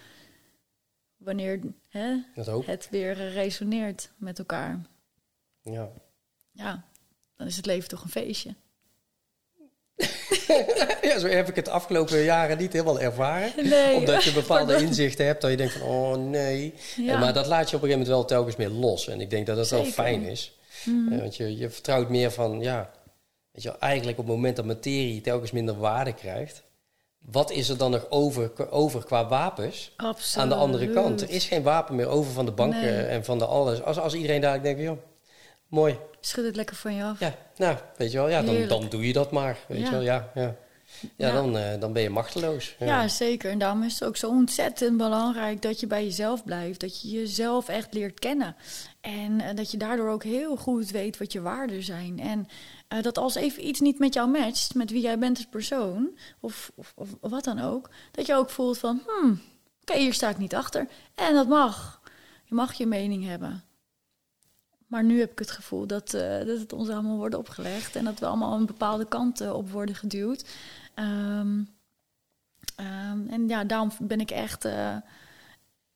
Wanneer 1.17 1.59
hè, 1.87 2.17
het 2.65 2.87
weer 2.91 3.13
resoneert 3.13 4.11
met 4.17 4.39
elkaar. 4.39 4.81
Ja. 5.61 5.89
Ja, 6.51 6.83
dan 7.37 7.47
is 7.47 7.55
het 7.55 7.65
leven 7.65 7.89
toch 7.89 8.03
een 8.03 8.09
feestje. 8.09 8.55
ja, 11.01 11.19
zo 11.19 11.27
heb 11.27 11.49
ik 11.49 11.55
het 11.55 11.65
de 11.65 11.71
afgelopen 11.71 12.23
jaren 12.23 12.57
niet 12.57 12.73
helemaal 12.73 12.99
ervaren. 12.99 13.69
Nee. 13.69 13.95
Omdat 13.95 14.23
je 14.23 14.31
bepaalde 14.31 14.65
Pardon. 14.65 14.87
inzichten 14.87 15.25
hebt 15.25 15.41
dat 15.41 15.51
je 15.51 15.57
denkt 15.57 15.73
van, 15.73 15.87
oh 15.87 16.15
nee. 16.15 16.73
Ja. 16.95 17.13
En, 17.13 17.19
maar 17.19 17.33
dat 17.33 17.47
laat 17.47 17.69
je 17.69 17.75
op 17.75 17.81
een 17.83 17.89
gegeven 17.89 18.07
moment 18.07 18.07
wel 18.07 18.25
telkens 18.25 18.55
meer 18.55 18.69
los. 18.69 19.07
En 19.07 19.21
ik 19.21 19.29
denk 19.29 19.45
dat 19.45 19.55
dat 19.55 19.69
wel 19.69 19.85
fijn 19.85 20.21
is. 20.21 20.57
Eh, 20.85 21.19
want 21.19 21.35
je, 21.35 21.57
je 21.57 21.69
vertrouwt 21.69 22.09
meer 22.09 22.31
van, 22.31 22.61
ja, 22.61 22.91
weet 23.51 23.63
je, 23.63 23.77
eigenlijk 23.77 24.19
op 24.19 24.25
het 24.25 24.35
moment 24.35 24.55
dat 24.55 24.65
materie 24.65 25.21
telkens 25.21 25.51
minder 25.51 25.77
waarde 25.77 26.13
krijgt, 26.13 26.63
wat 27.19 27.51
is 27.51 27.69
er 27.69 27.77
dan 27.77 27.91
nog 27.91 28.09
over, 28.09 28.71
over 28.71 29.05
qua 29.05 29.27
wapens 29.27 29.91
Absoluut. 29.97 30.43
aan 30.43 30.49
de 30.49 30.63
andere 30.63 30.89
kant? 30.89 31.21
Er 31.21 31.29
is 31.29 31.45
geen 31.45 31.63
wapen 31.63 31.95
meer 31.95 32.07
over 32.07 32.31
van 32.31 32.45
de 32.45 32.51
banken 32.51 32.81
Nee. 32.81 33.05
en 33.05 33.25
van 33.25 33.39
de 33.39 33.45
alles. 33.45 33.81
Als, 33.81 33.99
als 33.99 34.13
iedereen 34.13 34.41
daar 34.41 34.61
denkt, 34.61 34.81
joh, 34.81 34.97
mooi, 35.67 35.97
Schud 36.25 36.45
het 36.45 36.55
lekker 36.55 36.75
van 36.75 36.93
je 36.95 37.03
af. 37.03 37.19
ja, 37.19 37.35
nou, 37.55 37.77
weet 37.97 38.11
je 38.11 38.17
wel, 38.17 38.29
ja, 38.29 38.41
dan, 38.41 38.67
dan 38.67 38.89
doe 38.89 39.07
je 39.07 39.13
dat 39.13 39.31
maar, 39.31 39.57
weet 39.67 39.79
Ja. 39.79 39.85
je 39.85 39.91
wel, 39.91 40.01
ja, 40.01 40.31
ja. 40.35 40.55
Ja, 41.15 41.27
Ja. 41.27 41.33
Dan, 41.33 41.57
eh, 41.57 41.79
dan 41.79 41.93
ben 41.93 42.01
je 42.01 42.09
machteloos. 42.09 42.75
Ja, 42.79 43.07
zeker. 43.07 43.51
En 43.51 43.57
daarom 43.57 43.83
is 43.83 43.93
het 43.93 44.03
ook 44.03 44.17
zo 44.17 44.29
ontzettend 44.29 44.97
belangrijk 44.97 45.61
dat 45.61 45.79
je 45.79 45.87
bij 45.87 46.03
jezelf 46.03 46.43
blijft. 46.43 46.79
Dat 46.79 47.01
je 47.01 47.09
jezelf 47.09 47.67
echt 47.67 47.93
leert 47.93 48.19
kennen. 48.19 48.55
En 49.01 49.41
eh, 49.41 49.55
dat 49.55 49.71
je 49.71 49.77
daardoor 49.77 50.09
ook 50.09 50.23
heel 50.23 50.55
goed 50.55 50.89
weet 50.91 51.17
wat 51.17 51.31
je 51.31 51.41
waarden 51.41 51.83
zijn. 51.83 52.19
En 52.19 52.47
eh, 52.87 53.01
dat 53.01 53.17
als 53.17 53.35
even 53.35 53.67
iets 53.67 53.79
niet 53.79 53.99
met 53.99 54.13
jou 54.13 54.29
matcht, 54.29 54.75
met 54.75 54.91
wie 54.91 55.01
jij 55.01 55.19
bent 55.19 55.37
als 55.37 55.47
persoon, 55.49 56.17
of, 56.39 56.71
of, 56.75 56.93
of 56.95 57.09
wat 57.21 57.43
dan 57.43 57.59
ook, 57.61 57.89
dat 58.11 58.25
je 58.25 58.35
ook 58.35 58.49
voelt 58.49 58.77
van, 58.77 59.01
hmm, 59.07 59.41
oké, 59.81 59.99
hier 59.99 60.13
sta 60.13 60.29
ik 60.29 60.37
niet 60.37 60.55
achter. 60.55 60.87
En 61.15 61.33
dat 61.33 61.47
mag. 61.47 62.01
Je 62.43 62.55
mag 62.55 62.73
je 62.73 62.85
mening 62.85 63.25
hebben. 63.25 63.63
Maar 64.95 65.03
nu 65.03 65.19
heb 65.19 65.31
ik 65.31 65.39
het 65.39 65.51
gevoel 65.51 65.87
dat, 65.87 66.13
eh, 66.13 66.37
dat 66.37 66.59
het 66.59 66.73
ons 66.73 66.89
allemaal 66.89 67.17
wordt 67.17 67.35
opgelegd 67.35 67.95
en 67.95 68.05
dat 68.05 68.19
we 68.19 68.25
allemaal 68.25 68.53
een 68.53 68.65
bepaalde 68.65 69.07
kant 69.07 69.51
op 69.51 69.69
worden 69.69 69.95
geduwd. 69.95 70.45
Ehm, 70.93 71.63
ehm, 72.75 73.27
en 73.27 73.47
ja, 73.47 73.63
daarom 73.63 73.91
ben 73.99 74.19
ik 74.19 74.31
echt, 74.31 74.65
eh, 74.65 74.97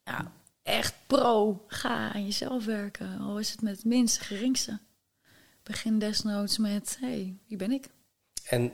ja, 0.04 0.32
echt 0.64 0.93
pro. 1.08 1.64
Ga 1.68 2.14
aan 2.14 2.24
jezelf 2.24 2.66
werken, 2.66 3.20
al 3.20 3.39
is 3.39 3.52
het 3.52 3.62
met 3.62 3.76
het 3.76 3.86
minste 3.86 4.24
geringste. 4.24 4.80
Begin 5.64 6.00
desnoods 6.00 6.58
met, 6.58 6.97
hé, 7.00 7.08
hey, 7.08 7.38
wie 7.47 7.58
ben 7.58 7.72
ik? 7.72 7.89
En 8.50 8.72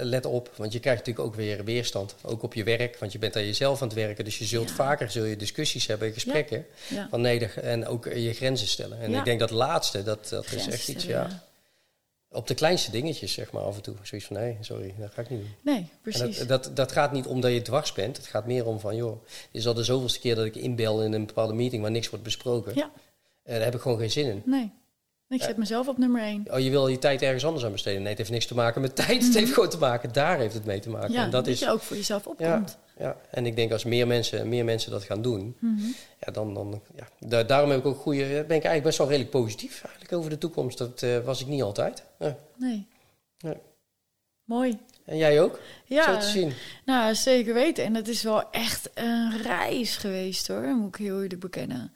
let 0.00 0.24
op, 0.26 0.50
want 0.56 0.72
je 0.72 0.80
krijgt 0.80 0.98
natuurlijk 0.98 1.26
ook 1.26 1.34
weer 1.34 1.64
weerstand. 1.64 2.14
Ook 2.22 2.42
op 2.42 2.54
je 2.54 2.64
werk, 2.64 2.98
want 2.98 3.12
je 3.12 3.18
bent 3.18 3.36
aan 3.36 3.44
jezelf 3.44 3.82
aan 3.82 3.88
het 3.88 3.96
werken. 3.96 4.24
Dus 4.24 4.38
je 4.38 4.44
zult 4.44 4.68
Ja. 4.68 4.74
vaker 4.74 5.10
zul 5.10 5.24
je 5.24 5.36
discussies 5.36 5.86
hebben, 5.86 6.12
gesprekken. 6.12 6.66
Ja, 6.88 7.06
Van 7.10 7.20
nee, 7.20 7.46
en 7.46 7.86
ook 7.86 8.04
je 8.04 8.32
grenzen 8.32 8.66
stellen. 8.68 8.98
En 9.00 9.14
ik 9.14 9.24
denk 9.24 9.40
dat 9.40 9.50
laatste, 9.50 10.02
dat, 10.02 10.28
dat 10.28 10.52
is 10.52 10.66
echt 10.66 10.88
iets, 10.88 11.02
stellen, 11.04 11.28
ja. 11.30 11.42
Op 12.28 12.46
de 12.46 12.54
kleinste 12.54 12.90
dingetjes, 12.90 13.32
zeg 13.32 13.52
maar, 13.52 13.62
af 13.62 13.76
en 13.76 13.82
toe. 13.82 13.94
Zoiets 14.02 14.26
van, 14.26 14.36
nee, 14.36 14.56
sorry, 14.60 14.94
dat 14.98 15.10
ga 15.12 15.20
ik 15.22 15.30
niet 15.30 15.40
doen. 15.40 15.54
Nee, 15.74 15.88
precies. 16.02 16.38
dat, 16.38 16.48
dat, 16.48 16.76
dat 16.76 16.92
gaat 16.92 17.12
niet 17.12 17.26
omdat 17.26 17.52
je 17.52 17.62
dwars 17.62 17.92
bent. 17.92 18.16
Het 18.16 18.26
gaat 18.26 18.46
meer 18.46 18.66
om 18.66 18.80
van, 18.80 18.96
joh, 18.96 19.24
dit 19.24 19.60
is 19.60 19.66
al 19.66 19.74
de 19.74 19.84
zoveelste 19.84 20.20
keer 20.20 20.34
dat 20.34 20.44
ik 20.44 20.56
inbel 20.56 21.02
in 21.02 21.12
een 21.12 21.26
bepaalde 21.26 21.54
meeting 21.54 21.82
waar 21.82 21.90
niks 21.90 22.08
wordt 22.10 22.24
besproken. 22.24 22.72
Ja. 22.74 22.90
En 23.42 23.54
daar 23.54 23.64
heb 23.64 23.74
ik 23.74 23.80
gewoon 23.80 23.98
geen 23.98 24.10
zin 24.10 24.26
in. 24.26 24.42
Nee, 24.44 24.70
ik 25.28 25.42
zet 25.42 25.56
mezelf 25.56 25.88
op 25.88 25.98
nummer 25.98 26.22
één. 26.22 26.44
Oh, 26.50 26.58
je 26.58 26.70
wil 26.70 26.88
je 26.88 26.98
tijd 26.98 27.22
ergens 27.22 27.44
anders 27.44 27.64
aan 27.64 27.72
besteden. 27.72 27.98
Nee, 28.00 28.08
het 28.08 28.18
heeft 28.18 28.30
niks 28.30 28.46
te 28.46 28.54
maken 28.54 28.80
met 28.80 28.96
tijd. 28.96 29.22
Het 29.24 29.34
heeft 29.34 29.52
gewoon 29.52 29.68
te 29.68 29.78
maken, 29.78 30.12
daar 30.12 30.38
heeft 30.38 30.54
het 30.54 30.64
mee 30.64 30.80
te 30.80 30.90
maken. 30.90 31.12
Ja, 31.12 31.24
en 31.24 31.30
dat, 31.30 31.44
dat 31.44 31.54
is, 31.54 31.60
je 31.60 31.70
ook 31.70 31.80
voor 31.80 31.96
jezelf 31.96 32.26
opkomt. 32.26 32.78
ja. 32.98 33.16
En 33.30 33.46
ik 33.46 33.56
denk 33.56 33.72
als 33.72 33.84
meer 33.84 34.06
mensen, 34.06 34.48
meer 34.48 34.64
mensen 34.64 34.90
dat 34.90 35.02
gaan 35.04 35.22
doen, 35.22 35.56
Mhm. 35.58 35.84
ja, 36.20 36.32
dan, 36.32 36.54
dan 36.54 36.80
ja, 36.96 37.08
da- 37.28 37.42
daarom 37.42 37.70
heb 37.70 37.78
ik 37.78 37.86
ook 37.86 37.98
goede, 37.98 38.24
ben 38.26 38.38
ik 38.42 38.48
eigenlijk 38.50 38.82
best 38.82 38.98
wel 38.98 39.06
redelijk 39.08 39.30
positief 39.30 39.82
eigenlijk 39.84 40.12
over 40.12 40.30
de 40.30 40.38
toekomst. 40.38 40.78
Dat 40.78 41.02
eh, 41.02 41.18
was 41.18 41.40
ik 41.40 41.46
niet 41.46 41.62
altijd. 41.62 42.02
Ja. 42.18 42.36
Nee. 42.56 42.86
Mooi. 44.44 44.78
En 45.04 45.16
jij 45.16 45.40
ook? 45.40 45.54
Zo 45.88 45.94
Ja, 45.94 46.16
te 46.18 46.26
zien. 46.26 46.52
nou 46.84 47.14
zeker 47.14 47.54
weten. 47.54 47.84
En 47.84 47.94
het 47.94 48.08
is 48.08 48.22
wel 48.22 48.50
echt 48.50 48.90
een 48.94 49.42
reis 49.42 49.96
geweest 49.96 50.48
hoor, 50.48 50.62
moet 50.62 50.88
ik 50.98 51.04
heel 51.04 51.22
eerlijk 51.22 51.40
bekennen. 51.40 51.92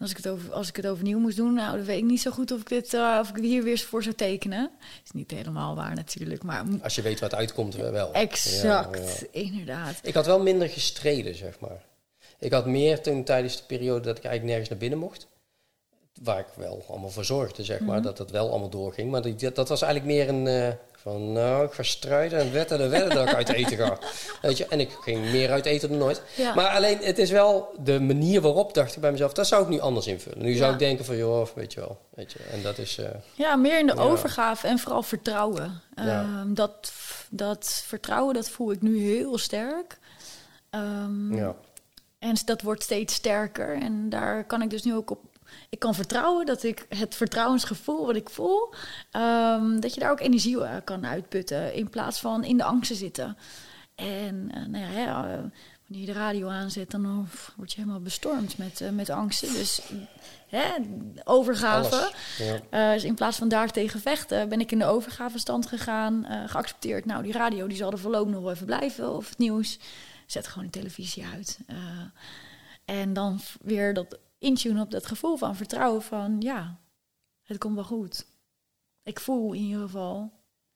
Als 0.00 0.10
ik, 0.10 0.16
het 0.16 0.28
over, 0.28 0.52
als 0.52 0.68
ik 0.68 0.76
het 0.76 0.86
overnieuw 0.86 1.18
moest 1.18 1.36
doen, 1.36 1.54
nou, 1.54 1.76
dan 1.76 1.84
weet 1.86 1.98
ik 1.98 2.04
niet 2.04 2.20
zo 2.20 2.30
goed 2.30 2.50
of 2.52 2.60
ik, 2.60 2.68
dit, 2.68 2.94
eh, 2.94 3.18
of 3.20 3.28
ik 3.28 3.36
hier 3.42 3.62
weer 3.62 3.78
voor 3.78 4.02
zou 4.02 4.14
tekenen. 4.14 4.70
Is 5.04 5.10
niet 5.10 5.30
helemaal 5.30 5.74
waar 5.74 5.94
natuurlijk, 5.94 6.42
maar 6.42 6.64
Als 6.82 6.94
je 6.94 7.02
weet 7.02 7.20
wat 7.20 7.34
uitkomt, 7.34 7.74
wel. 7.76 8.12
Exact, 8.12 9.18
ja. 9.20 9.26
inderdaad. 9.40 9.98
Ik 10.02 10.14
had 10.14 10.26
wel 10.26 10.42
minder 10.42 10.68
gestreden, 10.68 11.34
zeg 11.34 11.60
maar. 11.60 11.82
Ik 12.38 12.52
had 12.52 12.66
meer 12.66 13.00
toen 13.00 13.24
tijdens 13.24 13.56
de 13.56 13.62
periode 13.66 14.00
dat 14.00 14.16
ik 14.18 14.24
eigenlijk 14.24 14.44
nergens 14.44 14.68
naar 14.68 14.78
binnen 14.78 14.98
mocht. 14.98 15.26
Waar 16.22 16.38
ik 16.38 16.46
wel 16.56 16.84
allemaal 16.88 17.10
voor 17.10 17.24
zorgde, 17.24 17.64
zeg 17.64 17.80
maar. 17.80 17.96
Mhm. 17.96 18.04
Dat 18.04 18.18
het 18.18 18.30
wel 18.30 18.50
allemaal 18.50 18.70
doorging. 18.70 19.10
Maar 19.10 19.22
die- 19.22 19.34
dat, 19.34 19.54
dat 19.54 19.68
was 19.68 19.82
eigenlijk 19.82 20.14
meer 20.14 20.28
een... 20.28 20.46
eh, 20.46 20.74
van, 21.02 21.32
nou, 21.32 21.64
ik 21.66 21.72
ga 21.72 21.82
strijden 21.82 22.38
en 22.38 22.52
wetten 22.52 22.80
en 22.80 22.90
wedden 22.90 23.14
dat 23.14 23.28
ik 23.28 23.34
uit 23.34 23.48
eten 23.48 23.76
ga. 23.76 23.98
Weet 24.42 24.56
je? 24.58 24.66
En 24.66 24.80
ik 24.80 24.90
ging 25.00 25.30
meer 25.30 25.50
uit 25.50 25.64
eten 25.66 25.88
dan 25.88 25.98
nooit. 25.98 26.22
Ja. 26.36 26.54
Maar 26.54 26.68
alleen, 26.68 26.98
het 27.02 27.18
is 27.18 27.30
wel 27.30 27.74
de 27.78 28.00
manier 28.00 28.40
waarop, 28.40 28.74
dacht 28.74 28.94
ik 28.94 29.00
bij 29.00 29.10
mezelf... 29.10 29.32
dat 29.32 29.46
zou 29.46 29.62
ik 29.62 29.68
nu 29.68 29.80
anders 29.80 30.06
invullen. 30.06 30.42
Nu 30.42 30.54
zou 30.54 30.72
ik 30.72 30.78
denken 30.78 31.04
van, 31.04 31.16
joh, 31.16 31.46
weet 31.54 31.72
je 31.72 31.80
wel. 31.80 31.98
Weet 32.14 32.32
je, 32.32 32.38
en 32.52 32.62
dat 32.62 32.78
is... 32.78 32.98
eh, 32.98 33.08
Ja, 33.34 33.56
meer 33.56 33.78
in 33.78 33.86
de 33.86 33.94
Ja. 33.94 34.00
overgave 34.02 34.66
en 34.66 34.78
vooral 34.78 35.02
vertrouwen. 35.02 35.80
Ehm, 35.94 36.54
dat, 36.54 36.92
dat 37.30 37.82
vertrouwen, 37.86 38.34
dat 38.34 38.48
voel 38.50 38.72
ik 38.72 38.82
nu 38.82 38.98
heel 38.98 39.38
sterk. 39.38 39.98
Ehm, 40.70 41.34
ja. 41.36 41.54
En 42.18 42.36
dat 42.44 42.62
wordt 42.62 42.82
steeds 42.82 43.14
sterker. 43.14 43.82
En 43.82 44.08
daar 44.08 44.44
kan 44.44 44.62
ik 44.62 44.70
dus 44.70 44.82
nu 44.82 44.94
ook 44.94 45.10
op. 45.10 45.18
Ik 45.68 45.78
kan 45.78 45.94
vertrouwen 45.94 46.46
dat 46.46 46.62
ik 46.62 46.86
het 46.88 47.14
vertrouwensgevoel 47.14 48.06
wat 48.06 48.16
ik 48.16 48.30
voel, 48.30 48.74
ehm, 49.10 49.80
dat 49.80 49.94
je 49.94 50.00
daar 50.00 50.10
ook 50.10 50.20
energie 50.20 50.60
uit 50.60 50.84
kan 50.84 51.06
uitputten. 51.06 51.74
In 51.74 51.90
plaats 51.90 52.20
van 52.20 52.44
in 52.44 52.56
de 52.56 52.64
angst 52.64 52.90
te 52.90 52.96
zitten. 52.96 53.36
En 53.94 54.50
eh, 54.54 54.66
nou 54.66 54.84
ja, 54.84 54.90
hè, 54.90 55.04
eh, 55.04 55.38
wanneer 55.88 56.06
je 56.06 56.12
de 56.12 56.18
radio 56.18 56.48
aanzet, 56.48 56.90
dan 56.90 57.28
word 57.56 57.72
je 57.72 57.80
helemaal 57.80 58.00
bestormd 58.00 58.58
met, 58.58 58.80
eh, 58.80 58.90
met 58.90 59.10
angsten. 59.10 59.52
Dus 59.52 59.80
hè, 60.48 60.68
overgave. 61.24 62.12
Ja. 62.38 62.60
Eh, 62.70 62.92
dus 62.92 63.04
in 63.04 63.14
plaats 63.14 63.36
van 63.36 63.48
daar 63.48 63.70
tegen 63.70 64.00
vechten, 64.00 64.48
ben 64.48 64.60
ik 64.60 64.72
in 64.72 64.78
de 64.78 64.84
overgavestand 64.84 65.66
gegaan. 65.66 66.24
eh, 66.24 66.48
geaccepteerd. 66.48 67.04
Nou, 67.04 67.22
die 67.22 67.32
radio 67.32 67.66
die 67.66 67.76
zal 67.76 67.92
er 67.92 67.98
voorlopig 67.98 68.32
nog 68.32 68.42
wel 68.42 68.52
even 68.52 68.66
blijven. 68.66 69.12
Of 69.14 69.28
het 69.28 69.38
nieuws. 69.38 69.78
Zet 70.26 70.46
gewoon 70.46 70.64
de 70.64 70.70
televisie 70.78 71.24
uit. 71.34 71.58
Eh, 71.66 71.76
en 72.84 73.12
dan 73.12 73.40
weer 73.62 73.94
dat 73.94 74.18
intunen 74.40 74.82
op 74.82 74.90
dat 74.90 75.06
gevoel 75.06 75.36
van 75.36 75.56
vertrouwen 75.56 76.02
van 76.02 76.40
ja, 76.40 76.80
het 77.42 77.58
komt 77.58 77.74
wel 77.74 77.84
goed. 77.84 78.26
Ik 79.02 79.20
voel 79.20 79.52
in 79.52 79.60
ieder 79.60 79.80
geval 79.80 80.32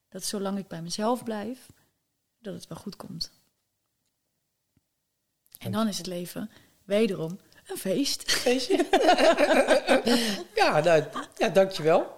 dat 0.08 0.24
zolang 0.24 0.58
ik 0.58 0.68
bij 0.68 0.82
mezelf 0.82 1.24
blijf, 1.24 1.66
dat 2.38 2.54
het 2.54 2.66
wel 2.66 2.78
goed 2.78 2.96
komt. 2.96 3.32
En 5.58 5.72
dan 5.72 5.88
is 5.88 5.98
het 5.98 6.06
leven 6.06 6.50
wederom 6.84 7.38
een 7.66 7.76
feest. 7.76 8.30
Feestje. 8.30 8.76
ja, 10.54 10.80
nou, 10.80 11.04
ja, 11.36 11.48
dankjewel. 11.48 12.16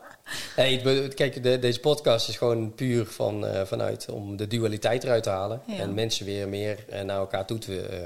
Hey, 0.54 1.08
kijk, 1.14 1.42
de- 1.42 1.58
deze 1.58 1.80
podcast 1.80 2.28
is 2.28 2.36
gewoon 2.36 2.74
puur 2.74 3.06
van, 3.06 3.46
eh, 3.46 3.64
vanuit 3.66 4.08
om 4.10 4.36
de 4.36 4.46
dualiteit 4.46 5.04
eruit 5.04 5.22
te 5.22 5.28
halen. 5.30 5.62
Ja. 5.66 5.74
En 5.76 5.94
mensen 5.94 6.26
weer 6.26 6.48
meer 6.48 6.84
eh, 6.88 7.02
naar 7.02 7.16
elkaar 7.18 7.46
toe 7.46 7.58
te, 7.58 7.80
eh, 7.80 7.98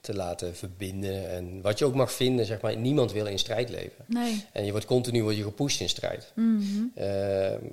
te 0.00 0.14
laten 0.14 0.56
verbinden. 0.56 1.30
En 1.30 1.60
wat 1.62 1.78
je 1.78 1.84
ook 1.84 1.94
mag 1.94 2.12
vinden, 2.12 2.46
zeg 2.46 2.60
maar, 2.60 2.76
niemand 2.76 3.12
wil 3.12 3.26
in 3.26 3.38
strijd 3.38 3.68
leven. 3.70 4.04
Nee, 4.06 4.44
En 4.52 4.64
je 4.64 4.70
wordt 4.70 4.86
continu 4.86 5.22
word 5.22 5.36
je 5.36 5.42
gepusht 5.42 5.80
in 5.80 5.88
strijd. 5.88 6.32
Mhm, 6.34 6.82
Ehm, 6.94 7.64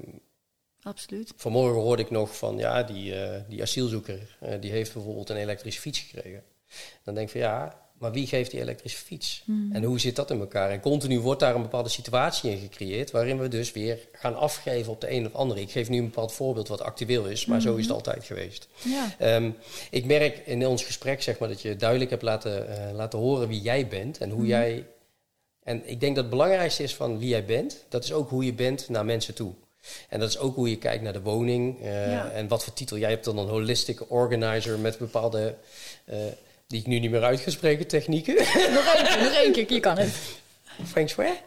absoluut. 0.82 1.34
vanmorgen 1.36 1.82
hoorde 1.82 2.04
ik 2.04 2.10
nog 2.12 2.38
van, 2.38 2.58
ja, 2.58 2.84
die, 2.84 3.14
die 3.48 3.62
asielzoeker, 3.62 4.38
die 4.60 4.72
heeft 4.72 4.94
bijvoorbeeld 4.94 5.30
een 5.30 5.38
elektrische 5.38 5.82
fiets 5.82 6.00
gekregen. 6.00 6.44
Dan 7.04 7.14
denk 7.16 7.26
ik 7.28 7.32
van, 7.32 7.42
ja, 7.42 7.84
maar 8.06 8.14
wie 8.14 8.28
geeft 8.28 8.51
die 8.51 8.60
elektrische 8.60 8.97
fiets? 8.97 9.43
Mhm. 9.45 9.76
En 9.76 9.84
hoe 9.84 9.99
zit 9.99 10.16
dat 10.16 10.32
in 10.32 10.39
elkaar? 10.39 10.70
En 10.70 10.80
continu 10.80 11.20
wordt 11.20 11.39
daar 11.39 11.56
een 11.56 11.62
bepaalde 11.62 11.89
situatie 11.89 12.51
in 12.51 12.58
gecreëerd, 12.58 13.12
waarin 13.12 13.39
we 13.39 13.47
dus 13.47 13.72
weer 13.72 13.99
gaan 14.12 14.36
afgeven 14.36 14.91
op 14.91 15.01
de 15.01 15.12
een 15.12 15.26
of 15.26 15.34
andere. 15.34 15.62
Ik 15.62 15.72
geef 15.72 15.89
nu 15.89 15.97
een 15.97 16.06
bepaald 16.06 16.34
voorbeeld 16.34 16.68
wat 16.68 16.82
actueel 16.82 17.26
is, 17.26 17.45
maar 17.45 17.62
zo 17.62 17.76
is 17.76 17.86
het 17.86 17.93
altijd 17.95 18.24
geweest. 18.24 18.68
Ja, 18.84 19.16
Ehm, 19.20 19.49
ik 19.89 20.06
merk 20.06 20.38
in 20.45 20.68
ons 20.68 20.84
gesprek 20.84 21.22
zeg 21.22 21.39
maar, 21.39 21.49
dat 21.49 21.62
je 21.62 21.76
duidelijk 21.76 22.10
hebt 22.10 22.22
laten, 22.24 22.68
eh, 22.88 22.93
laten 22.93 23.20
horen 23.20 23.47
wie 23.47 23.62
jij 23.62 23.88
bent 23.88 24.18
en 24.18 24.30
hoe 24.30 24.39
Mhm. 24.39 24.47
jij. 24.49 24.86
En 25.64 25.82
ik 25.89 25.99
denk 25.99 26.16
dat 26.16 26.24
het 26.24 26.34
belangrijkste 26.34 26.84
is 26.84 26.95
van 26.95 27.20
wie 27.20 27.30
jij 27.30 27.45
bent, 27.45 27.86
dat 27.89 28.03
is 28.03 28.14
ook 28.14 28.30
hoe 28.30 28.45
je 28.45 28.53
bent 28.53 28.89
naar 28.89 29.06
mensen 29.06 29.34
toe. 29.34 29.53
En 30.10 30.20
dat 30.20 30.30
is 30.30 30.38
ook 30.38 30.56
hoe 30.56 30.70
je 30.70 30.78
kijkt 30.78 31.03
naar 31.03 31.14
de 31.14 31.22
woning 31.22 31.82
eh, 31.82 32.12
Ja. 32.12 32.30
en 32.30 32.47
wat 32.47 32.64
voor 32.64 32.74
titel. 32.74 32.97
Jij 32.97 33.10
hebt 33.10 33.26
dan 33.26 33.38
een 33.38 33.47
holistic 33.47 34.12
organizer 34.12 34.80
met 34.80 34.97
bepaalde, 34.97 35.56
eh, 36.06 36.18
die 36.68 36.80
ik 36.80 36.88
nu 36.88 36.99
niet 36.99 37.11
meer 37.11 37.24
uit 37.24 37.39
ga 37.39 37.49
spreken, 37.51 37.88
technieken. 37.88 38.34
nog 38.74 38.86
één 38.95 39.05
keer, 39.05 39.24
nog 39.24 39.34
één 39.34 39.51
keer, 39.51 39.74
je 39.74 39.80
kan 39.80 39.97
het. 39.97 40.13
Feng 40.86 41.09
Shui? 41.09 41.30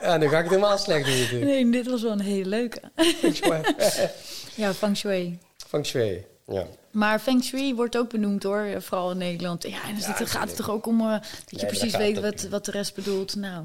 Ja, 0.00 0.18
dan 0.18 0.28
ga 0.28 0.36
ik 0.36 0.42
het 0.42 0.48
helemaal 0.48 0.78
slecht 0.78 1.04
doen 1.06 1.18
natuurlijk. 1.18 1.44
Nee, 1.50 1.70
dit 1.70 1.86
was 1.86 2.02
wel 2.02 2.12
een 2.12 2.20
hele 2.20 2.48
leuke. 2.48 2.80
Feng 2.96 3.36
Shui. 3.36 3.60
Ja, 4.54 4.74
feng 4.74 4.96
shui. 4.96 5.38
Feng 5.68 5.86
Shui, 5.86 6.24
ja. 6.46 6.66
Maar 6.90 7.18
feng 7.18 7.42
shui 7.44 7.74
wordt 7.74 7.96
ook 7.96 8.10
benoemd 8.10 8.42
hoor, 8.42 8.66
vooral 8.82 9.10
in 9.10 9.18
Nederland. 9.18 9.62
Ja, 9.62 9.82
en 9.82 9.92
dan 9.92 10.02
zit- 10.02 10.18
Ja, 10.18 10.24
gaat 10.26 10.48
het 10.48 10.56
toch 10.56 10.70
ook 10.70 10.86
om 10.86 11.00
eh, 11.00 11.06
dat 11.50 11.60
je 11.60 11.66
precies 11.66 11.96
weet 11.96 12.16
het 12.16 12.24
wat, 12.24 12.50
wat 12.50 12.64
de 12.64 12.70
rest 12.70 12.94
bedoelt. 12.94 13.34
Nou, 13.36 13.64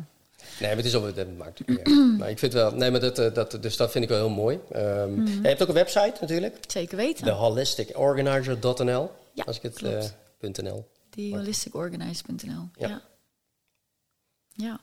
Nee, 0.60 0.68
maar 0.70 0.78
het 0.78 0.86
is 0.86 0.96
al, 0.96 1.14
dat 1.14 1.28
maakt. 1.38 1.60
Maar 2.20 2.30
ik 2.30 2.39
vind 2.39 2.54
wel, 2.54 2.72
nee, 2.72 2.91
maar 2.91 3.00
dat, 3.00 3.20
eh, 3.20 3.34
dat, 3.34 3.58
dus 3.62 3.78
dat 3.78 3.91
vind 3.91 4.04
ik 4.04 4.10
wel 4.10 4.20
heel 4.20 4.30
mooi. 4.30 4.60
Ehm, 4.72 5.14
Mhm. 5.14 5.41
Je 5.41 5.48
hebt 5.48 5.62
ook 5.62 5.68
een 5.68 5.74
website 5.74 6.14
natuurlijk, 6.22 6.58
zeker 6.68 6.98
weten. 6.98 7.26
de 7.26 7.32
holisticorganizer.nl. 7.32 9.12
Ja, 9.34 9.43
als 9.43 9.56
ik 9.56 9.62
het 9.62 9.74
klopt. 9.78 10.14
eh, 10.39 10.50
.nl. 10.64 10.88
Die 11.10 11.36
holisticorganize.nl. 11.36 12.70
Ja. 12.78 12.88
Ja. 12.88 13.02
ja. 14.54 14.80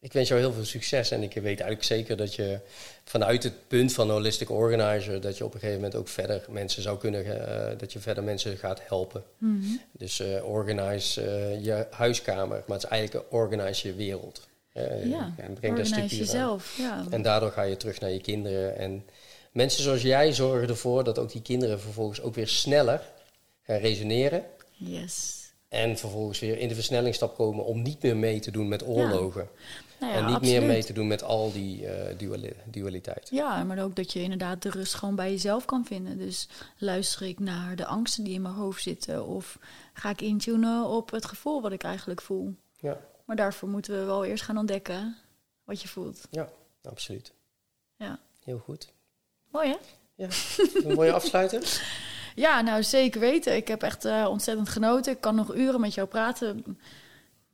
Ik 0.00 0.12
wens 0.12 0.28
jou 0.28 0.40
heel 0.40 0.52
veel 0.52 0.64
succes 0.64 1.10
en 1.10 1.22
ik 1.22 1.32
weet 1.34 1.44
eigenlijk 1.44 1.82
zeker 1.84 2.16
dat 2.16 2.34
je 2.34 2.58
vanuit 3.04 3.42
het 3.42 3.68
punt 3.68 3.92
van 3.92 4.10
holistic 4.10 4.50
organizer 4.50 5.20
dat 5.20 5.38
je 5.38 5.44
op 5.44 5.54
een 5.54 5.60
gegeven 5.60 5.80
moment 5.80 5.98
ook 6.00 6.08
verder 6.08 6.42
mensen 6.48 6.82
zou 6.82 6.98
kunnen, 6.98 7.46
eh, 7.70 7.78
dat 7.78 7.92
je 7.92 7.98
verder 7.98 8.24
mensen 8.24 8.56
gaat 8.56 8.80
helpen. 8.84 9.22
Mhm. 9.38 9.64
Dus 9.92 10.22
organize 10.42 11.20
eh, 11.20 11.64
je 11.64 11.86
huiskamer, 11.90 12.62
maar 12.66 12.76
het 12.76 12.84
is 12.84 12.90
eigenlijk 12.90 13.32
organize 13.32 13.88
je 13.88 13.94
wereld. 13.94 14.46
Eh, 14.74 15.06
Ja, 15.10 15.34
en 15.36 15.54
breng 15.54 15.76
daar 15.88 16.04
jezelf. 16.06 16.76
Ja. 16.78 17.04
En 17.10 17.22
daardoor 17.22 17.50
ga 17.50 17.62
je 17.62 17.76
terug 17.76 18.00
naar 18.00 18.10
je 18.10 18.20
kinderen. 18.20 18.78
En 18.78 19.04
mensen 19.52 19.82
zoals 19.82 20.02
jij 20.02 20.32
zorgen 20.32 20.68
ervoor 20.68 21.04
dat 21.04 21.18
ook 21.18 21.32
die 21.32 21.42
kinderen 21.42 21.80
vervolgens 21.80 22.20
ook 22.22 22.34
weer 22.34 22.48
sneller 22.48 23.02
gaan 23.62 23.78
resoneren. 23.78 24.44
Yes. 24.72 25.42
En 25.68 25.98
vervolgens 25.98 26.38
weer 26.38 26.58
in 26.58 26.68
de 26.68 26.74
versnellingsstap 26.74 27.34
komen 27.36 27.64
om 27.64 27.82
niet 27.82 28.02
meer 28.02 28.16
mee 28.16 28.40
te 28.40 28.50
doen 28.50 28.68
met 28.68 28.86
oorlogen. 28.86 29.48
Nou 30.00 30.12
ja, 30.12 30.18
en 30.18 30.24
niet 30.26 30.34
absoluut. 30.34 30.60
meer 30.60 30.68
mee 30.68 30.84
te 30.84 30.92
doen 30.92 31.06
met 31.06 31.22
al 31.22 31.52
die 31.52 31.86
eh, 31.86 32.18
duali- 32.18 32.56
dualiteit. 32.64 33.28
Ja, 33.30 33.64
maar 33.64 33.82
ook 33.82 33.96
dat 33.96 34.12
je 34.12 34.22
inderdaad 34.22 34.62
de 34.62 34.70
rust 34.70 34.94
gewoon 34.94 35.14
bij 35.14 35.30
jezelf 35.30 35.64
kan 35.64 35.84
vinden. 35.84 36.18
Dus 36.18 36.48
luister 36.78 37.26
ik 37.26 37.38
naar 37.38 37.76
de 37.76 37.86
angsten 37.86 38.24
die 38.24 38.34
in 38.34 38.42
mijn 38.42 38.54
hoofd 38.54 38.82
zitten? 38.82 39.26
Of 39.26 39.58
ga 39.92 40.10
ik 40.10 40.20
intunen 40.20 40.84
op 40.86 41.10
het 41.10 41.24
gevoel 41.24 41.62
wat 41.62 41.72
ik 41.72 41.82
eigenlijk 41.82 42.20
voel? 42.22 42.54
Ja, 42.80 43.00
Maar 43.24 43.36
daarvoor 43.36 43.68
moeten 43.68 43.98
we 43.98 44.04
wel 44.04 44.24
eerst 44.24 44.44
gaan 44.44 44.58
ontdekken 44.58 45.16
wat 45.64 45.82
je 45.82 45.88
voelt. 45.88 46.26
ja 46.30 46.48
absoluut. 46.82 47.32
Ja. 47.96 48.18
Heel 48.42 48.58
goed. 48.58 48.92
Mooi 49.50 49.68
hè? 49.68 49.76
Ja, 50.14 50.28
een 50.84 50.94
mooie 50.94 51.12
afsluiten. 51.20 51.62
Ja, 52.34 52.60
nou 52.60 52.82
zeker 52.82 53.20
weten. 53.20 53.56
Ik 53.56 53.68
heb 53.68 53.82
echt 53.82 54.04
eh, 54.04 54.26
ontzettend 54.28 54.68
genoten. 54.68 55.12
Ik 55.12 55.20
kan 55.20 55.34
nog 55.34 55.54
uren 55.54 55.80
met 55.80 55.94
jou 55.94 56.08
praten. 56.08 56.78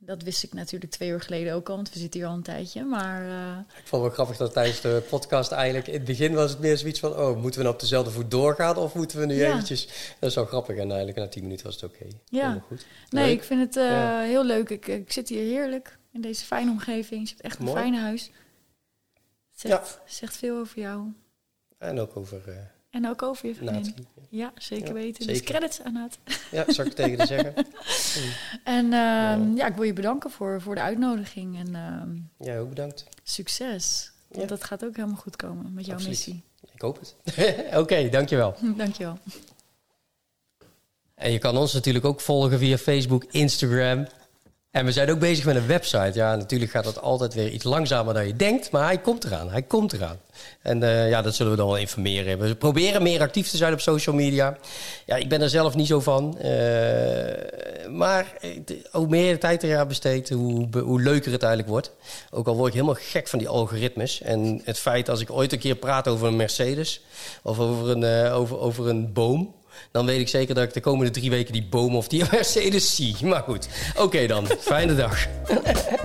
Dat 0.03 0.23
wist 0.23 0.43
ik 0.43 0.53
natuurlijk 0.53 0.91
twee 0.91 1.09
uur 1.09 1.21
geleden 1.21 1.53
ook 1.53 1.69
al, 1.69 1.75
want 1.75 1.93
we 1.93 1.99
zitten 1.99 2.19
hier 2.19 2.29
al 2.29 2.35
een 2.35 2.43
tijdje. 2.43 2.83
Maar 2.83 3.25
eh, 3.27 3.57
Ik 3.57 3.87
vond 3.87 3.91
het 3.91 4.01
wel 4.01 4.09
grappig 4.09 4.37
dat 4.37 4.53
tijdens 4.53 4.81
de 4.81 5.03
podcast 5.09 5.51
eigenlijk... 5.51 5.87
In 5.87 5.93
het 5.93 6.03
begin 6.05 6.33
was 6.33 6.51
het 6.51 6.59
meer 6.59 6.77
zoiets 6.77 6.99
van... 6.99 7.11
Oh, 7.15 7.35
moeten 7.37 7.57
we 7.59 7.63
nou 7.63 7.73
op 7.75 7.79
dezelfde 7.81 8.11
voet 8.11 8.31
doorgaan 8.31 8.77
of 8.77 8.93
moeten 8.93 9.19
we 9.19 9.25
nu 9.25 9.35
Ja. 9.35 9.47
eventjes... 9.47 9.85
Dat 10.19 10.29
is 10.29 10.35
wel 10.35 10.45
grappig 10.45 10.75
en 10.75 10.87
eigenlijk 10.87 11.17
na 11.17 11.27
tien 11.27 11.43
minuten 11.43 11.65
was 11.65 11.75
het 11.81 11.83
oké. 11.83 12.05
Ja. 12.25 12.39
Helemaal 12.39 12.67
goed. 12.67 12.85
nee, 13.09 13.25
Leuk. 13.25 13.33
ik 13.37 13.43
vind 13.43 13.61
het 13.61 13.77
eh, 13.77 13.83
Ja. 13.89 14.19
heel 14.21 14.45
leuk. 14.45 14.69
Ik, 14.69 14.87
ik 14.87 15.11
zit 15.11 15.29
hier 15.29 15.43
heerlijk 15.43 15.97
in 16.13 16.21
deze 16.21 16.45
fijne 16.45 16.71
omgeving. 16.71 17.21
Je 17.23 17.29
hebt 17.29 17.41
echt 17.45 17.59
een 17.59 17.65
Mooi. 17.65 17.77
fijn 17.77 17.95
huis. 17.95 18.31
Het 19.51 19.59
zegt, 19.59 19.99
zegt 20.05 20.37
veel 20.37 20.57
over 20.59 20.79
jou. 20.79 21.13
En 21.77 21.99
ook 21.99 22.17
over 22.17 22.41
eh 22.49 22.55
En 22.91 23.07
ook 23.07 23.21
over 23.21 23.47
je 23.47 23.55
vriendin. 23.55 23.95
Ja, 24.29 24.51
zeker 24.57 24.87
Ja, 24.87 24.93
weten. 24.93 25.27
Dus 25.27 25.37
zeker. 25.37 25.53
credits 25.55 25.81
aan 25.81 25.95
het. 25.95 26.17
Ja, 26.51 26.63
zou 26.67 26.87
ik 26.87 26.93
tegen 26.93 27.17
je 27.17 27.25
zeggen. 27.25 27.53
En 28.63 28.85
ehm, 28.93 29.55
ja. 29.55 29.65
ik 29.67 29.75
wil 29.75 29.83
je 29.83 29.93
bedanken 29.93 30.31
voor, 30.31 30.61
voor 30.61 30.75
de 30.75 30.81
uitnodiging. 30.81 31.57
En 31.57 32.29
Jij 32.37 32.59
ook 32.59 32.69
bedankt. 32.69 33.05
succes. 33.23 34.11
Want 34.27 34.49
dat 34.49 34.63
gaat 34.63 34.85
ook 34.85 34.95
helemaal 34.95 35.17
goed 35.17 35.35
komen 35.35 35.73
met 35.73 35.85
jouw 35.85 35.95
Absoluut. 35.95 36.17
missie. 36.17 36.43
Ik 36.73 36.81
hoop 36.81 36.99
het. 36.99 37.15
Oké, 37.81 38.09
dankjewel. 38.09 38.55
Dankjewel. 38.77 39.17
En 41.15 41.31
je 41.31 41.37
kan 41.39 41.57
ons 41.57 41.73
natuurlijk 41.73 42.05
ook 42.05 42.21
volgen 42.21 42.59
via 42.59 42.77
Facebook, 42.77 43.23
Instagram. 43.23 44.07
En 44.71 44.85
we 44.85 44.91
zijn 44.91 45.11
ook 45.11 45.19
bezig 45.19 45.45
met 45.45 45.55
een 45.55 45.67
website. 45.67 46.11
Ja, 46.13 46.35
natuurlijk 46.35 46.71
gaat 46.71 46.83
dat 46.83 47.01
altijd 47.01 47.33
weer 47.33 47.49
iets 47.49 47.63
langzamer 47.63 48.13
dan 48.13 48.27
je 48.27 48.35
denkt. 48.35 48.71
Maar 48.71 48.85
hij 48.85 48.97
komt 48.97 49.23
eraan. 49.23 49.49
Hij 49.49 49.61
komt 49.61 49.93
eraan. 49.93 50.19
En 50.61 50.81
uh, 50.81 51.09
ja, 51.09 51.21
dat 51.21 51.35
zullen 51.35 51.51
we 51.51 51.57
dan 51.57 51.67
wel 51.67 51.77
informeren. 51.77 52.39
We 52.39 52.55
proberen 52.55 53.03
meer 53.03 53.21
actief 53.21 53.49
te 53.49 53.57
zijn 53.57 53.73
op 53.73 53.79
social 53.79 54.15
media. 54.15 54.57
Ja, 55.05 55.15
ik 55.15 55.29
ben 55.29 55.41
er 55.41 55.49
zelf 55.49 55.75
niet 55.75 55.87
zo 55.87 55.99
van. 55.99 56.37
Uh, 56.37 56.49
maar 57.89 58.33
hoe 58.91 59.07
meer 59.07 59.39
tijd 59.39 59.63
er 59.63 59.77
aan 59.77 59.87
besteedt, 59.87 60.29
hoe, 60.29 60.67
hoe 60.83 61.01
leuker 61.01 61.31
het 61.31 61.43
eigenlijk 61.43 61.71
wordt. 61.71 61.91
Ook 62.29 62.47
al 62.47 62.55
word 62.55 62.67
ik 62.67 62.73
helemaal 62.73 62.99
gek 62.99 63.27
van 63.27 63.39
die 63.39 63.49
algoritmes. 63.49 64.21
En 64.21 64.61
het 64.63 64.79
feit 64.79 65.09
als 65.09 65.21
ik 65.21 65.31
ooit 65.31 65.53
een 65.53 65.59
keer 65.59 65.75
praat 65.75 66.07
over 66.07 66.27
een 66.27 66.35
Mercedes... 66.35 67.01
of 67.41 67.59
over 67.59 67.89
een, 67.89 68.31
over, 68.31 68.59
over 68.59 68.87
een 68.87 69.13
boom 69.13 69.53
dan 69.91 70.05
weet 70.05 70.19
ik 70.19 70.27
zeker 70.27 70.55
dat 70.55 70.63
ik 70.63 70.73
de 70.73 70.79
komende 70.79 71.11
drie 71.11 71.29
weken 71.29 71.53
die 71.53 71.67
boom 71.69 71.95
of 71.95 72.07
die 72.07 72.23
Mercedes 72.31 72.95
zie. 72.95 73.15
Maar 73.23 73.41
goed, 73.41 73.67
oké 73.97 74.27
dan. 74.27 74.47
Fijne 74.59 74.95
dag. 74.95 75.27